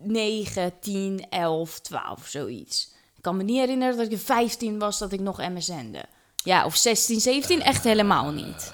9, 0.00 0.72
10, 0.80 1.26
11, 1.30 1.78
12, 1.80 2.26
zoiets. 2.26 2.92
Ik 3.16 3.22
kan 3.22 3.36
me 3.36 3.42
niet 3.42 3.58
herinneren 3.58 3.96
dat 3.96 4.12
ik 4.12 4.18
15 4.18 4.78
was 4.78 4.98
dat 4.98 5.12
ik 5.12 5.20
nog 5.20 5.38
MSN'de. 5.38 6.04
Ja, 6.44 6.64
of 6.64 6.76
16, 6.76 7.20
17, 7.20 7.62
echt 7.62 7.84
helemaal 7.84 8.30
niet. 8.30 8.72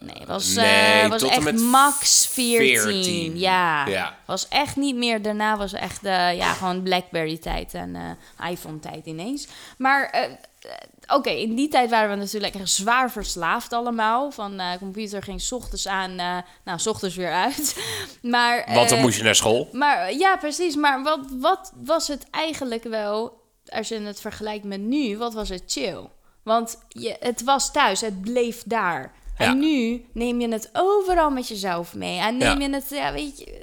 Nee, 0.00 0.18
het 0.18 0.28
was, 0.28 0.56
eh, 0.56 1.08
was 1.08 1.20
tot 1.20 1.30
en 1.30 1.36
echt 1.36 1.44
met 1.44 1.60
max 1.60 2.26
14. 2.26 2.80
14. 2.80 3.38
Ja. 3.38 3.86
Ja. 3.86 4.16
Was 4.26 4.48
echt 4.48 4.76
niet 4.76 4.96
meer. 4.96 5.22
Daarna 5.22 5.56
was 5.56 5.72
echt 5.72 6.04
eh, 6.04 6.36
ja, 6.36 6.52
gewoon 6.52 6.82
Blackberry-tijd 6.82 7.74
en 7.74 7.96
eh, 7.96 8.50
iPhone-tijd 8.50 9.06
ineens. 9.06 9.48
Maar 9.78 10.10
eh, 10.10 10.30
oké, 11.06 11.30
in 11.30 11.54
die 11.54 11.68
tijd 11.68 11.90
waren 11.90 12.10
we 12.10 12.16
natuurlijk 12.16 12.54
echt 12.54 12.70
zwaar 12.70 13.10
verslaafd 13.10 13.72
allemaal. 13.72 14.30
Van 14.30 14.60
computer 14.78 15.22
ging 15.22 15.40
's 15.40 15.52
ochtends 15.52 15.88
aan, 15.88 16.14
nou, 16.64 16.78
's 16.78 16.86
ochtends 16.86 17.16
weer 17.16 17.32
uit. 17.32 17.76
maar, 18.22 18.64
Want 18.74 18.88
dan 18.88 19.00
moest 19.00 19.16
je 19.16 19.22
naar 19.22 19.34
school. 19.34 19.68
maar 19.72 20.12
ja, 20.14 20.36
precies. 20.36 20.76
Maar 20.76 21.02
wat, 21.02 21.20
wat 21.30 21.72
was 21.84 22.08
het 22.08 22.30
eigenlijk 22.30 22.84
wel, 22.84 23.40
als 23.66 23.88
je 23.88 24.00
het 24.00 24.20
vergelijkt 24.20 24.64
met 24.64 24.80
nu, 24.80 25.16
wat 25.16 25.34
was 25.34 25.48
het 25.48 25.62
chill? 25.66 26.08
Want 26.42 26.78
je, 26.88 27.16
het 27.20 27.44
was 27.44 27.72
thuis, 27.72 28.00
het 28.00 28.20
bleef 28.20 28.62
daar. 28.66 29.12
Ja. 29.38 29.46
En 29.46 29.58
nu 29.58 30.04
neem 30.12 30.40
je 30.40 30.48
het 30.48 30.70
overal 30.72 31.30
met 31.30 31.48
jezelf 31.48 31.94
mee. 31.94 32.18
En 32.18 32.36
neem 32.36 32.60
Ja. 32.60 32.66
je 32.66 32.74
het, 32.74 32.88
ja, 32.88 33.12
weet 33.12 33.38
je, 33.38 33.60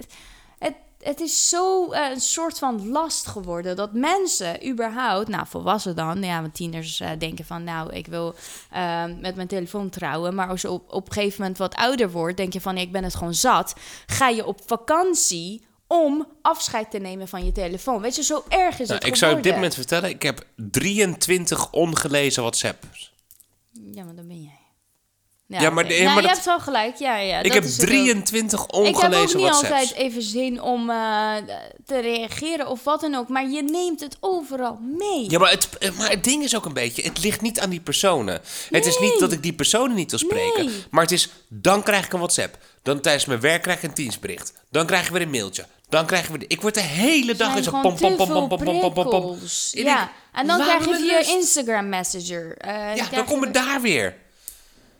het, 0.60 0.74
het 1.02 1.20
is 1.20 1.50
zo 1.50 1.92
eh, 1.92 2.10
een 2.10 2.20
soort 2.22 2.58
van 2.60 2.90
last 2.90 3.28
geworden 3.28 3.76
dat 3.76 3.94
mensen 3.94 4.68
überhaupt, 4.70 5.28
nou 5.28 5.48
volwassen 5.48 5.96
dan, 5.96 6.24
ja, 6.24 6.42
want 6.42 6.54
tieners 6.54 7.00
eh, 7.00 7.10
denken 7.18 7.46
van, 7.46 7.64
nou, 7.64 7.94
ik 7.94 8.08
wil 8.08 8.36
eh, 8.72 9.04
met 9.20 9.36
mijn 9.36 9.48
telefoon 9.48 9.90
trouwen. 9.90 10.36
Maar 10.36 10.48
als 10.48 10.62
je 10.62 10.72
op, 10.72 10.94
op 10.94 11.08
een 11.08 11.14
gegeven 11.14 11.42
moment 11.42 11.58
wat 11.58 11.76
ouder 11.76 12.12
wordt, 12.12 12.38
denk 12.38 12.54
je 12.54 12.62
van, 12.62 12.78
ik 12.78 12.92
ben 12.92 13.04
het 13.04 13.16
gewoon 13.16 13.34
zat. 13.34 13.76
Ga 14.06 14.28
je 14.30 14.46
op 14.46 14.60
vakantie 14.66 15.66
om 15.88 16.28
afscheid 16.42 16.92
te 16.92 16.98
nemen 16.98 17.28
van 17.28 17.46
je 17.46 17.52
telefoon. 17.52 18.02
Weet 18.02 18.16
je, 18.16 18.24
zo 18.24 18.44
erg 18.50 18.80
is 18.80 18.88
Nou, 18.88 19.00
het 19.00 19.08
ik 19.08 19.16
zou 19.16 19.36
op 19.36 19.44
dit 19.44 19.54
moment 19.54 19.74
vertellen, 19.74 20.10
ik 20.10 20.22
heb 20.22 20.46
23 20.56 21.72
ongelezen 21.72 22.42
WhatsApps. 22.42 23.14
Ja, 23.94 24.04
maar 24.04 24.16
dan 24.16 24.28
ben 24.28 24.42
jij. 24.42 24.55
Ja, 25.48 25.70
maar 25.70 25.88
de- 25.88 25.94
Nou, 25.94 26.14
maar 26.14 26.22
je 26.24 26.28
hebt 26.30 26.46
wel 26.46 26.60
gelijk. 26.60 26.96
Ja, 26.96 27.18
ja, 27.18 27.38
ik 27.38 27.44
dat 27.44 27.54
heb 27.54 27.64
is 27.64 27.72
het 27.72 27.82
ook. 27.82 27.88
23 27.88 28.62
Ik 28.64 28.68
heb 28.70 28.76
ook 28.76 28.86
ongelezen 28.96 29.38
niet 29.38 29.46
WhatsApps. 29.48 29.72
altijd 29.72 29.94
even 29.94 30.22
zin 30.22 30.62
om 30.62 30.90
eh, 30.90 31.34
te 31.86 32.00
reageren 32.00 32.68
of 32.68 32.84
wat 32.84 33.02
dan 33.02 33.16
ook. 33.16 33.28
Maar 33.28 33.50
je 33.50 33.64
neemt 33.64 34.00
het 34.00 34.18
overal 34.20 34.78
mee. 34.98 35.30
Ja, 35.30 35.40
maar 35.40 35.52
het, 35.52 35.70
maar 35.98 36.10
het 36.10 36.24
ding 36.24 36.44
is 36.44 36.56
ook 36.56 36.66
een 36.66 36.74
beetje, 36.74 37.02
het 37.04 37.24
ligt 37.24 37.42
niet 37.42 37.60
aan 37.60 37.70
die 37.70 37.80
personen. 37.80 38.42
Het 38.70 38.86
is 38.86 39.00
niet 39.00 39.20
dat 39.20 39.32
ik 39.32 39.44
die 39.44 39.54
personen 39.54 39.96
niet 39.96 40.10
wil 40.10 40.20
spreken. 40.20 40.66
Nee. 40.66 40.84
Maar 40.92 41.02
het 41.02 41.12
is, 41.12 41.30
dan 41.48 41.84
krijg 41.84 42.06
ik 42.06 42.14
een 42.14 42.20
WhatsApp. 42.20 42.58
Dan 42.84 43.00
tijdens 43.02 43.26
mijn 43.26 43.40
werk 43.40 43.62
krijg 43.62 43.78
ik 43.78 43.84
een 43.84 43.94
Teamsbericht. 43.94 44.54
Dan 44.72 44.86
krijgen 44.86 45.14
we 45.14 45.20
een 45.22 45.30
mailtje. 45.30 45.66
Dan 45.90 46.06
krijgen 46.06 46.32
we... 46.32 46.38
de- 46.38 46.46
Ik 46.48 46.62
word 46.62 46.74
de 46.74 46.82
hele 46.82 47.36
dag 47.36 47.48
zijn 47.48 47.58
in 47.58 47.64
zo'n 47.64 47.74
gewoon 47.74 47.96
pom, 47.96 48.16
pom, 48.16 48.28
pom, 48.28 48.48
pom, 48.48 48.48
pom, 48.66 48.80
pom, 48.80 48.94
pom, 48.94 49.10
pom. 49.10 49.38
Ja, 49.72 49.84
denk, 49.98 50.10
en 50.34 50.48
dan 50.48 50.58
laat 50.58 50.68
krijg 50.84 50.98
je 51.00 51.24
via. 51.26 51.34
Instagram 51.36 51.90
Messenger. 51.90 52.58
eh, 52.58 52.74
dan 52.74 52.96
Ja, 52.96 53.06
dan 53.10 53.20
je 53.20 53.24
komen 53.24 53.52
weer- 53.52 53.64
daar 53.64 53.82
weer. 53.82 54.24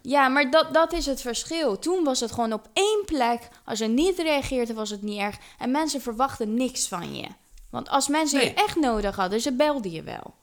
Ja, 0.08 0.28
maar 0.28 0.52
dat, 0.52 0.74
dat 0.74 0.94
is 0.94 1.06
het 1.06 1.22
verschil. 1.22 1.80
Toen 1.80 2.04
was 2.04 2.20
het 2.20 2.32
gewoon 2.32 2.54
op 2.54 2.70
één 2.74 3.02
plek. 3.06 3.48
Als 3.66 3.80
je 3.80 3.88
niet 3.88 4.20
reageerde, 4.20 4.74
was 4.74 4.90
het 4.90 5.02
niet 5.02 5.20
erg. 5.20 5.38
En 5.60 5.72
mensen 5.72 6.02
verwachten 6.02 6.54
niks 6.54 6.88
van 6.88 7.16
je. 7.16 7.28
Want 7.70 7.90
als 7.90 8.08
mensen 8.08 8.38
Nee. 8.38 8.48
je 8.48 8.54
echt 8.54 8.76
nodig 8.76 9.16
hadden, 9.16 9.42
ze 9.42 9.54
belden 9.54 9.92
je 9.92 10.04
wel. 10.04 10.34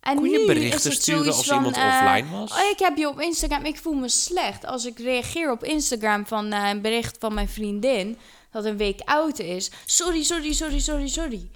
En 0.00 0.16
Kon 0.16 0.30
je 0.30 0.38
nu 0.38 0.46
berichten 0.46 0.78
is 0.78 0.84
het 0.84 1.02
sturen 1.02 1.26
als 1.26 1.46
van, 1.46 1.56
iemand 1.56 1.76
eh, 1.76 1.84
offline 1.84 2.38
was? 2.38 2.52
Oh, 2.52 2.70
ik 2.70 2.78
heb 2.78 2.96
je 2.96 3.08
op 3.08 3.20
Instagram. 3.20 3.64
Ik 3.64 3.78
voel 3.78 3.94
me 3.94 4.08
slecht. 4.08 4.64
Als 4.66 4.84
ik 4.84 4.98
reageer 4.98 5.50
op 5.50 5.64
Instagram 5.64 6.26
van 6.26 6.52
eh, 6.52 6.68
een 6.68 6.80
bericht 6.80 7.16
van 7.18 7.34
mijn 7.34 7.48
vriendin... 7.48 8.18
dat 8.50 8.64
een 8.64 8.76
week 8.76 9.00
oud 9.04 9.38
is. 9.38 9.70
Sorry, 9.86 10.22
sorry, 10.22 10.52
sorry, 10.52 10.78
sorry, 10.78 11.08
sorry. 11.08 11.50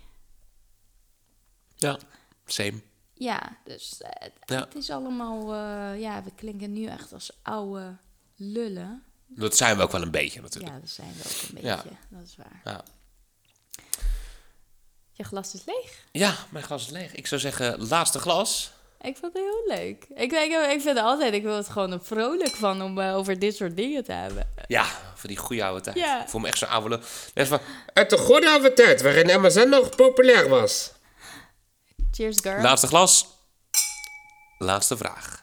Ja, 1.76 1.98
same. 2.46 2.80
Ja, 3.24 3.56
dus 3.64 4.00
eh, 4.02 4.08
het, 4.12 4.32
Ja. 4.44 4.58
het 4.60 4.74
is 4.74 4.90
allemaal... 4.90 5.52
eh, 5.54 6.00
ja, 6.00 6.22
we 6.22 6.30
klinken 6.36 6.72
nu 6.72 6.86
echt 6.86 7.12
als 7.12 7.30
oude 7.42 7.96
lullen. 8.36 9.02
Dat 9.26 9.56
zijn 9.56 9.76
we 9.76 9.82
ook 9.82 9.92
wel 9.92 10.02
een 10.02 10.10
beetje 10.10 10.40
natuurlijk. 10.40 10.72
Ja, 10.74 10.80
dat 10.80 10.90
zijn 10.90 11.12
we 11.16 11.22
ook 11.28 11.42
een 11.48 11.54
beetje. 11.54 11.68
Ja. 11.68 11.82
Dat 12.08 12.22
is 12.26 12.36
waar. 12.36 12.60
Ja. 12.64 12.84
Je 15.12 15.24
glas 15.24 15.54
is 15.54 15.64
leeg. 15.66 16.04
ja, 16.12 16.34
mijn 16.50 16.64
glas 16.64 16.84
is 16.84 16.90
leeg. 16.90 17.14
Ik 17.14 17.26
zou 17.26 17.40
zeggen, 17.40 17.88
laatste 17.88 18.18
glas. 18.18 18.72
Ik 19.00 19.16
vond 19.16 19.32
het 19.32 19.42
heel 19.42 19.76
leuk. 19.76 20.04
Ik, 20.14 20.32
ik, 20.32 20.52
ik 20.52 20.80
vind 20.80 20.84
het 20.84 20.98
altijd, 20.98 21.34
ik 21.34 21.42
wil 21.42 21.56
het 21.56 21.68
gewoon 21.68 22.00
vrolijk 22.04 22.54
van 22.54 22.82
om 22.82 23.00
eh, 23.00 23.16
over 23.16 23.38
dit 23.38 23.56
soort 23.56 23.76
dingen 23.76 24.04
te 24.04 24.12
hebben. 24.12 24.48
Ja, 24.66 24.84
voor 25.14 25.28
die 25.28 25.38
goede 25.38 25.64
oude 25.64 25.80
tijd. 25.80 25.96
Ja. 25.96 26.22
Ik 26.22 26.28
voel 26.28 26.40
me 26.40 26.46
echt 26.46 26.58
zo'n 26.58 26.68
oude. 26.68 27.00
Net 27.34 27.48
van, 27.48 27.60
Uit 27.92 28.10
de 28.10 28.18
goede 28.18 28.48
oude 28.50 28.72
tijd 28.72 29.02
waarin 29.02 29.40
MSN 29.40 29.68
nog 29.68 29.96
populair 29.96 30.48
was. 30.48 30.92
Cheers, 32.14 32.40
girl. 32.40 32.62
laatste 32.62 32.86
glas. 32.86 33.26
Laatste 34.58 34.96
vraag. 34.96 35.42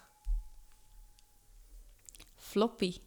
Floppy. 2.37 2.97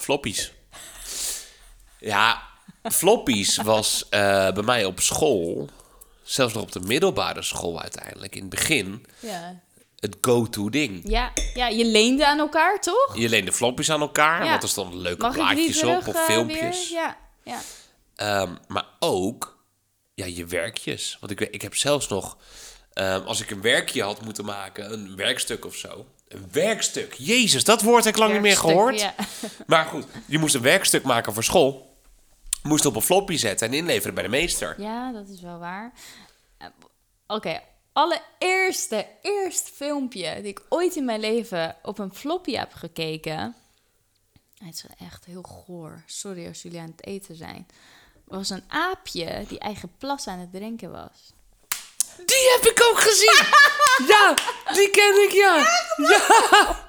Floppies. 0.00 0.52
Ja, 1.98 2.42
floppies 2.82 3.56
was 3.56 4.08
eh, 4.08 4.20
bij 4.52 4.62
mij 4.62 4.84
op 4.84 5.00
school, 5.00 5.68
zelfs 6.22 6.54
nog 6.54 6.62
op 6.62 6.72
de 6.72 6.80
middelbare 6.80 7.42
school 7.42 7.80
uiteindelijk, 7.80 8.34
in 8.34 8.40
het 8.40 8.50
begin, 8.50 9.06
Ja. 9.20 9.60
het 9.96 10.16
go-to 10.20 10.68
ding. 10.70 11.00
Ja, 11.08 11.32
ja, 11.54 11.66
je 11.68 11.84
leende 11.84 12.26
aan 12.26 12.38
elkaar, 12.38 12.80
toch? 12.80 13.12
Je 13.16 13.28
leende 13.28 13.52
floppies 13.52 13.90
aan 13.90 14.00
elkaar, 14.00 14.44
Ja. 14.44 14.50
want 14.50 14.62
er 14.62 14.68
stonden 14.68 14.98
leuke 15.00 15.22
Mag 15.22 15.34
plaatjes 15.34 15.82
op 15.82 16.06
of 16.06 16.14
eh, 16.14 16.24
filmpjes. 16.24 16.90
weer? 16.90 16.98
Ja, 16.98 17.16
ja. 17.44 17.60
Ehm, 18.16 18.54
maar 18.66 18.86
ook 18.98 19.57
ja, 20.18 20.24
je 20.26 20.46
werkjes. 20.46 21.16
Want 21.20 21.32
ik, 21.32 21.38
weet- 21.38 21.54
ik 21.54 21.62
heb 21.62 21.74
zelfs 21.74 22.08
nog, 22.08 22.36
ehm, 22.92 23.24
als 23.24 23.40
ik 23.40 23.50
een 23.50 23.60
werkje 23.60 24.02
had 24.02 24.22
moeten 24.22 24.44
maken, 24.44 24.92
een 24.92 25.16
werkstuk 25.16 25.64
of 25.64 25.74
zo. 25.74 26.06
Een 26.28 26.48
werkstuk. 26.52 27.12
Jezus, 27.14 27.64
dat 27.64 27.82
woord 27.82 28.04
heb 28.04 28.12
ik 28.14 28.20
lang 28.20 28.32
niet 28.32 28.40
meer 28.42 28.56
gehoord. 28.56 29.00
ja. 29.00 29.14
Maar 29.66 29.84
goed, 29.84 30.06
je 30.26 30.38
moest 30.38 30.54
een 30.54 30.62
werkstuk 30.62 31.02
maken 31.02 31.34
voor 31.34 31.44
school. 31.44 31.96
Moest 32.62 32.86
op 32.86 32.96
een 32.96 33.02
floppy 33.02 33.36
zetten 33.36 33.68
en 33.68 33.74
inleveren 33.74 34.14
bij 34.14 34.22
de 34.22 34.28
meester. 34.28 34.80
Ja, 34.80 35.12
dat 35.12 35.28
is 35.28 35.40
wel 35.40 35.58
waar. 35.58 35.92
Eh, 36.58 36.66
Oké, 37.26 37.60
allereerste, 37.92 39.06
eerste 39.22 39.70
filmpje 39.72 40.34
die 40.42 40.50
ik 40.50 40.62
ooit 40.68 40.96
in 40.96 41.04
mijn 41.04 41.20
leven 41.20 41.76
op 41.82 41.98
een 41.98 42.14
floppy 42.14 42.52
heb 42.52 42.72
gekeken, 42.72 43.54
Het 44.64 44.74
is 44.74 44.84
echt 44.98 45.24
heel 45.24 45.42
goor. 45.42 46.02
Sorry 46.06 46.46
als 46.46 46.62
jullie 46.62 46.80
aan 46.80 46.92
het 46.96 47.06
eten 47.06 47.36
zijn. 47.36 47.66
Was 48.28 48.50
een 48.50 48.64
aapje 48.68 49.44
die 49.48 49.58
eigen 49.58 49.90
plas 49.98 50.26
aan 50.26 50.38
het 50.38 50.52
drinken 50.52 50.90
was. 50.90 51.32
Die 52.26 52.56
heb 52.56 52.70
ik 52.70 52.82
ook 52.90 53.00
gezien! 53.00 53.46
ja, 54.12 54.34
die 54.72 54.90
ken 54.90 55.22
ik, 55.24 55.30
ja. 55.32 55.56
Ja, 55.96 56.86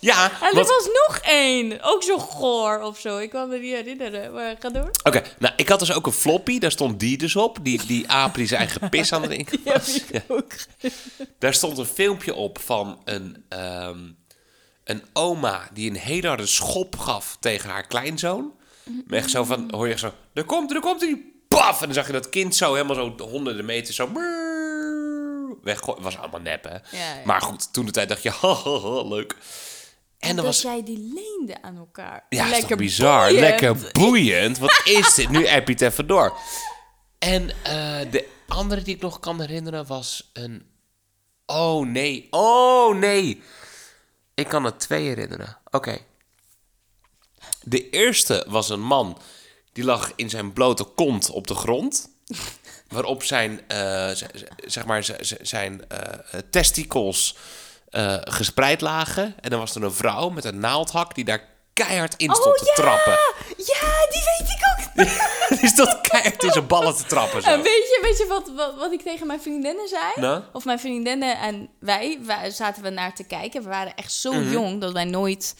ja 0.00 0.30
En 0.42 0.58
er 0.58 0.64
was 0.64 0.88
nog 1.06 1.18
één. 1.22 1.82
Ook 1.82 2.02
zo 2.02 2.18
goor 2.18 2.80
of 2.80 2.98
zo. 2.98 3.18
Ik 3.18 3.30
kan 3.30 3.48
me 3.48 3.58
niet 3.58 3.72
herinneren. 3.74 4.32
Maar 4.32 4.56
ga 4.58 4.68
door. 4.70 4.90
Oké, 5.02 5.22
nou, 5.38 5.54
ik 5.56 5.68
had 5.68 5.78
dus 5.78 5.92
ook 5.92 6.06
een 6.06 6.12
floppy. 6.12 6.58
Daar 6.58 6.70
stond 6.70 7.00
die 7.00 7.18
dus 7.18 7.36
op. 7.36 7.58
Die, 7.62 7.86
die 7.86 8.08
aap 8.08 8.34
die 8.34 8.46
zijn 8.46 8.60
eigen 8.60 8.88
pis 8.88 9.12
aan 9.12 9.22
het 9.22 9.30
drinken 9.30 9.60
was. 9.74 10.00
Ja. 10.10 10.20
ook. 10.28 10.52
Daar 11.38 11.54
stond 11.54 11.78
een 11.78 11.86
filmpje 11.86 12.34
op 12.34 12.58
van 12.58 13.00
een, 13.04 13.44
ehm, 13.48 13.98
een 14.84 15.04
oma 15.12 15.68
die 15.72 15.90
een 15.90 15.96
hele 15.96 16.28
harde 16.28 16.46
schop 16.46 16.98
gaf 16.98 17.36
tegen 17.40 17.70
haar 17.70 17.86
kleinzoon. 17.86 18.52
Maar 19.06 19.18
echt 19.18 19.30
zo 19.30 19.44
van, 19.44 19.68
hoor 19.70 19.86
je 19.86 19.92
echt 19.92 20.00
zo, 20.00 20.12
daar 20.32 20.44
komt 20.44 20.74
er, 20.74 20.80
komt 20.80 21.02
er, 21.02 21.18
paf! 21.48 21.80
En 21.80 21.84
dan 21.86 21.94
zag 21.94 22.06
je 22.06 22.12
dat 22.12 22.28
kind 22.28 22.56
zo 22.56 22.72
helemaal 22.74 22.94
zo 22.94 23.24
honderden 23.28 23.64
meters 23.64 23.96
zo 23.96 24.10
weggooien. 25.62 26.02
Was 26.02 26.18
allemaal 26.18 26.40
nep, 26.40 26.64
hè? 26.64 26.70
Ja, 26.70 26.80
ja. 27.14 27.20
Maar 27.24 27.40
goed, 27.40 27.72
toen 27.72 27.86
de 27.86 27.92
tijd 27.92 28.08
dacht 28.08 28.22
je, 28.22 28.30
haha, 28.40 29.02
leuk. 29.02 29.32
En 29.32 30.28
En 30.28 30.36
dan 30.36 30.44
dat 30.44 30.44
was... 30.44 30.62
jij 30.62 30.82
die 30.82 31.12
leende 31.14 31.62
aan 31.62 31.76
elkaar. 31.76 32.26
Ja, 32.28 32.44
is 32.44 32.50
Lekker 32.50 32.68
toch 32.68 32.78
bizar. 32.78 33.28
boeiend. 33.28 33.40
Lekker 33.40 33.76
boeiend. 33.92 34.58
Wat 34.58 34.80
is 34.84 35.14
dit? 35.14 35.28
Nu 35.28 35.46
app 35.46 35.66
je 35.66 35.72
het 35.72 35.82
even 35.82 36.06
door. 36.06 36.36
En 37.18 37.50
eh, 37.62 38.10
de 38.10 38.28
andere 38.48 38.82
die 38.82 38.94
ik 38.94 39.02
nog 39.02 39.20
kan 39.20 39.40
herinneren 39.40 39.86
was 39.86 40.30
een... 40.32 40.66
Oh 41.46 41.86
nee, 41.86 42.26
oh 42.30 42.96
nee. 42.96 43.42
Ik 44.34 44.48
kan 44.48 44.64
er 44.64 44.76
twee 44.78 45.06
herinneren. 45.06 45.58
Oké. 45.70 45.98
De 47.68 47.90
eerste 47.90 48.44
was 48.48 48.68
een 48.68 48.80
man 48.82 49.18
die 49.72 49.84
lag 49.84 50.12
in 50.16 50.30
zijn 50.30 50.52
blote 50.52 50.84
kont 50.84 51.30
op 51.30 51.46
de 51.46 51.54
grond. 51.54 52.08
Waarop 52.88 53.22
zijn, 53.22 53.68
eh, 53.68 54.10
zeg 54.66 54.84
maar, 54.86 55.06
zijn 55.42 55.88
eh, 55.88 55.98
testicles 56.50 57.36
eh, 57.90 58.16
gespreid 58.20 58.80
lagen. 58.80 59.34
En 59.40 59.50
dan 59.50 59.58
was 59.58 59.74
er 59.74 59.82
een 59.82 59.92
vrouw 59.92 60.28
met 60.28 60.44
een 60.44 60.58
naaldhak 60.58 61.14
die 61.14 61.24
daar 61.24 61.48
keihard 61.72 62.14
in 62.16 62.34
stond 62.34 62.60
Oh, 62.60 62.66
te 62.66 62.72
trappen. 62.74 63.12
Ja, 63.56 64.06
die 64.10 64.22
weet 64.38 64.48
ik 64.50 64.60
ook. 64.70 64.76
Die 65.60 65.68
stond 65.68 66.00
keihard 66.00 66.42
in 66.44 66.50
zijn 66.52 66.66
ballen 66.66 66.96
te 66.96 67.04
trappen 67.04 67.42
zo. 67.42 67.56
Weet 67.56 67.64
je, 67.64 67.98
weet 68.02 68.18
je 68.18 68.26
wat, 68.26 68.50
wat, 68.56 68.74
wat 68.76 68.92
ik 68.92 69.02
tegen 69.02 69.26
mijn 69.26 69.40
vriendinnen 69.40 69.88
zei? 69.88 70.02
Nou? 70.14 70.42
Of 70.52 70.64
mijn 70.64 70.78
vriendinnen 70.80 71.38
en 71.38 71.68
wij, 71.80 72.18
wij 72.22 72.50
zaten 72.50 72.82
we 72.82 72.90
naar 72.90 73.14
te 73.14 73.24
kijken. 73.24 73.62
We 73.62 73.68
waren 73.68 73.94
echt 73.94 74.12
zo 74.12 74.32
Mhm. 74.32 74.50
jong 74.50 74.80
dat 74.80 74.92
wij 74.92 75.04
nooit 75.04 75.54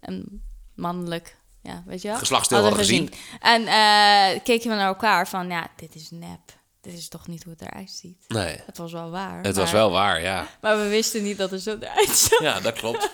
een 0.00 0.42
mannelijk, 0.74 1.36
ja, 1.68 1.82
weet 1.86 2.02
je 2.02 2.08
wel? 2.08 2.16
Geslachtsdeel 2.16 2.58
hadden 2.62 2.78
hadden 2.78 3.10
En 3.40 3.66
eh, 3.66 4.40
keken 4.44 4.70
we 4.70 4.76
naar 4.76 4.86
elkaar 4.86 5.28
van, 5.28 5.48
ja, 5.48 5.66
dit 5.76 5.94
is 5.94 6.10
nep. 6.10 6.40
Dit 6.80 6.92
is 6.92 7.08
toch 7.08 7.26
niet 7.26 7.42
hoe 7.44 7.52
het 7.58 7.62
eruit 7.62 7.90
ziet. 7.90 8.24
Nee, 8.28 8.60
Het 8.66 8.78
was 8.78 8.92
wel 8.92 9.10
waar. 9.10 9.42
het 9.42 9.56
was 9.56 9.70
wel 9.70 9.90
waar, 9.90 10.22
ja. 10.22 10.46
Maar 10.60 10.78
we 10.78 10.88
wisten 10.88 11.22
niet 11.22 11.38
dat 11.38 11.50
het 11.50 11.62
zo 11.62 11.76
eruit 11.80 12.08
zag. 12.16 12.40
Ja, 12.40 12.60
dat 12.60 12.72
klopt. 12.74 13.10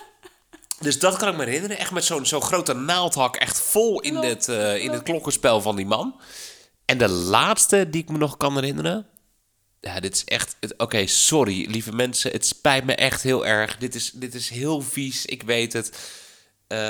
Dus 0.79 0.99
dat 0.99 1.17
kan 1.17 1.27
ik 1.29 1.37
me 1.37 1.43
herinneren. 1.45 1.77
Echt 1.77 1.91
met 1.91 2.03
zo'n 2.05 2.25
zo'n 2.25 2.41
grote 2.41 2.73
naaldhak. 2.73 3.35
Echt 3.35 3.59
vol 3.59 3.99
in, 4.01 4.11
Klopt, 4.11 4.27
het, 4.27 4.47
eh, 4.47 4.83
in 4.83 4.91
het 4.91 5.03
klokkenspel 5.03 5.61
van 5.61 5.75
die 5.75 5.85
man. 5.85 6.21
En 6.85 6.97
de 6.97 7.09
laatste 7.09 7.89
die 7.89 8.01
ik 8.01 8.09
me 8.09 8.17
nog 8.17 8.37
kan 8.37 8.55
herinneren. 8.55 9.07
Ja, 9.81 9.99
dit 9.99 10.15
is 10.15 10.23
echt... 10.23 10.55
het- 10.59 10.73
Oké, 10.77 11.07
sorry, 11.07 11.69
lieve 11.69 11.91
mensen. 11.91 12.31
Het 12.31 12.45
spijt 12.45 12.85
me 12.85 12.95
echt 12.95 13.21
heel 13.21 13.45
erg. 13.45 13.77
Dit 13.77 13.95
is, 13.95 14.11
dit 14.11 14.33
is 14.33 14.49
heel 14.49 14.81
vies, 14.81 15.25
ik 15.25 15.43
weet 15.43 15.73
het. 15.73 16.11
Eh, 16.67 16.87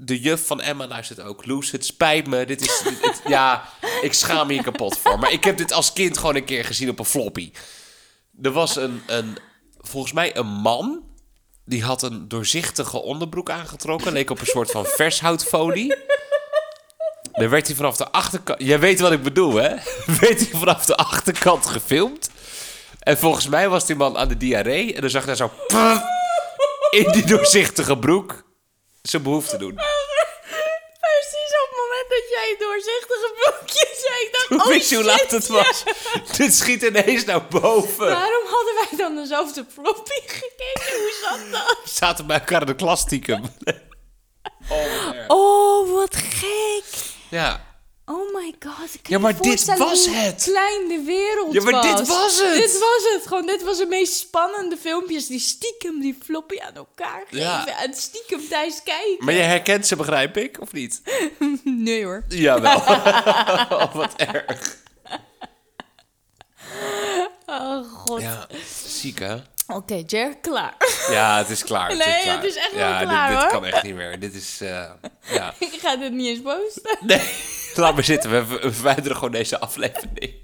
de 0.00 0.20
juf 0.20 0.46
van 0.46 0.60
Emma 0.60 0.86
luistert 0.86 1.20
ook. 1.20 1.46
Loes, 1.46 1.70
het 1.70 1.84
spijt 1.84 2.26
me. 2.26 2.46
Dit 2.46 2.60
is... 2.60 2.82
ja, 3.26 3.68
ik 4.02 4.12
schaam 4.12 4.46
me 4.46 4.52
hier 4.52 4.62
kapot 4.62 4.98
voor. 4.98 5.18
Maar 5.18 5.32
ik 5.32 5.44
heb 5.44 5.56
dit 5.56 5.72
als 5.72 5.92
kind 5.92 6.18
gewoon 6.18 6.36
een 6.36 6.44
keer 6.44 6.64
gezien 6.64 6.88
op 6.88 6.98
een 6.98 7.04
floppy. 7.04 7.52
Er 8.42 8.50
was 8.50 8.76
een, 8.76 9.02
een 9.06 9.38
volgens 9.78 10.12
mij 10.12 10.36
een 10.36 10.46
man. 10.46 11.06
Die 11.64 11.84
had 11.84 12.02
een 12.02 12.28
doorzichtige 12.28 13.02
onderbroek 13.02 13.50
aangetrokken. 13.50 14.12
Leek 14.12 14.30
op 14.30 14.40
een 14.40 14.46
soort 14.46 14.70
van 14.70 14.84
vershoutfolie. 14.84 15.96
Dan 17.32 17.48
werd 17.48 17.66
hij 17.66 17.76
vanaf 17.76 17.96
de 17.96 18.10
achterkant... 18.10 18.62
Jij 18.62 18.80
weet 18.80 19.00
wat 19.00 19.12
ik 19.12 19.22
bedoel, 19.22 19.54
hè? 19.54 19.68
Werd 20.20 20.38
hij 20.38 20.58
vanaf 20.58 20.84
de 20.84 20.96
achterkant 20.96 21.66
gefilmd. 21.66 22.30
En 23.00 23.18
volgens 23.18 23.48
mij 23.48 23.68
was 23.68 23.86
die 23.86 23.96
man 23.96 24.18
aan 24.18 24.28
de 24.28 24.36
diarree. 24.36 24.94
En 24.94 25.00
dan 25.00 25.10
zag 25.10 25.24
hij 25.24 25.34
zo... 25.34 25.50
in 26.90 27.12
die 27.12 27.26
doorzichtige 27.26 27.98
broek 27.98 28.46
zijn 29.02 29.22
behoefte 29.22 29.56
doen. 29.56 29.78
Doorzichtige 32.58 33.32
broekje 33.34 33.86
zei, 34.06 34.22
ik 34.26 34.28
dacht, 34.32 34.48
Hoe 34.48 34.60
oh 34.62 34.66
wist 34.66 34.90
je 34.90 34.96
hoe 34.96 35.04
laat 35.04 35.18
shit, 35.18 35.30
het 35.30 35.46
ja. 35.46 35.52
was? 35.52 35.84
Dit 36.36 36.54
schiet 36.54 36.82
ineens 36.82 37.24
naar 37.24 37.46
boven. 37.46 38.06
Waarom 38.06 38.46
hadden 38.46 38.74
wij 38.74 38.98
dan 38.98 39.14
dezelfde 39.14 39.64
floppy 39.72 40.20
gekeken? 40.26 40.98
Hoe 40.98 41.12
zat 41.22 41.50
dat? 41.50 41.78
Zaten 42.00 42.26
bij 42.26 42.38
elkaar 42.38 42.60
in 42.60 42.66
de 42.66 42.74
klas 42.74 43.00
stiekem. 43.00 43.42
Oh. 44.68 45.24
Oh, 45.28 45.92
wat 45.94 46.16
gek. 46.16 46.84
Ja. 47.30 47.66
Oh 48.10 48.34
my 48.34 48.54
god. 48.60 48.94
Ik 48.94 49.02
kan 49.02 49.10
Ja, 49.12 49.16
je 49.16 49.18
maar 49.18 49.40
dit 49.42 49.64
was 49.78 50.06
hoe 50.06 50.14
het. 50.14 50.42
klein 50.42 50.88
de 50.88 51.02
wereld 51.06 51.52
Ja, 51.52 51.62
maar 51.62 51.72
was. 51.72 51.86
dit 51.98 52.06
was 52.08 52.40
het. 52.40 52.52
Dit 52.54 52.78
was 52.78 53.12
het. 53.14 53.26
Gewoon, 53.26 53.46
dit 53.46 53.62
was 53.62 53.78
de 53.78 53.86
meest 53.86 54.12
spannende 54.12 54.76
filmpjes 54.76 55.26
die 55.26 55.38
stiekem 55.40 56.00
die 56.00 56.18
floppy 56.24 56.60
aan 56.60 56.74
elkaar 56.74 57.22
geven. 57.28 57.38
Ja. 57.44 57.82
En 57.82 57.94
stiekem 57.94 58.48
thuis 58.48 58.82
kijken. 58.82 59.24
Maar 59.24 59.34
je 59.34 59.40
herkent 59.40 59.86
ze, 59.86 59.96
begrijp 59.96 60.36
ik, 60.36 60.60
of 60.60 60.72
niet? 60.72 61.02
Nee 61.64 62.04
hoor. 62.04 62.24
Jawel. 62.28 62.76
oh, 63.78 63.94
wat 63.94 64.14
erg. 64.16 64.76
Oh 67.46 67.92
god. 67.92 68.20
Ja, 68.20 68.46
ziek 68.86 69.18
hè? 69.18 69.36
Oké, 69.74 70.02
Jer, 70.06 70.36
klaar. 70.38 70.74
Ja, 71.10 71.38
het 71.38 71.50
is 71.50 71.64
klaar. 71.64 71.88
Nee, 71.96 72.22
klaar. 72.22 72.36
het 72.36 72.44
is 72.44 72.56
echt 72.56 72.72
wel 72.72 72.88
ja, 72.88 73.02
klaar, 73.02 73.28
dit, 73.28 73.36
dit 73.36 73.50
hoor. 73.50 73.60
kan 73.60 73.64
echt 73.64 73.82
niet 73.82 73.94
meer. 73.94 74.20
Dit 74.20 74.34
is, 74.34 74.60
eh, 74.60 74.90
ja. 75.20 75.54
ik 75.58 75.78
ga 75.80 75.96
dit 75.96 76.12
niet 76.12 76.26
eens 76.26 76.40
posten. 76.42 76.98
Nee, 77.06 77.30
laat 77.74 77.94
maar 77.94 78.04
zitten. 78.04 78.30
We 78.30 78.72
verwijderen 78.72 79.16
gewoon 79.16 79.30
deze 79.30 79.58
aflevering. 79.58 80.34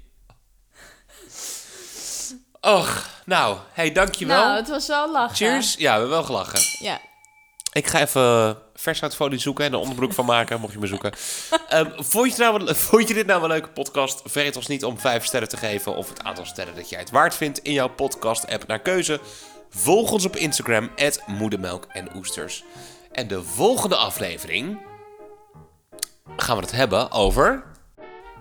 Och, 2.61 3.09
nou, 3.25 3.57
hey, 3.73 3.91
dankjewel. 3.91 4.43
Nou, 4.43 4.55
het 4.55 4.67
was 4.67 4.87
wel 4.87 5.11
lachen. 5.11 5.35
Cheers. 5.35 5.75
Ja, 5.77 5.93
we 5.93 5.99
hebben 5.99 6.09
wel 6.09 6.23
gelachen. 6.23 6.59
Ja. 6.85 6.99
Ik 7.71 7.87
ga 7.87 7.99
even 8.01 8.57
vershoutfolie 8.75 9.39
zoeken 9.39 9.65
en 9.65 9.73
een 9.73 9.79
onderbroek 9.79 10.13
van 10.13 10.25
maken, 10.25 10.59
mocht 10.59 10.73
je 10.73 10.79
me 10.79 10.87
zoeken. 10.87 11.11
Ehm, 11.69 11.89
vond, 11.95 12.35
je 12.35 12.41
nou, 12.41 12.63
wel- 12.63 12.75
vond 12.75 13.07
je 13.07 13.13
dit 13.13 13.25
nou 13.25 13.41
een 13.43 13.47
leuke 13.47 13.69
podcast? 13.69 14.21
Vergeet 14.25 14.55
ons 14.55 14.67
niet 14.67 14.85
om 14.85 14.99
5 14.99 15.25
sterren 15.25 15.49
te 15.49 15.57
geven 15.57 15.95
of 15.95 16.09
het 16.09 16.23
aantal 16.23 16.45
sterren 16.45 16.75
dat 16.75 16.89
jij 16.89 16.99
het 16.99 17.09
waard 17.11 17.35
vindt 17.35 17.59
in 17.59 17.73
jouw 17.73 17.89
podcast-app 17.89 18.67
naar 18.67 18.79
keuze. 18.79 19.19
Volg 19.69 20.11
ons 20.11 20.25
op 20.25 20.35
Instagram, 20.35 20.89
moedermelk 21.25 21.85
en 21.89 22.15
oesters. 22.15 22.63
En 23.11 23.27
de 23.27 23.43
volgende 23.43 23.95
aflevering 23.95 24.77
gaan 26.37 26.55
we 26.55 26.61
het 26.61 26.71
hebben 26.71 27.11
over 27.11 27.63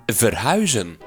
verhuizen. 0.06 0.98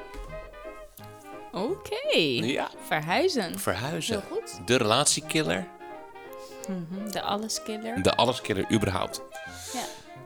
Oké. 1.51 2.17
Ja, 2.17 2.69
Verhuizen. 2.88 3.59
verhuizen. 3.59 4.23
Heel 4.28 4.38
goed. 4.38 4.67
De 4.67 4.75
relatiekiller, 4.78 5.67
De 7.11 7.22
alleskiller. 7.22 8.01
de 8.01 8.15
alleskiller 8.15 8.72
überhaupt. 8.72 9.22
Ja. 9.74 9.80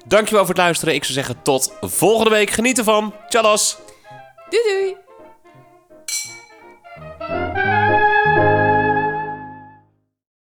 Dankjewel 0.05 0.45
voor 0.45 0.53
het 0.53 0.63
luisteren. 0.63 0.93
Ik 0.93 1.03
zou 1.03 1.13
zeggen 1.13 1.41
tot 1.41 1.73
volgende 1.81 2.29
week. 2.29 2.49
Geniet 2.49 2.77
ervan. 2.77 3.13
Tjallas! 3.29 3.77
Doei 4.49 4.63
doei. 4.63 4.95